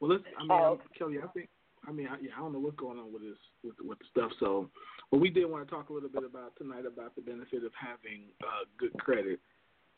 well, 0.00 0.10
let's. 0.10 0.24
I 0.36 0.42
mean, 0.42 0.50
Oh. 0.50 0.80
Kelly, 0.98 1.18
I 1.22 1.28
think. 1.28 1.48
I 1.86 1.92
mean, 1.92 2.08
I, 2.08 2.16
yeah, 2.20 2.30
I 2.36 2.40
don't 2.40 2.52
know 2.52 2.58
what's 2.58 2.76
going 2.76 2.98
on 2.98 3.12
with 3.12 3.22
this 3.22 3.38
with 3.62 3.74
with 3.80 3.98
the 4.00 4.04
stuff. 4.10 4.32
So, 4.40 4.68
well, 5.12 5.20
we 5.20 5.30
did 5.30 5.44
want 5.44 5.68
to 5.68 5.72
talk 5.72 5.90
a 5.90 5.92
little 5.92 6.08
bit 6.08 6.24
about 6.24 6.56
tonight 6.56 6.84
about 6.84 7.14
the 7.14 7.22
benefit 7.22 7.62
of 7.64 7.72
having 7.78 8.24
uh, 8.42 8.64
good 8.76 8.92
credit, 8.94 9.38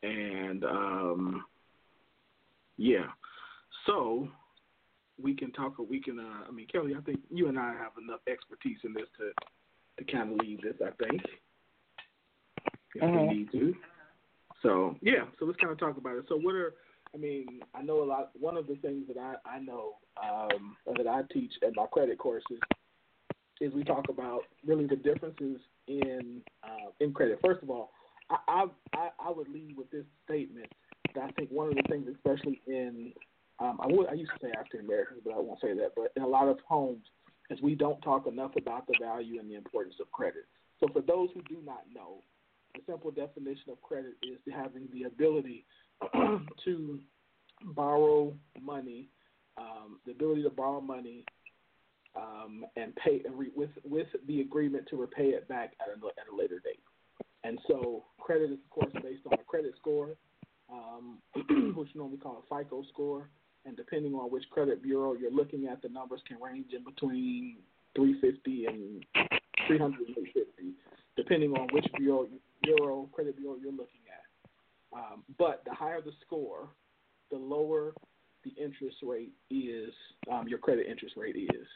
and 0.02 0.64
um, 0.64 1.44
yeah, 2.76 3.06
so 3.86 4.28
we 5.22 5.34
can 5.34 5.52
talk. 5.52 5.78
or 5.78 5.86
We 5.86 6.00
can. 6.00 6.18
Uh, 6.18 6.48
I 6.48 6.50
mean, 6.50 6.66
Kelly, 6.70 6.94
I 6.96 7.00
think 7.00 7.20
you 7.30 7.48
and 7.48 7.58
I 7.58 7.72
have 7.72 7.92
enough 8.02 8.20
expertise 8.28 8.78
in 8.84 8.92
this 8.92 9.06
to 9.18 9.32
to 9.98 10.12
kind 10.12 10.32
of 10.32 10.38
lead 10.38 10.60
this. 10.62 10.74
I 10.80 10.90
think 11.04 11.22
if 12.94 13.02
we 13.02 13.34
need 13.34 13.52
to. 13.52 13.74
So 14.62 14.96
yeah, 15.02 15.24
so 15.38 15.44
let's 15.44 15.58
kind 15.60 15.72
of 15.72 15.78
talk 15.78 15.96
about 15.96 16.16
it. 16.16 16.24
So 16.28 16.36
what 16.36 16.54
are 16.54 16.74
I 17.14 17.18
mean, 17.18 17.60
I 17.74 17.82
know 17.82 18.02
a 18.02 18.06
lot. 18.06 18.30
One 18.38 18.56
of 18.56 18.66
the 18.66 18.76
things 18.76 19.06
that 19.08 19.18
I 19.18 19.34
I 19.48 19.58
know 19.60 19.96
um, 20.22 20.76
that 20.96 21.06
I 21.06 21.22
teach 21.32 21.52
at 21.66 21.76
my 21.76 21.86
credit 21.86 22.18
courses 22.18 22.58
is 23.60 23.72
we 23.74 23.84
talk 23.84 24.08
about 24.08 24.40
really 24.66 24.86
the 24.86 24.96
differences 24.96 25.60
in 25.88 26.40
uh, 26.64 26.90
in 27.00 27.12
credit. 27.12 27.38
First 27.44 27.62
of 27.62 27.70
all, 27.70 27.90
I, 28.30 28.36
I 28.48 28.64
I 28.94 29.08
I 29.26 29.30
would 29.30 29.48
lead 29.48 29.76
with 29.76 29.90
this 29.90 30.04
statement 30.24 30.72
that 31.14 31.24
I 31.24 31.30
think 31.32 31.50
one 31.50 31.68
of 31.68 31.74
the 31.74 31.82
things, 31.88 32.06
especially 32.14 32.60
in 32.66 33.12
um, 33.58 33.78
I 33.82 33.86
would 33.86 34.08
I 34.08 34.14
used 34.14 34.32
to 34.38 34.46
say 34.46 34.52
African 34.58 34.80
Americans, 34.80 35.20
but 35.24 35.34
I 35.34 35.38
won't 35.38 35.60
say 35.60 35.74
that. 35.74 35.92
But 35.94 36.12
in 36.16 36.22
a 36.22 36.26
lot 36.26 36.48
of 36.48 36.58
homes, 36.66 37.04
is 37.50 37.60
we 37.62 37.74
don't 37.74 38.00
talk 38.00 38.26
enough 38.26 38.52
about 38.56 38.86
the 38.86 38.94
value 39.00 39.38
and 39.38 39.50
the 39.50 39.54
importance 39.54 39.96
of 40.00 40.10
credit. 40.10 40.46
So 40.80 40.88
for 40.92 41.00
those 41.00 41.28
who 41.34 41.42
do 41.42 41.58
not 41.64 41.82
know, 41.94 42.22
the 42.74 42.80
simple 42.86 43.10
definition 43.10 43.70
of 43.70 43.80
credit 43.82 44.14
is 44.22 44.38
having 44.52 44.88
the 44.92 45.04
ability 45.04 45.66
to 46.64 47.00
borrow 47.74 48.34
money, 48.60 49.08
um, 49.58 50.00
the 50.06 50.12
ability 50.12 50.42
to 50.42 50.50
borrow 50.50 50.80
money 50.80 51.24
um, 52.16 52.64
and 52.76 52.94
pay 52.96 53.22
and 53.24 53.38
re- 53.38 53.52
with 53.54 53.70
with 53.84 54.08
the 54.26 54.40
agreement 54.40 54.86
to 54.90 54.96
repay 54.96 55.28
it 55.28 55.46
back 55.48 55.72
at 55.80 55.88
a, 55.88 55.92
at 55.92 56.32
a 56.32 56.36
later 56.36 56.60
date. 56.64 56.82
And 57.44 57.58
so 57.68 58.04
credit 58.18 58.50
is 58.50 58.58
of 58.58 58.70
course 58.70 58.92
based 59.02 59.22
on 59.26 59.34
a 59.34 59.44
credit 59.44 59.74
score, 59.78 60.10
um, 60.70 61.18
which 61.76 61.90
you 61.94 62.00
normally 62.00 62.18
call 62.18 62.42
a 62.50 62.62
FICO 62.62 62.82
score. 62.92 63.28
And 63.64 63.76
depending 63.76 64.14
on 64.14 64.30
which 64.30 64.44
credit 64.50 64.82
bureau 64.82 65.14
you're 65.14 65.30
looking 65.30 65.66
at, 65.66 65.82
the 65.82 65.88
numbers 65.88 66.20
can 66.26 66.40
range 66.40 66.72
in 66.76 66.82
between 66.84 67.58
350 67.94 68.66
and 68.66 69.04
300 69.66 70.08
and 70.08 70.18
850, 70.18 70.72
depending 71.16 71.52
on 71.52 71.68
which 71.72 71.86
bureau, 71.96 72.26
bureau 72.62 73.08
credit 73.12 73.36
bureau 73.36 73.56
you're 73.60 73.70
looking 73.70 74.02
at. 74.08 74.98
Um, 74.98 75.22
but 75.38 75.62
the 75.64 75.72
higher 75.72 76.00
the 76.00 76.12
score, 76.26 76.68
the 77.30 77.38
lower 77.38 77.94
the 78.44 78.50
interest 78.62 78.96
rate 79.02 79.32
is. 79.50 79.92
Um, 80.30 80.48
your 80.48 80.58
credit 80.58 80.86
interest 80.86 81.16
rate 81.16 81.36
is. 81.36 81.66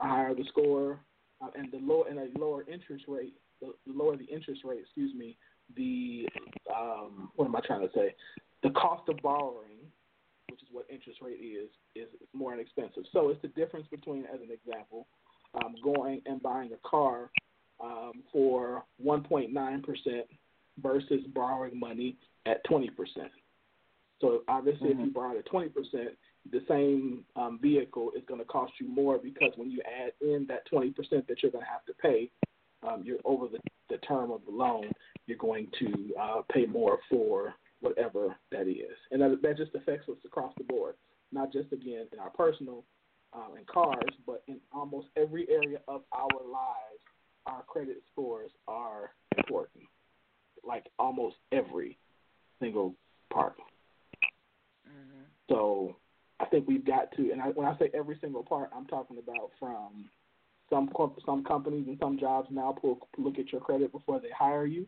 The 0.00 0.06
higher 0.06 0.34
the 0.34 0.44
score, 0.48 1.00
uh, 1.42 1.48
and 1.56 1.70
the 1.72 1.78
low 1.78 2.04
and 2.08 2.18
a 2.18 2.38
lower 2.38 2.64
interest 2.70 3.04
rate, 3.08 3.34
the, 3.60 3.72
the 3.86 3.92
lower 3.92 4.16
the 4.16 4.24
interest 4.24 4.62
rate. 4.64 4.80
Excuse 4.80 5.14
me. 5.14 5.36
The 5.76 6.26
um, 6.74 7.30
what 7.36 7.46
am 7.46 7.56
I 7.56 7.60
trying 7.60 7.82
to 7.82 7.90
say? 7.94 8.14
The 8.62 8.70
cost 8.70 9.08
of 9.08 9.16
borrowing, 9.22 9.69
what 10.70 10.86
interest 10.88 11.20
rate 11.22 11.40
is, 11.40 11.68
is 11.94 12.08
more 12.32 12.54
inexpensive. 12.54 13.04
So 13.12 13.30
it's 13.30 13.42
the 13.42 13.48
difference 13.48 13.86
between, 13.90 14.24
as 14.26 14.40
an 14.40 14.50
example, 14.50 15.06
um, 15.54 15.74
going 15.82 16.22
and 16.26 16.42
buying 16.42 16.70
a 16.72 16.88
car 16.88 17.30
um, 17.82 18.22
for 18.32 18.84
1.9 19.04 19.84
percent 19.84 20.26
versus 20.82 21.20
borrowing 21.34 21.78
money 21.78 22.16
at 22.46 22.62
20 22.64 22.90
percent. 22.90 23.30
So 24.20 24.42
obviously, 24.48 24.90
if 24.90 24.98
you 24.98 25.10
borrow 25.12 25.38
at 25.38 25.46
20 25.46 25.68
percent, 25.70 26.10
the 26.50 26.62
same 26.68 27.24
um, 27.36 27.58
vehicle 27.60 28.12
is 28.16 28.22
going 28.26 28.40
to 28.40 28.46
cost 28.46 28.72
you 28.80 28.88
more 28.88 29.18
because 29.18 29.52
when 29.56 29.70
you 29.70 29.80
add 29.82 30.12
in 30.20 30.46
that 30.48 30.66
20 30.66 30.90
percent 30.90 31.28
that 31.28 31.42
you're 31.42 31.52
going 31.52 31.64
to 31.64 31.70
have 31.70 31.84
to 31.86 31.94
pay, 31.94 32.30
um, 32.86 33.02
you're 33.04 33.18
over 33.24 33.46
the, 33.48 33.58
the 33.88 33.98
term 33.98 34.30
of 34.30 34.40
the 34.46 34.52
loan, 34.52 34.90
you're 35.26 35.38
going 35.38 35.68
to 35.78 36.14
uh, 36.20 36.42
pay 36.52 36.66
more 36.66 36.98
for 37.08 37.54
whatever 37.80 38.36
that 38.52 38.68
is, 38.68 38.96
and 39.10 39.20
that, 39.22 39.40
that 39.42 39.56
just 39.56 39.74
affects 39.74 40.08
us 40.08 40.16
across 40.24 40.52
the 40.58 40.64
board, 40.64 40.94
not 41.32 41.52
just 41.52 41.72
again 41.72 42.06
in 42.12 42.18
our 42.18 42.30
personal 42.30 42.84
um, 43.32 43.56
and 43.56 43.66
cars, 43.66 44.12
but 44.26 44.42
in 44.48 44.58
almost 44.72 45.08
every 45.16 45.48
area 45.48 45.78
of 45.88 46.02
our 46.12 46.28
lives, 46.44 47.02
our 47.46 47.62
credit 47.62 48.02
scores 48.12 48.50
are 48.68 49.12
important. 49.36 49.84
Like 50.64 50.84
almost 50.98 51.36
every 51.52 51.96
single 52.60 52.94
part. 53.32 53.54
So 55.48 55.96
I 56.38 56.46
think 56.46 56.66
we've 56.68 56.84
got 56.84 57.10
to, 57.16 57.32
and 57.32 57.40
I, 57.40 57.46
when 57.48 57.66
I 57.66 57.76
say 57.78 57.90
every 57.94 58.18
single 58.20 58.42
part, 58.42 58.70
I'm 58.74 58.86
talking 58.86 59.18
about 59.18 59.50
from 59.58 60.08
some 60.70 60.88
some 61.26 61.44
companies 61.44 61.86
and 61.88 61.98
some 62.00 62.18
jobs 62.18 62.48
now 62.50 62.74
pull 62.80 63.08
look 63.18 63.38
at 63.38 63.50
your 63.50 63.60
credit 63.60 63.90
before 63.92 64.20
they 64.20 64.30
hire 64.36 64.66
you, 64.66 64.86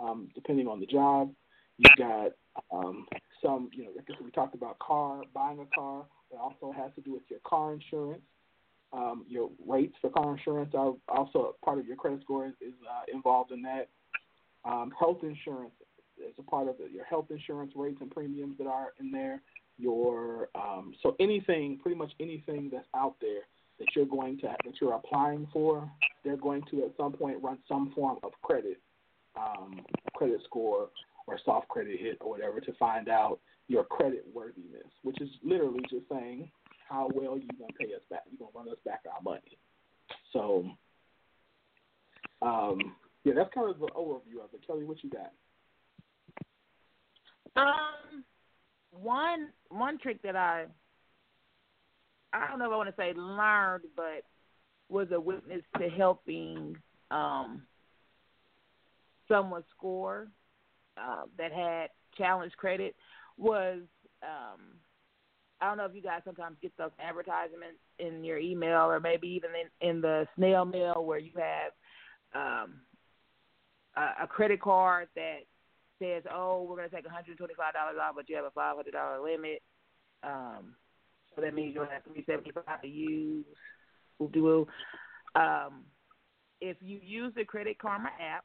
um, 0.00 0.28
depending 0.34 0.66
on 0.66 0.80
the 0.80 0.86
job. 0.86 1.32
You've 1.78 1.96
got 1.98 2.32
um, 2.72 3.06
some, 3.42 3.70
you 3.72 3.84
know, 3.84 3.90
I 3.98 4.02
guess 4.06 4.20
we 4.22 4.30
talked 4.30 4.54
about 4.54 4.78
car 4.78 5.22
buying 5.34 5.58
a 5.60 5.66
car. 5.74 6.04
It 6.30 6.38
also 6.40 6.72
has 6.72 6.90
to 6.94 7.00
do 7.00 7.12
with 7.12 7.22
your 7.28 7.40
car 7.44 7.72
insurance. 7.72 8.22
Um, 8.92 9.24
your 9.26 9.50
rates 9.66 9.94
for 10.00 10.10
car 10.10 10.36
insurance 10.36 10.74
are 10.74 10.92
also 11.08 11.56
part 11.64 11.78
of 11.78 11.86
your 11.86 11.96
credit 11.96 12.20
score 12.22 12.46
is, 12.46 12.52
is 12.60 12.74
uh, 12.88 13.14
involved 13.14 13.50
in 13.50 13.62
that. 13.62 13.88
Um, 14.64 14.92
health 14.98 15.18
insurance 15.22 15.72
is 16.18 16.34
a 16.38 16.42
part 16.42 16.68
of. 16.68 16.76
Your 16.92 17.04
health 17.04 17.26
insurance 17.30 17.72
rates 17.74 17.98
and 18.00 18.10
premiums 18.10 18.58
that 18.58 18.66
are 18.66 18.92
in 19.00 19.10
there. 19.10 19.40
Your 19.78 20.50
um, 20.54 20.94
so 21.02 21.16
anything, 21.18 21.78
pretty 21.82 21.96
much 21.96 22.12
anything 22.20 22.68
that's 22.70 22.86
out 22.94 23.16
there 23.20 23.40
that 23.78 23.86
you're 23.96 24.06
going 24.06 24.38
to 24.38 24.48
that 24.64 24.74
you're 24.80 24.92
applying 24.92 25.48
for, 25.52 25.90
they're 26.22 26.36
going 26.36 26.62
to 26.70 26.84
at 26.84 26.92
some 26.98 27.12
point 27.12 27.42
run 27.42 27.58
some 27.66 27.92
form 27.94 28.18
of 28.22 28.32
credit, 28.42 28.78
um, 29.36 29.80
credit 30.14 30.40
score 30.44 30.90
or 31.26 31.38
soft 31.44 31.68
credit 31.68 31.98
hit 32.00 32.18
or 32.20 32.30
whatever 32.30 32.60
to 32.60 32.72
find 32.74 33.08
out 33.08 33.40
your 33.68 33.84
credit 33.84 34.24
worthiness, 34.32 34.86
which 35.02 35.20
is 35.20 35.28
literally 35.42 35.80
just 35.90 36.08
saying 36.10 36.50
how 36.88 37.08
well 37.14 37.38
you're 37.38 37.58
gonna 37.58 37.72
pay 37.78 37.94
us 37.94 38.02
back. 38.10 38.22
You're 38.30 38.46
gonna 38.50 38.64
run 38.66 38.72
us 38.72 38.80
back 38.84 39.00
our 39.12 39.22
money. 39.22 39.58
So, 40.32 40.66
um, 42.42 42.96
yeah, 43.24 43.34
that's 43.34 43.52
kind 43.54 43.70
of 43.70 43.78
the 43.78 43.86
overview 43.88 44.42
of 44.42 44.52
it. 44.52 44.66
Kelly, 44.66 44.84
what 44.84 45.02
you 45.02 45.10
got? 45.10 45.32
Um, 47.54 48.24
one 48.90 49.48
one 49.68 49.98
trick 49.98 50.22
that 50.22 50.36
I 50.36 50.66
I 52.32 52.48
don't 52.48 52.58
know 52.58 52.66
if 52.66 52.72
I 52.72 52.76
want 52.76 52.88
to 52.88 52.94
say 52.96 53.12
learned, 53.14 53.84
but 53.96 54.24
was 54.88 55.08
a 55.12 55.20
witness 55.20 55.62
to 55.78 55.88
helping 55.88 56.76
um 57.10 57.62
someone 59.28 59.64
score 59.76 60.28
uh, 60.96 61.24
that 61.38 61.52
had 61.52 61.88
challenge 62.16 62.52
credit 62.56 62.94
was 63.38 63.80
um 64.22 64.60
I 65.60 65.66
don't 65.66 65.78
know 65.78 65.84
if 65.84 65.94
you 65.94 66.02
guys 66.02 66.22
sometimes 66.24 66.56
get 66.60 66.72
those 66.76 66.90
advertisements 66.98 67.78
in 67.98 68.24
your 68.24 68.38
email 68.38 68.90
or 68.90 68.98
maybe 68.98 69.28
even 69.28 69.50
in, 69.50 69.88
in 69.88 70.00
the 70.00 70.26
snail 70.36 70.64
mail 70.64 71.04
where 71.04 71.18
you 71.18 71.32
have 71.36 71.72
um 72.34 72.80
a, 73.96 74.24
a 74.24 74.26
credit 74.26 74.60
card 74.60 75.08
that 75.14 75.40
says, 75.98 76.22
"Oh, 76.32 76.66
we're 76.68 76.76
going 76.76 76.88
to 76.88 76.94
take 76.94 77.06
$125 77.06 77.38
off, 78.00 78.14
but 78.14 78.28
you 78.28 78.36
have 78.36 78.44
a 78.44 78.50
$500 78.50 79.22
limit." 79.22 79.62
Um, 80.22 80.74
so 81.34 81.42
that 81.42 81.54
means 81.54 81.74
you'll 81.74 81.84
have 81.84 82.04
375 82.04 82.82
to 82.82 82.88
use. 82.88 83.44
Whoop-de-woo. 84.18 84.66
Um, 85.34 85.84
if 86.60 86.76
you 86.80 87.00
use 87.02 87.32
the 87.34 87.44
Credit 87.44 87.78
Karma 87.78 88.10
app 88.20 88.44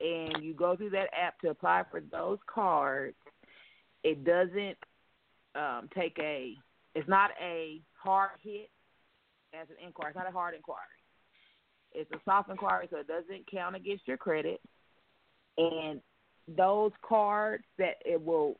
and 0.00 0.42
you 0.42 0.54
go 0.54 0.76
through 0.76 0.90
that 0.90 1.08
app 1.18 1.38
to 1.40 1.50
apply 1.50 1.84
for 1.90 2.00
those 2.00 2.38
cards, 2.52 3.16
it 4.02 4.24
doesn't 4.24 4.78
um, 5.54 5.88
take 5.94 6.16
a. 6.18 6.54
It's 6.94 7.08
not 7.08 7.30
a 7.40 7.80
hard 8.02 8.30
hit 8.42 8.70
as 9.54 9.68
an 9.68 9.76
inquiry. 9.84 10.10
It's 10.10 10.16
not 10.16 10.28
a 10.28 10.32
hard 10.32 10.54
inquiry. 10.54 10.80
It's 11.92 12.10
a 12.12 12.20
soft 12.24 12.50
inquiry, 12.50 12.88
so 12.90 12.98
it 12.98 13.06
doesn't 13.06 13.50
count 13.50 13.76
against 13.76 14.06
your 14.06 14.16
credit. 14.16 14.60
And 15.58 16.00
those 16.56 16.92
cards 17.06 17.64
that 17.78 17.96
it 18.04 18.24
will, 18.24 18.58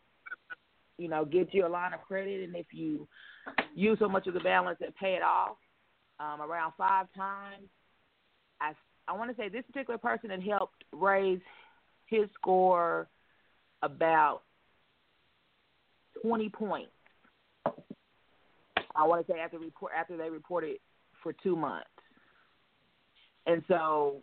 you 0.98 1.08
know, 1.08 1.24
get 1.24 1.54
you 1.54 1.66
a 1.66 1.68
line 1.68 1.94
of 1.94 2.02
credit, 2.02 2.44
and 2.44 2.54
if 2.54 2.66
you 2.72 3.08
use 3.74 3.98
so 3.98 4.08
much 4.08 4.26
of 4.26 4.34
the 4.34 4.40
balance 4.40 4.78
and 4.84 4.94
pay 4.96 5.14
it 5.14 5.22
off 5.22 5.56
um, 6.18 6.42
around 6.42 6.72
five 6.76 7.06
times, 7.16 7.68
I 8.60 8.72
I 9.10 9.12
want 9.12 9.28
to 9.30 9.36
say 9.36 9.48
this 9.48 9.64
particular 9.66 9.98
person 9.98 10.30
had 10.30 10.42
helped 10.42 10.84
raise 10.92 11.40
his 12.06 12.28
score 12.34 13.08
about 13.82 14.42
twenty 16.22 16.48
points. 16.48 16.92
I 18.94 19.04
want 19.06 19.26
to 19.26 19.32
say 19.32 19.40
after 19.40 19.58
report 19.58 19.92
after 19.98 20.16
they 20.16 20.30
reported 20.30 20.76
for 21.24 21.32
two 21.42 21.56
months, 21.56 21.90
and 23.46 23.64
so 23.66 24.22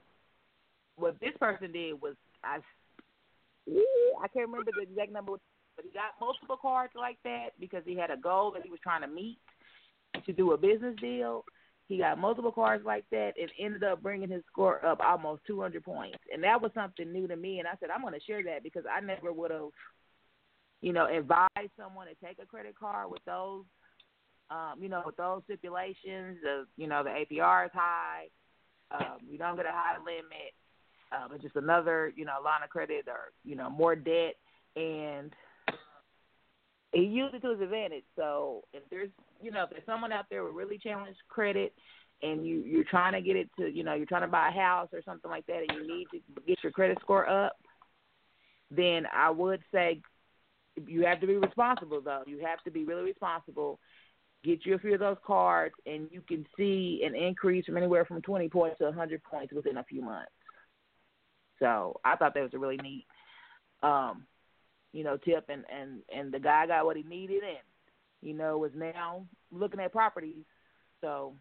what 0.95 1.19
this 1.19 1.33
person 1.37 1.73
did 1.73 2.01
was 2.01 2.15
I 2.45 2.59
I 3.67 4.27
can't 4.29 4.47
remember 4.47 4.71
the 4.73 4.83
exact 4.83 5.11
number 5.11 5.33
but 5.75 5.85
he 5.85 5.91
got 5.91 6.19
multiple 6.19 6.57
cards 6.57 6.93
like 6.95 7.17
that 7.23 7.49
because 7.59 7.83
he 7.85 7.95
had 7.95 8.09
a 8.09 8.17
goal 8.17 8.51
that 8.51 8.63
he 8.63 8.69
was 8.69 8.79
trying 8.81 9.01
to 9.01 9.07
meet 9.07 9.37
to 10.25 10.33
do 10.33 10.53
a 10.53 10.57
business 10.57 10.95
deal. 10.99 11.43
He 11.87 11.97
got 11.97 12.19
multiple 12.19 12.51
cards 12.51 12.83
like 12.85 13.05
that 13.11 13.33
and 13.39 13.49
ended 13.57 13.83
up 13.83 14.03
bringing 14.03 14.29
his 14.29 14.43
score 14.51 14.85
up 14.85 14.99
almost 14.99 15.43
200 15.47 15.83
points. 15.83 16.17
And 16.33 16.43
that 16.43 16.61
was 16.61 16.71
something 16.73 17.11
new 17.11 17.27
to 17.27 17.35
me. 17.35 17.59
And 17.59 17.67
I 17.67 17.71
said, 17.79 17.89
I'm 17.89 18.01
going 18.01 18.13
to 18.13 18.25
share 18.25 18.43
that 18.43 18.63
because 18.63 18.83
I 18.91 18.99
never 18.99 19.31
would 19.31 19.51
have, 19.51 19.69
you 20.81 20.91
know, 20.91 21.07
advised 21.07 21.71
someone 21.79 22.07
to 22.07 22.25
take 22.25 22.39
a 22.41 22.45
credit 22.45 22.75
card 22.77 23.09
with 23.09 23.23
those, 23.25 23.63
um, 24.49 24.75
you 24.81 24.89
know, 24.89 25.01
with 25.05 25.15
those 25.15 25.43
stipulations. 25.45 26.39
Of, 26.45 26.67
you 26.75 26.87
know, 26.87 27.03
the 27.03 27.09
APR 27.09 27.65
is 27.65 27.71
high. 27.73 28.27
Um, 28.91 29.19
you 29.29 29.37
don't 29.37 29.55
get 29.55 29.65
a 29.65 29.71
high 29.71 29.97
limit. 29.97 30.53
Uh, 31.13 31.29
but 31.31 31.41
just 31.41 31.55
another, 31.55 32.11
you 32.17 32.25
know, 32.25 32.33
line 32.43 32.63
of 32.63 32.69
credit 32.69 33.05
or, 33.07 33.31
you 33.45 33.55
know, 33.55 33.69
more 33.69 33.95
debt. 33.95 34.35
And 34.75 35.31
he 36.91 37.03
used 37.03 37.33
it 37.33 37.41
to 37.43 37.51
his 37.51 37.61
advantage. 37.61 38.03
So 38.17 38.63
if 38.73 38.83
there's 38.89 39.09
you 39.41 39.51
know, 39.51 39.63
if 39.63 39.69
there's 39.69 39.85
someone 39.85 40.11
out 40.11 40.25
there 40.29 40.43
with 40.43 40.53
really 40.53 40.77
challenged 40.77 41.19
credit 41.29 41.73
and 42.21 42.45
you 42.45 42.63
you're 42.65 42.83
trying 42.83 43.13
to 43.13 43.21
get 43.21 43.35
it 43.35 43.49
to 43.59 43.69
you 43.69 43.83
know, 43.83 43.93
you're 43.93 44.05
trying 44.05 44.21
to 44.21 44.27
buy 44.27 44.49
a 44.49 44.51
house 44.51 44.89
or 44.93 45.01
something 45.03 45.29
like 45.29 45.45
that 45.47 45.63
and 45.67 45.71
you 45.77 45.87
need 45.87 46.07
to 46.11 46.19
get 46.47 46.63
your 46.63 46.71
credit 46.71 46.97
score 47.01 47.27
up, 47.29 47.57
then 48.71 49.05
I 49.13 49.29
would 49.29 49.61
say 49.71 50.01
you 50.85 51.05
have 51.05 51.21
to 51.21 51.27
be 51.27 51.35
responsible 51.35 52.01
though. 52.01 52.23
You 52.25 52.39
have 52.45 52.63
to 52.63 52.71
be 52.71 52.85
really 52.85 53.03
responsible. 53.03 53.79
Get 54.43 54.65
you 54.65 54.75
a 54.75 54.79
few 54.79 54.93
of 54.93 54.99
those 54.99 55.17
cards 55.25 55.75
and 55.85 56.07
you 56.11 56.21
can 56.21 56.45
see 56.55 57.01
an 57.05 57.15
increase 57.15 57.65
from 57.65 57.77
anywhere 57.77 58.05
from 58.05 58.21
twenty 58.21 58.49
points 58.49 58.77
to 58.79 58.85
a 58.85 58.91
hundred 58.91 59.23
points 59.23 59.53
within 59.53 59.77
a 59.77 59.83
few 59.83 60.01
months. 60.01 60.31
So 61.59 61.99
I 62.05 62.15
thought 62.15 62.33
that 62.35 62.43
was 62.43 62.53
a 62.53 62.59
really 62.59 62.77
neat 62.77 63.05
um 63.83 64.25
you 64.93 65.03
know, 65.03 65.17
tip 65.17 65.45
and 65.49 65.63
and 65.69 66.01
and 66.13 66.33
the 66.33 66.39
guy 66.39 66.65
got 66.65 66.85
what 66.85 66.97
he 66.97 67.03
needed 67.03 67.43
and 67.43 67.57
you 68.21 68.33
know 68.33 68.63
is 68.65 68.71
now 68.75 69.25
looking 69.51 69.79
at 69.79 69.91
properties. 69.91 70.43
So, 71.01 71.35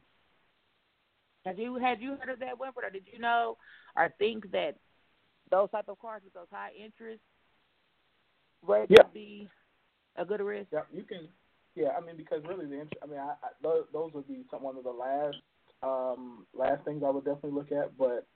have 1.44 1.58
you 1.58 1.76
had 1.76 2.00
you 2.00 2.16
heard 2.16 2.28
of 2.30 2.40
that, 2.40 2.58
Winfred, 2.58 2.84
or 2.84 2.90
did 2.90 3.04
you 3.12 3.18
know 3.18 3.56
or 3.96 4.12
think 4.18 4.50
that 4.52 4.76
those 5.50 5.70
type 5.70 5.88
of 5.88 5.98
cars 5.98 6.22
with 6.24 6.34
those 6.34 6.48
high 6.50 6.70
interest 6.78 7.20
rates 8.66 8.90
Yeah. 8.90 9.02
would 9.04 9.14
be 9.14 9.48
a 10.16 10.24
good 10.24 10.40
risk? 10.40 10.68
Yeah, 10.72 10.80
you 10.92 11.04
can. 11.04 11.28
Yeah, 11.74 11.90
I 11.96 12.00
mean 12.00 12.16
because 12.16 12.42
really 12.48 12.66
the 12.66 12.80
int- 12.80 12.96
I 13.02 13.06
mean 13.06 13.18
I, 13.18 13.34
I 13.42 13.48
those, 13.62 13.84
those 13.92 14.12
would 14.14 14.26
be 14.26 14.44
some 14.50 14.62
one 14.62 14.76
of 14.76 14.84
the 14.84 14.90
last 14.90 15.36
um 15.82 16.46
last 16.54 16.84
things 16.84 17.02
I 17.06 17.10
would 17.10 17.24
definitely 17.24 17.52
look 17.52 17.70
at, 17.72 17.96
but 17.98 18.26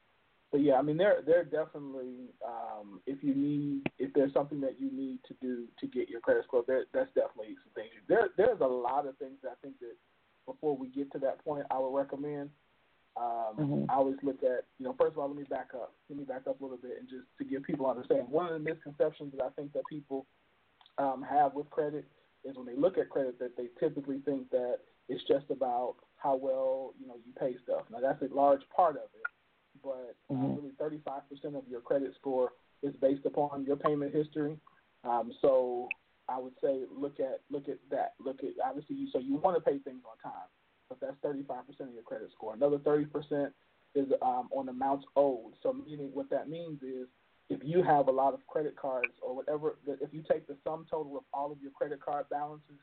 but 0.51 0.61
yeah, 0.61 0.75
I 0.75 0.83
mean 0.83 0.97
they're 0.97 1.23
they're 1.27 1.45
definitely 1.45 2.33
um 2.47 3.01
if 3.07 3.23
you 3.23 3.35
need 3.35 3.83
if 3.99 4.13
there's 4.15 4.33
something 4.33 4.61
that 4.61 4.81
you 4.81 4.91
need 4.93 5.21
to 5.29 5.35
do 5.41 5.67
to 5.79 5.87
get 5.87 6.09
your 6.09 6.21
credit 6.21 6.45
score, 6.45 6.65
there 6.67 6.85
that's 6.93 7.13
definitely 7.15 7.57
some 7.65 7.73
things. 7.75 7.91
There 8.09 8.29
there's 8.37 8.61
a 8.61 8.67
lot 8.67 9.07
of 9.07 9.17
things 9.19 9.39
that 9.43 9.51
I 9.51 9.55
think 9.63 9.79
that 9.81 9.95
before 10.47 10.77
we 10.77 10.89
get 10.89 11.13
to 11.13 11.19
that 11.21 11.45
point, 11.45 11.67
I 11.71 11.79
would 11.79 11.95
recommend. 11.97 12.51
Um, 13.17 13.59
Mhm. 13.59 13.87
I 13.91 13.95
always 13.95 14.17
look 14.23 14.43
at, 14.43 14.65
you 14.79 14.85
know, 14.85 14.95
first 14.95 15.13
of 15.13 15.19
all, 15.19 15.29
let 15.29 15.37
me 15.37 15.43
back 15.45 15.75
up. 15.75 15.95
Let 16.09 16.19
me 16.19 16.25
back 16.25 16.47
up 16.47 16.61
a 16.61 16.63
little 16.63 16.79
bit 16.79 16.99
and 16.99 17.09
just 17.09 17.27
to 17.39 17.45
give 17.45 17.65
people 17.65 17.87
understand. 17.87 18.29
One 18.31 18.47
of 18.47 18.53
the 18.53 18.59
misconceptions 18.59 19.33
that 19.37 19.45
I 19.45 19.51
think 19.51 19.73
that 19.75 19.83
people 19.89 20.27
um, 20.99 21.23
have 21.23 21.55
with 21.55 21.69
credit 21.71 22.07
is 22.45 22.57
when 22.57 22.67
they 22.67 22.77
look 22.77 22.99
at 22.99 23.11
credit 23.11 23.39
that 23.39 23.57
they 23.57 23.67
typically 23.79 24.21
think 24.21 24.49
that 24.51 24.79
it's 25.09 25.23
just 25.25 25.51
about 25.51 25.97
how 26.17 26.37
well, 26.37 26.95
you 27.01 27.07
know, 27.07 27.17
you 27.27 27.33
pay 27.39 27.57
stuff. 27.63 27.83
Now 27.91 28.01
that's 28.01 28.23
a 28.23 28.35
large 28.35 28.63
part 28.75 28.97
of 28.97 29.09
it, 29.15 29.27
but 29.83 30.17
uh, 30.31 30.35
Mhm. 30.35 30.57
really 30.57 30.73
35% 30.73 31.55
of 31.55 31.67
your 31.69 31.81
credit 31.81 32.15
score 32.17 32.53
is 32.83 32.95
based 32.97 33.27
upon 33.27 33.65
your 33.65 33.77
payment 33.77 34.15
history. 34.15 34.59
Um, 35.05 35.33
so 35.41 35.89
I 36.29 36.39
would 36.39 36.55
say 36.61 36.85
look 36.91 37.19
at 37.21 37.41
look 37.51 37.69
at 37.69 37.79
that. 37.91 38.15
Look 38.19 38.43
at 38.45 38.51
obviously 38.65 38.97
you 38.97 39.09
so 39.11 39.19
you 39.19 39.37
want 39.37 39.57
to 39.57 39.61
pay 39.63 39.79
things 39.79 40.03
on 40.05 40.17
time, 40.19 40.49
but 40.89 41.01
that's 41.01 41.17
35% 41.23 41.89
of 41.89 41.95
your 41.95 42.03
credit 42.03 42.31
score. 42.33 42.55
Another 42.55 42.79
30% 42.79 43.53
is 43.95 44.07
um, 44.23 44.49
on 44.53 44.69
amounts 44.69 45.07
owed. 45.17 45.55
So 45.63 45.73
meaning 45.73 46.11
what 46.15 46.31
that 46.31 46.49
means 46.49 46.83
is 46.83 47.09
if 47.49 47.61
you 47.65 47.83
have 47.83 48.07
a 48.07 48.13
lot 48.13 48.35
of 48.35 48.47
credit 48.47 48.77
cards 48.77 49.13
or 49.21 49.35
whatever, 49.35 49.77
if 49.87 50.15
you 50.15 50.23
take 50.23 50.47
the 50.47 50.57
sum 50.63 50.87
total 50.89 51.17
of 51.17 51.25
all 51.35 51.51
of 51.51 51.61
your 51.61 51.73
credit 51.73 52.01
card 52.01 52.29
balances, 52.31 52.79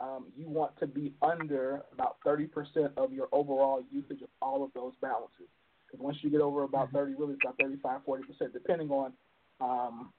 um, 0.00 0.26
you 0.36 0.48
want 0.48 0.78
to 0.78 0.86
be 0.86 1.14
under 1.22 1.82
about 1.92 2.16
30% 2.26 2.50
of 2.96 3.12
your 3.12 3.28
overall 3.32 3.82
usage 3.90 4.20
of 4.22 4.28
all 4.42 4.62
of 4.62 4.72
those 4.74 4.92
balances. 5.00 5.48
Because 5.90 6.04
once 6.04 6.18
you 6.22 6.30
get 6.30 6.40
over 6.40 6.62
about 6.62 6.92
30, 6.92 7.14
really 7.14 7.34
it's 7.34 7.42
about 7.44 7.56
35, 7.60 8.00
40%, 8.06 8.52
depending 8.52 8.90
on 8.90 9.12
um, 9.60 10.12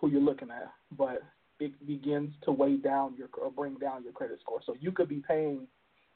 who 0.00 0.08
you're 0.08 0.20
looking 0.20 0.50
at. 0.50 0.70
But 0.96 1.22
it 1.60 1.86
begins 1.86 2.32
to 2.44 2.52
weigh 2.52 2.76
down 2.76 3.14
your 3.16 3.28
or 3.40 3.50
bring 3.50 3.74
down 3.74 4.04
your 4.04 4.12
credit 4.12 4.38
score. 4.40 4.60
So 4.64 4.74
you 4.80 4.92
could 4.92 5.08
be 5.08 5.22
paying, 5.26 5.66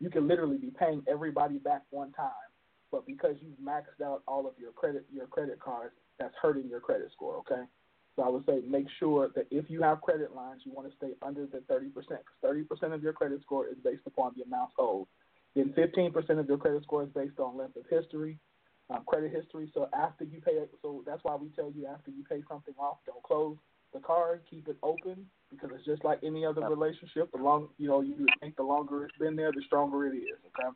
you 0.01 0.11
could 0.11 0.25
literally 0.25 0.57
be 0.57 0.73
paying 0.79 1.03
everybody 1.09 1.59
back 1.59 1.83
one 1.91 2.13
time, 2.13 2.31
but 2.93 3.07
because 3.07 3.37
you've 3.41 3.59
maxed 3.59 4.05
out 4.05 4.23
all 4.27 4.47
of 4.47 4.55
your 4.59 4.73
credit 4.73 5.05
your 5.13 5.27
credit 5.27 5.61
cards, 5.61 5.95
that's 6.19 6.35
hurting 6.41 6.69
your 6.69 6.81
credit 6.81 7.11
score. 7.15 7.37
Okay. 7.37 7.63
So 8.17 8.23
I 8.23 8.29
would 8.29 8.47
say 8.47 8.63
make 8.67 8.87
sure 8.99 9.31
that 9.37 9.47
if 9.51 9.69
you 9.69 9.83
have 9.83 10.01
credit 10.01 10.35
lines, 10.35 10.63
you 10.65 10.73
want 10.73 10.91
to 10.91 10.97
stay 10.97 11.13
under 11.23 11.47
the 11.47 11.59
30%. 11.71 11.93
Because 11.93 12.19
30% 12.43 12.95
of 12.95 13.03
your 13.03 13.13
credit 13.13 13.43
score 13.43 13.67
is 13.67 13.77
based 13.85 14.03
upon 14.07 14.33
the 14.37 14.43
amounts 14.43 14.73
owed. 14.79 15.07
Then 15.55 15.75
15% 15.77 16.39
of 16.39 16.49
your 16.49 16.57
credit 16.57 16.83
score 16.83 17.03
is 17.03 17.11
based 17.15 17.39
on 17.39 17.59
length 17.59 17.77
of 17.77 17.85
history, 17.91 18.39
um, 18.91 19.03
credit 19.07 19.33
history. 19.33 19.71
So 19.75 19.89
after 19.97 20.25
you 20.25 20.41
pay, 20.41 20.59
so 20.83 21.03
that's 21.07 21.23
why 21.23 21.35
we 21.37 21.49
tell 21.51 21.73
you 21.75 21.87
after 21.87 22.11
you 22.11 22.25
pay 22.29 22.43
something 22.49 22.75
off, 22.79 22.99
don't 23.07 23.23
close 23.23 23.57
the 23.93 24.01
card, 24.01 24.43
keep 24.49 24.69
it 24.69 24.77
open 24.83 25.27
because 25.51 25.71
it's 25.75 25.85
just 25.85 26.05
like 26.05 26.21
any 26.23 26.45
other 26.45 26.63
relationship. 26.63 27.31
The 27.33 27.39
long, 27.39 27.69
you 27.79 27.89
know, 27.89 28.01
you 28.01 28.27
think 28.41 28.57
the 28.57 28.63
longer 28.63 29.05
it's 29.05 29.17
been 29.19 29.37
there, 29.37 29.53
the 29.53 29.63
stronger 29.67 30.07
it 30.07 30.17
is. 30.17 30.39
Okay. 30.59 30.69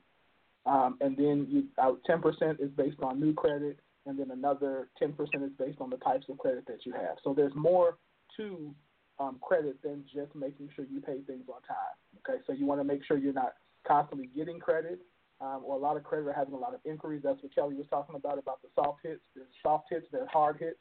Um, 0.67 0.99
and 1.01 1.17
then 1.17 1.47
you, 1.49 1.65
uh, 1.79 1.93
10% 2.09 2.61
is 2.61 2.71
based 2.77 3.01
on 3.03 3.19
new 3.19 3.33
credit, 3.33 3.79
and 4.07 4.19
then 4.19 4.31
another 4.31 4.89
10% 5.03 5.13
is 5.43 5.53
based 5.59 5.81
on 5.81 5.91
the 5.91 5.97
types 5.99 6.27
of 6.29 6.39
credit 6.39 6.67
that 6.67 6.85
you 6.85 6.93
have. 6.93 7.17
So 7.25 7.33
there's 7.35 7.55
more 7.55 7.97
to 8.37 8.75
um, 9.19 9.39
credit 9.41 9.83
than 9.83 10.05
just 10.13 10.35
making 10.35 10.69
sure 10.75 10.85
you 10.91 11.01
pay 11.01 11.21
things 11.27 11.45
on 11.49 11.63
time. 11.63 11.97
Okay, 12.29 12.41
so 12.47 12.53
you 12.53 12.67
want 12.67 12.81
to 12.81 12.85
make 12.85 13.05
sure 13.05 13.17
you're 13.17 13.33
not 13.33 13.55
constantly 13.87 14.29
getting 14.35 14.59
credit 14.59 15.01
um, 15.41 15.63
or 15.65 15.77
a 15.77 15.79
lot 15.79 15.97
of 15.97 16.05
credit 16.05 16.29
or 16.29 16.33
having 16.33 16.55
a 16.55 16.59
lot 16.59 16.75
of 16.75 16.81
inquiries. 16.85 17.23
That's 17.25 17.43
what 17.43 17.55
Kelly 17.55 17.75
was 17.75 17.87
talking 17.89 18.17
about 18.17 18.39
about 18.39 18.61
the 18.63 18.69
soft 18.75 19.01
hits. 19.03 19.21
There's 19.35 19.49
soft 19.63 19.87
hits, 19.91 20.07
there's 20.13 20.29
hard 20.31 20.59
hits. 20.59 20.81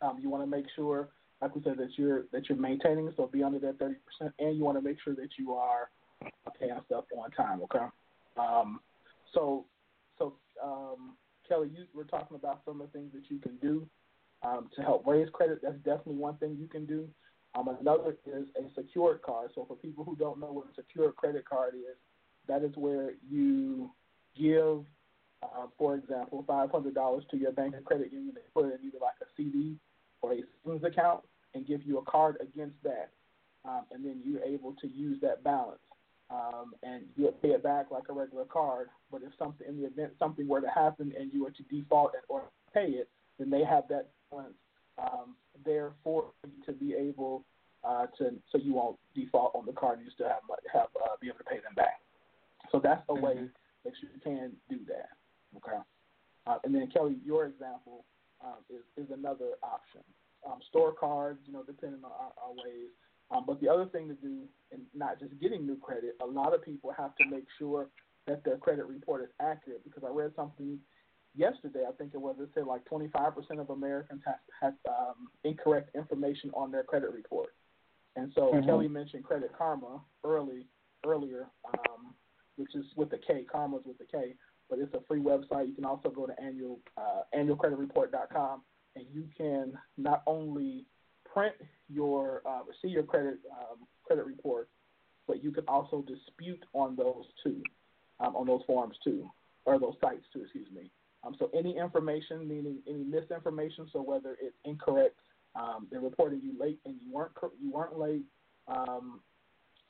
Um, 0.00 0.18
you 0.20 0.28
want 0.30 0.42
to 0.42 0.50
make 0.50 0.66
sure, 0.76 1.08
like 1.42 1.54
we 1.54 1.62
said, 1.62 1.76
that 1.78 1.90
you're 1.96 2.24
that 2.32 2.48
you're 2.48 2.58
maintaining, 2.58 3.12
so 3.16 3.26
be 3.26 3.42
under 3.42 3.58
that 3.60 3.78
30%, 3.78 3.94
and 4.38 4.56
you 4.56 4.64
want 4.64 4.78
to 4.78 4.82
make 4.82 4.98
sure 5.02 5.14
that 5.14 5.30
you 5.38 5.54
are 5.54 5.90
paying 6.58 6.78
stuff 6.86 7.04
on 7.16 7.30
time. 7.32 7.62
Okay. 7.62 7.84
Um, 8.36 8.80
so, 9.34 9.64
so 10.18 10.34
um, 10.62 11.16
Kelly, 11.48 11.70
you 11.74 11.84
were 11.94 12.04
talking 12.04 12.36
about 12.36 12.62
some 12.64 12.80
of 12.80 12.90
the 12.90 12.98
things 12.98 13.12
that 13.12 13.30
you 13.30 13.38
can 13.38 13.56
do 13.56 13.86
um, 14.42 14.68
to 14.76 14.82
help 14.82 15.06
raise 15.06 15.28
credit. 15.32 15.60
That's 15.62 15.76
definitely 15.76 16.16
one 16.16 16.36
thing 16.36 16.56
you 16.58 16.68
can 16.68 16.86
do. 16.86 17.08
Um, 17.54 17.68
another 17.80 18.16
is 18.26 18.46
a 18.56 18.72
secured 18.74 19.22
card. 19.22 19.50
So 19.54 19.64
for 19.66 19.76
people 19.76 20.04
who 20.04 20.14
don't 20.16 20.38
know 20.38 20.52
what 20.52 20.66
a 20.66 20.74
secured 20.74 21.16
credit 21.16 21.44
card 21.48 21.74
is, 21.74 21.96
that 22.48 22.62
is 22.62 22.72
where 22.76 23.12
you 23.28 23.90
give, 24.36 24.84
uh, 25.42 25.66
for 25.76 25.94
example, 25.94 26.44
five 26.46 26.70
hundred 26.70 26.94
dollars 26.94 27.24
to 27.30 27.36
your 27.36 27.52
bank 27.52 27.74
or 27.74 27.80
credit 27.80 28.12
union. 28.12 28.32
They 28.34 28.42
put 28.54 28.66
it 28.66 28.80
in 28.80 28.88
either 28.88 28.98
like 29.00 29.14
a 29.22 29.26
CD 29.36 29.76
or 30.22 30.32
a 30.32 30.42
savings 30.64 30.84
account 30.84 31.20
and 31.54 31.66
give 31.66 31.82
you 31.84 31.98
a 31.98 32.02
card 32.02 32.36
against 32.40 32.76
that, 32.82 33.10
um, 33.64 33.82
and 33.92 34.04
then 34.04 34.20
you're 34.24 34.42
able 34.42 34.74
to 34.80 34.88
use 34.88 35.20
that 35.22 35.44
balance 35.44 35.80
um, 36.30 36.74
and 36.82 37.04
you'll 37.16 37.32
pay 37.32 37.48
it 37.48 37.62
back 37.62 37.90
like 37.90 38.04
a 38.08 38.12
regular 38.12 38.44
card. 38.44 38.88
But 39.10 39.22
if 39.22 39.32
something 39.38 39.66
in 39.66 39.80
the 39.80 39.86
event 39.86 40.12
something 40.18 40.46
were 40.46 40.60
to 40.60 40.68
happen 40.68 41.12
and 41.18 41.32
you 41.32 41.44
were 41.44 41.50
to 41.50 41.62
default 41.64 42.12
or 42.28 42.44
pay 42.72 42.86
it, 42.86 43.08
then 43.38 43.50
they 43.50 43.64
have 43.64 43.84
that 43.88 44.08
balance 44.30 44.54
um, 44.98 45.36
there 45.64 45.92
for 46.04 46.26
you 46.44 46.64
to 46.66 46.72
be 46.72 46.94
able 46.94 47.44
uh, 47.84 48.06
to 48.18 48.32
so 48.50 48.58
you 48.58 48.74
won't 48.74 48.98
default 49.14 49.54
on 49.54 49.64
the 49.64 49.72
card 49.72 49.98
and 49.98 50.06
you 50.06 50.12
still 50.12 50.28
have 50.28 50.42
have 50.72 50.88
uh, 51.02 51.16
be 51.20 51.28
able 51.28 51.38
to 51.38 51.44
pay 51.44 51.56
them 51.56 51.74
back. 51.74 52.00
So 52.72 52.80
that's 52.82 53.02
a 53.08 53.14
way 53.14 53.48
that 53.84 53.92
you 54.02 54.08
can 54.22 54.52
do 54.68 54.78
that. 54.86 55.10
Okay. 55.56 55.78
Uh, 56.46 56.58
and 56.64 56.74
then 56.74 56.88
Kelly, 56.88 57.16
your 57.24 57.46
example 57.46 58.04
um, 58.44 58.64
is 58.70 58.84
is 58.96 59.10
another 59.12 59.52
option. 59.62 60.02
Um, 60.46 60.58
store 60.68 60.92
cards, 60.92 61.40
you 61.46 61.52
know, 61.52 61.62
depending 61.64 62.04
on 62.04 62.12
our, 62.12 62.32
our 62.42 62.52
ways. 62.52 62.90
Um, 63.30 63.44
but 63.46 63.60
the 63.60 63.68
other 63.68 63.86
thing 63.86 64.08
to 64.08 64.14
do, 64.14 64.44
and 64.72 64.82
not 64.94 65.18
just 65.18 65.38
getting 65.40 65.66
new 65.66 65.76
credit, 65.76 66.16
a 66.22 66.26
lot 66.26 66.54
of 66.54 66.64
people 66.64 66.92
have 66.96 67.14
to 67.16 67.24
make 67.26 67.44
sure 67.58 67.88
that 68.26 68.44
their 68.44 68.56
credit 68.56 68.86
report 68.86 69.22
is 69.22 69.28
accurate. 69.40 69.84
Because 69.84 70.04
I 70.04 70.10
read 70.10 70.32
something 70.36 70.78
yesterday, 71.36 71.84
I 71.86 71.92
think 71.92 72.12
it 72.14 72.20
was, 72.20 72.36
it 72.40 72.48
said 72.54 72.66
like 72.66 72.84
25% 72.84 73.60
of 73.60 73.70
Americans 73.70 74.22
have, 74.24 74.38
have 74.60 74.74
um, 74.88 75.28
incorrect 75.44 75.94
information 75.94 76.50
on 76.54 76.70
their 76.70 76.84
credit 76.84 77.12
report. 77.12 77.54
And 78.16 78.32
so 78.34 78.52
Mhm. 78.52 78.64
Kelly 78.64 78.88
mentioned 78.88 79.24
Credit 79.24 79.52
Karma 79.56 80.00
early 80.24 80.66
earlier, 81.06 81.48
um, 81.66 82.14
which 82.58 82.74
is 82.74 82.84
with 82.96 83.10
the 83.10 83.18
K. 83.18 83.44
commas 83.50 83.82
with 83.86 83.98
the 83.98 84.04
K, 84.04 84.34
but 84.68 84.78
it's 84.78 84.92
a 84.94 85.00
free 85.08 85.20
website. 85.20 85.68
You 85.68 85.74
can 85.74 85.84
also 85.84 86.10
go 86.10 86.26
to 86.26 86.38
annual 86.40 86.80
uh, 86.96 87.22
annualcreditreport.com, 87.34 88.62
and 88.96 89.06
you 89.12 89.24
can 89.36 89.78
not 89.96 90.22
only 90.26 90.84
print 91.32 91.54
your 91.88 92.42
uh, 92.46 92.60
see 92.82 92.88
your 92.88 93.04
credit 93.04 93.38
um, 93.52 93.86
credit 94.04 94.26
report, 94.26 94.68
but 95.26 95.42
you 95.42 95.52
can 95.52 95.64
also 95.68 96.02
dispute 96.06 96.64
on 96.74 96.96
those 96.96 97.24
too, 97.42 97.62
um, 98.20 98.34
on 98.36 98.46
those 98.46 98.62
forms 98.66 98.96
too, 99.04 99.30
or 99.64 99.78
those 99.78 99.94
sites 100.02 100.24
too. 100.32 100.42
Excuse 100.42 100.68
me. 100.74 100.90
Um, 101.24 101.34
so 101.38 101.50
any 101.56 101.76
information, 101.76 102.46
meaning 102.46 102.78
any 102.88 103.04
misinformation, 103.04 103.88
so 103.92 104.02
whether 104.02 104.36
it's 104.40 104.56
incorrect, 104.64 105.18
um, 105.54 105.88
they 105.90 105.98
reported 105.98 106.42
you 106.42 106.58
late 106.58 106.78
and 106.84 106.96
you 107.00 107.12
weren't 107.12 107.32
you 107.60 107.70
weren't 107.70 107.98
late. 107.98 108.24
Um, 108.68 109.20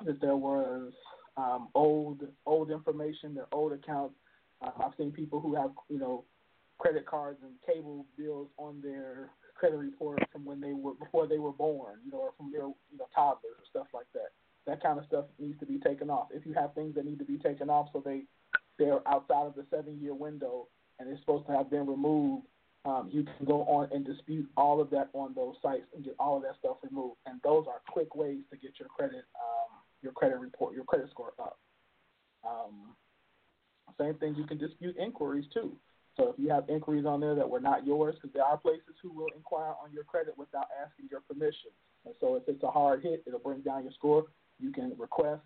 that 0.04 0.20
there 0.20 0.36
was 0.36 0.92
um, 1.38 1.68
old 1.74 2.22
old 2.46 2.70
information, 2.70 3.34
their 3.34 3.46
old 3.52 3.72
accounts. 3.72 4.14
Uh, 4.60 4.70
I've 4.84 4.92
seen 4.98 5.12
people 5.12 5.40
who 5.40 5.54
have 5.54 5.70
you 5.88 5.98
know 5.98 6.24
credit 6.78 7.06
cards 7.06 7.38
and 7.42 7.52
cable 7.66 8.06
bills 8.16 8.48
on 8.56 8.80
their 8.82 9.30
credit 9.54 9.76
report 9.76 10.22
from 10.32 10.44
when 10.44 10.60
they 10.60 10.72
were 10.72 10.94
before 10.94 11.26
they 11.26 11.38
were 11.38 11.52
born, 11.52 11.98
you 12.04 12.10
know, 12.10 12.18
or 12.18 12.32
from 12.36 12.50
their 12.50 12.62
you 12.62 12.98
know 12.98 13.06
toddlers 13.14 13.56
or 13.58 13.64
stuff 13.70 13.86
like 13.94 14.06
that. 14.14 14.30
That 14.66 14.82
kind 14.82 14.98
of 14.98 15.06
stuff 15.06 15.24
needs 15.38 15.58
to 15.60 15.66
be 15.66 15.78
taken 15.78 16.10
off. 16.10 16.28
If 16.34 16.44
you 16.44 16.52
have 16.54 16.74
things 16.74 16.94
that 16.96 17.06
need 17.06 17.18
to 17.20 17.24
be 17.24 17.38
taken 17.38 17.70
off, 17.70 17.88
so 17.92 18.02
they 18.04 18.22
they're 18.78 19.06
outside 19.08 19.46
of 19.46 19.54
the 19.54 19.64
seven 19.70 19.98
year 20.00 20.14
window 20.14 20.66
and 20.98 21.08
it's 21.08 21.20
supposed 21.20 21.46
to 21.46 21.52
have 21.52 21.70
been 21.70 21.86
removed, 21.86 22.44
um, 22.84 23.08
you 23.12 23.22
can 23.22 23.46
go 23.46 23.62
on 23.64 23.88
and 23.92 24.04
dispute 24.04 24.48
all 24.56 24.80
of 24.80 24.90
that 24.90 25.08
on 25.12 25.34
those 25.34 25.54
sites 25.62 25.86
and 25.94 26.04
get 26.04 26.16
all 26.18 26.36
of 26.36 26.42
that 26.42 26.56
stuff 26.58 26.76
removed. 26.82 27.16
And 27.26 27.40
those 27.44 27.66
are 27.68 27.80
quick 27.88 28.14
ways 28.16 28.38
to 28.50 28.56
get 28.56 28.72
your 28.78 28.88
credit 28.88 29.24
um, 29.38 29.57
your 30.02 30.12
credit 30.12 30.38
report, 30.38 30.74
your 30.74 30.84
credit 30.84 31.10
score 31.10 31.32
up. 31.38 31.58
Um, 32.46 32.94
same 33.98 34.14
thing, 34.14 34.34
you 34.36 34.44
can 34.44 34.58
dispute 34.58 34.96
inquiries 34.96 35.46
too. 35.52 35.76
So 36.16 36.30
if 36.30 36.38
you 36.38 36.50
have 36.50 36.68
inquiries 36.68 37.06
on 37.06 37.20
there 37.20 37.34
that 37.34 37.48
were 37.48 37.60
not 37.60 37.86
yours, 37.86 38.16
because 38.16 38.32
there 38.34 38.44
are 38.44 38.56
places 38.56 38.94
who 39.02 39.12
will 39.12 39.30
inquire 39.36 39.74
on 39.82 39.92
your 39.92 40.04
credit 40.04 40.36
without 40.36 40.66
asking 40.84 41.06
your 41.10 41.20
permission. 41.20 41.70
And 42.04 42.14
so 42.20 42.36
if 42.36 42.42
it's 42.48 42.62
a 42.62 42.70
hard 42.70 43.02
hit, 43.02 43.22
it'll 43.26 43.38
bring 43.38 43.60
down 43.60 43.84
your 43.84 43.92
score. 43.92 44.24
You 44.58 44.72
can 44.72 44.92
request 44.98 45.42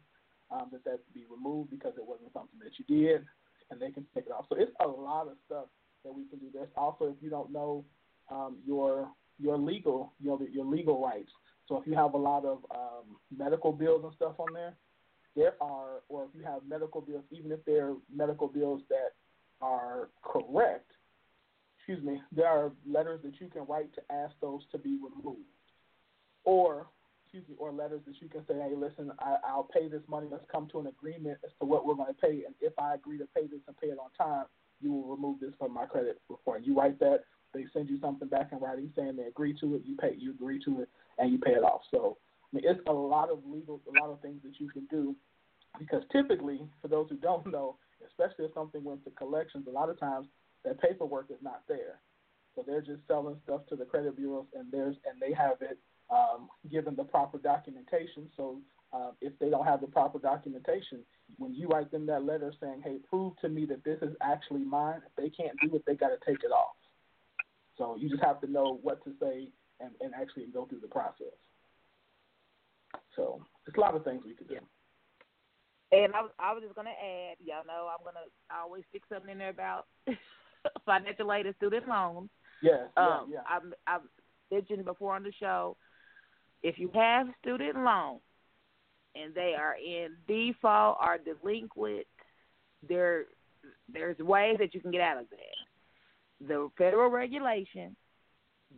um, 0.50 0.68
that 0.72 0.84
that 0.84 1.00
be 1.14 1.24
removed 1.30 1.70
because 1.70 1.92
it 1.96 2.04
wasn't 2.06 2.32
something 2.32 2.58
that 2.60 2.72
you 2.78 2.84
did, 2.88 3.24
and 3.70 3.80
they 3.80 3.90
can 3.90 4.06
take 4.14 4.26
it 4.26 4.32
off. 4.32 4.46
So 4.48 4.56
it's 4.58 4.72
a 4.80 4.88
lot 4.88 5.28
of 5.28 5.34
stuff 5.46 5.66
that 6.04 6.12
we 6.12 6.24
can 6.24 6.38
do. 6.38 6.46
There's 6.52 6.68
also 6.76 7.06
if 7.06 7.22
you 7.22 7.30
don't 7.30 7.52
know 7.52 7.84
um, 8.30 8.56
your 8.66 9.08
your 9.38 9.58
legal 9.58 10.12
you 10.20 10.28
know 10.28 10.40
your 10.50 10.64
legal 10.64 11.02
rights. 11.02 11.30
So 11.72 11.80
if 11.80 11.86
you 11.86 11.94
have 11.94 12.12
a 12.12 12.18
lot 12.18 12.44
of 12.44 12.58
um, 12.70 13.16
medical 13.34 13.72
bills 13.72 14.02
and 14.04 14.12
stuff 14.14 14.34
on 14.38 14.52
there, 14.52 14.74
there 15.34 15.54
are, 15.62 16.02
or 16.10 16.24
if 16.24 16.28
you 16.38 16.44
have 16.44 16.60
medical 16.68 17.00
bills, 17.00 17.24
even 17.30 17.50
if 17.50 17.64
they're 17.64 17.94
medical 18.14 18.46
bills 18.46 18.82
that 18.90 19.14
are 19.62 20.10
correct, 20.22 20.90
excuse 21.78 22.04
me, 22.04 22.20
there 22.30 22.46
are 22.46 22.72
letters 22.86 23.20
that 23.24 23.40
you 23.40 23.48
can 23.48 23.64
write 23.66 23.90
to 23.94 24.02
ask 24.12 24.34
those 24.42 24.60
to 24.70 24.76
be 24.76 24.98
removed. 24.98 25.40
Or, 26.44 26.88
excuse 27.24 27.48
me, 27.48 27.54
or 27.58 27.72
letters 27.72 28.02
that 28.06 28.20
you 28.20 28.28
can 28.28 28.46
say, 28.46 28.52
hey, 28.52 28.74
listen, 28.76 29.10
I, 29.18 29.36
I'll 29.42 29.66
pay 29.72 29.88
this 29.88 30.02
money. 30.08 30.26
Let's 30.30 30.44
come 30.52 30.68
to 30.72 30.80
an 30.80 30.88
agreement 30.88 31.38
as 31.42 31.52
to 31.60 31.64
what 31.64 31.86
we're 31.86 31.94
going 31.94 32.12
to 32.12 32.20
pay. 32.20 32.42
And 32.44 32.54
if 32.60 32.74
I 32.78 32.96
agree 32.96 33.16
to 33.16 33.26
pay 33.34 33.46
this 33.46 33.60
and 33.66 33.74
pay 33.78 33.86
it 33.86 33.96
on 33.98 34.10
time, 34.18 34.44
you 34.82 34.92
will 34.92 35.16
remove 35.16 35.40
this 35.40 35.54
from 35.58 35.72
my 35.72 35.86
credit 35.86 36.20
report. 36.28 36.64
You 36.64 36.76
write 36.76 36.98
that, 36.98 37.20
they 37.54 37.64
send 37.72 37.88
you 37.88 37.98
something 37.98 38.28
back 38.28 38.50
in 38.52 38.58
writing 38.58 38.92
saying 38.94 39.16
they 39.16 39.22
agree 39.22 39.54
to 39.60 39.74
it, 39.74 39.82
you 39.86 39.96
pay, 39.96 40.16
you 40.18 40.32
agree 40.32 40.62
to 40.66 40.82
it, 40.82 40.90
and 41.18 41.32
you 41.32 41.38
pay 41.38 41.52
it 41.52 41.62
off. 41.62 41.82
So, 41.90 42.18
I 42.52 42.56
mean, 42.56 42.64
it's 42.66 42.80
a 42.88 42.92
lot 42.92 43.30
of 43.30 43.38
legal, 43.46 43.80
a 43.88 44.00
lot 44.02 44.10
of 44.10 44.20
things 44.20 44.40
that 44.44 44.58
you 44.58 44.68
can 44.68 44.86
do 44.86 45.16
because 45.78 46.02
typically, 46.12 46.60
for 46.80 46.88
those 46.88 47.08
who 47.08 47.16
don't 47.16 47.46
know, 47.50 47.76
especially 48.06 48.46
if 48.46 48.54
something 48.54 48.84
went 48.84 49.04
to 49.04 49.10
collections, 49.10 49.66
a 49.68 49.70
lot 49.70 49.88
of 49.88 49.98
times 49.98 50.26
that 50.64 50.80
paperwork 50.80 51.26
is 51.30 51.38
not 51.42 51.62
there. 51.68 52.00
So 52.54 52.62
they're 52.66 52.82
just 52.82 53.00
selling 53.08 53.36
stuff 53.44 53.62
to 53.68 53.76
the 53.76 53.84
credit 53.84 54.16
bureaus, 54.16 54.46
and 54.54 54.70
there's 54.70 54.96
and 55.06 55.20
they 55.20 55.32
have 55.34 55.56
it 55.62 55.78
um, 56.10 56.48
given 56.70 56.94
the 56.94 57.04
proper 57.04 57.38
documentation. 57.38 58.28
So 58.36 58.60
uh, 58.92 59.12
if 59.22 59.32
they 59.38 59.48
don't 59.48 59.64
have 59.64 59.80
the 59.80 59.86
proper 59.86 60.18
documentation, 60.18 61.00
when 61.38 61.54
you 61.54 61.68
write 61.68 61.90
them 61.90 62.04
that 62.06 62.24
letter 62.24 62.52
saying, 62.60 62.82
"Hey, 62.84 62.98
prove 63.08 63.32
to 63.40 63.48
me 63.48 63.64
that 63.66 63.84
this 63.84 63.98
is 64.02 64.14
actually 64.20 64.64
mine," 64.64 65.00
if 65.06 65.16
they 65.16 65.30
can't 65.30 65.56
do 65.62 65.74
it, 65.74 65.82
they 65.86 65.94
got 65.94 66.08
to 66.08 66.18
take 66.26 66.44
it 66.44 66.52
off. 66.52 66.76
So 67.78 67.96
you 67.96 68.10
just 68.10 68.22
have 68.22 68.40
to 68.42 68.46
know 68.50 68.78
what 68.82 69.02
to 69.04 69.12
say 69.18 69.48
and, 69.82 69.92
and 70.00 70.14
actually 70.14 70.46
go 70.52 70.66
through 70.66 70.80
the 70.80 70.88
process. 70.88 71.34
So 73.16 73.40
there's 73.66 73.76
a 73.76 73.80
lot 73.80 73.94
of 73.94 74.04
things 74.04 74.22
we 74.24 74.34
could 74.34 74.48
do. 74.48 74.58
And 75.92 76.14
I 76.14 76.22
was, 76.22 76.30
I 76.38 76.52
was 76.54 76.62
just 76.62 76.74
gonna 76.74 76.90
add, 76.90 77.36
y'all 77.44 77.66
know 77.66 77.90
I'm 77.92 78.04
gonna 78.04 78.26
I 78.50 78.62
always 78.62 78.84
stick 78.88 79.02
something 79.08 79.30
in 79.30 79.38
there 79.38 79.50
about 79.50 79.86
financial 80.86 81.32
aid 81.32 81.46
and 81.46 81.56
student 81.56 81.86
loans. 81.88 82.30
Yeah, 82.62 82.86
Um, 82.96 83.28
yeah, 83.28 83.34
yeah. 83.34 83.40
I've, 83.48 83.62
I've 83.86 84.08
mentioned 84.50 84.84
before 84.84 85.16
on 85.16 85.22
the 85.22 85.32
show, 85.38 85.76
if 86.62 86.78
you 86.78 86.90
have 86.94 87.26
student 87.42 87.76
loans 87.76 88.20
and 89.14 89.34
they 89.34 89.54
are 89.58 89.76
in 89.76 90.16
default 90.26 90.96
or 91.02 91.18
delinquent, 91.18 92.06
there 92.88 93.24
there's 93.92 94.18
ways 94.18 94.56
that 94.58 94.74
you 94.74 94.80
can 94.80 94.90
get 94.90 95.00
out 95.02 95.18
of 95.18 95.26
that. 95.30 96.48
The 96.48 96.70
federal 96.78 97.10
regulation 97.10 97.94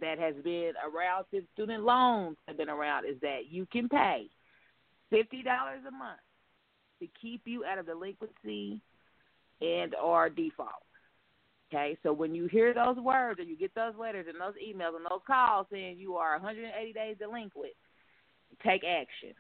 that 0.01 0.19
has 0.19 0.35
been 0.43 0.73
around 0.85 1.25
since 1.31 1.45
student 1.53 1.85
loans 1.85 2.37
have 2.49 2.57
been 2.57 2.69
around 2.69 3.05
is 3.05 3.17
that 3.23 3.51
you 3.51 3.67
can 3.67 3.89
pay 3.89 4.29
fifty 5.11 5.43
dollars 5.43 5.81
a 5.87 5.91
month 5.91 6.21
to 7.01 7.09
keep 7.21 7.43
you 7.45 7.65
out 7.65 7.79
of 7.79 7.87
delinquency 7.87 8.81
and 9.61 9.95
or 9.95 10.29
default. 10.29 10.71
Okay, 11.73 11.97
so 12.03 12.13
when 12.13 12.35
you 12.35 12.47
hear 12.47 12.73
those 12.73 12.97
words 12.97 13.41
or 13.41 13.43
you 13.43 13.57
get 13.57 13.75
those 13.75 13.95
letters 13.99 14.27
and 14.29 14.41
those 14.41 14.55
emails 14.63 14.97
and 14.97 15.05
those 15.11 15.21
calls 15.27 15.67
saying 15.73 15.99
you 15.99 16.15
are 16.15 16.33
180 16.35 16.93
days 16.93 17.17
delinquent, 17.19 17.73
take 18.65 18.83
action. 18.85 19.35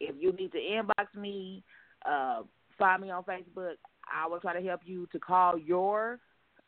If 0.00 0.16
you 0.18 0.32
need 0.32 0.50
to 0.52 0.58
inbox 0.58 1.14
me, 1.14 1.62
uh, 2.04 2.42
find 2.78 3.02
me 3.02 3.10
on 3.10 3.22
Facebook. 3.22 3.74
I 4.12 4.26
will 4.26 4.40
try 4.40 4.58
to 4.58 4.66
help 4.66 4.80
you 4.84 5.06
to 5.12 5.18
call 5.18 5.56
your 5.56 6.18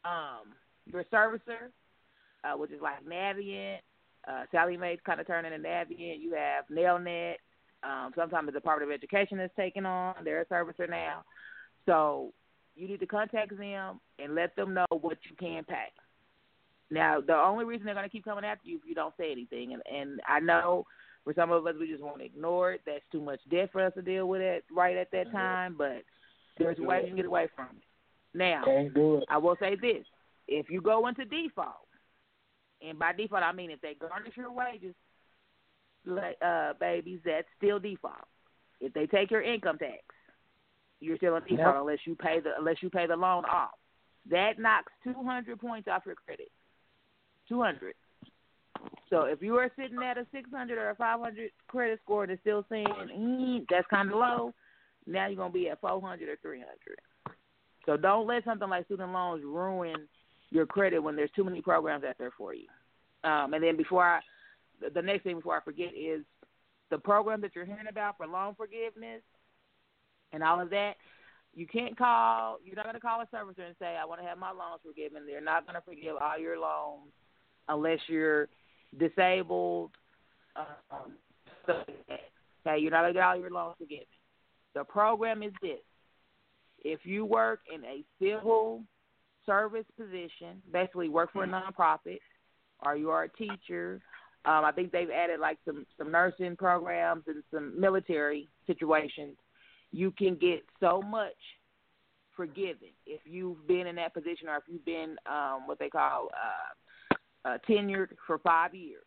um, 0.05 0.53
your 0.87 1.05
servicer, 1.05 1.71
uh, 2.45 2.57
which 2.57 2.71
is 2.71 2.81
like 2.81 3.05
Navient. 3.05 3.79
Uh, 4.27 4.45
Sallie 4.53 4.77
Mae's 4.77 4.99
kind 5.05 5.21
of 5.21 5.27
turning 5.27 5.53
into 5.53 5.67
Navient. 5.67 6.21
You 6.21 6.35
have 6.35 6.65
Nelnet. 6.71 7.35
Um, 7.83 8.13
sometimes 8.17 8.47
the 8.47 8.53
Department 8.53 8.91
of 8.91 8.95
Education 8.95 9.39
is 9.41 9.51
taking 9.57 9.85
on. 9.85 10.15
They're 10.25 10.41
a 10.41 10.47
servicer 10.47 10.89
now. 10.89 11.25
So 11.87 12.33
you 12.77 12.89
need 12.89 13.01
to 13.01 13.07
contact 13.07 13.57
them 13.57 14.01
and 14.19 14.35
let 14.35 14.57
them 14.57 14.75
know 14.75 14.87
what 14.91 15.19
you 15.29 15.37
can 15.37 15.65
pay. 15.65 15.89
Now, 16.91 17.21
the 17.21 17.35
only 17.35 17.65
reason 17.65 17.87
they're 17.87 17.95
going 17.95 18.07
to 18.07 18.13
keep 18.13 18.25
coming 18.25 18.45
after 18.45 18.69
you 18.69 18.77
if 18.77 18.83
you 18.87 18.95
don't 18.95 19.15
say 19.19 19.33
anything, 19.33 19.73
and 19.73 19.83
and 19.91 20.21
I 20.29 20.41
know 20.41 20.87
for 21.25 21.33
some 21.35 21.51
of 21.51 21.67
us 21.67 21.75
we 21.79 21.89
just 21.89 22.03
want 22.03 22.19
to 22.19 22.25
ignore 22.25 22.73
it. 22.73 22.83
That's 22.87 23.05
too 23.11 23.21
much 23.21 23.41
debt 23.51 23.71
for 23.73 23.85
us 23.85 23.93
to 23.95 24.03
deal 24.03 24.29
with 24.29 24.43
it 24.43 24.65
right 24.75 24.97
at 24.97 25.11
that 25.13 25.33
time. 25.33 25.75
But 25.77 26.03
there's 26.59 26.79
ways 26.79 27.03
you 27.05 27.09
can 27.09 27.17
get 27.17 27.27
away 27.27 27.49
from 27.57 27.69
it. 27.77 28.37
Now, 28.37 28.63
Can't 28.65 28.93
do 28.95 29.17
it. 29.19 29.25
I 29.29 29.39
will 29.39 29.57
say 29.59 29.77
this: 29.81 30.05
if 30.47 30.71
you 30.71 30.81
go 30.81 31.07
into 31.07 31.25
default, 31.25 31.84
and 32.89 32.99
by 32.99 33.13
default 33.13 33.43
I 33.43 33.53
mean 33.53 33.71
if 33.71 33.81
they 33.81 33.95
garnish 33.95 34.37
your 34.37 34.53
wages, 34.53 34.95
like, 36.07 36.37
uh, 36.45 36.75
babies, 36.79 37.21
that's 37.25 37.47
still 37.57 37.79
default. 37.79 38.29
If 38.81 38.93
they 38.93 39.07
take 39.07 39.31
your 39.31 39.43
income 39.43 39.79
tax, 39.79 40.03
you're 41.01 41.17
still 41.17 41.37
in 41.37 41.43
default 41.45 41.75
Yep. 41.75 41.81
unless 41.81 42.07
you 42.07 42.15
pay 42.15 42.41
the 42.41 42.57
unless 42.59 42.83
you 42.83 42.91
pay 42.91 43.07
the 43.07 43.17
loan 43.17 43.45
off. 43.47 43.79
That 44.31 44.59
knocks 44.59 44.93
200 45.05 45.61
points 45.61 45.89
off 45.89 46.07
your 46.07 46.15
credit. 46.15 46.51
200. 47.49 47.95
So 49.11 49.23
if 49.23 49.43
you 49.43 49.57
are 49.57 49.71
sitting 49.77 50.03
at 50.03 50.19
a 50.19 50.27
600 50.33 50.79
or 50.79 50.91
a 50.91 50.95
500 50.95 51.51
credit 51.69 52.01
score 52.03 52.25
and 52.25 52.33
it's 52.33 52.41
still 52.41 52.65
saying 52.71 52.87
mm, 52.87 53.65
that's 53.71 53.87
kind 53.89 54.11
of 54.11 54.17
low, 54.17 54.55
now 55.07 55.27
you're 55.27 55.37
gonna 55.37 55.53
be 55.53 55.69
at 55.69 55.81
400 55.81 56.29
or 56.29 56.37
300. 56.43 56.69
So 57.87 57.97
don't 57.97 58.27
let 58.27 58.45
something 58.45 58.69
like 58.69 58.87
student 58.87 59.13
loans 59.13 59.45
ruin 59.45 60.09
your 60.55 60.67
credit 60.67 61.01
when 61.01 61.17
there's 61.17 61.31
too 61.35 61.45
many 61.45 61.61
programs 61.61 62.05
out 62.05 62.15
there 62.17 62.31
for 62.39 62.55
you. 62.55 62.67
Um, 63.25 63.55
and 63.55 63.63
then 63.63 63.77
before 63.77 64.05
I, 64.05 64.21
the- 64.95 65.03
next 65.03 65.25
thing 65.25 65.37
before 65.37 65.57
I 65.57 65.65
forget 65.65 65.93
is 65.95 66.23
the 66.91 66.99
program 66.99 67.41
that 67.41 67.55
you're 67.55 67.65
hearing 67.65 67.89
about 67.91 68.17
for 68.17 68.27
loan 68.27 68.55
forgiveness 68.55 69.23
and 70.33 70.43
all 70.43 70.61
of 70.61 70.71
that. 70.71 70.95
You 71.57 71.67
can't 71.67 71.97
call. 71.97 72.59
You're 72.65 72.77
not 72.77 72.85
going 72.85 72.95
to 72.95 73.01
call 73.01 73.21
a 73.21 73.27
servicer 73.27 73.65
and 73.67 73.77
say, 73.79 73.97
"I 73.97 74.05
want 74.05 74.21
to 74.21 74.27
have 74.27 74.39
my 74.39 74.51
loans 74.51 74.81
forgiven." 74.85 75.25
They're 75.25 75.41
not 75.41 75.67
going 75.67 75.77
to 75.77 75.81
forgive 75.83 76.17
all 76.21 76.37
your 76.37 76.59
loans 76.59 77.13
unless 77.69 78.01
you're 78.09 78.49
disabled. 78.99 79.93
Um, 80.57 81.13
okay, 81.69 82.79
you're 82.79 82.91
not 82.91 83.03
going 83.03 83.15
to 83.15 83.19
get 83.19 83.23
all 83.23 83.37
your 83.37 83.51
loans 83.51 83.77
forgiven. 83.79 84.07
The 84.75 84.83
program 84.83 85.45
is 85.45 85.53
this: 85.63 85.79
if 86.83 87.07
you 87.07 87.25
work 87.25 87.61
in 87.73 87.85
a 87.85 88.03
civil 88.21 88.83
service 89.47 89.87
position, 89.99 90.63
basically 90.73 91.09
work 91.09 91.33
for 91.33 91.45
a 91.45 91.49
nonprofit, 91.49 92.19
or 92.85 92.97
you 92.97 93.11
are 93.11 93.25
a 93.25 93.29
teacher. 93.31 94.01
Um, 94.45 94.65
I 94.65 94.73
think 94.73 94.93
they've 94.93 95.11
added 95.11 95.41
like 95.41 95.59
some 95.65 95.87
some 95.97 96.11
nursing 96.11 96.57
programs 96.57 97.25
and 97.27 97.43
some 97.53 97.79
military 97.81 98.49
situations. 98.67 99.37
You 99.91 100.11
can 100.11 100.37
get 100.37 100.65
so 100.81 101.01
much 101.01 101.33
forgiven 102.37 102.89
if 103.07 103.21
you've 103.25 103.67
been 103.67 103.87
in 103.87 103.97
that 103.97 104.13
position 104.13 104.49
or 104.49 104.57
if 104.57 104.65
you've 104.69 104.85
been 104.85 105.17
um, 105.27 105.67
what 105.67 105.79
they 105.79 105.89
call 105.89 106.29
uh, 106.35 107.49
uh, 107.49 107.59
tenured 107.69 108.09
for 108.27 108.39
five 108.39 108.75
years. 108.75 109.05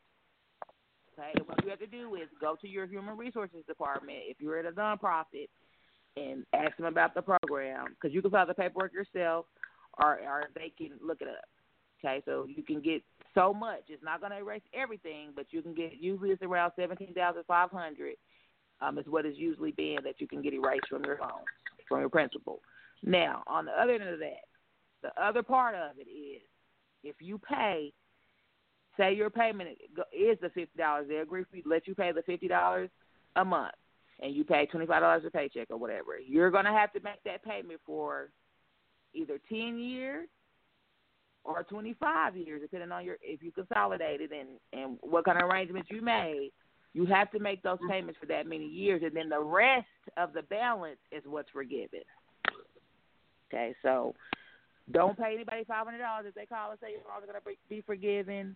Okay, 1.14 1.31
and 1.35 1.47
what 1.47 1.64
you 1.64 1.69
have 1.69 1.80
to 1.80 1.88
do 1.88 2.15
is 2.15 2.30
go 2.39 2.55
to 2.61 2.68
your 2.68 2.85
human 2.85 3.18
resources 3.18 3.64
department 3.68 4.19
if 4.27 4.38
you're 4.39 4.59
at 4.59 4.65
a 4.65 4.72
nonprofit 4.72 5.49
and 6.15 6.45
ask 6.53 6.76
them 6.77 6.85
about 6.85 7.15
the 7.15 7.22
program 7.22 7.88
because 7.89 8.14
you 8.14 8.22
can 8.22 8.31
file 8.31 8.45
the 8.45 8.53
paperwork 8.53 8.93
yourself, 8.93 9.45
or 9.99 10.19
or 10.19 10.44
they 10.56 10.72
can 10.78 10.91
look 11.06 11.22
it 11.22 11.28
up. 11.28 11.45
Okay, 11.99 12.22
so 12.26 12.45
you 12.48 12.64
can 12.64 12.80
get 12.82 13.02
so 13.34 13.53
much. 13.53 13.82
It's 13.88 14.03
not 14.03 14.19
going 14.19 14.32
to 14.32 14.38
erase 14.38 14.61
everything, 14.74 15.30
but 15.36 15.48
you 15.49 15.61
can 15.61 15.74
get 15.74 15.94
usually 15.99 16.30
it's 16.30 16.44
around 16.44 16.72
seventeen 16.76 17.14
thousand 17.14 17.44
five 17.48 17.72
hundred. 17.72 18.15
Um, 18.80 18.99
is 18.99 19.07
what 19.07 19.26
is 19.26 19.34
usually 19.38 19.72
being 19.72 19.98
that 20.03 20.22
you 20.22 20.28
can 20.28 20.44
get 20.44 20.53
erased 20.53 20.88
from 20.88 21.03
your 21.03 21.18
loan, 21.19 21.41
from 21.90 22.02
your 22.02 22.10
principal. 22.10 22.60
Now, 23.02 23.41
on 23.48 23.65
the 23.65 23.72
other 23.72 23.94
end 23.94 24.03
of 24.03 24.19
that, 24.19 24.45
the 25.02 25.10
other 25.19 25.41
part 25.41 25.74
of 25.74 25.98
it 25.98 26.07
is 26.07 26.44
if 27.03 27.15
you 27.19 27.40
pay, 27.40 27.91
say 28.95 29.15
your 29.15 29.32
payment 29.32 29.69
is 30.15 30.38
the 30.41 30.49
fifty 30.49 30.78
dollars, 30.78 31.07
they 31.10 31.18
agree 31.18 31.44
for 31.49 31.57
you 31.57 31.64
to 31.64 31.69
let 31.69 31.88
you 31.88 31.95
pay 31.95 32.11
the 32.11 32.22
fifty 32.22 32.48
dollars 32.48 32.91
a 33.36 33.44
month, 33.44 33.74
and 34.19 34.36
you 34.36 34.44
pay 34.44 34.68
twenty 34.68 34.86
five 34.86 35.02
dollars 35.02 35.24
a 35.26 35.32
paycheck 35.32 35.72
or 35.72 35.78
whatever. 35.78 36.19
You're 36.19 36.52
going 36.52 36.65
to 36.65 36.72
have 36.72 36.94
to 36.94 36.99
make 36.99 37.24
that 37.26 37.44
payment 37.44 37.80
for 37.84 38.30
either 39.14 39.40
ten 39.50 39.78
years 39.80 40.28
or 41.48 41.64
25 41.64 42.36
years, 42.36 42.62
depending 42.62 42.92
on 42.92 43.06
your 43.06 43.16
if 43.22 43.42
you 43.42 43.52
consolidated 43.52 44.32
and 44.32 44.50
and 44.74 44.98
what 45.02 45.26
kind 45.26 45.42
of 45.42 45.50
arrangements 45.50 45.90
you 45.90 46.02
made. 46.02 46.52
You 46.94 47.06
have 47.06 47.32
to 47.32 47.40
make 47.40 47.62
those 47.62 47.78
mm-hmm. 47.78 47.92
payments 47.92 48.20
for 48.20 48.26
that 48.28 48.48
many 48.48 48.66
years, 48.66 49.04
and 49.06 49.16
then 49.16 49.30
the 49.30 49.42
rest 49.42 49.86
of 50.18 50.34
the 50.34 50.42
balance 50.44 50.98
is 51.12 51.24
what's 51.26 51.50
forgiven. 51.52 52.02
Okay, 53.48 53.76
so 53.82 54.16
don't 54.92 55.18
pay 55.18 55.34
anybody 55.36 55.64
five 55.64 55.86
hundred 55.86 56.00
dollars 56.00 56.26
if 56.28 56.36
they 56.36 56.46
call 56.46 56.72
and 56.72 56.80
say 56.82 56.92
your 56.92 57.02
loans 57.02 57.24
are 57.24 57.32
going 57.32 57.40
to 57.40 57.60
be 57.70 57.82
forgiven. 57.82 58.56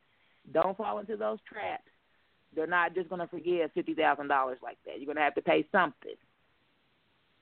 Don't 0.54 0.76
fall 0.76 1.00
into 1.00 1.18
those 1.18 1.40
traps. 1.48 1.84
They're 2.56 2.68
not 2.68 2.96
just 2.96 3.10
going 3.10 3.22
to 3.22 3.28
forgive 3.28 3.72
fifty 3.74 3.94
thousand 3.94 4.28
dollars 4.28 4.58
like 4.64 4.78
that. 4.86 4.98
You're 4.98 5.06
going 5.06 5.18
to 5.18 5.24
have 5.24 5.36
to 5.36 5.42
pay 5.42 5.66
something. 5.72 6.16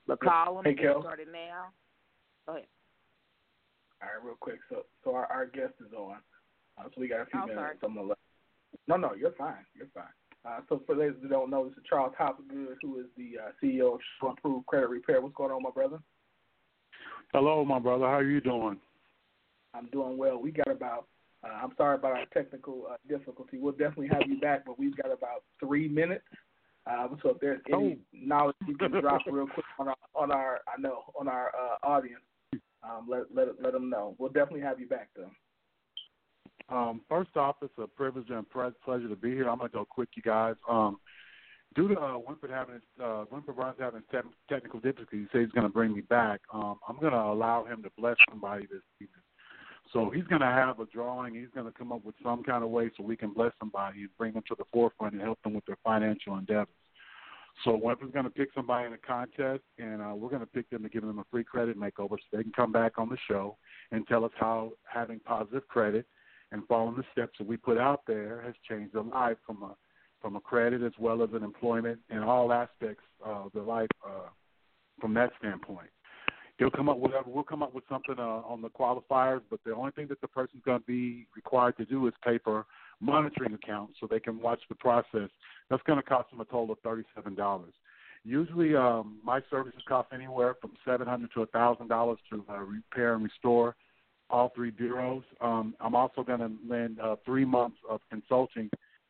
But 0.06 0.20
call 0.20 0.56
them 0.56 0.66
Hey, 0.66 0.72
and 0.72 0.80
get 0.80 0.96
started 1.00 1.28
now. 1.32 1.68
Go 2.46 2.54
ahead. 2.54 2.66
All 4.02 4.08
right, 4.08 4.24
real 4.26 4.36
quick. 4.40 4.60
So, 4.70 4.84
so 5.04 5.14
our, 5.16 5.26
our 5.26 5.46
guest 5.46 5.74
is 5.86 5.94
on. 5.94 6.18
Uh, 6.78 6.84
so 6.86 7.02
we 7.02 7.08
got 7.08 7.22
a 7.22 7.26
few 7.26 7.40
Oh, 7.42 7.46
minutes. 7.46 7.60
sorry. 7.60 7.76
I'm 7.84 7.96
gonna 7.96 8.08
let. 8.08 8.18
No, 8.88 8.96
no, 8.98 9.14
you're 9.14 9.32
fine. 9.34 9.66
You're 9.76 9.88
fine. 9.94 10.06
Uh, 10.46 10.62
so 10.70 10.82
for 10.86 10.96
those 10.96 11.14
who 11.22 11.28
don't 11.28 11.50
know, 11.50 11.66
this 11.68 11.78
is 11.78 11.84
Charles 11.90 12.14
Hopgood, 12.18 12.78
who 12.82 13.00
is 13.00 13.08
the 13.18 13.32
uh, 13.38 13.52
CEO 13.62 13.94
of 13.96 14.00
Show 14.22 14.30
and 14.30 14.38
Prove 14.38 14.66
Credit 14.68 14.88
Repair. 14.88 15.22
What's 15.22 15.36
going 15.36 15.52
on, 15.52 15.62
my 15.62 15.72
brother? 15.72 16.00
Hello, 17.34 17.66
my 17.66 17.80
brother. 17.80 18.06
How 18.06 18.14
are 18.20 18.24
you 18.24 18.40
doing? 18.40 18.80
I'm 19.74 19.88
doing 19.88 20.18
well. 20.18 20.42
We 20.42 20.52
got 20.52 20.70
about. 20.72 21.08
Uh, 21.44 21.54
I'm 21.64 21.72
sorry 21.78 21.96
about 21.96 22.12
our 22.14 22.26
technical 22.34 22.84
uh, 22.90 22.96
difficulty. 23.08 23.60
We'll 23.60 23.72
definitely 23.74 24.10
have 24.10 24.24
you 24.28 24.40
back, 24.40 24.66
but 24.66 24.80
we've 24.80 24.96
got 24.96 25.08
about 25.12 25.44
three 25.60 25.88
minutes. 25.88 26.26
Um, 26.90 27.18
so 27.22 27.30
if 27.30 27.40
there's 27.40 27.62
any 27.72 28.00
knowledge 28.14 28.56
you 28.68 28.76
can 28.76 28.92
drop 29.00 29.22
real 29.30 29.48
quick 29.48 29.66
on 29.78 29.90
our 29.90 29.96
on 30.16 30.32
our 30.32 30.60
I 30.68 30.80
know 30.82 31.04
on 31.20 31.28
our 31.28 31.50
uh, 31.50 31.86
audience, 31.88 32.22
um, 32.90 33.08
let 33.10 33.24
let 33.34 33.62
let 33.62 33.74
them 33.74 33.90
know. 33.90 34.16
We'll 34.18 34.30
definitely 34.30 34.62
have 34.62 34.80
you 34.80 34.88
back 34.88 35.10
though. 35.16 35.32
Um, 36.76 37.02
first 37.10 37.36
off, 37.36 37.58
it's 37.62 37.74
a 37.78 37.88
privilege 37.88 38.30
and 38.30 38.48
pre- 38.50 38.70
pleasure 38.84 39.10
to 39.10 39.16
be 39.16 39.32
here. 39.32 39.50
I'm 39.50 39.58
gonna 39.58 39.70
go 39.70 39.86
quick, 39.86 40.10
you 40.16 40.22
guys. 40.22 40.56
Um, 40.70 41.00
due 41.76 41.88
to 41.88 41.96
uh, 41.96 42.20
Winfred 42.20 42.52
having 42.52 42.82
uh, 43.02 43.26
Winfred 43.32 43.58
Barnes 43.58 43.78
having 43.80 44.04
te- 44.12 44.30
technical 44.50 44.80
difficulties, 44.80 45.28
he 45.32 45.38
says 45.38 45.46
he's 45.46 45.54
gonna 45.54 45.70
bring 45.70 45.94
me 45.94 46.02
back. 46.02 46.42
Um, 46.54 46.80
I'm 46.88 47.00
gonna 47.00 47.18
allow 47.18 47.66
him 47.66 47.82
to 47.84 47.90
bless 47.98 48.18
somebody 48.30 48.66
this 48.68 48.82
evening. 48.98 49.24
So 49.94 50.12
he's 50.12 50.26
gonna 50.26 50.46
have 50.52 50.80
a 50.80 50.86
drawing. 50.86 51.34
He's 51.34 51.50
gonna 51.56 51.72
come 51.72 51.92
up 51.92 52.06
with 52.06 52.16
some 52.24 52.44
kind 52.44 52.64
of 52.64 52.70
way 52.70 52.92
so 52.96 53.04
we 53.04 53.18
can 53.18 53.34
bless 53.34 53.52
somebody 53.60 54.02
and 54.02 54.10
bring 54.18 54.34
them 54.34 54.44
to 54.48 54.56
the 54.58 54.66
forefront 54.72 55.14
and 55.14 55.22
help 55.22 55.42
them 55.44 55.54
with 55.54 55.66
their 55.66 55.78
financial 55.84 56.38
endeavors. 56.38 56.68
So 57.64 57.72
Winfred's 57.72 58.14
going 58.14 58.26
to 58.26 58.32
pick 58.32 58.50
somebody 58.56 58.88
in 58.88 58.94
a 58.94 58.98
contest, 58.98 59.64
and 59.78 60.02
uh, 60.02 60.14
we're 60.16 60.30
going 60.30 60.42
to 60.42 60.48
pick 60.48 60.70
them 60.70 60.84
to 60.84 60.90
give 60.90 61.02
them 61.02 61.20
a 61.20 61.26
free 61.30 61.44
credit 61.44 61.78
makeover 61.78 62.12
so 62.12 62.38
they 62.38 62.44
can 62.44 62.54
come 62.54 62.72
back 62.72 62.98
on 62.98 63.10
the 63.10 63.18
show 63.28 63.58
and 63.92 64.08
tell 64.08 64.24
us 64.24 64.32
how 64.40 64.72
having 64.86 65.20
positive 65.20 65.68
credit 65.68 66.06
and 66.52 66.64
following 66.68 66.96
the 66.96 67.04
steps 67.12 67.38
that 67.38 67.48
we 67.48 67.58
put 67.58 67.78
out 67.78 68.02
there 68.08 68.42
has 68.46 68.54
changed 68.68 68.94
their 68.94 69.04
life 69.04 69.38
from 69.46 69.64
a 69.64 69.76
from 70.22 70.36
a 70.36 70.42
credit 70.42 70.84
as 70.84 70.92
well 71.00 71.24
as 71.24 71.30
an 71.34 71.44
employment 71.44 71.98
and 72.10 72.24
all 72.26 72.52
aspects 72.52 73.04
of 73.24 73.52
their 73.54 73.64
life 73.64 73.88
uh, 74.06 74.28
from 75.00 75.14
that 75.14 75.32
standpoint. 75.40 75.88
He'll 76.58 76.70
come 76.70 76.90
up 76.90 76.98
with 76.98 77.14
we'll 77.26 77.44
come 77.44 77.64
up 77.64 77.74
with 77.74 77.86
something 77.90 78.16
uh, 78.18 78.22
on 78.22 78.62
the 78.62 78.70
qualifiers, 78.70 79.42
but 79.50 79.62
the 79.66 79.74
only 79.74 79.92
thing 79.92 80.08
that 80.08 80.20
the 80.20 80.28
person's 80.28 80.64
going 80.64 80.80
to 80.80 80.86
be 80.86 81.26
required 81.36 81.78
to 81.78 81.86
do 81.86 82.06
is 82.08 82.14
pay 82.24 82.38
for 82.38 82.66
monitoring 83.02 83.54
accounts 83.54 83.94
so 84.00 84.08
they 84.08 84.20
can 84.20 84.40
watch 84.40 84.60
the 84.70 84.76
process. 84.76 85.30
That's 85.70 85.84
going 85.84 86.00
to 86.00 86.04
cost 86.04 86.30
them 86.32 86.42
a 86.42 86.46
total 86.46 86.72
of 86.72 86.80
thirty-seven 86.80 87.36
dollars. 87.36 87.74
Usually, 88.26 88.76
um, 88.76 89.20
my 89.24 89.42
services 89.50 89.82
cost 89.88 90.10
anywhere 90.14 90.56
from 90.60 90.72
seven 90.86 91.08
hundred 91.08 91.32
to 91.34 91.44
a 91.44 91.46
thousand 91.48 91.88
dollars 91.88 92.20
to 92.32 92.44
uh, 92.50 92.58
repair 92.60 93.14
and 93.14 93.24
restore 93.24 93.76
all 94.30 94.52
three 94.56 94.72
bureaus. 94.72 95.24
Um, 95.42 95.74
I'm 95.80 95.96
also 95.96 96.24
going 96.24 96.40
to 96.40 96.52
lend 96.68 97.00
uh, 97.00 97.16
three 97.26 97.46
months 97.46 97.78
of 97.90 98.02
consulting 98.10 98.70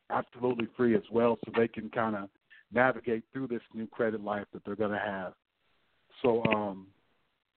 absolutely 0.10 0.68
free 0.78 0.96
as 0.96 1.04
well, 1.12 1.38
so 1.44 1.52
they 1.56 1.68
can 1.68 1.90
kind 1.90 2.16
of 2.16 2.30
navigate 2.72 3.24
through 3.34 3.48
this 3.48 3.62
new 3.74 3.88
credit 3.88 4.24
life 4.24 4.46
that 4.54 4.64
they're 4.66 4.76
going 4.76 4.92
to 4.92 5.00
have. 5.00 5.34
So 6.22 6.44
um, 6.46 6.88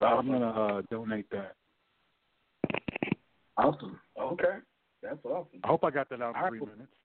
I'm 0.00 0.26
going 0.26 0.40
to 0.40 0.48
uh, 0.48 0.82
donate 0.90 1.26
that. 1.30 1.54
Awesome. 3.56 4.00
Okay, 4.20 4.56
that's 5.02 5.24
awesome. 5.24 5.60
I 5.64 5.68
hope 5.68 5.84
I 5.84 5.90
got 5.90 6.08
that 6.10 6.22
out 6.22 6.34
in 6.36 6.48
three 6.48 6.60
well- 6.60 6.70
minutes. 6.70 6.92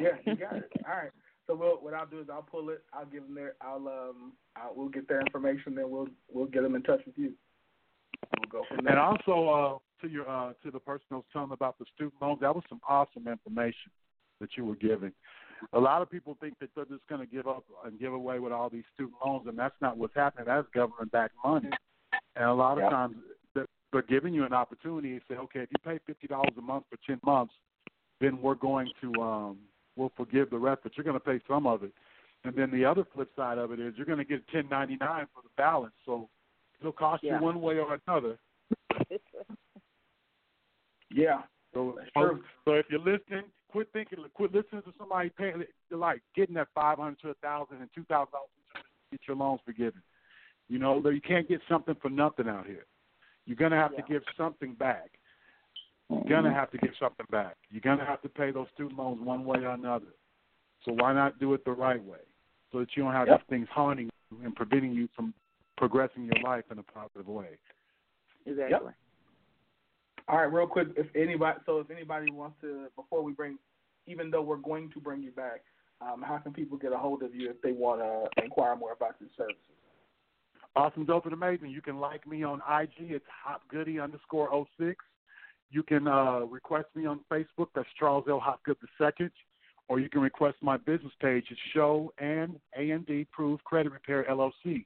Yeah, 0.00 0.16
you 0.26 0.34
got 0.34 0.56
it. 0.56 0.70
All 0.84 0.96
right. 0.96 1.10
So 1.46 1.54
we'll, 1.54 1.76
what 1.76 1.94
I'll 1.94 2.06
do 2.06 2.18
is 2.20 2.26
I'll 2.28 2.42
pull 2.42 2.70
it. 2.70 2.82
I'll 2.92 3.06
give 3.06 3.22
them 3.22 3.36
their. 3.36 3.54
I'll 3.60 3.86
um. 3.86 4.32
I'll, 4.56 4.72
we'll 4.74 4.88
get 4.88 5.06
their 5.06 5.20
information. 5.20 5.76
Then 5.76 5.90
we'll 5.90 6.08
we'll 6.32 6.46
get 6.46 6.62
them 6.62 6.74
in 6.74 6.82
touch 6.82 7.02
with 7.06 7.16
you. 7.16 7.32
We'll 8.36 8.48
go 8.50 8.64
from 8.68 8.84
there. 8.84 8.92
And 8.94 9.00
also 9.00 9.48
uh, 9.48 10.02
to 10.04 10.12
your 10.12 10.28
uh, 10.28 10.54
to 10.64 10.72
the 10.72 10.80
person 10.80 11.04
who 11.10 11.16
was 11.16 11.24
telling 11.32 11.52
about 11.52 11.78
the 11.78 11.84
student 11.94 12.14
loans, 12.20 12.40
that 12.40 12.52
was 12.52 12.64
some 12.68 12.80
awesome 12.88 13.28
information 13.28 13.92
that 14.40 14.50
you 14.56 14.64
were 14.64 14.74
giving. 14.74 15.12
A 15.72 15.78
lot 15.78 16.02
of 16.02 16.10
people 16.10 16.36
think 16.40 16.58
that 16.58 16.70
they're 16.74 16.84
just 16.84 17.06
going 17.06 17.20
to 17.20 17.32
give 17.32 17.46
up 17.46 17.64
and 17.84 17.98
give 18.00 18.12
away 18.12 18.40
with 18.40 18.52
all 18.52 18.68
these 18.68 18.84
student 18.94 19.14
loans, 19.24 19.46
and 19.46 19.56
that's 19.56 19.76
not 19.80 19.96
what's 19.96 20.14
happening. 20.16 20.46
That's 20.46 20.66
government-backed 20.74 21.34
money, 21.44 21.70
and 22.34 22.44
a 22.44 22.52
lot 22.52 22.72
of 22.78 22.84
Yeah. 22.84 22.90
times 22.90 23.16
they're 23.92 24.02
giving 24.02 24.34
you 24.34 24.44
an 24.44 24.52
opportunity 24.52 25.18
to 25.18 25.24
say, 25.28 25.36
okay, 25.36 25.60
if 25.60 25.68
you 25.70 25.78
pay 25.84 25.98
fifty 26.06 26.26
dollars 26.26 26.52
a 26.58 26.62
month 26.62 26.84
for 26.90 26.98
ten 27.06 27.20
months, 27.24 27.54
then 28.20 28.40
we're 28.40 28.54
going 28.54 28.88
to 29.00 29.22
um, 29.22 29.58
we'll 29.96 30.12
forgive 30.16 30.50
the 30.50 30.58
rest, 30.58 30.80
but 30.82 30.92
you're 30.96 31.04
going 31.04 31.14
to 31.14 31.20
pay 31.20 31.40
some 31.48 31.66
of 31.66 31.82
it. 31.82 31.92
And 32.44 32.54
then 32.54 32.70
the 32.70 32.84
other 32.84 33.04
flip 33.14 33.30
side 33.34 33.58
of 33.58 33.72
it 33.72 33.80
is 33.80 33.94
you're 33.96 34.06
going 34.06 34.18
to 34.18 34.24
get 34.24 34.46
ten 34.48 34.68
ninety 34.68 34.96
nine 35.00 35.26
for 35.34 35.42
the 35.42 35.50
balance, 35.56 35.94
so 36.04 36.28
it'll 36.80 36.92
cost 36.92 37.22
Yeah. 37.22 37.38
you 37.38 37.44
one 37.44 37.60
way 37.60 37.78
or 37.78 37.98
another. 38.06 38.38
Yeah. 41.08 41.42
So, 41.72 41.98
true. 42.16 42.42
so 42.64 42.72
if 42.72 42.86
you're 42.90 42.98
listening, 42.98 43.44
quit 43.70 43.88
thinking, 43.92 44.18
quit 44.34 44.52
listening 44.52 44.82
to 44.82 44.92
somebody 44.98 45.30
paying, 45.30 45.62
like 45.90 46.20
getting 46.34 46.54
that 46.56 46.68
five 46.74 46.98
hundred 46.98 47.20
to 47.20 47.30
a 47.30 47.34
thousand 47.34 47.78
and 47.80 47.88
two 47.94 48.04
thousand 48.04 48.32
dollars 48.32 48.48
to 48.74 48.80
get 49.12 49.20
your 49.28 49.36
loans 49.36 49.60
forgiven. 49.64 50.02
You 50.68 50.78
know, 50.78 51.00
you 51.08 51.20
can't 51.20 51.48
get 51.48 51.60
something 51.68 51.94
for 52.02 52.10
nothing 52.10 52.48
out 52.48 52.66
here. 52.66 52.86
You're 53.46 53.56
gonna 53.56 53.76
have 53.76 53.96
to 53.96 54.02
give 54.02 54.22
something 54.36 54.74
back. 54.74 55.10
You're 56.10 56.24
gonna 56.28 56.52
have 56.52 56.70
to 56.72 56.78
give 56.78 56.92
something 56.98 57.26
back. 57.30 57.56
You're 57.70 57.80
gonna 57.80 58.04
have 58.04 58.22
to 58.22 58.28
pay 58.28 58.50
those 58.50 58.66
student 58.74 58.98
loans 58.98 59.20
one 59.20 59.44
way 59.44 59.58
or 59.58 59.70
another. 59.70 60.14
So 60.84 60.92
why 60.92 61.12
not 61.12 61.38
do 61.38 61.54
it 61.54 61.64
the 61.64 61.72
right 61.72 62.02
way, 62.02 62.18
so 62.70 62.80
that 62.80 62.88
you 62.96 63.02
don't 63.02 63.12
have 63.12 63.28
Yep. 63.28 63.40
these 63.40 63.46
things 63.48 63.68
haunting 63.70 64.10
you 64.30 64.44
and 64.44 64.54
preventing 64.54 64.92
you 64.92 65.08
from 65.14 65.32
progressing 65.76 66.24
your 66.24 66.40
life 66.42 66.64
in 66.70 66.78
a 66.78 66.82
positive 66.82 67.28
way. 67.28 67.58
Exactly. 68.46 68.92
All 70.28 70.38
right, 70.38 70.52
real 70.52 70.66
quick, 70.66 70.88
if 70.96 71.06
anybody, 71.14 71.58
so 71.66 71.78
if 71.78 71.90
anybody 71.90 72.30
wants 72.32 72.60
to, 72.60 72.88
before 72.96 73.22
we 73.22 73.32
bring, 73.32 73.58
even 74.06 74.30
though 74.30 74.42
we're 74.42 74.56
going 74.56 74.90
to 74.90 75.00
bring 75.00 75.22
you 75.22 75.30
back, 75.30 75.62
um, 76.00 76.22
how 76.22 76.38
can 76.38 76.52
people 76.52 76.76
get 76.76 76.92
a 76.92 76.98
hold 76.98 77.22
of 77.22 77.34
you 77.34 77.48
if 77.50 77.60
they 77.62 77.72
want 77.72 78.00
to 78.00 78.42
inquire 78.42 78.74
more 78.74 78.92
about 78.92 79.16
your 79.20 79.30
services? 79.36 79.75
Awesome, 80.76 81.06
dope, 81.06 81.24
and 81.24 81.32
amazing. 81.32 81.70
You 81.70 81.80
can 81.80 81.98
like 81.98 82.26
me 82.26 82.42
on 82.42 82.60
IG. 82.70 83.10
It's 83.10 83.24
hopgoody 83.44 83.98
underscore 83.98 84.66
06. 84.78 85.02
You 85.70 85.82
can 85.82 86.06
uh, 86.06 86.40
request 86.40 86.88
me 86.94 87.06
on 87.06 87.20
Facebook. 87.32 87.68
That's 87.74 87.88
Charles 87.98 88.26
L. 88.28 88.38
Hopgood 88.38 88.76
II. 89.00 89.30
Or 89.88 90.00
you 90.00 90.10
can 90.10 90.20
request 90.20 90.56
my 90.60 90.76
business 90.76 91.12
page. 91.20 91.46
It's 91.50 91.60
Show 91.72 92.12
and 92.18 92.60
A&D 92.76 93.26
Proof 93.32 93.58
Credit 93.64 93.90
Repair 93.90 94.26
LLC. 94.30 94.84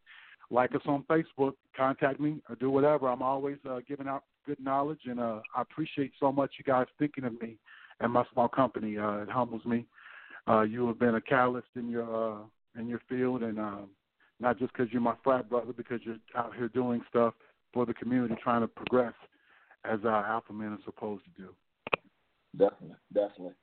Like 0.49 0.77
us 0.77 0.83
on 0.87 1.05
Facebook. 1.11 1.55
Contact 1.77 2.21
me 2.21 2.41
or 2.49 2.55
do 2.55 2.71
whatever. 2.71 3.09
I'm 3.09 3.23
always 3.23 3.57
uh, 3.69 3.81
giving 3.89 4.07
out 4.07 4.23
good 4.47 4.61
knowledge, 4.63 5.01
and 5.07 5.19
uh, 5.19 5.41
I 5.57 5.63
appreciate 5.63 6.13
so 6.21 6.31
much 6.31 6.53
you 6.59 6.65
guys 6.65 6.87
thinking 7.01 7.25
of 7.25 7.41
me 7.41 7.57
and 8.01 8.13
my 8.13 8.25
small 8.33 8.49
company. 8.49 8.97
Uh, 8.97 9.23
it 9.23 9.29
humbles 9.29 9.65
me. 9.65 9.87
Uh, 10.49 10.63
you 10.63 10.87
have 10.87 11.01
been 11.01 11.17
a 11.17 11.21
catalyst 11.21 11.69
in 11.75 11.89
your 11.89 12.35
uh, 12.35 12.39
in 12.79 12.89
your 12.89 13.01
field, 13.09 13.43
and 13.43 13.59
um, 13.59 13.89
not 14.41 14.59
just 14.59 14.73
because 14.73 14.93
you're 14.93 15.03
my 15.03 15.15
frat 15.23 15.49
brother, 15.49 15.73
because 15.73 16.01
you're 16.03 16.17
out 16.37 16.55
here 16.57 16.69
doing 16.69 17.03
stuff 17.09 17.35
for 17.73 17.87
the 17.87 17.95
community, 17.95 18.35
trying 18.43 18.63
to 18.63 18.69
progress 18.69 19.15
as 19.85 20.01
our 20.05 20.27
alpha 20.27 20.53
men 20.53 20.69
are 20.69 20.79
supposed 20.85 21.23
to 21.25 21.43
do. 21.43 21.49
Definitely, 22.57 22.97
definitely. 23.13 23.55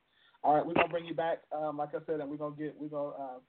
All 0.44 0.56
right, 0.56 0.66
we're 0.66 0.74
gonna 0.74 0.88
bring 0.88 1.06
you 1.06 1.14
back, 1.14 1.40
um, 1.52 1.78
like 1.78 1.94
I 1.94 1.99
said, 2.06 2.22
and 2.22 2.30
we're 2.30 2.38
gonna 2.38 2.56
get 2.56 2.76
we're 2.80 2.88
gonna 2.88 3.10
uh, 3.10 3.40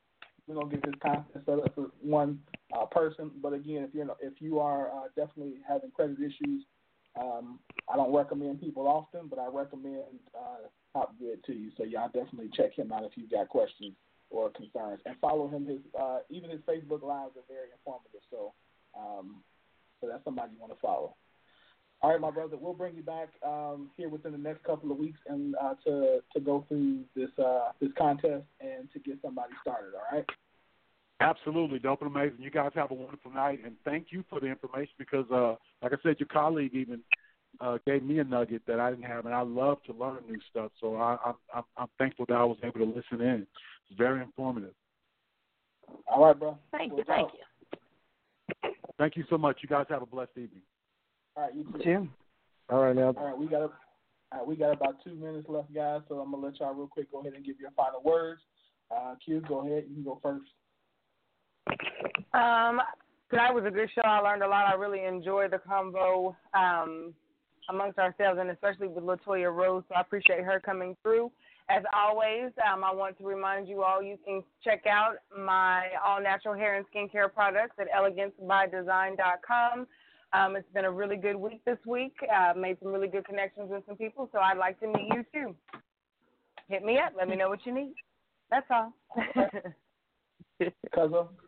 we're 0.47 0.55
gonna 0.55 0.71
get 0.71 0.83
this 0.85 0.95
contest 1.01 1.45
set 1.45 1.59
up 1.59 1.75
for 1.75 1.89
one 2.01 2.41
uh, 2.77 2.87
person. 2.87 3.31
But 3.41 3.53
again, 3.53 3.85
if 3.85 3.95
you're 3.95 4.09
if 4.21 4.41
you 4.41 4.59
are 4.59 4.89
uh, 4.89 5.09
definitely 5.15 5.59
having 5.67 5.91
credit 5.93 6.19
issues, 6.19 6.65
um, 7.21 7.61
I 7.93 7.97
don't 7.97 8.13
recommend 8.13 8.61
people 8.61 8.89
often, 8.89 9.29
but 9.29 9.39
I 9.39 9.47
recommend 9.47 10.19
uh, 10.35 10.67
Hopgood 10.95 11.45
to 11.45 11.53
you. 11.53 11.71
So 11.77 11.85
y'all 11.85 12.11
definitely 12.13 12.51
check 12.55 12.75
him 12.75 12.91
out 12.91 13.05
if 13.05 13.13
you've 13.15 13.31
got 13.31 13.49
questions 13.49 13.95
or 14.31 14.51
concerns, 14.51 15.01
and 15.07 15.17
follow 15.21 15.49
him. 15.49 15.67
His 15.67 15.81
uh, 15.99 16.19
even 16.31 16.51
his 16.51 16.61
Facebook 16.61 17.03
lives 17.03 17.37
are 17.37 17.49
very 17.49 17.69
informative. 17.73 18.21
So 18.31 18.53
um, 18.99 19.43
so 20.01 20.09
that's 20.09 20.25
somebody 20.25 20.53
you 20.55 20.61
want 20.61 20.73
to 20.73 20.81
follow. 20.81 21.15
All 22.01 22.11
right, 22.13 22.21
my 22.21 22.31
brother, 22.31 22.57
we'll 22.57 22.75
bring 22.75 22.95
you 22.95 23.03
back 23.03 23.29
um, 23.45 23.91
here 23.97 24.09
within 24.09 24.31
the 24.31 24.39
next 24.39 24.63
couple 24.63 24.93
of 24.93 24.99
weeks 24.99 25.19
and 25.27 25.57
uh, 25.57 25.75
to 25.85 26.21
to 26.33 26.41
go 26.41 26.65
through 26.69 27.01
this 27.17 27.31
uh, 27.45 27.73
this 27.81 27.91
contest 27.99 28.45
and 28.61 28.91
to 28.93 29.01
get 29.01 29.19
somebody 29.23 29.53
started. 29.63 29.95
All 29.95 30.17
right. 30.17 30.25
Absolutely, 31.21 31.81
dope 31.81 32.01
and 32.03 32.15
amazing. 32.15 32.39
You 32.39 32.51
guys 32.51 32.71
have 32.77 32.93
a 32.93 32.95
wonderful 32.95 33.33
night, 33.33 33.59
and 33.65 33.75
thank 33.85 34.09
you 34.11 34.23
for 34.31 34.39
the 34.39 34.47
information 34.47 34.93
because, 34.99 35.29
uh, 35.33 35.57
like 35.83 35.93
I 35.93 35.97
said, 36.05 36.15
your 36.21 36.29
colleague 36.29 36.75
even 36.75 37.01
uh, 37.61 37.79
gave 37.85 38.05
me 38.05 38.21
a 38.21 38.25
nugget 38.25 38.63
that 38.69 38.79
I 38.79 38.91
didn't 38.91 39.07
have, 39.07 39.27
and 39.27 39.35
I 39.35 39.41
love 39.41 39.79
to 39.87 39.93
learn 39.93 40.19
new 40.29 40.39
stuff. 40.49 40.71
So 40.81 40.95
I, 40.95 41.17
I'm, 41.27 41.35
I'm, 41.53 41.65
I'm 41.77 41.89
thankful 41.99 42.25
that 42.29 42.37
I 42.37 42.45
was 42.45 42.59
able 42.63 42.79
to 42.79 42.85
listen 42.85 43.21
in. 43.27 43.47
It's 43.91 43.99
very 43.99 44.23
informative. 44.23 44.75
All 46.07 46.27
right, 46.27 46.39
bro. 46.39 46.59
Thank 46.73 46.93
We'll 46.93 47.01
you, 47.01 47.05
thank 47.07 47.31
you. 47.33 48.71
Thank 48.99 49.17
you 49.17 49.25
so 49.31 49.39
much. 49.39 49.59
You 49.63 49.69
guys 49.69 49.87
have 49.89 50.03
a 50.03 50.07
blessed 50.07 50.33
evening. 50.33 50.63
All 51.37 51.45
right, 51.45 51.55
you 51.55 51.65
too. 51.65 51.81
Jim. 51.83 52.11
All 52.69 52.81
right, 52.81 52.97
now. 52.97 53.15
All 53.17 53.27
right, 53.27 53.39
we 53.39 53.47
got 53.47 53.63
a, 53.63 53.71
all 54.33 54.39
right, 54.39 54.47
we 54.47 54.57
got 54.57 54.73
about 54.73 54.97
two 55.05 55.15
minutes 55.15 55.49
left, 55.49 55.73
guys. 55.73 56.03
So 56.09 56.19
I'm 56.19 56.31
gonna 56.31 56.45
let 56.45 56.61
y'all 56.61 56.75
real 56.75 56.89
quick 56.89 57.11
go 57.11 57.21
ahead 57.21 57.35
and 57.35 57.45
give 57.45 57.61
your 57.61 57.71
final 57.71 58.03
words. 58.03 58.43
Uh, 58.95 59.15
Q, 59.25 59.43
go 59.49 59.67
ahead. 59.67 59.85
You 59.89 59.95
can 59.95 60.05
go 60.05 60.19
first. 60.23 60.51
Um, 62.35 62.81
tonight 63.31 63.55
was 63.55 63.65
a 63.67 63.71
good 63.71 63.89
show. 63.95 64.03
I 64.03 64.19
learned 64.21 64.43
a 64.43 64.49
lot. 64.49 64.67
I 64.67 64.75
really 64.75 65.05
enjoyed 65.05 65.53
the 65.53 65.59
convo 65.59 66.35
um, 66.55 67.15
amongst 67.69 67.99
ourselves, 67.99 68.39
and 68.41 68.51
especially 68.51 68.89
with 68.89 69.05
LaToya 69.05 69.55
Rose. 69.55 69.85
So 69.89 69.95
I 69.95 70.01
appreciate 70.01 70.45
her 70.45 70.61
coming 70.61 70.97
through. 71.03 71.31
As 71.71 71.83
always, 71.95 72.51
um, 72.67 72.83
I 72.83 72.93
want 72.95 73.19
to 73.19 73.25
remind 73.25 73.69
you 73.69 73.83
all 73.83 74.03
you 74.03 74.17
can 74.25 74.43
check 74.65 74.87
out 74.87 75.17
my 75.39 75.89
all 76.05 76.23
natural 76.23 76.55
hair 76.55 76.77
and 76.77 76.87
skincare 76.87 77.33
products 77.33 77.77
at 77.79 77.89
elegancebydesign.com. 77.93 79.87
Um, 80.33 80.57
it's 80.57 80.73
been 80.73 80.87
a 80.87 80.91
really 80.91 81.17
good 81.17 81.37
week 81.37 81.63
this 81.67 81.79
week. 81.87 82.15
Uh, 82.35 82.55
made 82.55 82.79
some 82.83 82.91
really 82.93 83.09
good 83.09 83.27
connections 83.27 83.71
with 83.71 83.83
some 83.87 83.97
people, 83.97 84.31
so 84.33 84.39
I'd 84.39 84.57
like 84.57 84.81
to 84.81 84.87
meet 84.87 85.09
you 85.15 85.25
too. 85.33 85.55
Hit 86.69 86.85
me 86.85 86.99
up. 86.99 87.13
Let 87.17 87.29
me 87.29 87.37
know 87.37 87.49
what 87.49 87.65
you 87.67 87.75
need. 87.75 87.95
That's 88.51 88.67
all. 88.71 88.93
Cousin. 90.95 91.29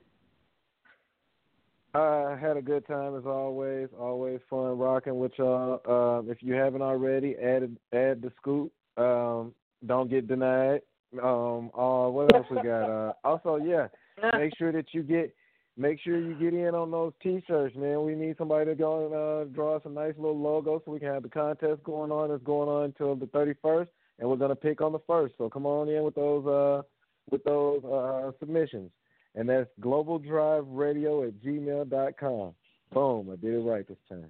I 1.92 2.36
had 2.40 2.56
a 2.56 2.62
good 2.62 2.86
time 2.86 3.16
as 3.16 3.26
always. 3.26 3.88
Always 3.98 4.38
fun 4.48 4.78
rocking 4.78 5.18
with 5.18 5.32
y'all. 5.38 5.80
Um, 5.88 6.30
if 6.30 6.38
you 6.40 6.54
haven't 6.54 6.82
already, 6.82 7.34
add 7.36 7.62
add 7.92 8.22
the 8.22 8.30
scoop. 8.36 8.70
Um, 8.96 9.52
don't 9.86 10.10
get 10.10 10.28
denied. 10.28 10.82
Um, 11.22 11.70
uh, 11.76 12.08
what 12.08 12.34
else 12.34 12.46
we 12.50 12.56
got? 12.56 12.84
Uh, 12.84 13.12
also, 13.24 13.56
yeah, 13.56 13.88
make 14.38 14.56
sure 14.56 14.72
that 14.72 14.86
you 14.92 15.02
get 15.02 15.34
make 15.76 15.98
sure 16.00 16.18
you 16.18 16.34
get 16.34 16.54
in 16.54 16.74
on 16.74 16.90
those 16.90 17.12
T-shirts, 17.22 17.74
man. 17.76 18.04
We 18.04 18.14
need 18.14 18.36
somebody 18.36 18.66
to 18.66 18.74
go 18.74 19.06
and 19.06 19.14
uh, 19.14 19.54
draw 19.54 19.76
us 19.76 19.82
a 19.84 19.88
nice 19.88 20.14
little 20.16 20.38
logo 20.38 20.82
so 20.84 20.92
we 20.92 21.00
can 21.00 21.08
have 21.08 21.22
the 21.22 21.28
contest 21.28 21.82
going 21.84 22.12
on. 22.12 22.28
That's 22.28 22.42
going 22.42 22.68
on 22.68 22.84
until 22.84 23.16
the 23.16 23.26
31st, 23.26 23.88
and 24.18 24.28
we're 24.28 24.36
gonna 24.36 24.56
pick 24.56 24.80
on 24.80 24.92
the 24.92 25.00
first. 25.06 25.34
So 25.38 25.48
come 25.48 25.66
on 25.66 25.88
in 25.88 26.02
with 26.04 26.14
those 26.14 26.46
uh, 26.46 26.82
with 27.30 27.42
those 27.44 27.82
uh, 27.84 28.32
submissions, 28.38 28.90
and 29.34 29.48
that's 29.48 29.68
globaldriveradio 29.80 31.28
at 31.28 31.34
gmail.com. 31.42 32.54
Boom, 32.92 33.30
I 33.32 33.36
did 33.36 33.54
it 33.54 33.58
right 33.58 33.86
this 33.86 33.96
time. 34.08 34.26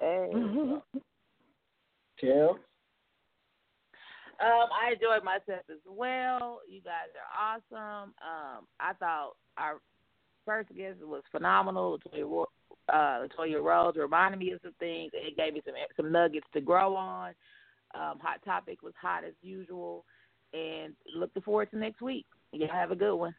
Hey. 0.00 0.30
Kim. 2.20 2.48
Um, 4.44 4.68
I 4.70 4.92
enjoyed 4.92 5.24
myself 5.24 5.64
as 5.70 5.78
well. 5.86 6.60
You 6.68 6.80
guys 6.82 7.08
are 7.16 7.56
awesome. 7.56 8.12
Um, 8.20 8.66
I 8.78 8.92
thought 8.98 9.32
our 9.56 9.80
first 10.44 10.68
guest 10.76 10.98
was 11.00 11.22
phenomenal. 11.32 11.98
LaToya, 12.12 13.54
uh, 13.54 13.62
Rose 13.62 13.94
reminded 13.96 14.40
me 14.40 14.52
of 14.52 14.60
some 14.62 14.74
things. 14.78 15.12
It 15.14 15.36
gave 15.36 15.54
me 15.54 15.62
some 15.64 15.74
some 15.96 16.12
nuggets 16.12 16.46
to 16.52 16.60
grow 16.60 16.94
on. 16.94 17.30
Um, 17.94 18.18
hot 18.20 18.44
topic 18.44 18.82
was 18.82 18.92
hot 19.00 19.24
as 19.24 19.32
usual, 19.40 20.04
and 20.52 20.94
looking 21.16 21.42
forward 21.42 21.70
to 21.70 21.78
next 21.78 22.02
week. 22.02 22.26
You 22.52 22.66
have 22.70 22.90
a 22.90 22.96
good 22.96 23.16
one. 23.16 23.34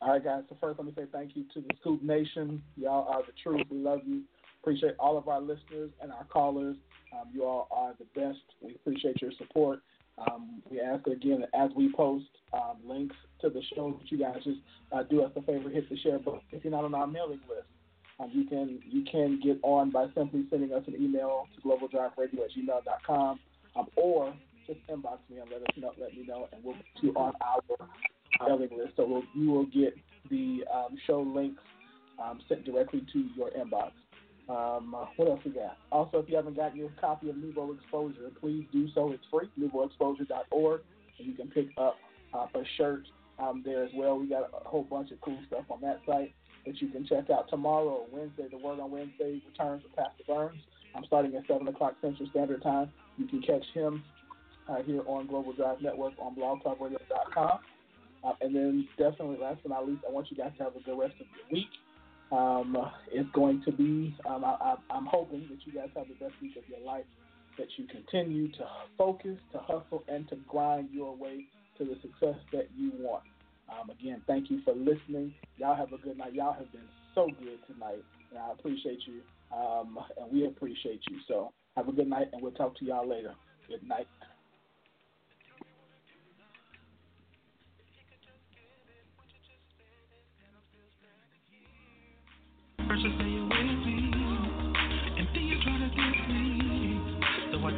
All 0.00 0.10
right, 0.10 0.24
guys. 0.24 0.42
So 0.48 0.56
first, 0.60 0.80
let 0.80 0.86
me 0.86 0.92
say 0.96 1.04
thank 1.12 1.36
you 1.36 1.44
to 1.54 1.60
the 1.60 1.74
Scoop 1.80 2.02
Nation. 2.02 2.60
Y'all 2.76 3.06
are 3.08 3.22
the 3.22 3.32
truth. 3.40 3.64
We 3.70 3.78
love 3.78 4.00
you. 4.04 4.22
Appreciate 4.60 4.94
all 4.98 5.16
of 5.16 5.28
our 5.28 5.40
listeners 5.40 5.90
and 6.00 6.10
our 6.10 6.24
callers. 6.24 6.76
Um, 7.12 7.28
you 7.32 7.44
all 7.44 7.68
are 7.70 7.94
the 7.98 8.06
best. 8.18 8.40
We 8.60 8.74
appreciate 8.74 9.20
your 9.20 9.32
support. 9.38 9.80
Um, 10.18 10.62
we 10.70 10.80
ask 10.80 11.06
again 11.06 11.44
as 11.54 11.70
we 11.76 11.92
post 11.92 12.26
um, 12.52 12.76
links 12.86 13.16
to 13.40 13.48
the 13.48 13.62
show, 13.74 13.98
that 13.98 14.10
you 14.10 14.18
guys 14.18 14.36
just 14.44 14.58
uh, 14.92 15.02
do 15.04 15.22
us 15.22 15.32
a 15.36 15.42
favor, 15.42 15.70
hit 15.70 15.88
the 15.88 15.96
share 15.98 16.18
button. 16.18 16.40
If 16.50 16.64
you're 16.64 16.70
not 16.70 16.84
on 16.84 16.94
our 16.94 17.06
mailing 17.06 17.40
list, 17.48 17.68
um, 18.20 18.30
you 18.32 18.44
can 18.44 18.80
you 18.88 19.04
can 19.10 19.40
get 19.42 19.58
on 19.62 19.90
by 19.90 20.06
simply 20.14 20.44
sending 20.50 20.72
us 20.72 20.84
an 20.86 20.94
email 20.96 21.48
to 21.54 21.60
globaldriveradio 21.62 22.44
at 22.44 22.50
gmail.com 22.56 23.40
um, 23.74 23.86
or 23.96 24.34
just 24.66 24.78
inbox 24.88 25.18
me 25.30 25.38
and 25.38 25.50
let 25.50 25.62
us 25.62 25.76
know, 25.76 25.92
let 25.98 26.14
me 26.14 26.24
know, 26.26 26.48
and 26.52 26.62
we'll 26.62 26.74
put 26.74 27.02
you 27.02 27.12
on 27.14 27.32
our 27.40 28.48
mailing 28.48 28.78
list. 28.78 28.92
So 28.96 29.06
we'll, 29.06 29.22
you 29.34 29.50
will 29.50 29.66
get 29.66 29.94
the 30.30 30.64
um, 30.72 30.96
show 31.06 31.20
links 31.20 31.62
sent 32.48 32.64
directly 32.64 33.04
to 33.12 33.28
your 33.36 33.50
inbox. 33.50 33.90
Um, 34.48 34.94
uh, 34.94 35.06
what 35.16 35.28
else 35.28 35.40
we 35.44 35.52
got? 35.52 35.78
Also, 35.90 36.18
if 36.18 36.28
you 36.28 36.36
haven't 36.36 36.56
got 36.56 36.76
your 36.76 36.90
copy 37.00 37.30
of 37.30 37.36
Nouveau 37.36 37.72
Exposure, 37.72 38.30
please 38.40 38.66
do 38.72 38.88
so. 38.94 39.12
It's 39.12 39.24
free, 39.30 39.48
nouveauexposure.org, 39.58 40.80
and 41.18 41.28
you 41.28 41.34
can 41.34 41.48
pick 41.48 41.68
up 41.78 41.96
uh, 42.34 42.46
a 42.54 42.62
shirt 42.76 43.04
um, 43.38 43.62
there 43.64 43.84
as 43.84 43.90
well. 43.94 44.18
We 44.18 44.26
got 44.26 44.50
a 44.52 44.68
whole 44.68 44.82
bunch 44.82 45.10
of 45.10 45.20
cool 45.20 45.38
stuff 45.46 45.64
on 45.70 45.80
that 45.82 46.00
site 46.06 46.34
that 46.66 46.80
you 46.80 46.88
can 46.88 47.06
check 47.06 47.30
out 47.30 47.48
tomorrow, 47.48 48.06
Wednesday. 48.12 48.46
The 48.50 48.58
Word 48.58 48.80
on 48.80 48.90
Wednesday 48.90 49.40
returns 49.46 49.82
with 49.82 49.94
Pastor 49.96 50.24
Burns. 50.26 50.60
I'm 50.94 51.04
starting 51.06 51.34
at 51.36 51.46
7 51.46 51.66
o'clock 51.68 51.94
Central 52.02 52.28
Standard 52.30 52.62
Time. 52.62 52.90
You 53.16 53.26
can 53.26 53.42
catch 53.42 53.64
him 53.74 54.02
uh, 54.68 54.82
here 54.82 55.02
on 55.06 55.26
Global 55.26 55.52
Drive 55.52 55.80
Network 55.80 56.14
on 56.18 56.34
blogtalkradio.com. 56.34 57.58
Uh, 58.24 58.32
and 58.40 58.54
then, 58.54 58.88
definitely, 58.98 59.36
last 59.40 59.58
but 59.62 59.70
not 59.70 59.88
least, 59.88 60.02
I 60.08 60.12
want 60.12 60.30
you 60.30 60.36
guys 60.36 60.52
to 60.58 60.64
have 60.64 60.76
a 60.76 60.80
good 60.80 60.98
rest 60.98 61.14
of 61.14 61.26
your 61.36 61.46
week. 61.50 61.68
Um, 62.32 62.76
it's 63.12 63.28
going 63.32 63.62
to 63.64 63.72
be, 63.72 64.16
um, 64.26 64.44
I, 64.44 64.76
I'm 64.90 65.06
hoping 65.06 65.46
that 65.50 65.58
you 65.66 65.72
guys 65.78 65.90
have 65.96 66.06
the 66.08 66.24
best 66.24 66.34
week 66.40 66.56
of 66.56 66.62
your 66.66 66.80
life, 66.80 67.04
that 67.58 67.68
you 67.76 67.86
continue 67.86 68.50
to 68.52 68.64
focus, 68.96 69.36
to 69.52 69.58
hustle, 69.58 70.02
and 70.08 70.26
to 70.30 70.36
grind 70.48 70.88
your 70.92 71.14
way 71.14 71.44
to 71.76 71.84
the 71.84 71.96
success 72.00 72.40
that 72.52 72.68
you 72.76 72.92
want. 72.98 73.22
Um, 73.68 73.90
again, 73.90 74.22
thank 74.26 74.50
you 74.50 74.62
for 74.64 74.74
listening. 74.74 75.34
Y'all 75.58 75.76
have 75.76 75.92
a 75.92 75.98
good 75.98 76.16
night. 76.16 76.34
Y'all 76.34 76.54
have 76.54 76.72
been 76.72 76.88
so 77.14 77.26
good 77.38 77.58
tonight, 77.70 78.02
and 78.30 78.38
I 78.38 78.52
appreciate 78.52 79.00
you, 79.06 79.20
um, 79.56 79.98
and 80.18 80.32
we 80.32 80.46
appreciate 80.46 81.02
you. 81.10 81.18
So 81.28 81.52
have 81.76 81.88
a 81.88 81.92
good 81.92 82.08
night, 82.08 82.28
and 82.32 82.42
we'll 82.42 82.52
talk 82.52 82.76
to 82.78 82.84
y'all 82.84 83.06
later. 83.06 83.34
Good 83.68 83.86
night. 83.86 84.06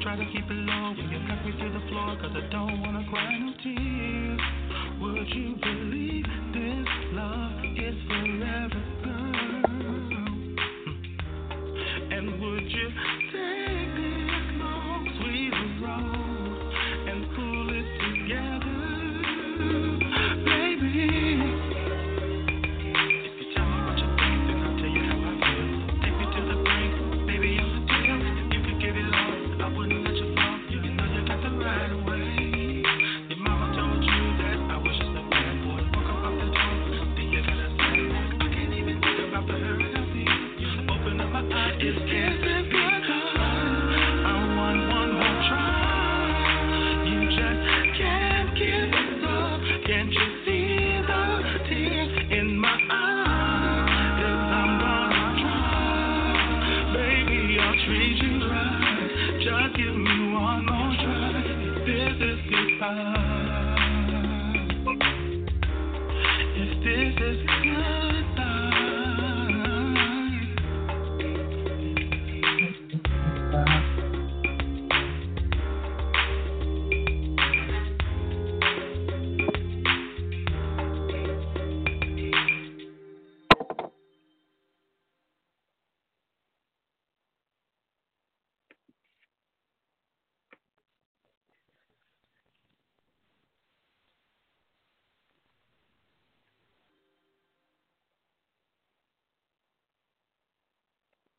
Try 0.04 0.16
to 0.16 0.24
keep 0.26 0.44
it 0.44 0.52
low 0.52 0.90
when 0.90 1.08
you 1.08 1.18
knock 1.20 1.42
me 1.46 1.52
to 1.52 1.64
the 1.72 1.80
floor, 1.88 2.14
cause 2.20 2.36
I 2.36 2.46
don't 2.52 2.82
wanna 2.82 3.06
cry 3.08 3.38
no 3.38 3.54
tears. 3.62 4.40
Would 5.00 5.28
you 5.34 5.56
believe 5.62 6.26
this 6.52 6.88
love 7.12 7.64
is 7.64 7.94
forever, 8.06 8.82
girl? 9.02 9.62
And 12.12 12.38
would 12.38 12.70
you 12.70 12.88